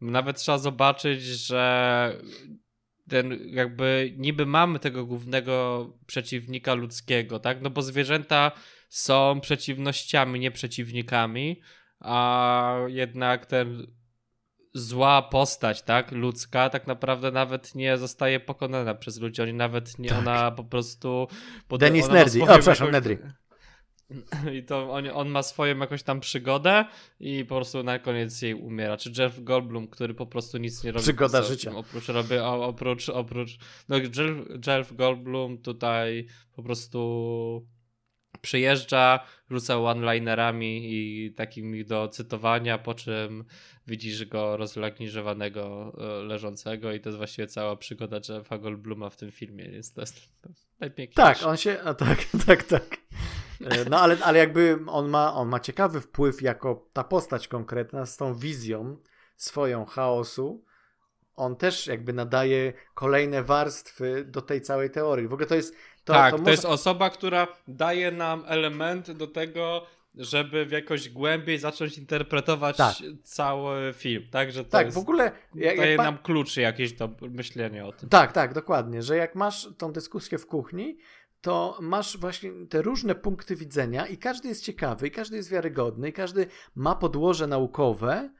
nawet 0.00 0.36
trzeba 0.36 0.58
zobaczyć, 0.58 1.22
że 1.22 2.22
ten 3.08 3.38
jakby 3.46 4.14
niby 4.18 4.46
mamy 4.46 4.78
tego 4.78 5.06
głównego 5.06 5.86
przeciwnika 6.06 6.74
ludzkiego, 6.74 7.38
tak? 7.38 7.62
No 7.62 7.70
bo 7.70 7.82
zwierzęta 7.82 8.52
są 8.88 9.40
przeciwnościami, 9.40 10.40
nie 10.40 10.50
przeciwnikami, 10.50 11.60
a 12.00 12.76
jednak 12.86 13.46
ten 13.46 13.86
zła 14.74 15.22
postać, 15.22 15.82
tak, 15.82 16.12
ludzka, 16.12 16.70
tak 16.70 16.86
naprawdę 16.86 17.30
nawet 17.30 17.74
nie 17.74 17.98
zostaje 17.98 18.40
pokonana 18.40 18.94
przez 18.94 19.20
ludzi. 19.20 19.42
Oni 19.42 19.54
nawet 19.54 19.98
nie, 19.98 20.08
tak. 20.08 20.18
ona 20.18 20.50
po 20.50 20.64
prostu. 20.64 21.28
Pod, 21.68 21.80
Denis 21.80 22.08
Nedry, 22.08 22.42
o 22.42 22.46
przepraszam, 22.46 22.86
jakąś... 22.86 22.92
Nedry. 22.92 23.32
I 24.58 24.62
to 24.62 24.92
on, 24.92 25.08
on, 25.14 25.28
ma 25.28 25.42
swoją 25.42 25.78
jakąś 25.78 26.02
tam 26.02 26.20
przygodę 26.20 26.84
i 27.20 27.44
po 27.44 27.54
prostu 27.54 27.82
na 27.82 27.98
koniec 27.98 28.42
jej 28.42 28.54
umiera. 28.54 28.96
Czy 28.96 29.12
Jeff 29.18 29.44
Goldblum, 29.44 29.88
który 29.88 30.14
po 30.14 30.26
prostu 30.26 30.58
nic 30.58 30.84
nie 30.84 30.92
robi. 30.92 31.02
Przygoda 31.02 31.42
życia. 31.42 31.72
Oprócz, 31.74 32.08
robi, 32.08 32.38
oprócz, 32.38 33.08
oprócz, 33.08 33.58
no 33.88 33.96
Jeff, 33.96 34.66
Jeff 34.66 34.96
Goldblum 34.96 35.58
tutaj 35.58 36.26
po 36.56 36.62
prostu 36.62 37.66
przyjeżdża, 38.40 39.20
rzuca 39.50 39.78
one-linerami 39.78 40.92
i 40.92 41.32
takimi 41.34 41.84
do 41.84 42.08
cytowania, 42.08 42.78
po 42.78 42.94
czym 42.94 43.44
widzisz 43.86 44.24
go 44.24 44.56
rozlagniżowanego, 44.56 45.92
e, 45.98 46.22
leżącego 46.22 46.92
i 46.92 47.00
to 47.00 47.08
jest 47.08 47.16
właściwie 47.16 47.46
cała 47.46 47.76
przygoda 47.76 48.20
Jeffa 48.28 48.58
Goldbluma 48.58 49.10
w 49.10 49.16
tym 49.16 49.30
filmie. 49.30 49.64
Jest 49.64 49.94
to 49.94 50.00
jest 50.00 50.30
najpiękniejsze. 50.80 51.34
Tak, 51.34 51.42
on 51.42 51.56
się, 51.56 51.80
a 51.84 51.94
tak, 51.94 52.18
tak, 52.46 52.64
tak. 52.64 53.01
E, 53.70 53.90
no 53.90 54.00
ale, 54.00 54.16
ale 54.22 54.38
jakby 54.38 54.78
on 54.86 55.08
ma, 55.08 55.34
on 55.34 55.48
ma 55.48 55.60
ciekawy 55.60 56.00
wpływ 56.00 56.42
jako 56.42 56.88
ta 56.92 57.04
postać 57.04 57.48
konkretna 57.48 58.06
z 58.06 58.16
tą 58.16 58.34
wizją 58.34 58.96
swoją 59.36 59.84
chaosu. 59.84 60.64
On 61.36 61.56
też 61.56 61.86
jakby 61.86 62.12
nadaje 62.12 62.72
kolejne 62.94 63.42
warstwy 63.42 64.24
do 64.24 64.42
tej 64.42 64.60
całej 64.60 64.90
teorii. 64.90 65.28
W 65.28 65.32
ogóle 65.32 65.46
to 65.46 65.54
jest. 65.54 65.74
To, 66.04 66.12
tak, 66.12 66.30
to, 66.30 66.38
może... 66.38 66.44
to 66.44 66.50
jest 66.50 66.64
osoba, 66.64 67.10
która 67.10 67.48
daje 67.68 68.10
nam 68.10 68.44
element 68.46 69.10
do 69.10 69.26
tego, 69.26 69.86
żeby 70.14 70.66
w 70.66 70.70
jakoś 70.70 71.08
głębiej 71.08 71.58
zacząć 71.58 71.98
interpretować 71.98 72.76
tak. 72.76 72.94
cały 73.22 73.92
film. 73.92 74.28
Tak, 74.30 74.52
że 74.52 74.64
to 74.64 74.70
tak 74.70 74.86
jest, 74.86 74.96
w 74.96 75.00
ogóle 75.00 75.24
jak, 75.54 75.76
daje 75.76 75.90
jak 75.90 75.98
nam 75.98 76.18
kluczy 76.18 76.60
jakieś 76.60 76.92
do 76.92 77.10
myślenia 77.20 77.86
o 77.86 77.92
tym. 77.92 78.08
Tak, 78.08 78.32
tak, 78.32 78.54
dokładnie. 78.54 79.02
Że 79.02 79.16
jak 79.16 79.34
masz 79.34 79.68
tą 79.78 79.92
dyskusję 79.92 80.38
w 80.38 80.46
kuchni, 80.46 80.98
to 81.42 81.78
masz 81.80 82.18
właśnie 82.18 82.52
te 82.66 82.82
różne 82.82 83.14
punkty 83.14 83.56
widzenia 83.56 84.06
i 84.06 84.18
każdy 84.18 84.48
jest 84.48 84.64
ciekawy, 84.64 85.06
i 85.06 85.10
każdy 85.10 85.36
jest 85.36 85.50
wiarygodny, 85.50 86.08
i 86.08 86.12
każdy 86.12 86.46
ma 86.74 86.94
podłoże 86.94 87.46
naukowe. 87.46 88.30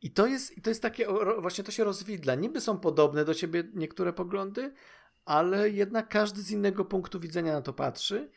I 0.00 0.10
to 0.10 0.26
jest, 0.26 0.58
i 0.58 0.62
to 0.62 0.70
jest 0.70 0.82
takie, 0.82 1.06
właśnie 1.38 1.64
to 1.64 1.72
się 1.72 1.84
rozwidla. 1.84 2.34
Niby 2.34 2.60
są 2.60 2.78
podobne 2.78 3.24
do 3.24 3.34
siebie 3.34 3.64
niektóre 3.74 4.12
poglądy, 4.12 4.72
ale 5.24 5.70
jednak 5.70 6.08
każdy 6.08 6.42
z 6.42 6.50
innego 6.50 6.84
punktu 6.84 7.20
widzenia 7.20 7.52
na 7.52 7.62
to 7.62 7.72
patrzy. 7.72 8.30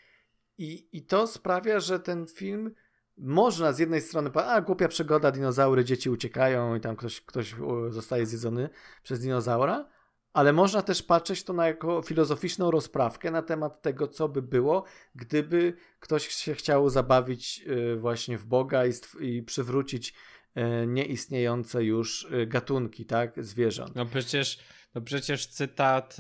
I, 0.57 0.97
i 0.97 1.05
to 1.05 1.27
sprawia, 1.27 1.79
że 1.79 1.99
ten 1.99 2.27
film 2.27 2.71
można 3.17 3.73
z 3.73 3.79
jednej 3.79 4.01
strony, 4.01 4.29
a 4.33 4.61
głupia 4.61 4.87
przygoda, 4.87 5.31
dinozaury, 5.31 5.85
dzieci 5.85 6.09
uciekają 6.09 6.75
i 6.75 6.79
tam 6.79 6.95
ktoś, 6.95 7.21
ktoś 7.21 7.55
zostaje 7.89 8.25
zjedzony 8.25 8.69
przez 9.03 9.19
dinozaura, 9.19 9.89
ale 10.33 10.53
można 10.53 10.81
też 10.81 11.03
patrzeć 11.03 11.43
to 11.43 11.53
na 11.53 11.67
jako 11.67 12.01
filozoficzną 12.01 12.71
rozprawkę 12.71 13.31
na 13.31 13.41
temat 13.41 13.81
tego, 13.81 14.07
co 14.07 14.29
by 14.29 14.41
było, 14.41 14.83
gdyby 15.15 15.73
ktoś 15.99 16.27
się 16.27 16.55
chciał 16.55 16.89
zabawić 16.89 17.63
y, 17.67 17.95
właśnie 17.95 18.37
w 18.37 18.45
Boga 18.45 18.85
i, 18.85 18.91
i 19.19 19.43
przywrócić 19.43 20.13
y, 20.57 20.87
nieistniejące 20.87 21.83
już 21.83 22.23
y, 22.23 22.47
gatunki, 22.47 23.05
tak, 23.05 23.45
zwierząt. 23.45 23.95
No 23.95 24.05
przecież, 24.05 24.59
no 24.95 25.01
przecież 25.01 25.47
cytat, 25.47 26.17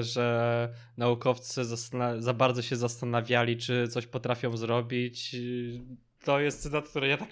że 0.00 0.68
naukowcy 0.96 1.64
za 2.18 2.34
bardzo 2.34 2.62
się 2.62 2.76
zastanawiali, 2.76 3.56
czy 3.56 3.88
coś 3.88 4.06
potrafią 4.06 4.56
zrobić, 4.56 5.36
to 6.24 6.40
jest 6.40 6.62
cytat, 6.62 6.88
który 6.88 7.08
ja 7.08 7.16
tak 7.16 7.28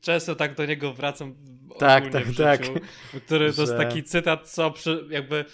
często 0.00 0.34
tak 0.34 0.54
do 0.54 0.66
niego 0.66 0.92
wracam 0.92 1.34
tak, 1.78 2.12
tak, 2.12 2.24
w 2.24 2.36
tak. 2.36 2.60
Który 3.26 3.52
to 3.52 3.60
jest 3.60 3.76
taki 3.76 4.02
cytat, 4.02 4.50
co 4.50 4.70
przy, 4.70 5.06
jakby 5.10 5.44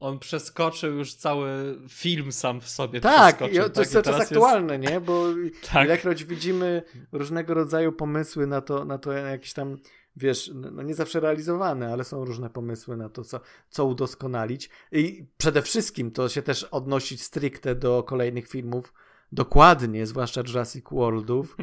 on 0.00 0.18
przeskoczył 0.18 0.94
już 0.94 1.14
cały 1.14 1.78
film 1.88 2.32
sam 2.32 2.60
w 2.60 2.68
sobie. 2.68 3.00
Tak, 3.00 3.38
to 3.38 3.48
jest 3.48 3.74
tak? 3.74 3.86
cały 3.86 4.04
czas 4.04 4.20
aktualne, 4.20 4.74
jest... 4.78 4.90
nie? 4.90 5.00
Bo 5.00 5.26
tak. 5.72 5.86
ilekroć 5.86 6.24
widzimy 6.24 6.82
różnego 7.12 7.54
rodzaju 7.54 7.92
pomysły 7.92 8.46
na 8.46 8.60
to, 8.60 8.84
na 8.84 8.98
to 8.98 9.12
jakieś 9.12 9.52
tam 9.52 9.76
wiesz, 10.16 10.50
no 10.54 10.82
nie 10.82 10.94
zawsze 10.94 11.20
realizowane, 11.20 11.92
ale 11.92 12.04
są 12.04 12.24
różne 12.24 12.50
pomysły 12.50 12.96
na 12.96 13.08
to, 13.08 13.24
co, 13.24 13.40
co 13.70 13.84
udoskonalić. 13.84 14.70
I 14.92 15.26
przede 15.36 15.62
wszystkim 15.62 16.10
to 16.10 16.28
się 16.28 16.42
też 16.42 16.64
odnosić 16.64 17.22
stricte 17.22 17.74
do 17.74 18.02
kolejnych 18.02 18.48
filmów, 18.48 18.92
dokładnie, 19.34 20.06
zwłaszcza 20.06 20.42
Jurassic 20.46 20.84
Worldów, 20.90 21.56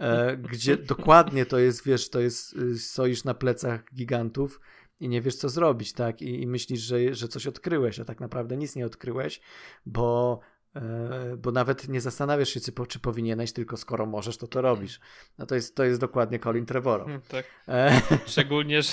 e, 0.00 0.36
gdzie 0.36 0.76
dokładnie 0.76 1.46
to 1.46 1.58
jest, 1.58 1.84
wiesz, 1.84 2.10
to 2.10 2.20
jest, 2.20 2.56
y, 2.56 2.78
stoisz 2.78 3.24
na 3.24 3.34
plecach 3.34 3.84
gigantów 3.94 4.60
i 5.00 5.08
nie 5.08 5.20
wiesz, 5.20 5.36
co 5.36 5.48
zrobić, 5.48 5.92
tak? 5.92 6.22
I, 6.22 6.42
i 6.42 6.46
myślisz, 6.46 6.80
że, 6.80 7.14
że 7.14 7.28
coś 7.28 7.46
odkryłeś, 7.46 8.00
a 8.00 8.04
tak 8.04 8.20
naprawdę 8.20 8.56
nic 8.56 8.76
nie 8.76 8.86
odkryłeś, 8.86 9.40
bo 9.86 10.40
e, 10.76 11.36
bo 11.38 11.52
nawet 11.52 11.88
nie 11.88 12.00
zastanawiasz 12.00 12.48
się, 12.48 12.60
czy, 12.60 12.72
czy 12.88 12.98
powinieneś, 12.98 13.52
tylko 13.52 13.76
skoro 13.76 14.06
możesz, 14.06 14.36
to 14.36 14.46
to 14.46 14.62
robisz. 14.62 15.00
No 15.38 15.46
to 15.46 15.54
jest, 15.54 15.76
to 15.76 15.84
jest 15.84 16.00
dokładnie 16.00 16.38
Colin 16.38 16.66
Trevorrow. 16.66 17.06
Hmm, 17.06 17.22
tak. 17.28 17.44
E... 17.68 18.00
Szczególnie, 18.26 18.82
że 18.82 18.92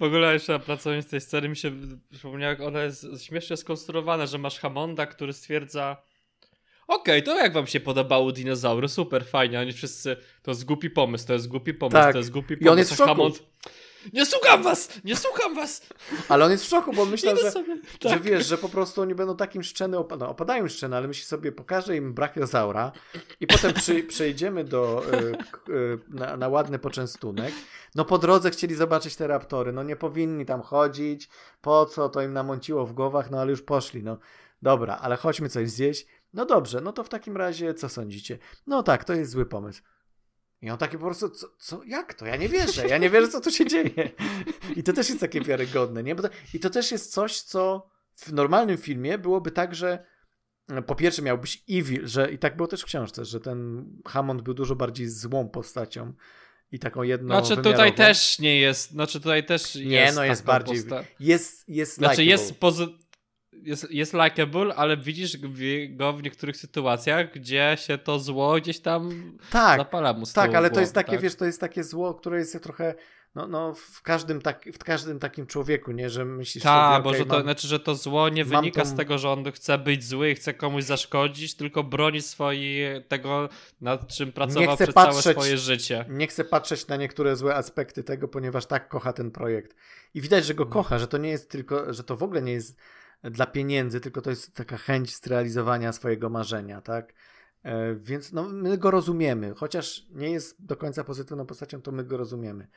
w 0.00 0.02
ogóle 0.02 0.32
jeszcze 0.32 0.60
pracując 0.60 1.06
w 1.06 1.10
tej 1.10 1.20
scenie 1.20 1.48
mi 1.48 1.56
się 1.56 1.72
przypomniało, 2.10 2.50
jak 2.50 2.60
ona 2.60 2.82
jest 2.82 3.06
śmiesznie 3.22 3.56
skonstruowana, 3.56 4.26
że 4.26 4.38
masz 4.38 4.58
Hamonda, 4.58 5.06
który 5.06 5.32
stwierdza 5.32 5.96
Okej, 6.86 7.20
okay, 7.20 7.22
to 7.22 7.42
jak 7.42 7.52
wam 7.52 7.66
się 7.66 7.80
podobało 7.80 8.32
dinozaury? 8.32 8.88
Super, 8.88 9.24
fajnie. 9.24 9.60
Oni 9.60 9.72
wszyscy, 9.72 10.16
to 10.42 10.50
jest 10.50 10.64
głupi 10.64 10.90
pomysł, 10.90 11.26
to 11.26 11.32
jest 11.32 11.48
głupi 11.48 11.74
pomysł, 11.74 11.96
tak. 11.96 12.12
to 12.12 12.18
jest 12.18 12.30
głupi 12.30 12.56
pomysł. 12.56 12.64
I 12.64 12.68
on 12.68 12.78
jest 12.78 12.92
w 12.92 12.96
szoku. 12.96 13.08
Hammond, 13.08 13.42
nie 14.12 14.26
słucham 14.26 14.62
was! 14.62 14.88
Nie 15.04 15.16
słucham 15.16 15.54
was! 15.54 15.86
Ale 16.28 16.44
on 16.44 16.50
jest 16.50 16.64
w 16.64 16.68
szoku, 16.68 16.92
bo 16.92 17.02
on 17.02 17.10
myślał, 17.10 17.36
że, 17.36 17.52
tak. 17.52 17.64
że 18.12 18.20
wiesz, 18.20 18.46
że 18.46 18.58
po 18.58 18.68
prostu 18.68 19.02
oni 19.02 19.14
będą 19.14 19.36
takim 19.36 19.62
szczeny, 19.62 19.98
op 19.98 20.18
no, 20.18 20.28
opadają 20.28 20.68
szczeny, 20.68 20.96
ale 20.96 21.08
myśli 21.08 21.24
sobie, 21.24 21.52
pokażę 21.52 21.96
im 21.96 22.14
brachiozaura 22.14 22.92
i 23.40 23.46
potem 23.46 23.72
przy, 23.72 24.02
przejdziemy 24.14 24.64
do, 24.64 25.02
y, 25.14 25.72
y, 25.72 25.98
na, 26.08 26.36
na, 26.36 26.48
ładny 26.48 26.78
poczęstunek. 26.78 27.54
No 27.94 28.04
po 28.04 28.18
drodze 28.18 28.50
chcieli 28.50 28.74
zobaczyć 28.74 29.16
te 29.16 29.26
raptory, 29.26 29.72
no 29.72 29.82
nie 29.82 29.96
powinni 29.96 30.46
tam 30.46 30.62
chodzić, 30.62 31.28
po 31.60 31.86
co, 31.86 32.08
to 32.08 32.22
im 32.22 32.32
namąciło 32.32 32.86
w 32.86 32.92
głowach, 32.92 33.30
no 33.30 33.40
ale 33.40 33.50
już 33.50 33.62
poszli, 33.62 34.02
no. 34.02 34.18
Dobra, 34.62 34.96
ale 34.96 35.16
chodźmy 35.16 35.48
coś 35.48 35.70
zjeść. 35.70 36.06
No 36.32 36.46
dobrze, 36.46 36.80
no 36.80 36.92
to 36.92 37.04
w 37.04 37.08
takim 37.08 37.36
razie 37.36 37.74
co 37.74 37.88
sądzicie? 37.88 38.38
No 38.66 38.82
tak, 38.82 39.04
to 39.04 39.14
jest 39.14 39.30
zły 39.30 39.46
pomysł. 39.46 39.82
I 40.62 40.70
on 40.70 40.78
taki 40.78 40.98
po 40.98 41.04
prostu, 41.04 41.30
co, 41.30 41.46
co, 41.58 41.82
jak 41.84 42.14
to? 42.14 42.26
Ja 42.26 42.36
nie 42.36 42.48
wierzę, 42.48 42.88
ja 42.88 42.98
nie 42.98 43.10
wierzę, 43.10 43.28
co 43.28 43.40
tu 43.40 43.50
się 43.50 43.66
dzieje. 43.66 44.10
I 44.76 44.82
to 44.82 44.92
też 44.92 45.08
jest 45.08 45.20
takie 45.20 45.40
wiarygodne, 45.40 46.02
nie? 46.02 46.16
To, 46.16 46.28
I 46.54 46.60
to 46.60 46.70
też 46.70 46.92
jest 46.92 47.12
coś, 47.12 47.40
co 47.40 47.90
w 48.16 48.32
normalnym 48.32 48.76
filmie 48.78 49.18
byłoby 49.18 49.50
tak, 49.50 49.74
że 49.74 50.04
e, 50.68 50.82
po 50.82 50.94
pierwsze 50.94 51.22
miałbyś 51.22 51.64
evil, 51.70 52.06
że 52.06 52.32
i 52.32 52.38
tak 52.38 52.56
było 52.56 52.68
też 52.68 52.82
w 52.82 52.84
książce, 52.84 53.24
że 53.24 53.40
ten 53.40 53.86
Hammond 54.06 54.42
był 54.42 54.54
dużo 54.54 54.76
bardziej 54.76 55.08
złą 55.08 55.48
postacią 55.48 56.12
i 56.72 56.78
taką 56.78 57.02
jedną. 57.02 57.44
Znaczy 57.44 57.62
tutaj 57.62 57.94
też 57.94 58.38
nie 58.38 58.60
jest, 58.60 58.90
znaczy 58.90 59.20
tutaj 59.20 59.46
też 59.46 59.74
nie, 59.74 59.82
jest 59.82 60.16
no 60.16 60.24
jest 60.24 60.44
bardziej, 60.44 60.76
posta... 60.76 61.04
jest, 61.20 61.68
jest 61.68 61.94
Znaczy 61.94 62.24
jest 62.24 62.60
pozy 62.60 62.86
jest, 63.62 63.90
jest 63.90 64.14
likable, 64.14 64.74
ale 64.74 64.96
widzisz 64.96 65.36
go 65.90 66.12
w 66.12 66.22
niektórych 66.22 66.56
sytuacjach, 66.56 67.32
gdzie 67.32 67.76
się 67.80 67.98
to 67.98 68.18
zło 68.18 68.54
gdzieś 68.54 68.80
tam 68.80 69.32
tak, 69.50 69.78
zapala 69.78 70.12
mu 70.12 70.26
Tak, 70.34 70.54
ale 70.54 70.68
głowy, 70.68 70.74
to 70.74 70.80
jest 70.80 70.94
takie, 70.94 71.12
tak? 71.12 71.20
wiesz, 71.20 71.34
to 71.34 71.44
jest 71.44 71.60
takie 71.60 71.84
zło, 71.84 72.14
które 72.14 72.38
jest 72.38 72.62
trochę 72.62 72.94
no, 73.36 73.46
no 73.46 73.74
w, 73.74 74.02
każdym 74.02 74.42
tak, 74.42 74.64
w 74.72 74.78
każdym 74.78 75.18
takim 75.18 75.46
człowieku, 75.46 75.92
nie, 75.92 76.10
że 76.10 76.24
myślisz 76.24 76.64
Ta, 76.64 76.90
sobie, 76.90 77.02
bo 77.02 77.08
okay, 77.08 77.18
że 77.18 77.26
to, 77.26 77.34
mam, 77.34 77.42
znaczy, 77.42 77.68
że 77.68 77.80
to 77.80 77.94
zło 77.94 78.28
nie 78.28 78.44
wynika 78.44 78.82
tą... 78.82 78.88
z 78.88 78.94
tego, 78.94 79.18
że 79.18 79.30
on 79.30 79.52
chce 79.52 79.78
być 79.78 80.04
zły, 80.04 80.34
chce 80.34 80.54
komuś 80.54 80.84
zaszkodzić, 80.84 81.54
tylko 81.54 81.84
broni 81.84 82.22
swojej, 82.22 83.04
tego, 83.04 83.48
nad 83.80 84.08
czym 84.08 84.32
pracował 84.32 84.76
przez 84.76 84.94
patrzeć, 84.94 85.22
całe 85.22 85.34
swoje 85.34 85.58
życie. 85.58 86.04
Nie 86.08 86.26
chce 86.26 86.44
patrzeć 86.44 86.86
na 86.86 86.96
niektóre 86.96 87.36
złe 87.36 87.54
aspekty 87.54 88.04
tego, 88.04 88.28
ponieważ 88.28 88.66
tak 88.66 88.88
kocha 88.88 89.12
ten 89.12 89.30
projekt. 89.30 89.76
I 90.14 90.20
widać, 90.20 90.46
że 90.46 90.54
go 90.54 90.64
no. 90.64 90.70
kocha, 90.70 90.98
że 90.98 91.08
to 91.08 91.18
nie 91.18 91.30
jest 91.30 91.50
tylko, 91.50 91.92
że 91.92 92.04
to 92.04 92.16
w 92.16 92.22
ogóle 92.22 92.42
nie 92.42 92.52
jest 92.52 92.76
dla 93.22 93.46
pieniędzy, 93.46 94.00
tylko 94.00 94.20
to 94.20 94.30
jest 94.30 94.54
taka 94.54 94.76
chęć 94.76 95.16
zrealizowania 95.16 95.92
swojego 95.92 96.28
marzenia, 96.30 96.80
tak? 96.80 97.12
E, 97.62 97.94
więc 97.94 98.32
no, 98.32 98.48
my 98.48 98.78
go 98.78 98.90
rozumiemy, 98.90 99.54
chociaż 99.56 100.06
nie 100.10 100.30
jest 100.30 100.66
do 100.66 100.76
końca 100.76 101.04
pozytywną 101.04 101.46
postacią, 101.46 101.82
to 101.82 101.92
my 101.92 102.04
go 102.04 102.16
rozumiemy. 102.16 102.68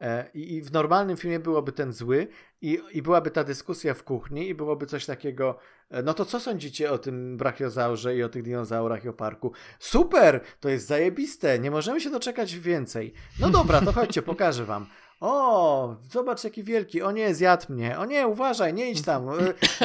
E, 0.00 0.30
I, 0.34 0.62
w 0.62 0.72
normalnym 0.72 1.16
filmie 1.16 1.40
byłoby 1.40 1.72
ten 1.72 1.92
zły, 1.92 2.28
i, 2.60 2.80
i 2.92 3.02
byłaby 3.02 3.30
ta 3.30 3.44
dyskusja 3.44 3.94
w 3.94 4.02
kuchni, 4.02 4.48
i 4.48 4.54
byłoby 4.54 4.86
coś 4.86 5.06
takiego. 5.06 5.58
E, 5.90 6.02
no 6.02 6.14
to 6.14 6.24
co 6.24 6.40
sądzicie 6.40 6.92
o 6.92 6.98
tym 6.98 7.36
brachiozaurze 7.36 8.16
i 8.16 8.22
o 8.22 8.28
tych 8.28 8.42
dinozaurach 8.42 9.04
i 9.04 9.08
o 9.08 9.12
parku? 9.12 9.52
Super! 9.78 10.40
To 10.60 10.68
jest 10.68 10.86
zajebiste, 10.86 11.58
nie 11.58 11.70
możemy 11.70 12.00
się 12.00 12.10
doczekać 12.10 12.54
więcej. 12.58 13.12
No 13.40 13.50
dobra, 13.50 13.80
to 13.80 13.92
chodźcie, 13.92 14.22
pokażę 14.32 14.64
wam. 14.64 14.86
O, 15.20 15.96
zobacz 16.10 16.44
jaki 16.44 16.62
wielki. 16.62 17.02
O 17.02 17.12
nie, 17.12 17.34
zjadł 17.34 17.72
mnie. 17.72 17.98
O 17.98 18.04
nie, 18.04 18.26
uważaj, 18.26 18.74
nie 18.74 18.90
idź 18.90 19.02
tam. 19.02 19.28
E, 19.28 19.34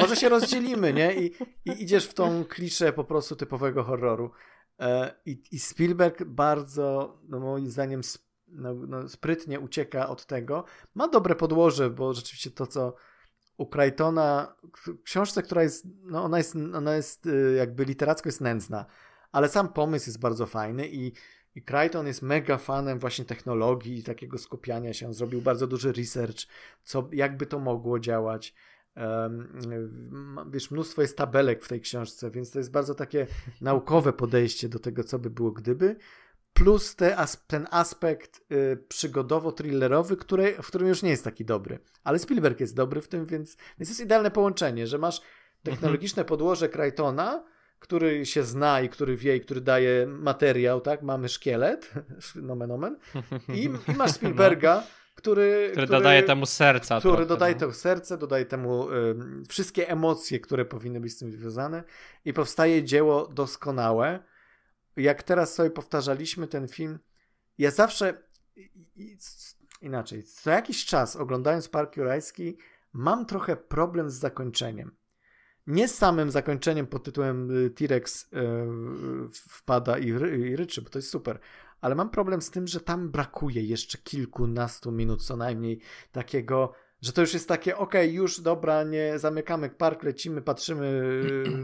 może 0.00 0.16
się 0.16 0.28
rozdzielimy, 0.28 0.92
nie? 0.92 1.14
I, 1.14 1.34
i 1.64 1.82
idziesz 1.82 2.06
w 2.06 2.14
tą 2.14 2.44
kliszę 2.44 2.92
po 2.92 3.04
prostu 3.04 3.36
typowego 3.36 3.82
horroru. 3.84 4.30
I, 5.26 5.42
I 5.52 5.58
Spielberg 5.58 6.24
bardzo, 6.24 7.18
no 7.28 7.40
moim 7.40 7.70
zdaniem, 7.70 8.00
no, 8.48 8.74
no, 8.74 9.08
sprytnie 9.08 9.60
ucieka 9.60 10.08
od 10.08 10.26
tego. 10.26 10.64
Ma 10.94 11.08
dobre 11.08 11.34
podłoże, 11.34 11.90
bo 11.90 12.14
rzeczywiście 12.14 12.50
to, 12.50 12.66
co 12.66 12.94
u 13.56 13.66
Crichtona, 13.66 14.56
książce, 15.04 15.42
która 15.42 15.62
jest, 15.62 15.86
no 16.02 16.24
ona 16.24 16.38
jest, 16.38 16.56
ona 16.74 16.94
jest 16.94 17.26
y, 17.26 17.54
jakby 17.58 17.84
literacko 17.84 18.28
jest 18.28 18.40
nędzna, 18.40 18.86
ale 19.32 19.48
sam 19.48 19.68
pomysł 19.68 20.08
jest 20.08 20.20
bardzo 20.20 20.46
fajny 20.46 20.88
i, 20.88 21.12
i 21.54 21.62
Crichton 21.62 22.06
jest 22.06 22.22
mega 22.22 22.58
fanem 22.58 22.98
właśnie 22.98 23.24
technologii 23.24 23.98
i 23.98 24.02
takiego 24.02 24.38
skupiania 24.38 24.92
się. 24.92 25.14
Zrobił 25.14 25.42
bardzo 25.42 25.66
duży 25.66 25.92
research, 25.92 26.38
co, 26.82 27.08
jakby 27.12 27.46
to 27.46 27.58
mogło 27.58 28.00
działać. 28.00 28.54
Um, 28.96 29.58
wiesz, 30.50 30.70
mnóstwo 30.70 31.02
jest 31.02 31.16
tabelek 31.16 31.64
w 31.64 31.68
tej 31.68 31.80
książce, 31.80 32.30
więc 32.30 32.50
to 32.50 32.58
jest 32.58 32.70
bardzo 32.70 32.94
takie 32.94 33.26
naukowe 33.60 34.12
podejście 34.12 34.68
do 34.68 34.78
tego, 34.78 35.04
co 35.04 35.18
by 35.18 35.30
było 35.30 35.52
gdyby 35.52 35.96
plus 36.54 36.96
te, 36.96 37.16
ten 37.46 37.66
aspekt 37.70 38.44
y, 38.52 38.76
przygodowo-thrillerowy, 38.88 40.16
który, 40.16 40.54
w 40.62 40.66
którym 40.66 40.88
już 40.88 41.02
nie 41.02 41.10
jest 41.10 41.24
taki 41.24 41.44
dobry. 41.44 41.78
Ale 42.04 42.18
Spielberg 42.18 42.60
jest 42.60 42.76
dobry 42.76 43.00
w 43.00 43.08
tym, 43.08 43.26
więc, 43.26 43.56
więc 43.78 43.88
jest 43.88 44.00
idealne 44.00 44.30
połączenie, 44.30 44.86
że 44.86 44.98
masz 44.98 45.20
technologiczne 45.62 46.20
mhm. 46.22 46.28
podłoże 46.28 46.68
Crichtona, 46.68 47.44
który 47.84 48.26
się 48.26 48.42
zna 48.42 48.80
i 48.80 48.88
który 48.88 49.16
wie 49.16 49.36
i 49.36 49.40
który 49.40 49.60
daje 49.60 50.06
materiał, 50.06 50.80
tak? 50.80 51.02
Mamy 51.02 51.28
szkielet, 51.28 51.92
nomen 52.34 52.70
omen, 52.70 52.96
i, 53.48 53.64
i 53.64 53.96
masz 53.96 54.10
Spielberga, 54.16 54.74
no. 54.74 54.82
który, 55.14 55.68
który, 55.70 55.86
który, 55.86 55.98
dodaje 55.98 56.22
temu 56.22 56.46
serca. 56.46 56.98
Który 56.98 57.12
trochę, 57.12 57.26
dodaje 57.26 57.54
no. 57.54 57.60
to 57.60 57.72
serce, 57.72 58.18
dodaje 58.18 58.44
temu 58.44 58.90
y, 58.90 59.14
wszystkie 59.48 59.88
emocje, 59.88 60.40
które 60.40 60.64
powinny 60.64 61.00
być 61.00 61.12
z 61.12 61.18
tym 61.18 61.32
związane 61.32 61.84
i 62.24 62.32
powstaje 62.32 62.84
dzieło 62.84 63.26
doskonałe, 63.26 64.22
jak 64.96 65.22
teraz 65.22 65.54
sobie 65.54 65.70
powtarzaliśmy 65.70 66.46
ten 66.46 66.68
film, 66.68 66.98
ja 67.58 67.70
zawsze 67.70 68.22
inaczej, 69.80 70.22
co 70.22 70.50
jakiś 70.50 70.84
czas 70.84 71.16
oglądając 71.16 71.68
Park 71.68 71.96
Jurajski 71.96 72.56
mam 72.92 73.26
trochę 73.26 73.56
problem 73.56 74.10
z 74.10 74.14
zakończeniem. 74.14 74.96
Nie 75.66 75.88
z 75.88 75.94
samym 75.94 76.30
zakończeniem 76.30 76.86
pod 76.86 77.04
tytułem 77.04 77.66
y, 77.66 77.70
T-Rex 77.70 78.28
yy, 78.32 79.28
wpada 79.32 79.98
i, 79.98 80.12
ry, 80.12 80.38
i 80.38 80.56
ryczy, 80.56 80.82
bo 80.82 80.90
to 80.90 80.98
jest 80.98 81.10
super, 81.10 81.38
ale 81.80 81.94
mam 81.94 82.10
problem 82.10 82.42
z 82.42 82.50
tym, 82.50 82.66
że 82.66 82.80
tam 82.80 83.10
brakuje 83.10 83.62
jeszcze 83.62 83.98
kilkunastu 83.98 84.92
minut 84.92 85.24
co 85.24 85.36
najmniej 85.36 85.80
takiego 86.12 86.72
że 87.02 87.12
to 87.12 87.20
już 87.20 87.34
jest 87.34 87.48
takie, 87.48 87.76
okej, 87.76 88.06
okay, 88.06 88.14
już 88.14 88.40
dobra, 88.40 88.84
nie 88.84 89.18
zamykamy 89.18 89.70
park, 89.70 90.02
lecimy, 90.02 90.42
patrzymy. 90.42 91.02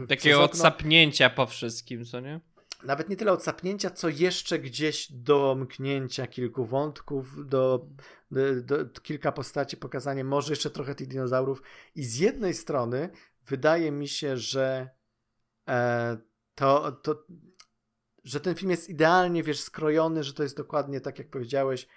Takiego 0.07 0.43
odsapnięcia 0.43 1.29
po 1.29 1.45
wszystkim, 1.45 2.05
co 2.05 2.19
nie? 2.19 2.39
nawet 2.83 3.09
nie 3.09 3.15
tyle 3.15 3.31
odsapnięcia, 3.31 3.89
co 3.89 4.09
jeszcze 4.09 4.59
gdzieś 4.59 5.11
domknięcia 5.11 6.27
kilku 6.27 6.65
wątków, 6.65 7.47
do, 7.47 7.85
do, 8.31 8.61
do, 8.61 9.01
kilka 9.01 9.31
postaci, 9.31 9.77
pokazanie 9.77 10.23
może 10.23 10.51
jeszcze 10.51 10.69
trochę 10.69 10.95
tych 10.95 11.07
dinozaurów. 11.07 11.61
I 11.95 12.03
z 12.03 12.19
jednej 12.19 12.53
strony 12.53 13.09
wydaje 13.51 13.91
mi 13.91 14.07
się, 14.07 14.37
że 14.37 14.89
e, 15.67 16.17
to, 16.55 16.91
to, 16.91 17.25
że 18.23 18.39
ten 18.39 18.55
film 18.55 18.71
jest 18.71 18.89
idealnie, 18.89 19.43
wiesz, 19.43 19.61
skrojony, 19.61 20.23
że 20.23 20.33
to 20.33 20.43
jest 20.43 20.57
dokładnie 20.57 21.01
tak, 21.01 21.19
jak 21.19 21.29
powiedziałeś, 21.29 21.87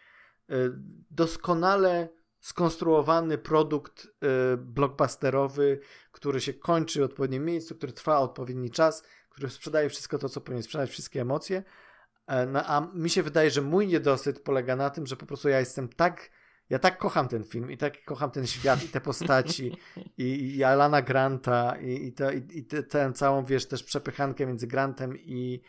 e, 0.51 0.55
doskonale 1.11 2.09
skonstruowany 2.41 3.39
produkt 3.39 4.07
e, 4.07 4.57
blockbusterowy, 4.57 5.81
który 6.13 6.41
się 6.41 6.55
kończy 6.55 7.01
w 7.01 7.05
odpowiednim 7.05 7.45
miejscu, 7.45 7.75
który 7.75 7.93
trwa 7.93 8.19
odpowiedni 8.19 8.71
czas, 8.71 9.05
który 9.29 9.51
sprzedaje 9.51 9.89
wszystko 9.89 10.19
to, 10.19 10.29
co 10.29 10.41
powinien 10.41 10.63
sprzedać, 10.63 10.91
wszystkie 10.91 11.21
emocje. 11.21 11.63
No, 12.47 12.65
a 12.67 12.81
mi 12.95 13.11
się 13.11 13.23
wydaje, 13.23 13.51
że 13.51 13.63
mój 13.63 13.87
niedosyt 13.87 14.41
polega 14.41 14.77
na 14.77 14.91
tym, 14.91 15.07
że 15.07 15.17
po 15.17 15.27
prostu 15.27 15.49
ja 15.49 15.61
jestem 15.61 15.89
tak. 15.89 16.31
Ja 16.71 16.79
tak 16.79 16.99
kocham 16.99 17.29
ten 17.29 17.45
film 17.45 17.71
i 17.71 17.77
tak 17.77 18.05
kocham 18.05 18.31
ten 18.31 18.47
świat 18.47 18.85
i 18.85 18.89
te 18.89 19.01
postaci 19.01 19.77
i, 20.19 20.57
i 20.57 20.65
Alana 20.65 21.03
Granta 21.03 21.77
i, 21.81 22.07
i, 22.07 22.13
to, 22.13 22.33
i, 22.33 22.47
i 22.51 22.65
tę 22.65 23.13
całą, 23.13 23.45
wiesz, 23.45 23.67
też 23.67 23.83
przepychankę 23.83 24.47
między 24.47 24.67
Grantem 24.67 25.19
i, 25.19 25.63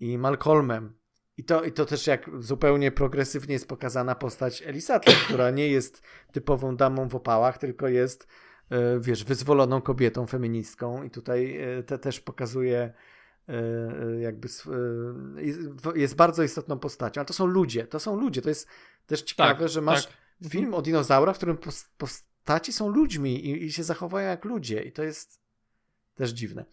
i 0.00 0.18
Malcolmem. 0.18 0.94
I 1.36 1.44
to, 1.44 1.64
I 1.64 1.72
to 1.72 1.86
też 1.86 2.06
jak 2.06 2.30
zupełnie 2.38 2.92
progresywnie 2.92 3.52
jest 3.52 3.68
pokazana 3.68 4.14
postać 4.14 4.62
Elisatla, 4.62 5.14
która 5.24 5.50
nie 5.50 5.68
jest 5.68 6.02
typową 6.32 6.76
damą 6.76 7.08
w 7.08 7.14
opałach, 7.14 7.58
tylko 7.58 7.88
jest 7.88 8.26
E, 8.70 9.00
wiesz, 9.00 9.24
wyzwoloną 9.24 9.82
kobietą, 9.82 10.26
feministką 10.26 11.02
i 11.02 11.10
tutaj 11.10 11.56
e, 11.60 11.82
te 11.82 11.98
też 11.98 12.20
pokazuje 12.20 12.92
e, 13.48 14.20
jakby 14.20 14.48
jest 15.94 16.16
bardzo 16.16 16.42
istotną 16.42 16.78
postacią, 16.78 17.20
ale 17.20 17.26
to 17.26 17.32
są 17.32 17.46
ludzie, 17.46 17.86
to 17.86 18.00
są 18.00 18.16
ludzie, 18.16 18.42
to 18.42 18.48
jest 18.48 18.68
też 19.06 19.22
ciekawe, 19.22 19.60
tak, 19.60 19.68
że 19.68 19.80
masz 19.80 20.06
tak. 20.06 20.52
film 20.52 20.74
o 20.74 20.82
dinozaurach, 20.82 21.34
w 21.34 21.38
którym 21.38 21.58
postaci 21.98 22.72
są 22.72 22.88
ludźmi 22.88 23.46
i, 23.46 23.64
i, 23.64 23.72
się 23.72 23.84
zachowują 23.84 24.26
jak 24.26 24.44
ludzie 24.44 24.82
i 24.82 24.92
to 24.92 25.02
jest 25.02 25.40
też 26.14 26.30
dziwne. 26.30 26.64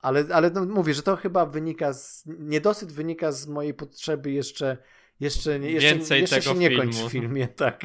Ale, 0.00 0.24
ale 0.32 0.50
no, 0.50 0.64
mówię, 0.64 0.94
że 0.94 1.02
to 1.02 1.16
chyba 1.16 1.46
wynika 1.46 1.92
z, 1.92 2.24
niedosyt 2.26 2.92
wynika 2.92 3.32
z 3.32 3.46
mojej 3.46 3.74
potrzeby 3.74 4.30
jeszcze 4.30 4.76
jeszcze, 5.20 5.58
jeszcze, 5.58 5.94
Więcej 5.94 6.20
jeszcze 6.20 6.42
się 6.42 6.54
nie 6.54 6.68
filmu. 6.68 6.82
kończy 6.82 7.08
w 7.08 7.12
filmie, 7.12 7.48
tak. 7.66 7.80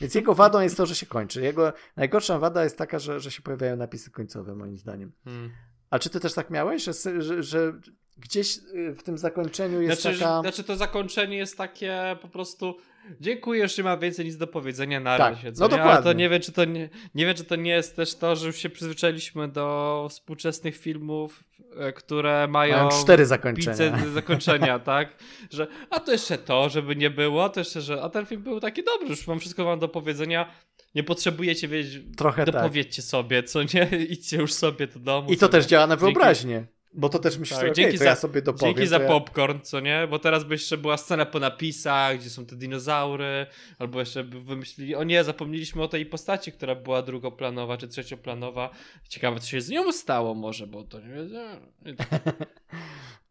Więc 0.00 0.14
jego 0.14 0.34
wadą 0.34 0.60
jest 0.60 0.76
to, 0.76 0.86
że 0.86 0.94
się 0.94 1.06
kończy. 1.06 1.42
Jego 1.42 1.72
najgorsza 1.96 2.38
wada 2.38 2.64
jest 2.64 2.78
taka, 2.78 2.98
że, 2.98 3.20
że 3.20 3.30
się 3.30 3.42
pojawiają 3.42 3.76
napisy 3.76 4.10
końcowe, 4.10 4.54
moim 4.54 4.78
zdaniem. 4.78 5.12
Hmm. 5.24 5.50
A 5.90 5.98
czy 5.98 6.10
ty 6.10 6.20
też 6.20 6.34
tak 6.34 6.50
miałeś, 6.50 6.84
że, 6.84 7.22
że, 7.22 7.42
że 7.42 7.80
gdzieś 8.18 8.56
y, 8.56 8.94
w 8.94 9.02
tym 9.02 9.18
zakończeniu 9.18 9.82
jest 9.82 10.02
znaczy, 10.02 10.18
taka... 10.18 10.40
Znaczy 10.40 10.64
to 10.64 10.76
zakończenie 10.76 11.36
jest 11.36 11.56
takie 11.56 12.16
po 12.22 12.28
prostu 12.28 12.76
Dziękuję, 13.20 13.62
już 13.62 13.78
nie 13.78 13.84
ma 13.84 13.96
więcej 13.96 14.24
nic 14.24 14.36
do 14.36 14.46
powiedzenia 14.46 15.00
na 15.00 15.18
tak, 15.18 15.34
razie. 15.34 15.52
No 15.60 15.68
dokładnie. 15.68 15.92
Ale 15.92 16.02
to 16.02 16.12
nie 16.12 16.28
wiem, 16.28 16.40
czy 16.40 16.52
to 16.52 16.64
nie, 16.64 16.88
nie 17.14 17.26
wiem, 17.26 17.34
czy 17.34 17.44
to 17.44 17.56
nie 17.56 17.70
jest 17.70 17.96
też 17.96 18.14
to, 18.14 18.36
że 18.36 18.46
już 18.46 18.56
się 18.56 18.70
przyzwyczailiśmy 18.70 19.48
do 19.48 20.06
współczesnych 20.10 20.76
filmów, 20.76 21.44
e, 21.76 21.92
które 21.92 22.48
mają, 22.48 22.76
mają 22.76 22.88
cztery 22.88 23.26
zakończenia. 23.26 23.98
zakończenia, 24.14 24.78
tak? 24.94 25.16
Że 25.50 25.66
a 25.90 26.00
to 26.00 26.12
jeszcze 26.12 26.38
to, 26.38 26.68
żeby 26.68 26.96
nie 26.96 27.10
było, 27.10 27.48
to 27.48 27.60
jeszcze, 27.60 27.80
że 27.80 28.02
a 28.02 28.08
ten 28.08 28.26
film 28.26 28.42
był 28.42 28.60
taki 28.60 28.84
dobry, 28.84 29.08
już 29.08 29.26
mam 29.26 29.40
wszystko 29.40 29.64
wam 29.64 29.78
do 29.78 29.88
powiedzenia. 29.88 30.50
Nie 30.94 31.02
potrzebujecie 31.02 31.68
wiedzieć, 31.68 32.02
Trochę 32.16 32.44
dopowiedzcie 32.44 33.02
tak. 33.02 33.08
sobie, 33.08 33.42
co 33.42 33.62
nie, 33.62 33.88
idźcie 34.10 34.36
już 34.36 34.52
sobie 34.52 34.86
do 34.86 35.00
domu. 35.00 35.32
I 35.32 35.36
to 35.36 35.46
sobie. 35.46 35.52
też 35.52 35.66
działa 35.66 35.86
na 35.86 35.96
wyobraźnię. 35.96 36.54
Dzięki. 36.54 36.81
Bo 36.94 37.08
to 37.08 37.18
też 37.18 37.38
myślę, 37.38 37.56
tak, 37.56 37.64
okay, 37.64 37.74
dzięki 37.74 37.98
za, 37.98 38.04
ja 38.04 38.16
sobie 38.16 38.42
dopowiem. 38.42 38.74
Dzięki 38.74 38.88
za 38.88 38.98
ja... 38.98 39.08
popcorn, 39.08 39.58
co 39.62 39.80
nie? 39.80 40.06
Bo 40.10 40.18
teraz 40.18 40.44
by 40.44 40.54
jeszcze 40.54 40.78
była 40.78 40.96
scena 40.96 41.26
po 41.26 41.38
napisach, 41.38 42.18
gdzie 42.18 42.30
są 42.30 42.46
te 42.46 42.56
dinozaury, 42.56 43.46
albo 43.78 44.00
jeszcze 44.00 44.24
by 44.24 44.40
wymyślili, 44.40 44.94
o 44.94 45.04
nie, 45.04 45.24
zapomnieliśmy 45.24 45.82
o 45.82 45.88
tej 45.88 46.06
postaci, 46.06 46.52
która 46.52 46.74
była 46.74 47.02
drugoplanowa 47.02 47.76
czy 47.76 47.88
trzecioplanowa. 47.88 48.70
Ciekawe, 49.08 49.40
co 49.40 49.46
się 49.46 49.60
z 49.60 49.68
nią 49.68 49.92
stało 49.92 50.34
może, 50.34 50.66
bo 50.66 50.84
to 50.84 51.00
nie 51.00 51.08
wiem. 51.08 51.28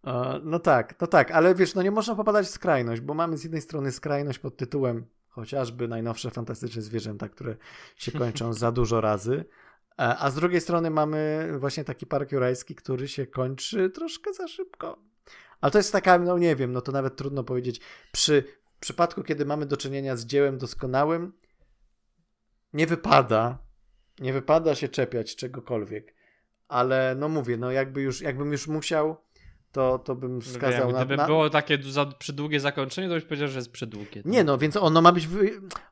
no 0.52 0.60
tak, 0.60 1.02
no 1.02 1.08
tak, 1.08 1.32
ale 1.32 1.56
wiesz, 1.56 1.76
no 1.76 1.82
nie 1.82 1.92
można 1.92 2.16
popadać 2.16 2.46
w 2.46 2.50
skrajność, 2.50 3.02
bo 3.02 3.14
mamy 3.14 3.38
z 3.38 3.44
jednej 3.44 3.62
strony 3.62 3.92
skrajność 3.92 4.40
pod 4.40 4.58
tytułem 4.58 5.06
chociażby 5.30 5.88
najnowsze 5.88 6.32
fantastyczne 6.32 6.82
zwierzęta, 6.82 7.30
które 7.30 7.56
się 7.96 8.12
kończą 8.12 8.54
za 8.54 8.72
dużo 8.72 9.02
razy, 9.02 9.46
a 9.98 10.30
z 10.30 10.36
drugiej 10.36 10.62
strony 10.62 10.90
mamy 10.90 11.50
właśnie 11.60 11.84
taki 11.84 12.06
park 12.06 12.32
jurajski, 12.32 12.76
który 12.76 13.08
się 13.08 13.28
kończy 13.28 13.90
troszkę 13.90 14.34
za 14.34 14.48
szybko. 14.48 15.00
Ale 15.62 15.72
to 15.72 15.78
jest 15.78 15.92
taka, 15.92 16.20
no 16.20 16.38
nie 16.38 16.56
wiem, 16.56 16.72
no 16.72 16.82
to 16.82 16.92
nawet 16.92 17.16
trudno 17.16 17.44
powiedzieć. 17.44 17.82
Przy 18.12 18.44
przypadku, 18.80 19.24
kiedy 19.24 19.46
mamy 19.46 19.66
do 19.66 19.78
czynienia 19.78 20.16
z 20.16 20.26
dziełem 20.26 20.58
doskonałym, 20.58 21.34
nie 22.74 22.88
wypada, 22.88 23.58
nie 24.20 24.34
wypada 24.34 24.76
się 24.76 24.90
czepiać 24.90 25.36
czegokolwiek. 25.36 26.16
Ale 26.68 27.16
no 27.18 27.30
mówię, 27.30 27.58
no 27.58 27.72
jakby 27.72 28.02
już, 28.02 28.22
jakbym 28.22 28.52
już 28.52 28.68
musiał, 28.68 29.18
to, 29.72 30.00
to 30.00 30.16
bym 30.16 30.42
wskazał 30.42 30.88
Wiem, 30.88 30.92
na... 30.92 31.06
Gdyby 31.06 31.26
było 31.26 31.50
takie 31.50 31.84
za, 31.84 32.06
przydługie 32.06 32.60
zakończenie, 32.60 33.08
to 33.08 33.14
byś 33.14 33.24
powiedział, 33.24 33.48
że 33.48 33.60
jest 33.60 33.72
przydługie. 33.72 34.22
Nie 34.26 34.44
no, 34.44 34.58
więc 34.58 34.76
ono 34.76 35.02
ma 35.02 35.12
być 35.12 35.28
w, 35.28 35.38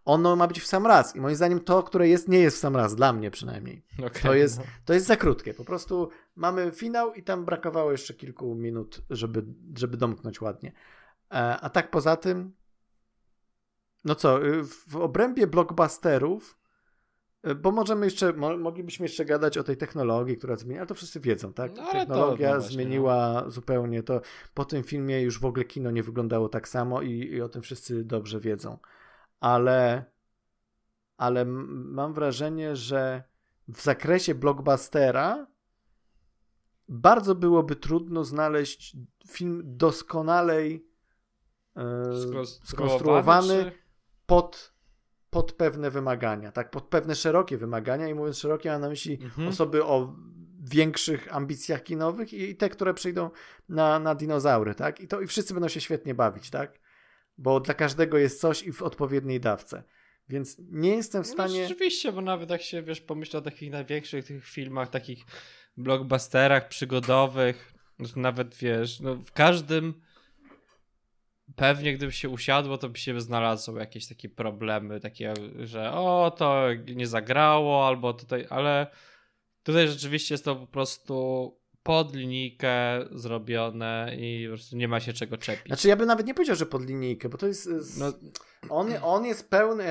ono 0.06 0.36
ma 0.36 0.48
być 0.48 0.60
w 0.60 0.68
sam 0.68 0.88
raz 0.88 1.16
i 1.16 1.22
moim 1.22 1.36
zdaniem 1.36 1.60
to, 1.60 1.84
które 1.84 2.08
jest, 2.08 2.28
nie 2.28 2.40
jest 2.40 2.58
w 2.58 2.60
sam 2.60 2.76
raz, 2.76 2.96
dla 2.96 3.14
mnie 3.14 3.32
przynajmniej. 3.32 3.86
Okay, 4.00 4.22
to, 4.22 4.34
jest, 4.34 4.58
no. 4.58 4.64
to 4.86 4.94
jest 4.94 5.06
za 5.06 5.16
krótkie, 5.16 5.54
po 5.54 5.66
prostu 5.66 6.10
mamy 6.36 6.72
finał 6.72 7.14
i 7.14 7.24
tam 7.24 7.46
brakowało 7.46 7.92
jeszcze 7.92 8.14
kilku 8.14 8.56
minut, 8.56 9.02
żeby, 9.10 9.46
żeby 9.78 9.98
domknąć 9.98 10.42
ładnie. 10.42 10.72
E, 11.32 11.36
a 11.36 11.70
tak 11.70 11.92
poza 11.92 12.16
tym, 12.16 12.54
no 14.06 14.16
co, 14.16 14.46
y, 14.46 14.64
w 14.64 14.96
obrębie 14.96 15.48
blockbusterów 15.48 16.59
bo 17.62 17.72
możemy 17.72 18.06
jeszcze, 18.06 18.34
mo, 18.34 18.58
moglibyśmy 18.58 19.06
jeszcze 19.06 19.26
gadać 19.26 19.58
o 19.58 19.64
tej 19.64 19.78
technologii, 19.78 20.38
która 20.38 20.56
zmienia, 20.56 20.82
ale 20.82 20.88
to 20.88 20.96
wszyscy 20.96 21.20
wiedzą, 21.20 21.54
tak? 21.54 21.76
No, 21.76 21.92
Technologia 21.92 22.50
to, 22.50 22.56
no 22.56 22.62
zmieniła 22.62 23.42
no. 23.46 23.52
zupełnie 23.52 24.04
to. 24.04 24.22
Po 24.54 24.66
tym 24.66 24.84
filmie 24.84 25.22
już 25.22 25.40
w 25.40 25.46
ogóle 25.46 25.66
kino 25.66 25.92
nie 25.92 26.04
wyglądało 26.04 26.50
tak 26.50 26.68
samo 26.68 27.02
i, 27.02 27.12
i 27.12 27.42
o 27.42 27.50
tym 27.50 27.62
wszyscy 27.62 28.04
dobrze 28.04 28.40
wiedzą. 28.40 28.78
Ale, 29.40 30.06
ale 31.18 31.46
mam 31.46 32.14
wrażenie, 32.14 32.76
że 32.76 33.24
w 33.68 33.82
zakresie 33.82 34.36
blockbustera 34.36 35.48
bardzo 36.90 37.36
byłoby 37.36 37.76
trudno 37.76 38.24
znaleźć 38.24 38.98
film 39.28 39.62
doskonalej 39.66 40.88
e, 41.76 42.46
skonstruowany 42.64 43.72
pod 44.26 44.79
pod 45.30 45.52
pewne 45.52 45.92
wymagania, 45.92 46.52
tak? 46.52 46.72
Pod 46.72 46.84
pewne 46.84 47.16
szerokie 47.16 47.58
wymagania 47.58 48.08
i 48.08 48.14
mówiąc 48.14 48.38
szerokie, 48.38 48.70
mam 48.70 48.82
na 48.82 48.90
myśli 48.90 49.20
mhm. 49.22 49.48
osoby 49.48 49.86
o 49.86 50.16
większych 50.72 51.36
ambicjach 51.36 51.84
kinowych 51.84 52.34
i, 52.34 52.56
te, 52.56 52.70
które 52.70 52.94
przyjdą 52.94 53.30
na, 53.70 54.00
na 54.00 54.16
dinozaury, 54.16 54.76
tak? 54.76 55.00
I 55.00 55.08
to 55.08 55.22
i 55.22 55.28
wszyscy 55.28 55.54
będą 55.54 55.68
się 55.68 55.82
świetnie 55.82 56.16
bawić, 56.16 56.50
tak? 56.50 56.80
Bo 57.38 57.60
dla 57.60 57.74
każdego 57.74 58.18
jest 58.18 58.42
coś 58.42 58.64
i 58.64 58.74
w 58.74 58.82
odpowiedniej 58.82 59.40
dawce. 59.40 59.84
Więc 60.30 60.58
nie 60.60 60.96
jestem 60.96 61.24
w 61.24 61.28
no, 61.28 61.34
stanie. 61.34 61.62
No, 61.62 61.68
rzeczywiście, 61.68 62.12
bo 62.12 62.22
nawet 62.22 62.50
jak 62.50 62.62
się 62.62 62.84
wiesz, 62.84 63.02
pomyślę 63.02 63.40
o 63.40 63.42
takich 63.42 63.72
największych 63.72 64.26
tych 64.26 64.46
filmach, 64.46 64.90
takich 64.90 65.26
blockbusterach 65.78 66.68
przygodowych, 66.68 67.74
nawet 68.16 68.56
wiesz, 68.56 69.00
no 69.00 69.16
w 69.16 69.32
każdym 69.32 70.02
pewnie 71.56 71.94
gdyby 71.94 72.12
się 72.12 72.30
usiadło, 72.30 72.78
to 72.78 72.90
by 72.90 72.98
się 72.98 73.22
znalazły 73.22 73.80
jakieś 73.80 74.08
takie 74.08 74.30
problemy, 74.30 75.00
takie, 75.00 75.34
że 75.60 75.92
o, 75.94 76.32
to 76.38 76.66
nie 76.96 77.08
zagrało, 77.08 77.88
albo 77.88 78.14
tutaj, 78.14 78.48
ale 78.50 78.88
tutaj 79.64 79.88
rzeczywiście 79.88 80.34
jest 80.34 80.46
to 80.46 80.56
po 80.56 80.68
prostu 80.68 81.60
pod 81.84 82.16
linijkę 82.16 83.06
zrobione 83.12 84.16
i 84.18 84.48
po 84.48 84.56
prostu 84.56 84.78
nie 84.78 84.88
ma 84.88 85.00
się 85.00 85.14
czego 85.14 85.38
czepić. 85.38 85.68
Znaczy 85.68 85.88
ja 85.88 85.96
bym 85.96 86.08
nawet 86.08 86.28
nie 86.28 86.34
powiedział, 86.34 86.56
że 86.56 86.66
pod 86.66 86.86
linijkę, 86.86 87.30
bo 87.30 87.38
to 87.38 87.48
jest... 87.48 87.70
No, 87.98 88.14
on, 88.70 88.90
on 89.02 89.26
jest 89.26 89.50
pełny, 89.50 89.86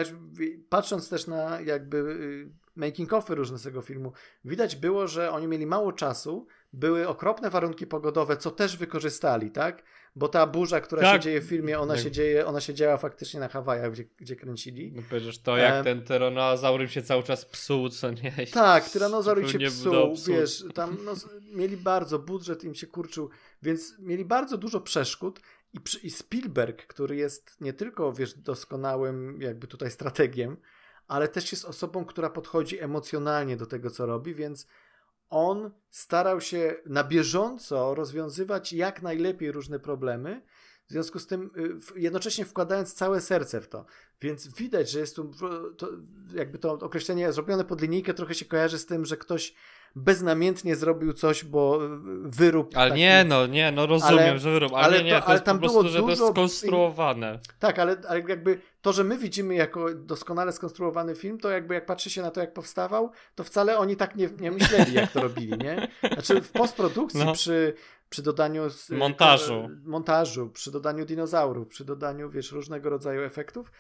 patrząc 0.68 1.09
też 1.09 1.26
na 1.26 1.60
jakby 1.60 1.97
y, 1.97 2.51
making 2.76 3.12
offy 3.12 3.35
różne 3.35 3.59
z 3.59 3.62
tego 3.62 3.82
filmu, 3.82 4.12
widać 4.44 4.76
było, 4.76 5.06
że 5.06 5.30
oni 5.30 5.47
mieli 5.47 5.66
mało 5.66 5.93
czasu, 5.93 6.47
były 6.72 7.09
okropne 7.09 7.51
warunki 7.51 7.86
pogodowe, 7.86 8.36
co 8.36 8.51
też 8.51 8.76
wykorzystali, 8.76 9.51
tak? 9.51 9.82
Bo 10.19 10.28
ta 10.28 10.47
burza, 10.47 10.81
która 10.81 11.03
tak. 11.03 11.15
się 11.15 11.20
dzieje 11.20 11.40
w 11.40 11.45
filmie, 11.45 11.78
ona 11.78 11.99
się 11.99 12.11
dzieje, 12.11 12.47
ona 12.47 12.61
się 12.61 12.74
działa 12.74 12.97
faktycznie 12.97 13.40
na 13.40 13.49
Hawajach, 13.49 13.93
gdzie, 13.93 14.05
gdzie 14.16 14.36
kręcili. 14.36 14.93
No 14.93 15.03
powiesz 15.11 15.39
to, 15.39 15.57
jak 15.57 15.74
e... 15.74 15.85
ten 15.85 16.03
tyranozaury 16.03 16.89
się 16.89 17.03
cały 17.03 17.23
czas 17.23 17.45
psuł, 17.45 17.89
co 17.89 18.11
nie? 18.11 18.32
Tak, 18.53 18.90
tyranozaury 18.90 19.49
się 19.49 19.59
psuł, 19.59 20.16
wiesz, 20.28 20.65
tam 20.74 20.97
no, 21.05 21.12
mieli 21.53 21.77
bardzo, 21.77 22.19
budżet 22.19 22.65
im 22.65 22.74
się 22.74 22.86
kurczył, 22.86 23.31
więc 23.62 23.99
mieli 23.99 24.24
bardzo 24.24 24.59
dużo 24.59 24.81
przeszkód 24.81 25.40
i, 25.73 26.07
i 26.07 26.11
Spielberg, 26.11 26.86
który 26.86 27.16
jest 27.16 27.61
nie 27.61 27.73
tylko, 27.73 28.12
wiesz, 28.12 28.35
doskonałym 28.35 29.40
jakby 29.40 29.66
tutaj 29.66 29.90
strategiem, 29.90 30.57
ale 31.09 31.28
też 31.28 31.53
jest 31.53 31.65
osobą, 31.65 32.05
która 32.05 32.31
podchodzi 32.31 32.81
emocjonalnie 32.81 33.57
do 33.57 33.66
tego, 33.66 33.90
co 33.90 34.07
robi, 34.07 34.35
więc 34.35 34.66
on 35.30 35.70
starał 35.90 36.40
się 36.40 36.76
na 36.86 37.05
bieżąco 37.05 37.94
rozwiązywać 37.94 38.72
jak 38.72 39.02
najlepiej 39.02 39.52
różne 39.52 39.80
problemy, 39.80 40.42
w 40.86 40.90
związku 40.90 41.18
z 41.18 41.26
tym 41.26 41.50
y, 41.96 42.00
jednocześnie 42.00 42.44
wkładając 42.44 42.94
całe 42.94 43.20
serce 43.20 43.60
w 43.60 43.68
to. 43.68 43.86
Więc 44.20 44.48
widać, 44.55 44.90
że 44.90 45.00
jest 45.00 45.16
tu 45.16 45.30
to, 45.78 45.88
jakby 46.34 46.59
to 46.59 46.72
określenie 46.72 47.32
zrobione 47.32 47.64
pod 47.64 47.82
linijkę 47.82 48.14
trochę 48.14 48.34
się 48.34 48.44
kojarzy 48.44 48.78
z 48.78 48.86
tym, 48.86 49.05
że 49.05 49.16
ktoś 49.16 49.55
beznamiętnie 49.97 50.77
zrobił 50.77 51.12
coś, 51.12 51.44
bo 51.44 51.78
wyrób. 52.23 52.77
Ale 52.77 52.90
taki... 52.90 53.01
nie, 53.01 53.24
no, 53.28 53.47
nie, 53.47 53.73
no 53.73 53.86
rozumiem, 53.86 54.19
ale, 54.19 54.39
że 54.39 54.51
wyrób, 54.51 54.73
ale, 54.74 54.85
ale 54.85 54.98
nie, 54.98 55.05
nie, 55.05 55.20
to, 55.20 55.27
ale 55.27 55.40
tam 55.40 55.59
prostu, 55.59 55.78
było 55.78 55.89
że 55.89 55.98
dużo... 55.98 56.27
to 56.27 56.32
skonstruowane. 56.32 57.39
Tak, 57.59 57.78
ale, 57.78 57.97
ale 58.09 58.20
jakby 58.28 58.60
to, 58.82 58.93
że 58.93 59.05
my 59.05 59.19
widzimy 59.19 59.55
jako 59.55 59.94
doskonale 59.94 60.52
skonstruowany 60.52 61.15
film, 61.15 61.39
to 61.39 61.51
jakby 61.51 61.74
jak 61.74 61.86
patrzy 61.86 62.10
się 62.10 62.23
na 62.23 62.31
to, 62.31 62.40
jak 62.40 62.52
powstawał, 62.52 63.10
to 63.35 63.44
wcale 63.44 63.78
oni 63.78 63.97
tak 63.97 64.16
nie, 64.16 64.31
nie 64.40 64.51
myśleli, 64.51 64.94
jak 64.94 65.12
to 65.12 65.23
robili, 65.23 65.59
nie? 65.59 65.89
Znaczy 66.12 66.40
w 66.40 66.52
postprodukcji 66.52 67.24
no. 67.24 67.32
przy, 67.32 67.74
przy 68.10 68.23
dodaniu 68.23 68.70
z, 68.70 68.90
montażu. 68.90 69.69
montażu, 69.85 70.51
przy 70.51 70.70
dodaniu 70.70 71.06
dinozaurów, 71.06 71.69
przy 71.69 71.85
dodaniu, 71.85 72.31
wiesz, 72.31 72.52
różnego 72.52 72.90
rodzaju 72.90 73.23
efektów, 73.23 73.73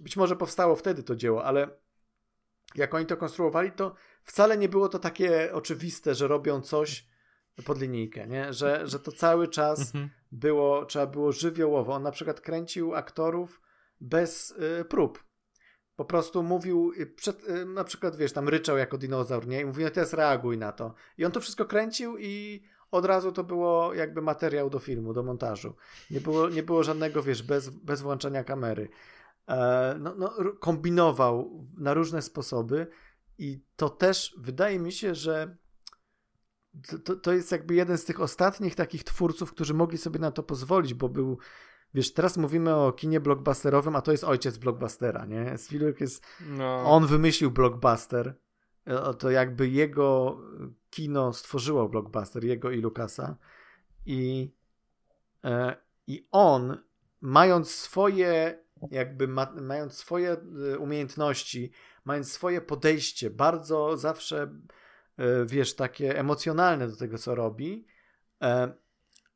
być 0.00 0.16
może 0.16 0.36
powstało 0.36 0.76
wtedy 0.76 1.02
to 1.02 1.16
dzieło, 1.16 1.44
ale 1.44 1.68
jak 2.74 2.94
oni 2.94 3.06
to 3.06 3.16
konstruowali, 3.16 3.72
to 3.72 3.94
wcale 4.26 4.58
nie 4.58 4.68
było 4.68 4.88
to 4.88 4.98
takie 4.98 5.52
oczywiste, 5.52 6.14
że 6.14 6.28
robią 6.28 6.60
coś 6.60 7.06
pod 7.64 7.80
linijkę, 7.80 8.26
nie? 8.26 8.52
Że, 8.52 8.86
że 8.86 8.98
to 8.98 9.12
cały 9.12 9.48
czas 9.48 9.80
mhm. 9.80 10.10
było, 10.32 10.84
trzeba 10.84 11.06
było 11.06 11.32
żywiołowo. 11.32 11.92
On 11.92 12.02
na 12.02 12.10
przykład 12.10 12.40
kręcił 12.40 12.94
aktorów 12.94 13.60
bez 14.00 14.50
y, 14.50 14.84
prób. 14.84 15.24
Po 15.96 16.04
prostu 16.04 16.42
mówił, 16.42 16.92
y, 16.98 17.06
przed, 17.06 17.48
y, 17.48 17.66
na 17.66 17.84
przykład 17.84 18.16
wiesz, 18.16 18.32
tam 18.32 18.48
ryczał 18.48 18.76
jako 18.76 18.98
dinozaur, 18.98 19.46
nie? 19.46 19.60
I 19.60 19.64
mówił, 19.64 19.84
no 19.84 19.90
teraz 19.90 20.12
reaguj 20.12 20.58
na 20.58 20.72
to. 20.72 20.94
I 21.18 21.24
on 21.24 21.32
to 21.32 21.40
wszystko 21.40 21.64
kręcił 21.64 22.18
i 22.18 22.62
od 22.90 23.04
razu 23.04 23.32
to 23.32 23.44
było 23.44 23.94
jakby 23.94 24.22
materiał 24.22 24.70
do 24.70 24.78
filmu, 24.78 25.12
do 25.12 25.22
montażu. 25.22 25.74
Nie 26.10 26.20
było, 26.20 26.48
nie 26.48 26.62
było 26.62 26.82
żadnego, 26.82 27.22
wiesz, 27.22 27.42
bez, 27.42 27.68
bez 27.68 28.02
włączania 28.02 28.44
kamery. 28.44 28.88
E, 29.48 29.96
no, 30.00 30.14
no, 30.18 30.34
kombinował 30.60 31.66
na 31.78 31.94
różne 31.94 32.22
sposoby 32.22 32.86
i 33.38 33.60
to 33.76 33.88
też 33.88 34.34
wydaje 34.38 34.78
mi 34.78 34.92
się, 34.92 35.14
że 35.14 35.56
to, 37.04 37.16
to 37.16 37.32
jest 37.32 37.52
jakby 37.52 37.74
jeden 37.74 37.98
z 37.98 38.04
tych 38.04 38.20
ostatnich 38.20 38.74
takich 38.74 39.04
twórców, 39.04 39.52
którzy 39.52 39.74
mogli 39.74 39.98
sobie 39.98 40.20
na 40.20 40.30
to 40.30 40.42
pozwolić, 40.42 40.94
bo 40.94 41.08
był 41.08 41.38
wiesz, 41.94 42.12
teraz 42.12 42.36
mówimy 42.36 42.74
o 42.74 42.92
kinie 42.92 43.20
blockbusterowym, 43.20 43.96
a 43.96 44.02
to 44.02 44.12
jest 44.12 44.24
ojciec 44.24 44.58
blockbustera, 44.58 45.26
nie? 45.26 45.58
Spielberg 45.58 46.00
jest, 46.00 46.24
no. 46.40 46.82
on 46.84 47.06
wymyślił 47.06 47.50
blockbuster, 47.50 48.34
to 49.18 49.30
jakby 49.30 49.68
jego 49.68 50.38
kino 50.90 51.32
stworzyło 51.32 51.88
blockbuster, 51.88 52.44
jego 52.44 52.70
i 52.70 52.80
Lucasa 52.80 53.36
i, 54.06 54.52
e, 55.44 55.76
i 56.06 56.28
on 56.30 56.78
mając 57.20 57.70
swoje 57.70 58.64
jakby 58.90 59.28
ma, 59.28 59.52
mając 59.60 59.94
swoje 59.94 60.36
e, 60.72 60.78
umiejętności, 60.78 61.70
mając 62.04 62.32
swoje 62.32 62.60
podejście, 62.60 63.30
bardzo 63.30 63.96
zawsze, 63.96 64.42
e, 65.18 65.46
wiesz, 65.46 65.74
takie 65.74 66.18
emocjonalne 66.18 66.88
do 66.88 66.96
tego, 66.96 67.18
co 67.18 67.34
robi, 67.34 67.86
e, 68.42 68.72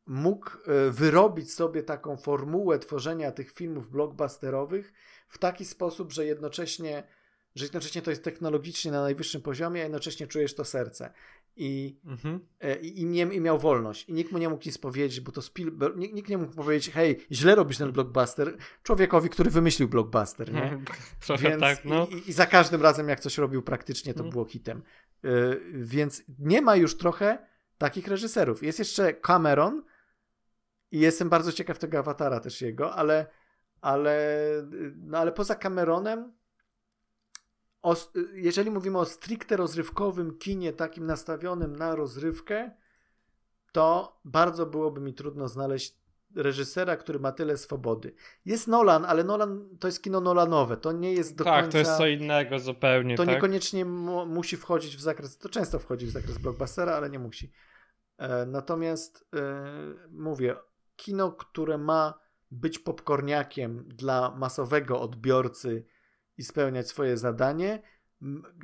mógł 0.06 0.50
wyrobić 0.90 1.54
sobie 1.54 1.82
taką 1.82 2.16
formułę 2.16 2.78
tworzenia 2.78 3.32
tych 3.32 3.52
filmów 3.52 3.90
blockbusterowych 3.90 4.92
w 5.28 5.38
taki 5.38 5.64
sposób, 5.64 6.12
że 6.12 6.26
jednocześnie 6.26 7.04
że 7.54 7.64
jednocześnie 7.64 8.02
to 8.02 8.10
jest 8.10 8.24
technologicznie 8.24 8.92
na 8.92 9.02
najwyższym 9.02 9.42
poziomie, 9.42 9.80
a 9.80 9.84
jednocześnie 9.84 10.26
czujesz 10.26 10.54
to 10.54 10.64
serce. 10.64 11.12
I, 11.56 12.00
mhm. 12.04 12.40
E, 12.60 12.74
i, 12.74 13.06
nie, 13.06 13.22
i 13.22 13.40
miał 13.40 13.58
wolność. 13.58 14.08
I 14.08 14.12
nikt 14.12 14.32
mu 14.32 14.38
nie 14.38 14.48
mógł 14.48 14.62
nic 14.66 14.78
powiedzieć, 14.78 15.20
bo 15.20 15.32
to 15.32 15.42
Spielberg, 15.42 15.96
nikt, 15.96 16.14
nikt 16.14 16.28
nie 16.28 16.38
mógł 16.38 16.54
powiedzieć, 16.54 16.94
hej, 16.94 17.26
źle 17.32 17.54
robisz 17.54 17.78
ten 17.78 17.92
blockbuster, 17.92 18.56
człowiekowi, 18.82 19.28
który 19.28 19.50
wymyślił 19.50 19.88
blockbuster, 19.88 20.52
nie? 20.52 20.78
Trochę 21.26 21.48
więc, 21.48 21.60
tak, 21.60 21.84
no. 21.84 22.06
I, 22.06 22.30
I, 22.30 22.32
za 22.32 22.46
każdym 22.46 22.82
razem, 22.82 23.08
jak 23.08 23.20
coś 23.20 23.38
robił 23.38 23.62
praktycznie, 23.62 24.14
to 24.14 24.20
mhm. 24.20 24.30
było 24.30 24.44
hitem. 24.44 24.82
Y, 25.24 25.60
więc 25.74 26.22
nie 26.38 26.62
ma 26.62 26.76
już 26.76 26.96
trochę 26.96 27.46
takich 27.78 28.08
reżyserów. 28.08 28.62
Jest 28.62 28.78
jeszcze 28.78 29.14
Cameron 29.14 29.82
i 30.90 30.98
jestem 30.98 31.28
bardzo 31.28 31.52
ciekaw 31.52 31.78
tego 31.78 31.98
awatara 31.98 32.40
też 32.40 32.62
jego, 32.62 32.94
ale, 32.94 33.26
ale, 33.80 34.46
no, 34.96 35.18
ale 35.18 35.32
poza 35.32 35.54
Cameronem 35.54 36.32
o, 37.82 37.96
jeżeli 38.32 38.70
mówimy 38.70 38.98
o 38.98 39.04
stricte 39.04 39.56
rozrywkowym 39.56 40.38
kinie, 40.38 40.72
takim 40.72 41.06
nastawionym 41.06 41.76
na 41.76 41.94
rozrywkę, 41.94 42.70
to 43.72 44.20
bardzo 44.24 44.66
byłoby 44.66 45.00
mi 45.00 45.14
trudno 45.14 45.48
znaleźć 45.48 46.00
reżysera, 46.36 46.96
który 46.96 47.18
ma 47.18 47.32
tyle 47.32 47.56
swobody. 47.56 48.14
Jest 48.44 48.68
Nolan, 48.68 49.04
ale 49.04 49.24
Nolan 49.24 49.68
to 49.80 49.88
jest 49.88 50.02
kino 50.02 50.20
Nolanowe, 50.20 50.76
to 50.76 50.92
nie 50.92 51.12
jest 51.12 51.36
do 51.36 51.44
tak, 51.44 51.62
końca... 51.62 51.66
Tak, 51.66 51.72
to 51.72 51.78
jest 51.78 51.98
co 51.98 52.06
innego 52.06 52.58
zupełnie. 52.58 53.16
To 53.16 53.24
tak? 53.24 53.34
niekoniecznie 53.34 53.84
musi 53.84 54.56
wchodzić 54.56 54.96
w 54.96 55.00
zakres, 55.00 55.38
to 55.38 55.48
często 55.48 55.78
wchodzi 55.78 56.06
w 56.06 56.10
zakres 56.10 56.38
blockbustera, 56.38 56.92
ale 56.92 57.10
nie 57.10 57.18
musi. 57.18 57.52
E, 58.18 58.46
natomiast 58.46 59.28
e, 59.36 59.64
mówię, 60.10 60.56
kino, 60.96 61.32
które 61.32 61.78
ma 61.78 62.14
być 62.50 62.78
popcorniakiem 62.78 63.84
dla 63.88 64.34
masowego 64.36 65.00
odbiorcy 65.00 65.86
i 66.40 66.44
spełniać 66.44 66.88
swoje 66.88 67.16
zadanie, 67.16 67.82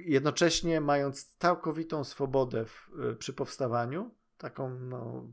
jednocześnie 0.00 0.80
mając 0.80 1.36
całkowitą 1.36 2.04
swobodę 2.04 2.64
w, 2.64 2.90
e, 3.10 3.14
przy 3.14 3.32
powstawaniu, 3.32 4.10
taką 4.38 4.70
no, 4.70 5.28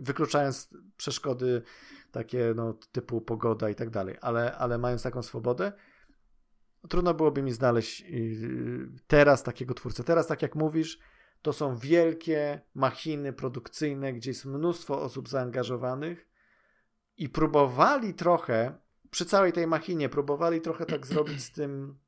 wykluczając 0.00 0.74
przeszkody 0.96 1.62
takie 2.10 2.52
no, 2.56 2.74
typu 2.92 3.20
pogoda 3.20 3.70
i 3.70 3.74
tak 3.74 3.90
dalej, 3.90 4.16
ale, 4.20 4.56
ale 4.56 4.78
mając 4.78 5.02
taką 5.02 5.22
swobodę, 5.22 5.72
trudno 6.88 7.14
byłoby 7.14 7.42
mi 7.42 7.52
znaleźć 7.52 8.00
y, 8.00 8.88
teraz 9.06 9.42
takiego 9.42 9.74
twórcę. 9.74 10.04
Teraz, 10.04 10.26
tak 10.26 10.42
jak 10.42 10.54
mówisz, 10.54 10.98
to 11.42 11.52
są 11.52 11.76
wielkie 11.76 12.60
machiny 12.74 13.32
produkcyjne, 13.32 14.12
gdzie 14.12 14.30
jest 14.30 14.44
mnóstwo 14.44 15.02
osób 15.02 15.28
zaangażowanych 15.28 16.28
i 17.16 17.28
próbowali 17.28 18.14
trochę, 18.14 18.83
przy 19.14 19.24
całej 19.24 19.52
tej 19.52 19.66
machinie, 19.66 20.08
próbowali 20.08 20.60
trochę 20.60 20.86
tak 20.86 21.06
zrobić 21.06 21.44
z 21.44 21.50
tym 21.52 21.98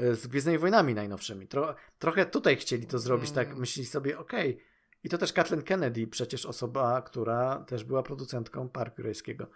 y, 0.00 0.14
z 0.14 0.26
Gwiezdnymi 0.26 0.58
Wojnami 0.58 0.94
najnowszymi. 0.94 1.48
Tro, 1.48 1.74
trochę 1.98 2.26
tutaj 2.26 2.56
chcieli 2.56 2.86
to 2.86 2.98
zrobić, 2.98 3.30
tak 3.30 3.48
mm. 3.48 3.60
myśleli 3.60 3.86
sobie, 3.86 4.18
okej, 4.18 4.50
okay, 4.50 4.64
i 5.04 5.08
to 5.08 5.18
też 5.18 5.32
Kathleen 5.32 5.62
Kennedy, 5.62 6.06
przecież 6.06 6.46
osoba, 6.46 7.02
która 7.02 7.64
też 7.68 7.84
była 7.84 8.02
producentką 8.02 8.68
Parku 8.68 9.02
Rejskiego. 9.02 9.50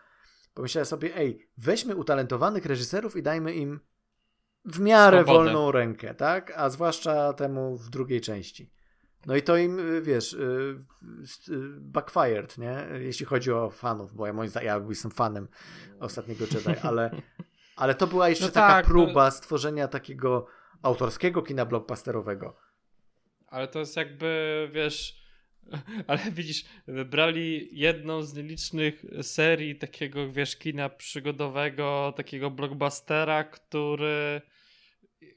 Pomyślałem 0.55 0.87
sobie, 0.87 1.17
ej, 1.17 1.49
weźmy 1.59 1.97
utalentowanych 1.97 2.67
reżyserów 2.67 3.17
i 3.17 3.23
dajmy 3.23 3.55
im 3.55 3.81
w 4.65 4.81
miarę 4.81 5.23
Swobodę. 5.23 5.45
wolną 5.45 5.73
rękę, 5.73 6.15
tak? 6.15 6.53
A 6.57 6.71
zwłaszcza 6.71 7.33
temu 7.33 7.77
w 7.77 7.91
drugiej 7.91 8.21
części. 8.21 8.73
No 9.29 9.37
i 9.37 9.43
to 9.43 9.57
im, 9.57 9.79
y, 9.79 10.03
wiesz, 10.03 10.33
y, 10.33 10.39
y, 11.49 11.81
backfired, 11.81 12.59
nie? 12.59 12.87
Jeśli 13.01 13.27
chodzi 13.27 13.53
o 13.53 13.71
fanów, 13.71 14.15
bo 14.15 14.27
ja 14.27 14.33
moim 14.33 14.49
zdaniem, 14.49 14.67
ja 14.67 14.81
jestem 14.89 15.11
fanem 15.11 15.49
ostatniego 16.01 16.45
Jedi, 16.45 16.81
ale, 16.83 17.11
ale 17.77 17.95
to 17.95 18.07
była 18.07 18.29
jeszcze 18.29 18.45
no 18.45 18.51
taka 18.51 18.69
tak, 18.69 18.87
próba 18.87 19.25
no... 19.25 19.31
stworzenia 19.31 19.89
takiego 19.89 20.47
autorskiego 20.83 21.43
kina 21.43 21.67
blockbusterowego. 21.67 22.57
Ale 23.47 23.69
to 23.69 23.79
jest 23.79 23.97
jakby, 23.97 24.69
wiesz, 24.73 25.23
ale 26.09 26.21
widzisz, 26.31 26.65
wybrali 26.87 27.69
jedną 27.73 28.23
z 28.23 28.35
nielicznych 28.35 29.05
serii 29.23 29.77
takiego, 29.79 30.33
wiesz, 30.33 30.57
kina 30.57 30.89
przygodowego, 30.89 32.13
takiego 32.17 32.51
blockbustera, 32.51 33.45
który 33.45 34.43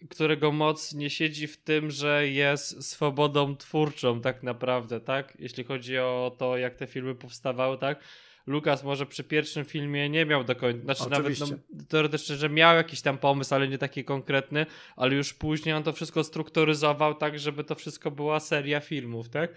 którego 0.09 0.51
moc 0.51 0.93
nie 0.93 1.09
siedzi 1.09 1.47
w 1.47 1.57
tym, 1.63 1.91
że 1.91 2.27
jest 2.27 2.89
swobodą 2.89 3.55
twórczą 3.55 4.21
tak 4.21 4.43
naprawdę, 4.43 4.99
tak? 4.99 5.37
Jeśli 5.39 5.63
chodzi 5.63 5.97
o 5.97 6.35
to, 6.37 6.57
jak 6.57 6.75
te 6.75 6.87
filmy 6.87 7.15
powstawały, 7.15 7.77
tak? 7.77 8.03
Lukas 8.47 8.83
może 8.83 9.05
przy 9.05 9.23
pierwszym 9.23 9.65
filmie 9.65 10.09
nie 10.09 10.25
miał 10.25 10.43
do 10.43 10.55
końca, 10.55 10.83
znaczy 10.83 11.03
Oczywiście. 11.03 11.45
nawet 11.45 11.65
no, 11.73 11.83
teoretycznie, 11.89 12.35
że 12.35 12.49
miał 12.49 12.75
jakiś 12.75 13.01
tam 13.01 13.17
pomysł, 13.17 13.55
ale 13.55 13.67
nie 13.67 13.77
taki 13.77 14.03
konkretny, 14.03 14.65
ale 14.95 15.15
już 15.15 15.33
później 15.33 15.75
on 15.75 15.83
to 15.83 15.93
wszystko 15.93 16.23
strukturyzował 16.23 17.15
tak, 17.15 17.39
żeby 17.39 17.63
to 17.63 17.75
wszystko 17.75 18.11
była 18.11 18.39
seria 18.39 18.79
filmów, 18.79 19.29
tak? 19.29 19.51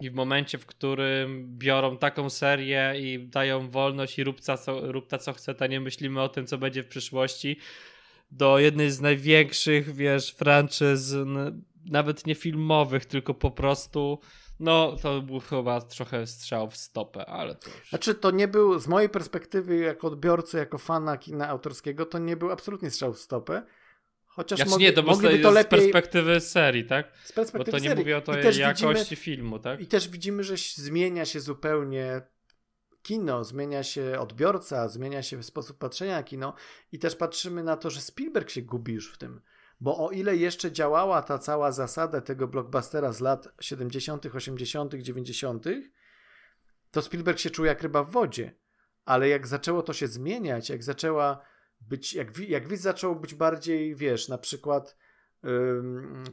I 0.00 0.10
w 0.10 0.14
momencie, 0.14 0.58
w 0.58 0.66
którym 0.66 1.58
biorą 1.58 1.98
taką 1.98 2.30
serię 2.30 2.94
i 2.98 3.28
dają 3.28 3.70
wolność 3.70 4.18
i 4.18 4.24
rób 4.24 4.40
ta, 4.40 4.56
co, 4.56 4.92
rób 4.92 5.08
ta 5.08 5.18
co 5.18 5.32
chce, 5.32 5.54
to 5.54 5.66
nie 5.66 5.80
myślimy 5.80 6.22
o 6.22 6.28
tym, 6.28 6.46
co 6.46 6.58
będzie 6.58 6.82
w 6.82 6.88
przyszłości, 6.88 7.56
do 8.30 8.58
jednej 8.58 8.90
z 8.90 9.00
największych, 9.00 9.94
wiesz, 9.94 10.34
franczyz, 10.34 11.14
nawet 11.84 12.26
nie 12.26 12.34
filmowych, 12.34 13.04
tylko 13.04 13.34
po 13.34 13.50
prostu, 13.50 14.20
no 14.60 14.96
to 15.02 15.22
był 15.22 15.40
chyba 15.40 15.80
trochę 15.80 16.26
strzał 16.26 16.70
w 16.70 16.76
stopę, 16.76 17.26
ale 17.26 17.54
to 17.54 17.70
już... 17.70 17.88
Znaczy 17.88 18.14
to 18.14 18.30
nie 18.30 18.48
był, 18.48 18.78
z 18.78 18.88
mojej 18.88 19.08
perspektywy 19.08 19.76
jako 19.76 20.06
odbiorcy, 20.06 20.58
jako 20.58 20.78
fana 20.78 21.16
kina 21.16 21.48
autorskiego, 21.48 22.06
to 22.06 22.18
nie 22.18 22.36
był 22.36 22.50
absolutnie 22.50 22.90
strzał 22.90 23.12
w 23.12 23.18
stopę, 23.18 23.62
Chociaż 24.36 24.58
znaczy, 24.58 24.70
mogli, 24.70 24.86
nie, 24.86 24.92
to 24.92 25.02
mogliby 25.02 25.38
to 25.38 25.50
lepiej... 25.50 25.80
z 25.80 25.82
perspektywy 25.82 26.40
serii, 26.40 26.84
tak? 26.84 27.12
Z 27.24 27.32
perspektywy 27.32 27.72
Bo 27.72 27.78
to 27.78 27.82
nie 27.82 27.88
serii. 27.88 28.04
mówię 28.04 28.16
o 28.16 28.20
tej 28.20 28.58
jakości 28.58 28.86
widzimy, 28.86 29.16
filmu, 29.16 29.58
tak? 29.58 29.80
I 29.80 29.86
też 29.86 30.08
widzimy, 30.08 30.44
że 30.44 30.54
zmienia 30.74 31.24
się 31.24 31.40
zupełnie 31.40 32.22
kino, 33.06 33.44
zmienia 33.44 33.82
się 33.82 34.18
odbiorca, 34.20 34.88
zmienia 34.88 35.22
się 35.22 35.42
sposób 35.42 35.78
patrzenia 35.78 36.16
na 36.16 36.22
kino 36.22 36.54
i 36.92 36.98
też 36.98 37.16
patrzymy 37.16 37.62
na 37.64 37.76
to, 37.76 37.90
że 37.90 38.00
Spielberg 38.00 38.50
się 38.50 38.62
gubi 38.62 38.92
już 38.92 39.12
w 39.12 39.18
tym. 39.18 39.40
Bo 39.80 40.06
o 40.06 40.10
ile 40.10 40.36
jeszcze 40.36 40.72
działała 40.72 41.22
ta 41.22 41.38
cała 41.38 41.72
zasada 41.72 42.20
tego 42.20 42.48
blockbustera 42.48 43.12
z 43.12 43.20
lat 43.20 43.48
70., 43.60 44.26
80., 44.26 44.94
90., 44.94 45.64
to 46.90 47.02
Spielberg 47.02 47.38
się 47.38 47.50
czuł 47.50 47.64
jak 47.64 47.82
ryba 47.82 48.02
w 48.02 48.10
wodzie. 48.10 48.54
Ale 49.04 49.28
jak 49.28 49.46
zaczęło 49.46 49.82
to 49.82 49.92
się 49.92 50.06
zmieniać, 50.06 50.70
jak 50.70 50.84
zaczęła 50.84 51.40
być, 51.80 52.14
jak, 52.14 52.38
jak 52.38 52.68
widz 52.68 52.80
zaczął 52.80 53.16
być 53.16 53.34
bardziej, 53.34 53.94
wiesz, 53.94 54.28
na 54.28 54.38
przykład 54.38 54.96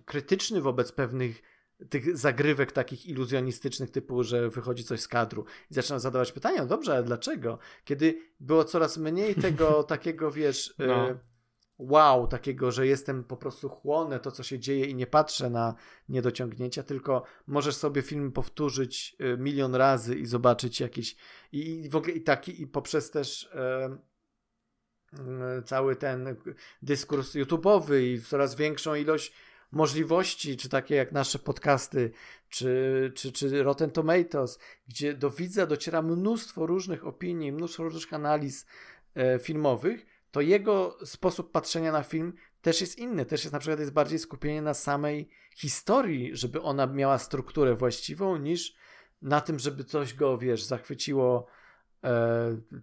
krytyczny 0.06 0.62
wobec 0.62 0.92
pewnych 0.92 1.42
tych 1.90 2.18
zagrywek 2.18 2.72
takich 2.72 3.06
iluzjonistycznych 3.06 3.92
typu, 3.92 4.24
że 4.24 4.50
wychodzi 4.50 4.84
coś 4.84 5.00
z 5.00 5.08
kadru 5.08 5.46
i 5.72 5.74
zaczynam 5.74 6.00
zadawać 6.00 6.32
pytania, 6.32 6.62
no 6.62 6.68
dobrze, 6.68 6.94
ale 6.94 7.04
dlaczego? 7.04 7.60
Kiedy 7.86 8.20
było 8.40 8.64
coraz 8.64 8.98
mniej 8.98 9.36
tego 9.46 9.84
takiego, 9.84 10.32
wiesz, 10.32 10.76
no. 10.80 11.10
y, 11.10 11.18
wow, 11.78 12.28
takiego, 12.28 12.72
że 12.72 12.88
jestem 12.88 13.24
po 13.24 13.38
prostu 13.38 13.70
chłonę 13.70 14.20
to, 14.20 14.32
co 14.32 14.44
się 14.44 14.60
dzieje 14.60 14.86
i 14.86 14.96
nie 14.96 15.08
patrzę 15.08 15.50
na 15.50 15.76
niedociągnięcia, 16.10 16.84
tylko 16.84 17.24
możesz 17.48 17.76
sobie 17.76 18.02
film 18.02 18.32
powtórzyć 18.32 19.16
y, 19.22 19.38
milion 19.38 19.76
razy 19.76 20.16
i 20.16 20.26
zobaczyć 20.26 20.80
jakieś 20.80 21.16
i, 21.52 21.86
i 21.86 21.90
w 21.90 21.96
ogóle 21.96 22.14
i 22.14 22.22
taki 22.22 22.62
i 22.62 22.68
poprzez 22.68 23.12
też 23.12 23.44
y, 23.44 24.14
Mm, 25.20 25.64
cały 25.64 25.96
ten 25.96 26.36
dyskurs 26.82 27.36
YouTube'owy 27.36 28.02
i 28.02 28.22
coraz 28.22 28.56
większą 28.56 28.96
ilość 28.96 29.34
możliwości, 29.76 30.58
czy 30.58 30.70
takie 30.70 30.96
jak 30.96 31.12
nasze 31.12 31.40
podcasty, 31.40 32.12
czy, 32.50 33.12
czy, 33.16 33.32
czy 33.32 33.64
Rotten 33.64 33.92
Tomatoes, 33.92 34.60
gdzie 34.88 35.14
do 35.14 35.30
widza 35.30 35.66
dociera 35.66 36.02
mnóstwo 36.02 36.66
różnych 36.66 37.08
opinii, 37.08 37.52
mnóstwo 37.52 37.84
różnych 37.84 38.14
analiz 38.14 38.66
e, 39.16 39.40
filmowych, 39.40 40.06
to 40.32 40.42
jego 40.42 40.98
sposób 41.06 41.52
patrzenia 41.52 41.92
na 41.92 42.04
film 42.04 42.34
też 42.62 42.82
jest 42.82 42.98
inny. 42.98 43.26
Też 43.26 43.44
jest 43.44 43.54
na 43.54 43.60
przykład 43.60 43.80
jest 43.80 43.94
bardziej 43.94 44.20
skupienie 44.20 44.62
na 44.62 44.74
samej 44.74 45.30
historii, 45.56 46.30
żeby 46.34 46.62
ona 46.62 46.88
miała 46.88 47.18
strukturę 47.18 47.76
właściwą, 47.76 48.38
niż 48.38 48.76
na 49.22 49.42
tym, 49.42 49.60
żeby 49.60 49.84
coś 49.84 50.14
go, 50.14 50.38
wiesz, 50.38 50.64
zachwyciło 50.64 51.48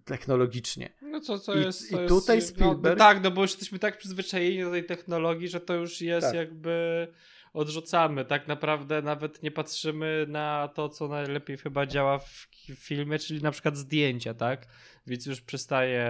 technologicznie. 0.05 0.91
No 1.03 1.21
co, 1.21 1.39
co 1.39 1.55
I, 1.55 1.61
jest. 1.61 1.93
I 1.93 1.97
tutaj 2.09 2.37
jest, 2.37 2.49
Spielberg. 2.49 2.99
No, 2.99 3.05
tak, 3.05 3.23
no 3.23 3.31
bo 3.31 3.43
już 3.43 3.51
jesteśmy 3.51 3.79
tak 3.79 3.99
przyzwyczajeni 3.99 4.63
do 4.63 4.71
tej 4.71 4.85
technologii, 4.85 5.49
że 5.49 5.61
to 5.61 5.75
już 5.75 6.01
jest 6.01 6.27
tak. 6.27 6.37
jakby 6.37 7.09
odrzucamy. 7.53 8.25
Tak 8.25 8.49
naprawdę 8.49 9.03
nawet 9.03 9.43
nie 9.43 9.51
patrzymy 9.51 10.27
na 10.29 10.69
to, 10.75 10.89
co 10.89 11.09
najlepiej 11.09 11.57
chyba 11.57 11.87
działa 11.87 12.19
w 12.19 12.49
filmie, 12.75 13.19
czyli 13.19 13.43
na 13.43 13.51
przykład 13.51 13.77
zdjęcia, 13.77 14.35
tak? 14.35 14.67
Więc 15.07 15.27
już 15.27 15.41
przestaje, 15.41 16.09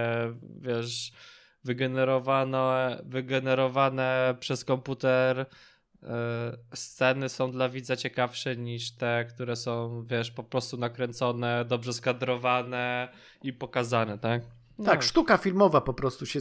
wiesz, 0.61 1.12
wygenerowane, 1.65 3.03
wygenerowane 3.05 4.37
przez 4.41 4.65
komputer 4.65 5.39
E, 5.41 5.47
sceny 6.74 7.28
są 7.28 7.51
dla 7.51 7.68
widza 7.68 7.97
ciekawsze 7.97 8.56
niż 8.56 8.93
te, 8.93 9.24
które 9.24 9.56
są, 9.56 10.05
wiesz, 10.06 10.31
po 10.31 10.44
prostu 10.44 10.77
nakręcone, 10.77 11.64
dobrze 11.64 11.93
skadrowane 11.93 13.09
i 13.43 13.52
pokazane, 13.52 14.18
tak? 14.18 14.43
No. 14.78 14.85
Tak, 14.85 15.02
sztuka 15.02 15.39
filmowa 15.39 15.81
po 15.81 15.94
prostu 15.94 16.27
się 16.27 16.40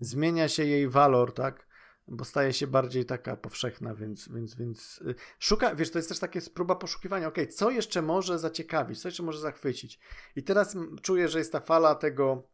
zmienia 0.00 0.48
się 0.48 0.64
jej 0.64 0.88
walor, 0.88 1.34
tak? 1.34 1.66
Bo 2.08 2.24
staje 2.24 2.52
się 2.52 2.66
bardziej 2.66 3.04
taka 3.04 3.36
powszechna, 3.36 3.94
więc, 3.94 4.28
więc, 4.28 4.54
więc 4.54 5.00
y, 5.06 5.14
szuka, 5.38 5.74
wiesz, 5.74 5.90
to 5.90 5.98
jest 5.98 6.08
też 6.08 6.18
takie 6.18 6.40
próba 6.40 6.74
poszukiwania, 6.74 7.28
ok, 7.28 7.38
co 7.50 7.70
jeszcze 7.70 8.02
może 8.02 8.38
zaciekawić, 8.38 9.00
co 9.00 9.08
jeszcze 9.08 9.22
może 9.22 9.40
zachwycić. 9.40 10.00
I 10.36 10.42
teraz 10.42 10.76
czuję, 11.02 11.28
że 11.28 11.38
jest 11.38 11.52
ta 11.52 11.60
fala 11.60 11.94
tego 11.94 12.51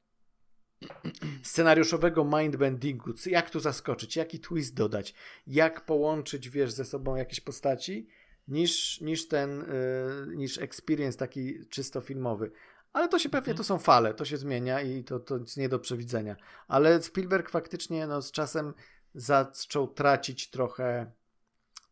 scenariuszowego 1.43 2.25
mindbendingu, 2.25 3.13
jak 3.27 3.51
tu 3.51 3.61
zaskoczyć, 3.61 4.17
jaki 4.17 4.41
twist 4.41 4.75
dodać, 4.75 5.15
jak 5.47 5.87
połączyć, 5.87 6.51
wiesz, 6.51 6.73
ze 6.73 6.85
sobą 6.85 7.17
jakieś 7.17 7.41
postaci, 7.41 8.09
niż, 8.49 9.01
niż 9.01 9.29
ten, 9.29 9.65
yy, 10.29 10.37
niż 10.37 10.59
experience 10.59 11.19
taki 11.19 11.69
czysto 11.69 12.01
filmowy. 12.01 12.51
Ale 12.93 13.09
to 13.09 13.19
się 13.19 13.29
pewnie, 13.29 13.55
to 13.55 13.65
są 13.65 13.79
fale, 13.79 14.15
to 14.15 14.25
się 14.25 14.37
zmienia 14.37 14.83
i 14.83 15.05
to, 15.05 15.21
to 15.21 15.37
jest 15.37 15.57
nie 15.57 15.69
do 15.69 15.79
przewidzenia. 15.79 16.37
Ale 16.69 17.03
Spielberg 17.03 17.51
faktycznie 17.51 18.07
no, 18.07 18.23
z 18.23 18.31
czasem 18.31 18.75
zaczął 19.15 19.89
tracić 19.89 20.51
trochę 20.51 21.13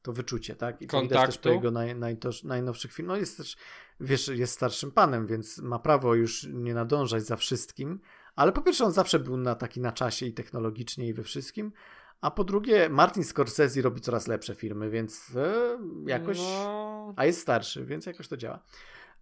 to 0.02 0.12
wyczucie, 0.12 0.56
tak? 0.56 0.82
I 0.82 0.86
to 0.86 0.90
Kontaktu. 0.90 1.14
widać 1.14 1.34
też 1.34 1.38
po 1.38 1.48
jego 1.48 1.70
naj, 1.70 1.94
naj, 1.94 2.16
najnowszych 2.44 2.92
filmach. 2.92 3.14
No 3.14 3.20
jest 3.20 3.36
też, 3.36 3.56
wiesz, 4.00 4.28
jest 4.28 4.54
starszym 4.54 4.92
panem, 4.92 5.26
więc 5.26 5.58
ma 5.58 5.78
prawo 5.78 6.14
już 6.14 6.46
nie 6.52 6.74
nadążać 6.74 7.26
za 7.26 7.36
wszystkim, 7.36 8.00
ale 8.36 8.52
po 8.52 8.62
pierwsze 8.62 8.84
on 8.84 8.92
zawsze 8.92 9.18
był 9.18 9.36
na 9.36 9.54
taki 9.54 9.80
na 9.80 9.92
czasie 9.92 10.26
i 10.26 10.32
technologicznie 10.32 11.08
i 11.08 11.14
we 11.14 11.22
wszystkim, 11.22 11.72
a 12.20 12.30
po 12.30 12.44
drugie 12.44 12.88
Martin 12.88 13.24
Scorsese 13.24 13.82
robi 13.82 14.00
coraz 14.00 14.26
lepsze 14.26 14.54
filmy, 14.54 14.90
więc 14.90 15.36
e, 15.36 15.78
jakoś, 16.06 16.38
no... 16.38 17.14
a 17.16 17.24
jest 17.24 17.40
starszy, 17.40 17.84
więc 17.84 18.06
jakoś 18.06 18.28
to 18.28 18.36
działa. 18.36 18.62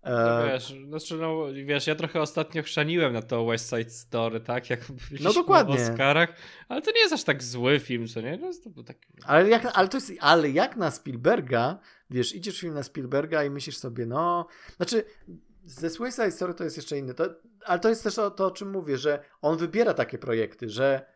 No 0.04 0.46
e, 0.46 0.52
wiesz, 0.52 0.74
znaczy, 0.88 1.16
no, 1.16 1.44
wiesz, 1.64 1.86
ja 1.86 1.94
trochę 1.94 2.20
ostatnio 2.20 2.62
chrzaniłem 2.62 3.12
na 3.12 3.22
to 3.22 3.46
West 3.46 3.70
Side 3.70 3.90
Story, 3.90 4.40
tak? 4.40 4.70
Jak 4.70 4.80
no 5.20 5.32
dokładnie. 5.32 5.74
o 5.74 5.82
Oscarach, 5.82 6.36
ale 6.68 6.82
to 6.82 6.90
nie 6.90 7.00
jest 7.00 7.12
aż 7.12 7.24
tak 7.24 7.42
zły 7.42 7.80
film, 7.80 8.08
co 8.08 8.20
nie? 8.20 8.36
No, 8.36 8.50
to 8.64 8.70
był 8.70 8.84
taki... 8.84 9.00
ale, 9.26 9.48
jak, 9.48 9.70
ale, 9.74 9.88
to 9.88 9.96
jest, 9.96 10.12
ale 10.20 10.50
jak 10.50 10.76
na 10.76 10.90
Spielberga, 10.90 11.78
wiesz, 12.10 12.34
idziesz 12.34 12.60
film 12.60 12.74
na 12.74 12.82
Spielberga 12.82 13.44
i 13.44 13.50
myślisz 13.50 13.76
sobie, 13.76 14.06
no, 14.06 14.46
znaczy 14.76 15.04
ze 15.64 15.90
Side 15.90 16.30
Story 16.30 16.54
to 16.54 16.64
jest 16.64 16.76
jeszcze 16.76 16.98
inny, 16.98 17.14
to, 17.14 17.24
ale 17.64 17.80
to 17.80 17.88
jest 17.88 18.02
też 18.02 18.18
o, 18.18 18.30
to, 18.30 18.46
o 18.46 18.50
czym 18.50 18.70
mówię, 18.70 18.98
że 18.98 19.24
on 19.40 19.58
wybiera 19.58 19.94
takie 19.94 20.18
projekty, 20.18 20.70
że 20.70 21.06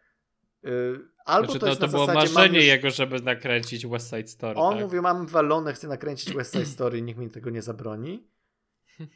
yy, 0.63 1.09
albo 1.25 1.53
znaczy, 1.53 1.59
to, 1.59 1.67
to 1.67 1.69
jest 1.69 1.81
to, 1.81 1.89
było 1.89 2.07
marzenie 2.07 2.59
już... 2.59 2.67
jego, 2.67 2.91
żeby 2.91 3.21
nakręcić 3.21 3.87
West 3.87 4.11
Side 4.11 4.27
Story. 4.27 4.59
On 4.59 4.75
tak? 4.75 4.83
mówi, 4.83 5.01
mam 5.01 5.27
walone, 5.27 5.73
chcę 5.73 5.89
nakręcić 5.89 6.35
West 6.35 6.53
Side 6.53 6.67
Story, 6.77 7.03
nikt 7.03 7.21
mi 7.21 7.31
tego 7.31 7.51
nie 7.51 7.63
zabroni. 7.63 8.29